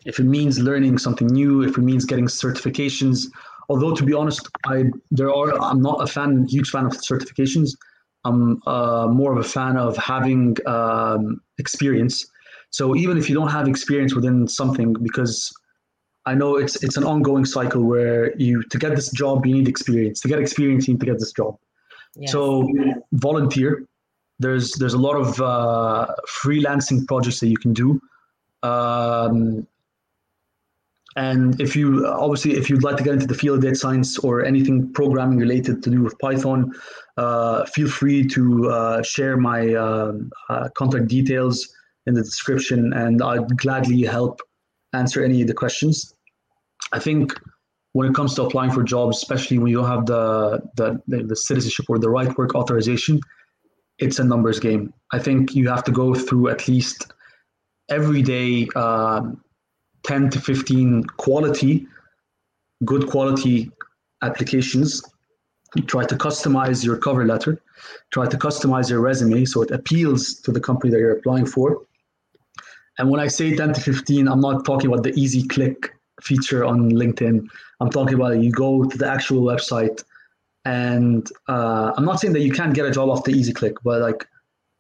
if 0.06 0.20
it 0.20 0.26
means 0.26 0.60
learning 0.60 0.98
something 0.98 1.28
new, 1.28 1.64
if 1.64 1.78
it 1.78 1.82
means 1.82 2.06
getting 2.06 2.28
certifications, 2.28 3.28
although 3.70 3.94
to 3.94 4.04
be 4.04 4.14
honest, 4.14 4.50
I 4.66 4.86
there 5.12 5.34
are 5.34 5.60
I'm 5.62 5.82
not 5.82 6.02
a 6.02 6.08
fan, 6.08 6.48
huge 6.48 6.70
fan 6.70 6.86
of 6.86 6.94
certifications. 6.94 7.76
I'm 8.24 8.62
uh, 8.68 9.08
more 9.08 9.32
of 9.32 9.40
a 9.40 9.48
fan 9.48 9.78
of 9.78 9.98
having 9.98 10.56
um, 10.68 11.42
experience 11.58 12.32
so 12.72 12.96
even 12.96 13.18
if 13.18 13.30
you 13.30 13.36
don't 13.36 13.50
have 13.50 13.68
experience 13.68 14.16
within 14.16 14.48
something, 14.48 14.94
because 14.94 15.54
I 16.26 16.34
know 16.34 16.56
it's 16.56 16.82
it's 16.84 16.98
an 16.98 17.04
ongoing 17.04 17.46
cycle 17.46 17.84
where 17.84 18.36
you 18.38 18.64
to 18.64 18.78
get 18.78 18.96
this 18.96 19.12
job 19.12 19.46
you 19.46 19.56
need 19.56 19.68
experience. 19.68 20.22
To 20.22 20.30
get 20.30 20.40
experience, 20.40 20.88
you 20.88 20.94
need 20.94 21.02
to 21.02 21.06
get 21.06 21.20
this 21.20 21.34
job. 21.34 21.58
Yes. 22.16 22.32
So 22.32 22.68
volunteer. 23.12 23.86
There's 24.40 24.72
there's 24.74 24.94
a 24.94 24.98
lot 24.98 25.16
of 25.16 25.40
uh, 25.42 26.08
freelancing 26.28 27.06
projects 27.08 27.42
that 27.42 27.48
you 27.48 27.58
can 27.58 27.74
do. 27.74 28.02
Um, 28.64 29.68
and 31.16 31.60
if 31.60 31.76
you 31.76 32.08
obviously 32.08 32.54
if 32.54 32.70
you'd 32.70 32.84
like 32.84 32.98
to 32.98 33.04
get 33.04 33.14
into 33.14 33.28
the 33.28 33.34
field 33.34 33.58
of 33.58 33.64
data 33.64 33.76
science 33.76 34.18
or 34.20 34.46
anything 34.46 34.92
programming 34.94 35.38
related 35.38 35.84
to 35.84 35.90
do 35.90 36.02
with 36.02 36.18
Python, 36.20 36.72
uh, 37.18 37.66
feel 37.66 37.90
free 37.90 38.26
to 38.28 38.70
uh, 38.70 39.02
share 39.04 39.38
my 39.38 39.74
uh, 39.74 40.14
uh 40.50 40.70
contact 40.76 41.08
details 41.08 41.68
in 42.08 42.14
the 42.14 42.22
description, 42.22 42.94
and 42.94 43.22
I'd 43.22 43.58
gladly 43.58 44.02
help 44.04 44.42
answer 44.94 45.24
any 45.24 45.42
of 45.42 45.48
the 45.48 45.54
questions. 45.54 46.14
I 46.92 47.00
think 47.00 47.34
when 47.94 48.10
it 48.10 48.16
comes 48.16 48.34
to 48.36 48.44
applying 48.44 48.72
for 48.72 48.84
jobs, 48.84 49.18
especially 49.18 49.58
when 49.60 49.68
you 49.68 49.78
don't 49.78 49.90
have 49.90 50.06
the, 50.06 50.62
the, 50.76 51.24
the 51.24 51.36
citizenship 51.36 51.86
or 51.90 52.00
the 52.00 52.10
right 52.10 52.36
work 52.38 52.56
authorization, 52.56 53.20
it's 54.00 54.20
a 54.20 54.24
numbers 54.24 54.60
game. 54.60 54.94
I 55.12 55.20
think 55.20 55.56
you 55.56 55.68
have 55.70 55.84
to 55.86 55.92
go 55.92 56.16
through 56.16 56.50
at 56.50 56.68
least 56.68 57.14
every 57.90 58.22
day 58.22 58.68
um, 58.76 59.42
10 60.04 60.30
to 60.32 60.40
15 60.40 61.04
quality, 61.18 61.88
good 62.86 63.08
quality 63.08 63.72
applications. 64.22 65.02
try 65.88 66.04
to 66.04 66.16
customize 66.16 66.84
your 66.84 66.98
cover 66.98 67.26
letter, 67.26 67.62
try 68.12 68.28
to 68.28 68.38
customize 68.38 68.90
your 68.90 69.00
resume 69.00 69.46
so 69.46 69.62
it 69.62 69.72
appeals 69.72 70.36
to 70.36 70.52
the 70.52 70.60
company 70.60 70.92
that 70.92 71.00
you're 71.00 71.18
applying 71.18 71.46
for. 71.46 71.82
And 72.98 73.10
when 73.10 73.22
I 73.22 73.28
say 73.28 73.56
10 73.56 73.74
to 73.74 73.82
15, 73.82 74.28
I'm 74.28 74.42
not 74.42 74.66
talking 74.66 74.88
about 74.92 75.04
the 75.04 75.14
easy 75.14 75.48
click 75.48 75.94
feature 76.22 76.66
on 76.66 76.92
LinkedIn. 76.92 77.48
I'm 77.80 77.90
talking 77.90 78.16
about 78.16 78.40
you 78.40 78.52
go 78.52 78.84
to 78.84 78.98
the 78.98 79.08
actual 79.08 79.42
website, 79.44 80.04
and 80.66 81.28
uh, 81.48 81.94
I'm 81.96 82.06
not 82.06 82.20
saying 82.20 82.34
that 82.34 82.42
you 82.42 82.52
can't 82.52 82.74
get 82.74 82.86
a 82.86 82.92
job 82.92 83.10
off 83.10 83.24
the 83.24 83.32
easy 83.32 83.54
click, 83.54 83.76
but 83.84 84.02
like 84.02 84.28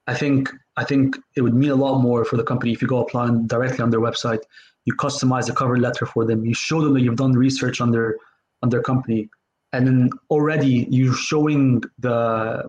I 0.07 0.14
think 0.14 0.49
I 0.77 0.84
think 0.84 1.18
it 1.35 1.41
would 1.41 1.53
mean 1.53 1.72
a 1.72 1.76
lot 1.76 1.99
more 1.99 2.23
for 2.26 2.38
the 2.38 2.43
company 2.43 2.72
if 2.72 2.81
you 2.81 2.88
go 2.88 2.99
applying 2.99 3.48
directly 3.48 3.80
on 3.80 3.89
their 3.89 3.99
website. 3.99 4.41
You 4.86 4.94
customize 4.95 5.49
a 5.49 5.53
cover 5.53 5.78
letter 5.78 6.06
for 6.06 6.26
them. 6.26 6.45
You 6.45 6.53
show 6.53 6.82
them 6.82 6.94
that 6.94 7.02
you've 7.02 7.16
done 7.16 7.34
research 7.34 7.82
on 7.82 7.91
their 7.91 8.18
on 8.64 8.70
their 8.70 8.82
company, 8.82 9.30
and 9.74 9.88
then 9.88 10.10
already 10.30 10.88
you're 10.90 11.14
showing 11.14 11.84
the 11.99 12.68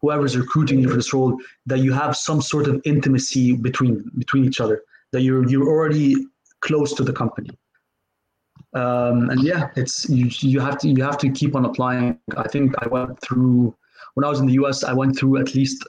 whoever's 0.00 0.36
recruiting 0.36 0.80
you 0.80 0.88
for 0.88 0.96
this 0.96 1.14
role 1.14 1.38
that 1.66 1.78
you 1.78 1.92
have 1.92 2.14
some 2.14 2.42
sort 2.42 2.66
of 2.66 2.80
intimacy 2.84 3.56
between 3.56 4.10
between 4.18 4.44
each 4.44 4.60
other 4.60 4.82
that 5.12 5.22
you're 5.22 5.48
you're 5.48 5.68
already 5.68 6.14
close 6.60 6.92
to 6.94 7.02
the 7.02 7.12
company. 7.12 7.50
Um, 8.74 9.30
and 9.30 9.42
yeah 9.42 9.70
it's 9.76 10.08
you 10.08 10.26
you 10.40 10.60
have 10.60 10.78
to 10.78 10.88
you 10.88 11.02
have 11.02 11.18
to 11.18 11.30
keep 11.30 11.54
on 11.54 11.64
applying. 11.64 12.18
I 12.36 12.48
think 12.48 12.74
i 12.84 12.88
went 12.88 13.20
through 13.20 13.74
when 14.14 14.24
i 14.24 14.28
was 14.28 14.40
in 14.40 14.46
the 14.46 14.54
us 14.54 14.82
i 14.84 14.92
went 14.92 15.16
through 15.18 15.36
at 15.38 15.54
least 15.54 15.86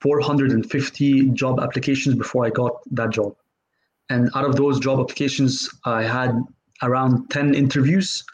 450 0.00 1.30
job 1.30 1.60
applications 1.60 2.14
before 2.14 2.46
i 2.46 2.50
got 2.50 2.72
that 2.92 3.10
job 3.10 3.36
and 4.10 4.30
out 4.34 4.44
of 4.44 4.56
those 4.56 4.78
job 4.80 5.00
applications 5.00 5.68
i 5.84 6.02
had 6.02 6.36
around 6.82 7.28
10 7.30 7.54
interviews 7.54 8.24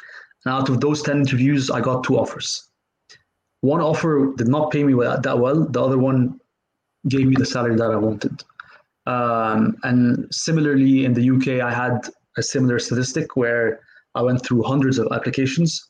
and 0.45 0.55
out 0.55 0.69
of 0.69 0.81
those 0.81 1.03
10 1.03 1.19
interviews 1.19 1.71
i 1.71 1.81
got 1.81 2.05
two 2.05 2.19
offers 2.19 2.71
one 3.61 3.81
offer 3.81 4.33
did 4.37 4.49
not 4.49 4.71
pay 4.71 4.85
me 4.85 4.95
that 4.95 5.39
well. 5.39 5.67
The 5.67 5.83
other 5.83 5.99
one 5.99 6.41
gave 7.09 7.27
me 7.27 7.35
the 7.37 7.47
salary 7.47 7.77
that 7.77 7.91
I 7.91 7.97
wanted. 7.97 8.43
Um, 9.07 9.77
and 9.83 10.27
similarly, 10.33 11.05
in 11.05 11.15
the 11.15 11.31
UK, 11.31 11.63
I 11.63 11.73
had 11.73 12.09
a 12.37 12.43
similar 12.43 12.79
statistic 12.79 13.37
where 13.37 13.81
I 14.15 14.23
went 14.23 14.45
through 14.45 14.63
hundreds 14.63 14.99
of 14.99 15.09
applications 15.13 15.89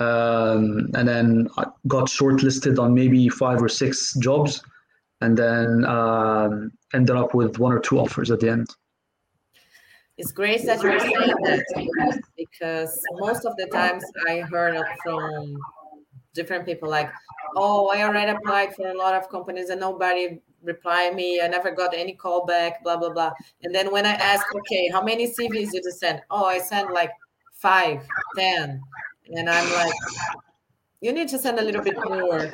um, 0.00 0.90
and 0.94 1.08
then 1.08 1.48
I 1.56 1.66
got 1.86 2.06
shortlisted 2.06 2.78
on 2.78 2.94
maybe 2.94 3.28
five 3.28 3.62
or 3.62 3.68
six 3.68 4.14
jobs 4.14 4.62
and 5.20 5.36
then 5.36 5.84
um, 5.86 6.70
ended 6.94 7.16
up 7.16 7.34
with 7.34 7.58
one 7.58 7.72
or 7.72 7.80
two 7.80 7.98
offers 7.98 8.30
at 8.30 8.40
the 8.40 8.50
end. 8.50 8.66
It's 10.18 10.32
great 10.32 10.66
that 10.66 10.82
you're 10.82 10.98
saying 10.98 11.34
that 11.44 12.22
because 12.36 13.00
most 13.14 13.44
of 13.44 13.54
the 13.56 13.66
times 13.66 14.02
I 14.28 14.40
heard 14.40 14.84
from 15.04 15.56
different 16.34 16.66
people 16.66 16.88
like, 16.90 17.08
oh, 17.54 17.88
I 17.88 18.02
already 18.02 18.32
applied 18.32 18.74
for 18.74 18.88
a 18.88 18.96
lot 18.98 19.14
of 19.14 19.28
companies 19.28 19.70
and 19.70 19.80
nobody 19.80 20.40
replied 20.62 21.14
me. 21.14 21.40
I 21.40 21.46
never 21.46 21.70
got 21.70 21.94
any 21.94 22.14
call 22.14 22.44
back, 22.44 22.82
blah, 22.82 22.96
blah, 22.96 23.12
blah. 23.12 23.30
And 23.62 23.72
then 23.72 23.92
when 23.92 24.06
I 24.06 24.14
ask, 24.14 24.44
okay, 24.56 24.88
how 24.92 25.02
many 25.04 25.28
CVs 25.28 25.70
did 25.70 25.84
you 25.84 25.92
send? 25.92 26.20
Oh, 26.30 26.46
I 26.46 26.58
sent 26.58 26.92
like 26.92 27.12
five, 27.52 28.04
ten. 28.36 28.80
And 29.36 29.48
I'm 29.48 29.72
like, 29.72 29.94
you 31.00 31.12
need 31.12 31.28
to 31.28 31.38
send 31.38 31.60
a 31.60 31.62
little 31.62 31.82
bit 31.82 31.96
more. 32.08 32.52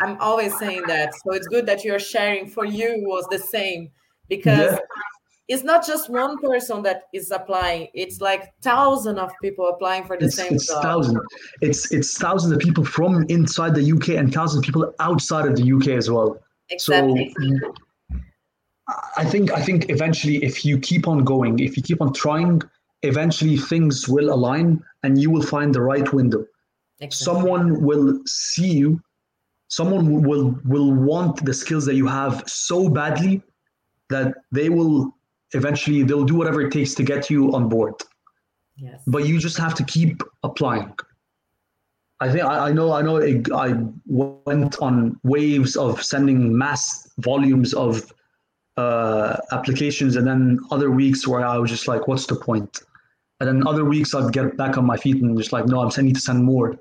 I'm 0.00 0.20
always 0.20 0.56
saying 0.58 0.82
that. 0.88 1.14
So 1.14 1.32
it's 1.32 1.46
good 1.46 1.66
that 1.66 1.84
you're 1.84 2.00
sharing 2.00 2.48
for 2.48 2.64
you 2.64 3.04
was 3.06 3.24
the 3.30 3.38
same 3.38 3.90
because 4.28 4.72
yeah 4.72 4.78
it's 5.48 5.64
not 5.64 5.86
just 5.86 6.10
one 6.10 6.38
person 6.38 6.82
that 6.82 7.04
is 7.12 7.30
applying 7.30 7.88
it's 7.94 8.20
like 8.20 8.52
thousands 8.62 9.18
of 9.18 9.30
people 9.42 9.66
applying 9.68 10.04
for 10.04 10.16
the 10.16 10.26
it's, 10.26 10.36
same 10.36 10.54
it's 10.54 10.68
job 10.68 10.82
thousand 10.82 11.18
it's 11.60 11.90
it's 11.92 12.18
thousands 12.18 12.52
of 12.52 12.58
people 12.58 12.84
from 12.84 13.24
inside 13.28 13.74
the 13.74 13.92
uk 13.92 14.08
and 14.08 14.32
thousands 14.32 14.58
of 14.58 14.64
people 14.64 14.94
outside 15.00 15.46
of 15.46 15.56
the 15.56 15.72
uk 15.72 15.88
as 15.88 16.10
well 16.10 16.38
exactly. 16.70 17.34
so 17.38 17.72
i 19.16 19.24
think 19.24 19.50
i 19.52 19.60
think 19.60 19.90
eventually 19.90 20.36
if 20.44 20.64
you 20.64 20.78
keep 20.78 21.08
on 21.08 21.24
going 21.24 21.58
if 21.58 21.76
you 21.76 21.82
keep 21.82 22.00
on 22.00 22.12
trying 22.12 22.60
eventually 23.02 23.56
things 23.56 24.08
will 24.08 24.32
align 24.32 24.82
and 25.02 25.20
you 25.20 25.30
will 25.30 25.42
find 25.42 25.74
the 25.74 25.80
right 25.80 26.12
window. 26.12 26.44
Exactly. 27.00 27.24
Someone 27.24 27.82
will 27.82 28.20
see 28.26 28.72
you. 28.72 29.00
Someone 29.68 30.22
will 30.22 30.58
will 30.64 30.92
want 30.92 31.44
the 31.44 31.54
skills 31.54 31.84
that 31.86 31.94
you 31.94 32.06
have 32.06 32.42
so 32.46 32.88
badly 32.88 33.42
that 34.08 34.34
they 34.50 34.68
will 34.68 35.14
eventually 35.52 36.02
they'll 36.02 36.24
do 36.24 36.34
whatever 36.34 36.60
it 36.60 36.72
takes 36.72 36.94
to 36.94 37.02
get 37.02 37.30
you 37.30 37.54
on 37.54 37.68
board. 37.68 37.94
Yes. 38.76 39.02
But 39.06 39.26
you 39.26 39.38
just 39.38 39.58
have 39.58 39.74
to 39.76 39.84
keep 39.84 40.22
applying. 40.42 40.92
I 42.20 42.30
think 42.30 42.44
I, 42.44 42.68
I 42.68 42.72
know 42.72 42.92
I 42.92 43.02
know 43.02 43.16
it, 43.16 43.50
I 43.52 43.74
went 44.06 44.78
on 44.80 45.20
waves 45.22 45.76
of 45.76 46.02
sending 46.02 46.56
mass 46.56 47.08
volumes 47.18 47.74
of 47.74 48.12
uh, 48.76 49.36
applications, 49.52 50.16
and 50.16 50.26
then 50.26 50.58
other 50.70 50.90
weeks 50.90 51.26
where 51.26 51.44
I 51.44 51.58
was 51.58 51.70
just 51.70 51.86
like, 51.86 52.08
"What's 52.08 52.26
the 52.26 52.36
point?" 52.36 52.82
And 53.40 53.48
then 53.48 53.66
other 53.66 53.84
weeks 53.84 54.14
I'd 54.14 54.32
get 54.32 54.56
back 54.56 54.78
on 54.78 54.84
my 54.84 54.96
feet 54.96 55.22
and 55.22 55.36
just 55.38 55.52
like, 55.52 55.66
"No, 55.66 55.80
I'm 55.80 55.90
sending 55.90 56.14
to 56.14 56.20
send 56.20 56.44
more." 56.44 56.76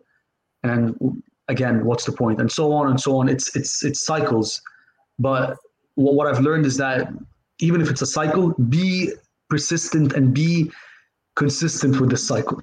And 0.63 1.21
again, 1.47 1.85
what's 1.85 2.05
the 2.05 2.11
point? 2.11 2.41
And 2.41 2.51
so 2.51 2.71
on 2.73 2.89
and 2.89 2.99
so 2.99 3.17
on. 3.17 3.29
It's 3.29 3.55
it's 3.55 3.83
it's 3.83 4.01
cycles, 4.01 4.61
but 5.19 5.57
what 5.95 6.27
I've 6.27 6.41
learned 6.41 6.65
is 6.65 6.77
that 6.77 7.09
even 7.59 7.81
if 7.81 7.89
it's 7.89 8.01
a 8.01 8.05
cycle, 8.05 8.53
be 8.69 9.13
persistent 9.49 10.13
and 10.13 10.33
be 10.33 10.71
consistent 11.35 11.99
with 11.99 12.09
the 12.09 12.17
cycle. 12.17 12.61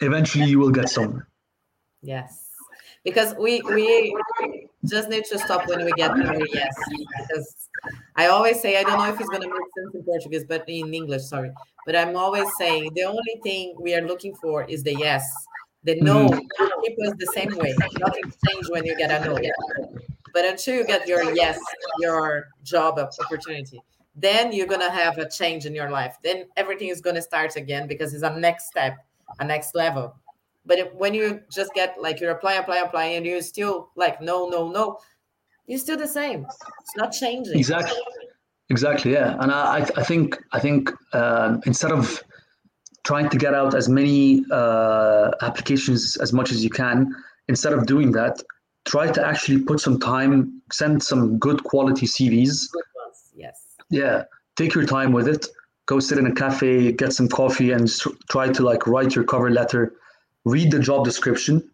Eventually, 0.00 0.46
you 0.46 0.58
will 0.58 0.70
get 0.70 0.88
somewhere. 0.88 1.26
Yes, 2.02 2.48
because 3.04 3.34
we 3.38 3.60
we 3.62 4.16
just 4.86 5.10
need 5.10 5.24
to 5.26 5.38
stop 5.38 5.68
when 5.68 5.84
we 5.84 5.92
get 5.92 6.16
more 6.16 6.38
yes. 6.52 6.74
Because 7.18 7.68
I 8.16 8.28
always 8.28 8.60
say 8.60 8.78
I 8.78 8.82
don't 8.82 8.98
know 8.98 9.12
if 9.12 9.20
it's 9.20 9.28
going 9.28 9.42
to 9.42 9.48
make 9.48 9.68
sense 9.76 9.94
in 9.94 10.02
Portuguese, 10.04 10.44
but 10.44 10.64
in 10.68 10.94
English, 10.94 11.24
sorry. 11.24 11.52
But 11.84 11.96
I'm 11.96 12.16
always 12.16 12.48
saying 12.56 12.92
the 12.94 13.04
only 13.04 13.40
thing 13.42 13.74
we 13.78 13.94
are 13.94 14.02
looking 14.02 14.34
for 14.36 14.64
is 14.64 14.82
the 14.82 14.94
yes. 14.94 15.24
The 15.84 16.00
no 16.00 16.28
mm-hmm. 16.28 16.82
keep 16.84 16.98
us 17.06 17.14
the 17.18 17.30
same 17.34 17.56
way. 17.56 17.74
Nothing 17.98 18.32
changes 18.46 18.70
when 18.70 18.84
you 18.84 18.96
get 18.96 19.10
a 19.10 19.24
no. 19.24 19.38
But 20.32 20.44
until 20.44 20.76
you 20.76 20.84
get 20.84 21.06
your 21.06 21.34
yes, 21.34 21.58
your 21.98 22.48
job 22.62 22.98
opportunity, 22.98 23.80
then 24.14 24.52
you're 24.52 24.66
gonna 24.66 24.90
have 24.90 25.18
a 25.18 25.28
change 25.28 25.66
in 25.66 25.74
your 25.74 25.90
life. 25.90 26.16
Then 26.22 26.46
everything 26.56 26.88
is 26.88 27.00
gonna 27.00 27.22
start 27.22 27.56
again 27.56 27.86
because 27.86 28.14
it's 28.14 28.22
a 28.22 28.38
next 28.38 28.68
step, 28.68 28.98
a 29.38 29.44
next 29.44 29.74
level. 29.74 30.14
But 30.66 30.78
if, 30.78 30.94
when 30.94 31.14
you 31.14 31.40
just 31.50 31.72
get 31.74 32.00
like 32.00 32.20
you 32.20 32.30
apply, 32.30 32.54
apply, 32.54 32.78
apply, 32.78 33.04
and 33.04 33.24
you're 33.24 33.42
still 33.42 33.90
like 33.96 34.20
no, 34.20 34.48
no, 34.48 34.70
no, 34.70 34.98
you're 35.66 35.78
still 35.78 35.96
the 35.96 36.08
same. 36.08 36.46
It's 36.80 36.96
not 36.96 37.12
changing. 37.12 37.58
Exactly. 37.58 37.98
Exactly. 38.70 39.12
Yeah, 39.12 39.36
and 39.40 39.50
I, 39.50 39.78
I 39.96 40.04
think 40.04 40.38
I 40.52 40.60
think 40.60 40.92
um, 41.12 41.60
instead 41.66 41.90
of 41.90 42.22
trying 43.02 43.28
to 43.30 43.36
get 43.36 43.52
out 43.52 43.74
as 43.74 43.88
many 43.88 44.44
uh, 44.52 45.32
applications 45.42 46.16
as 46.18 46.32
much 46.32 46.52
as 46.52 46.62
you 46.62 46.70
can, 46.70 47.12
instead 47.48 47.72
of 47.72 47.86
doing 47.86 48.12
that, 48.12 48.40
try 48.84 49.10
to 49.10 49.26
actually 49.26 49.62
put 49.62 49.80
some 49.80 49.98
time, 49.98 50.62
send 50.72 51.02
some 51.02 51.38
good 51.38 51.62
quality 51.64 52.06
CVs. 52.06 52.70
Good 52.72 52.84
ones, 53.04 53.30
yes. 53.34 53.76
Yeah, 53.90 54.24
take 54.56 54.74
your 54.74 54.86
time 54.86 55.12
with 55.12 55.28
it. 55.28 55.46
Go 55.86 56.00
sit 56.00 56.18
in 56.18 56.26
a 56.26 56.32
cafe, 56.32 56.92
get 56.92 57.12
some 57.12 57.28
coffee, 57.28 57.72
and 57.72 57.90
try 58.30 58.48
to 58.48 58.62
like 58.62 58.86
write 58.86 59.14
your 59.14 59.24
cover 59.24 59.50
letter. 59.50 59.92
Read 60.44 60.70
the 60.70 60.78
job 60.78 61.04
description. 61.04 61.68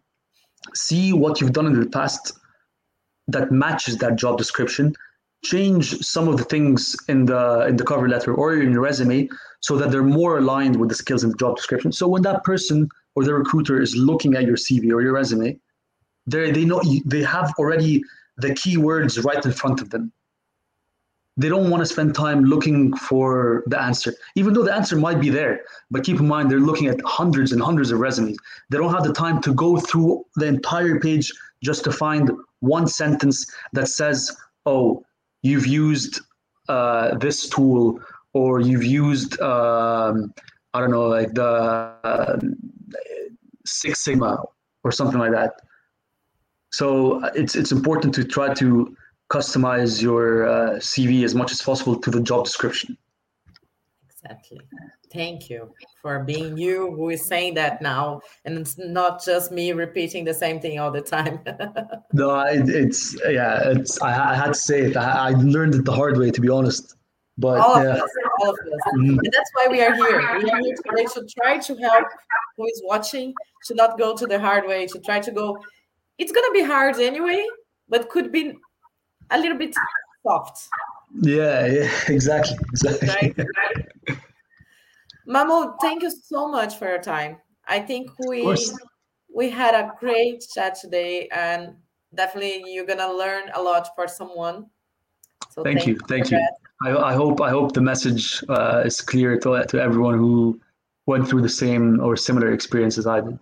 See 0.73 1.13
what 1.13 1.39
you've 1.39 1.53
done 1.53 1.67
in 1.67 1.79
the 1.79 1.85
past 1.85 2.33
that 3.27 3.51
matches 3.51 3.97
that 3.97 4.15
job 4.15 4.37
description. 4.37 4.95
Change 5.43 5.99
some 5.99 6.27
of 6.27 6.37
the 6.37 6.43
things 6.43 6.95
in 7.07 7.25
the 7.25 7.67
in 7.67 7.75
the 7.77 7.83
cover 7.83 8.09
letter 8.09 8.33
or 8.33 8.55
in 8.55 8.71
your 8.71 8.81
resume 8.81 9.29
so 9.59 9.77
that 9.77 9.91
they're 9.91 10.03
more 10.03 10.39
aligned 10.39 10.75
with 10.75 10.89
the 10.89 10.95
skills 10.95 11.23
in 11.23 11.29
the 11.29 11.37
job 11.37 11.55
description. 11.55 11.91
So 11.91 12.07
when 12.07 12.23
that 12.23 12.43
person 12.43 12.89
or 13.15 13.23
the 13.23 13.33
recruiter 13.33 13.79
is 13.79 13.95
looking 13.95 14.35
at 14.35 14.43
your 14.43 14.55
CV 14.55 14.91
or 14.91 15.01
your 15.01 15.13
resume, 15.13 15.59
they 16.27 16.51
they 16.51 16.65
know 16.65 16.81
they 17.05 17.23
have 17.23 17.53
already 17.57 18.03
the 18.37 18.49
keywords 18.49 19.23
right 19.23 19.43
in 19.43 19.51
front 19.51 19.81
of 19.81 19.89
them. 19.89 20.11
They 21.39 21.49
don't 21.49 21.69
want 21.69 21.81
to 21.81 21.85
spend 21.85 22.15
time 22.15 22.43
looking 22.43 22.95
for 22.97 23.63
the 23.67 23.79
answer, 23.79 24.13
even 24.35 24.53
though 24.53 24.63
the 24.63 24.73
answer 24.73 24.95
might 24.95 25.21
be 25.21 25.29
there. 25.29 25.61
But 25.91 26.03
keep 26.03 26.19
in 26.19 26.27
mind, 26.27 26.49
they're 26.49 26.59
looking 26.59 26.87
at 26.87 26.99
hundreds 27.05 27.51
and 27.51 27.61
hundreds 27.61 27.91
of 27.91 27.99
resumes. 27.99 28.37
They 28.69 28.77
don't 28.77 28.91
have 28.91 29.03
the 29.03 29.13
time 29.13 29.39
to 29.41 29.53
go 29.53 29.77
through 29.77 30.25
the 30.35 30.47
entire 30.47 30.99
page 30.99 31.31
just 31.63 31.83
to 31.83 31.91
find 31.91 32.31
one 32.59 32.87
sentence 32.87 33.45
that 33.73 33.87
says, 33.87 34.35
"Oh, 34.65 35.05
you've 35.43 35.67
used 35.67 36.21
uh, 36.69 37.15
this 37.19 37.47
tool, 37.47 38.01
or 38.33 38.59
you've 38.59 38.85
used 38.85 39.39
um, 39.39 40.33
I 40.73 40.81
don't 40.81 40.91
know, 40.91 41.07
like 41.07 41.33
the 41.33 41.51
uh, 42.03 42.39
Six 43.63 43.99
Sigma 44.01 44.43
or 44.83 44.91
something 44.91 45.19
like 45.19 45.33
that." 45.33 45.61
So 46.71 47.23
uh, 47.23 47.31
it's 47.35 47.55
it's 47.55 47.71
important 47.71 48.13
to 48.15 48.23
try 48.23 48.53
to 48.55 48.95
customize 49.29 50.01
your 50.01 50.47
uh, 50.47 50.71
CV 50.75 51.23
as 51.23 51.35
much 51.35 51.51
as 51.51 51.61
possible 51.61 51.99
to 51.99 52.11
the 52.11 52.21
job 52.21 52.45
description. 52.45 52.97
Exactly. 54.09 54.61
Thank 55.13 55.49
you 55.49 55.71
for 56.01 56.23
being 56.23 56.57
you 56.57 56.91
who 56.91 57.09
is 57.09 57.25
saying 57.25 57.53
that 57.53 57.81
now, 57.81 58.21
and 58.43 58.57
it's 58.57 58.77
not 58.77 59.23
just 59.23 59.51
me 59.51 59.71
repeating 59.71 60.25
the 60.25 60.33
same 60.33 60.59
thing 60.59 60.79
all 60.79 60.91
the 60.91 61.01
time. 61.01 61.39
no, 62.13 62.39
it, 62.41 62.67
it's 62.67 63.17
yeah, 63.29 63.69
it's 63.69 64.01
I, 64.01 64.31
I, 64.31 64.35
had 64.35 64.47
to 64.47 64.53
say 64.53 64.81
it. 64.81 64.97
I, 64.97 65.29
I, 65.29 65.29
learned 65.31 65.75
it 65.75 65.85
the 65.85 65.93
hard 65.93 66.17
way, 66.17 66.29
to 66.31 66.41
be 66.41 66.49
honest. 66.49 66.95
But 67.37 67.59
all 67.59 67.81
yeah. 67.81 67.91
of 67.91 67.97
us, 68.01 68.09
all 68.41 68.49
of 68.49 68.55
us, 68.55 68.93
mm-hmm. 68.95 69.19
and 69.19 69.29
that's 69.31 69.51
why 69.53 69.67
we 69.69 69.81
are 69.81 69.95
here. 69.95 70.39
We 70.39 70.49
are 70.49 70.59
here 70.59 70.75
today 70.85 71.05
to 71.13 71.25
try 71.39 71.57
to 71.59 71.75
help 71.75 72.07
who 72.57 72.65
is 72.65 72.81
watching 72.83 73.33
to 73.67 73.75
not 73.75 73.97
go 73.97 74.15
to 74.15 74.25
the 74.25 74.39
hard 74.39 74.67
way, 74.67 74.87
to 74.87 74.99
try 74.99 75.19
to 75.19 75.31
go 75.31 75.57
it's 76.17 76.31
gonna 76.31 76.51
be 76.51 76.63
hard 76.63 76.99
anyway, 76.99 77.45
but 77.89 78.09
could 78.09 78.31
be 78.31 78.53
a 79.31 79.39
little 79.39 79.57
bit 79.57 79.75
soft. 80.23 80.67
Yeah, 81.21 81.65
yeah, 81.65 81.89
exactly, 82.07 82.57
exactly. 82.71 83.07
Right? 83.07 84.17
Mahmoud, 85.25 85.75
thank 85.81 86.03
you 86.03 86.11
so 86.11 86.47
much 86.47 86.77
for 86.77 86.87
your 86.87 87.01
time. 87.01 87.37
I 87.67 87.79
think 87.79 88.11
we 88.19 88.55
we 89.33 89.49
had 89.49 89.75
a 89.75 89.93
great 89.99 90.45
chat 90.53 90.75
today, 90.75 91.27
and 91.31 91.75
definitely 92.15 92.63
you're 92.73 92.85
gonna 92.85 93.11
learn 93.11 93.51
a 93.53 93.61
lot 93.61 93.89
for 93.95 94.07
someone. 94.07 94.67
So 95.51 95.63
thank, 95.63 95.79
thank 95.79 95.87
you, 95.87 95.99
thank 96.07 96.31
you. 96.31 96.39
I, 96.85 96.95
I, 96.95 97.13
hope 97.13 97.41
I 97.41 97.49
hope 97.49 97.73
the 97.73 97.81
message 97.81 98.43
uh, 98.49 98.83
is 98.85 99.01
clear 99.01 99.37
to 99.39 99.65
to 99.65 99.81
everyone 99.81 100.17
who 100.17 100.59
went 101.07 101.27
through 101.27 101.41
the 101.41 101.49
same 101.49 101.99
or 101.99 102.15
similar 102.15 102.51
experiences 102.51 103.07
I 103.07 103.21
did 103.21 103.39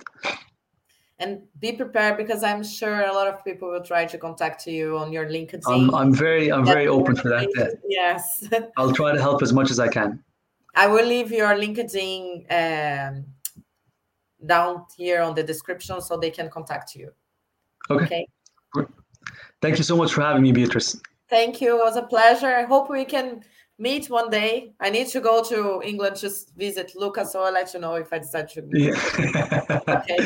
and 1.19 1.41
be 1.59 1.71
prepared 1.71 2.17
because 2.17 2.43
I'm 2.43 2.63
sure 2.63 3.05
a 3.05 3.13
lot 3.13 3.27
of 3.27 3.43
people 3.45 3.69
will 3.69 3.83
try 3.83 4.05
to 4.05 4.17
contact 4.17 4.67
you 4.67 4.97
on 4.97 5.11
your 5.11 5.25
LinkedIn. 5.27 5.61
I'm, 5.67 5.93
I'm 5.95 6.13
very 6.13 6.51
I'm 6.51 6.65
very 6.65 6.87
open 6.87 7.15
for 7.15 7.29
that. 7.29 7.47
Yeah. 7.55 7.67
Yes. 7.87 8.47
I'll 8.77 8.93
try 8.93 9.13
to 9.13 9.21
help 9.21 9.41
as 9.41 9.53
much 9.53 9.71
as 9.71 9.79
I 9.79 9.87
can. 9.87 10.23
I 10.75 10.87
will 10.87 11.05
leave 11.05 11.31
your 11.31 11.55
LinkedIn 11.55 12.45
um, 12.51 13.25
down 14.45 14.85
here 14.97 15.21
on 15.21 15.33
the 15.33 15.43
description 15.43 16.01
so 16.01 16.17
they 16.17 16.31
can 16.31 16.49
contact 16.49 16.95
you. 16.95 17.11
Okay. 17.89 18.27
okay. 18.77 18.91
Thank 19.61 19.77
you 19.77 19.83
so 19.83 19.95
much 19.95 20.13
for 20.13 20.21
having 20.21 20.43
me, 20.43 20.51
Beatrice. 20.51 20.99
Thank 21.29 21.61
you. 21.61 21.79
It 21.79 21.83
was 21.83 21.95
a 21.95 22.03
pleasure. 22.03 22.53
I 22.53 22.63
hope 22.63 22.89
we 22.89 23.05
can 23.05 23.43
meet 23.77 24.09
one 24.09 24.29
day. 24.29 24.73
I 24.79 24.89
need 24.89 25.07
to 25.07 25.19
go 25.19 25.43
to 25.43 25.81
England 25.83 26.17
to 26.17 26.31
visit 26.55 26.93
Lucas, 26.95 27.31
so 27.31 27.43
I'll 27.43 27.53
let 27.53 27.73
you 27.73 27.79
know 27.79 27.95
if 27.95 28.11
I 28.11 28.19
decide 28.19 28.49
to. 28.49 28.67
Yeah. 28.71 28.93
okay. 29.87 30.17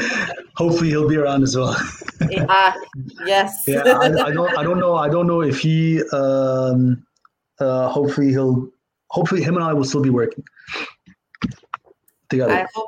Hopefully, 0.56 0.90
he'll 0.90 1.08
be 1.08 1.18
around 1.18 1.44
as 1.44 1.56
well. 1.56 1.76
uh, 2.22 2.74
yes. 3.26 3.64
yeah, 3.68 3.82
I, 3.86 4.06
I, 4.06 4.32
don't. 4.32 4.58
I 4.58 4.64
don't 4.64 4.80
know. 4.80 4.96
I 4.96 5.10
don't 5.10 5.28
know 5.28 5.42
if 5.42 5.60
he. 5.60 6.02
Um, 6.12 7.06
uh, 7.60 7.90
hopefully, 7.90 8.30
he'll. 8.30 8.70
Hopefully, 9.08 9.42
him 9.42 9.56
and 9.56 9.64
I 9.64 9.74
will 9.74 9.86
still 9.86 10.04
be 10.04 10.12
working 10.12 10.44
together. 12.30 12.54
I 12.54 12.68
hope. 12.74 12.88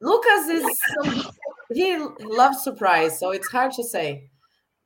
Lucas 0.00 0.48
is. 0.48 0.80
Some, 1.02 1.32
he 1.72 1.96
loves 2.20 2.62
surprise, 2.64 3.18
so 3.18 3.30
it's 3.30 3.48
hard 3.48 3.72
to 3.72 3.84
say. 3.84 4.30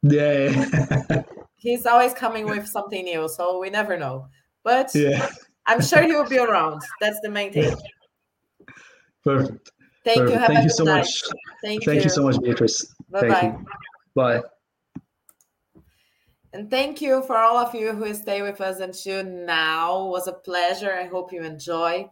Yeah. 0.02 1.22
He's 1.56 1.86
always 1.86 2.12
coming 2.12 2.44
with 2.44 2.66
something 2.68 3.04
new, 3.04 3.26
so 3.26 3.58
we 3.58 3.70
never 3.70 3.96
know. 3.96 4.26
But 4.64 4.90
yeah. 4.94 5.28
I'm 5.66 5.80
sure 5.80 6.02
he 6.02 6.12
will 6.12 6.28
be 6.28 6.38
around. 6.38 6.82
That's 7.00 7.20
the 7.20 7.30
main 7.30 7.52
thing. 7.52 7.76
Perfect. 9.22 9.70
Thank 10.04 10.18
Perfect. 10.18 10.32
you. 10.32 10.38
Have 10.38 10.48
Thank 10.48 10.64
you 10.64 10.70
so 10.70 10.84
night. 10.84 10.98
much. 10.98 11.22
Thank, 11.62 11.84
thank 11.84 11.98
you. 11.98 12.04
you 12.04 12.10
so 12.10 12.22
much, 12.24 12.40
Beatrice. 12.42 12.94
Bye 13.10 13.28
bye. 13.28 13.56
Bye. 14.14 14.42
And 16.52 16.70
thank 16.70 17.00
you 17.00 17.22
for 17.22 17.36
all 17.36 17.56
of 17.56 17.74
you 17.74 17.92
who 17.92 18.12
stay 18.14 18.42
with 18.42 18.60
us 18.60 18.80
until 18.80 19.24
now. 19.24 20.06
It 20.06 20.10
was 20.10 20.28
a 20.28 20.32
pleasure. 20.32 20.94
I 20.94 21.06
hope 21.06 21.32
you 21.32 21.42
enjoy. 21.42 22.08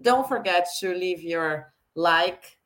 Don't 0.00 0.26
forget 0.26 0.66
to 0.80 0.94
leave 0.94 1.22
your 1.22 1.72
like 1.94 2.58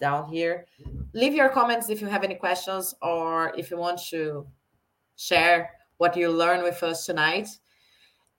down 0.00 0.28
here. 0.28 0.66
Leave 1.12 1.34
your 1.34 1.50
comments 1.50 1.88
if 1.88 2.00
you 2.00 2.08
have 2.08 2.24
any 2.24 2.34
questions 2.34 2.94
or 3.00 3.54
if 3.56 3.70
you 3.70 3.76
want 3.76 4.00
to 4.10 4.46
share 5.16 5.70
what 5.98 6.16
you 6.16 6.30
learned 6.30 6.62
with 6.62 6.82
us 6.82 7.06
tonight. 7.06 7.48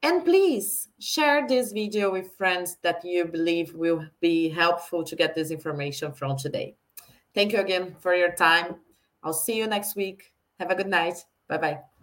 And 0.03 0.23
please 0.23 0.89
share 0.99 1.47
this 1.47 1.71
video 1.71 2.11
with 2.11 2.35
friends 2.37 2.77
that 2.83 3.03
you 3.03 3.25
believe 3.25 3.73
will 3.73 4.05
be 4.21 4.49
helpful 4.49 5.03
to 5.03 5.15
get 5.15 5.33
this 5.33 5.51
information 5.51 6.13
from 6.13 6.37
today. 6.37 6.75
Thank 7.33 7.51
you 7.51 7.59
again 7.59 7.95
for 7.99 8.13
your 8.13 8.31
time. 8.33 8.75
I'll 9.23 9.33
see 9.33 9.57
you 9.57 9.67
next 9.67 9.95
week. 9.95 10.31
Have 10.59 10.71
a 10.71 10.75
good 10.75 10.87
night. 10.87 11.25
Bye 11.47 11.57
bye. 11.57 11.96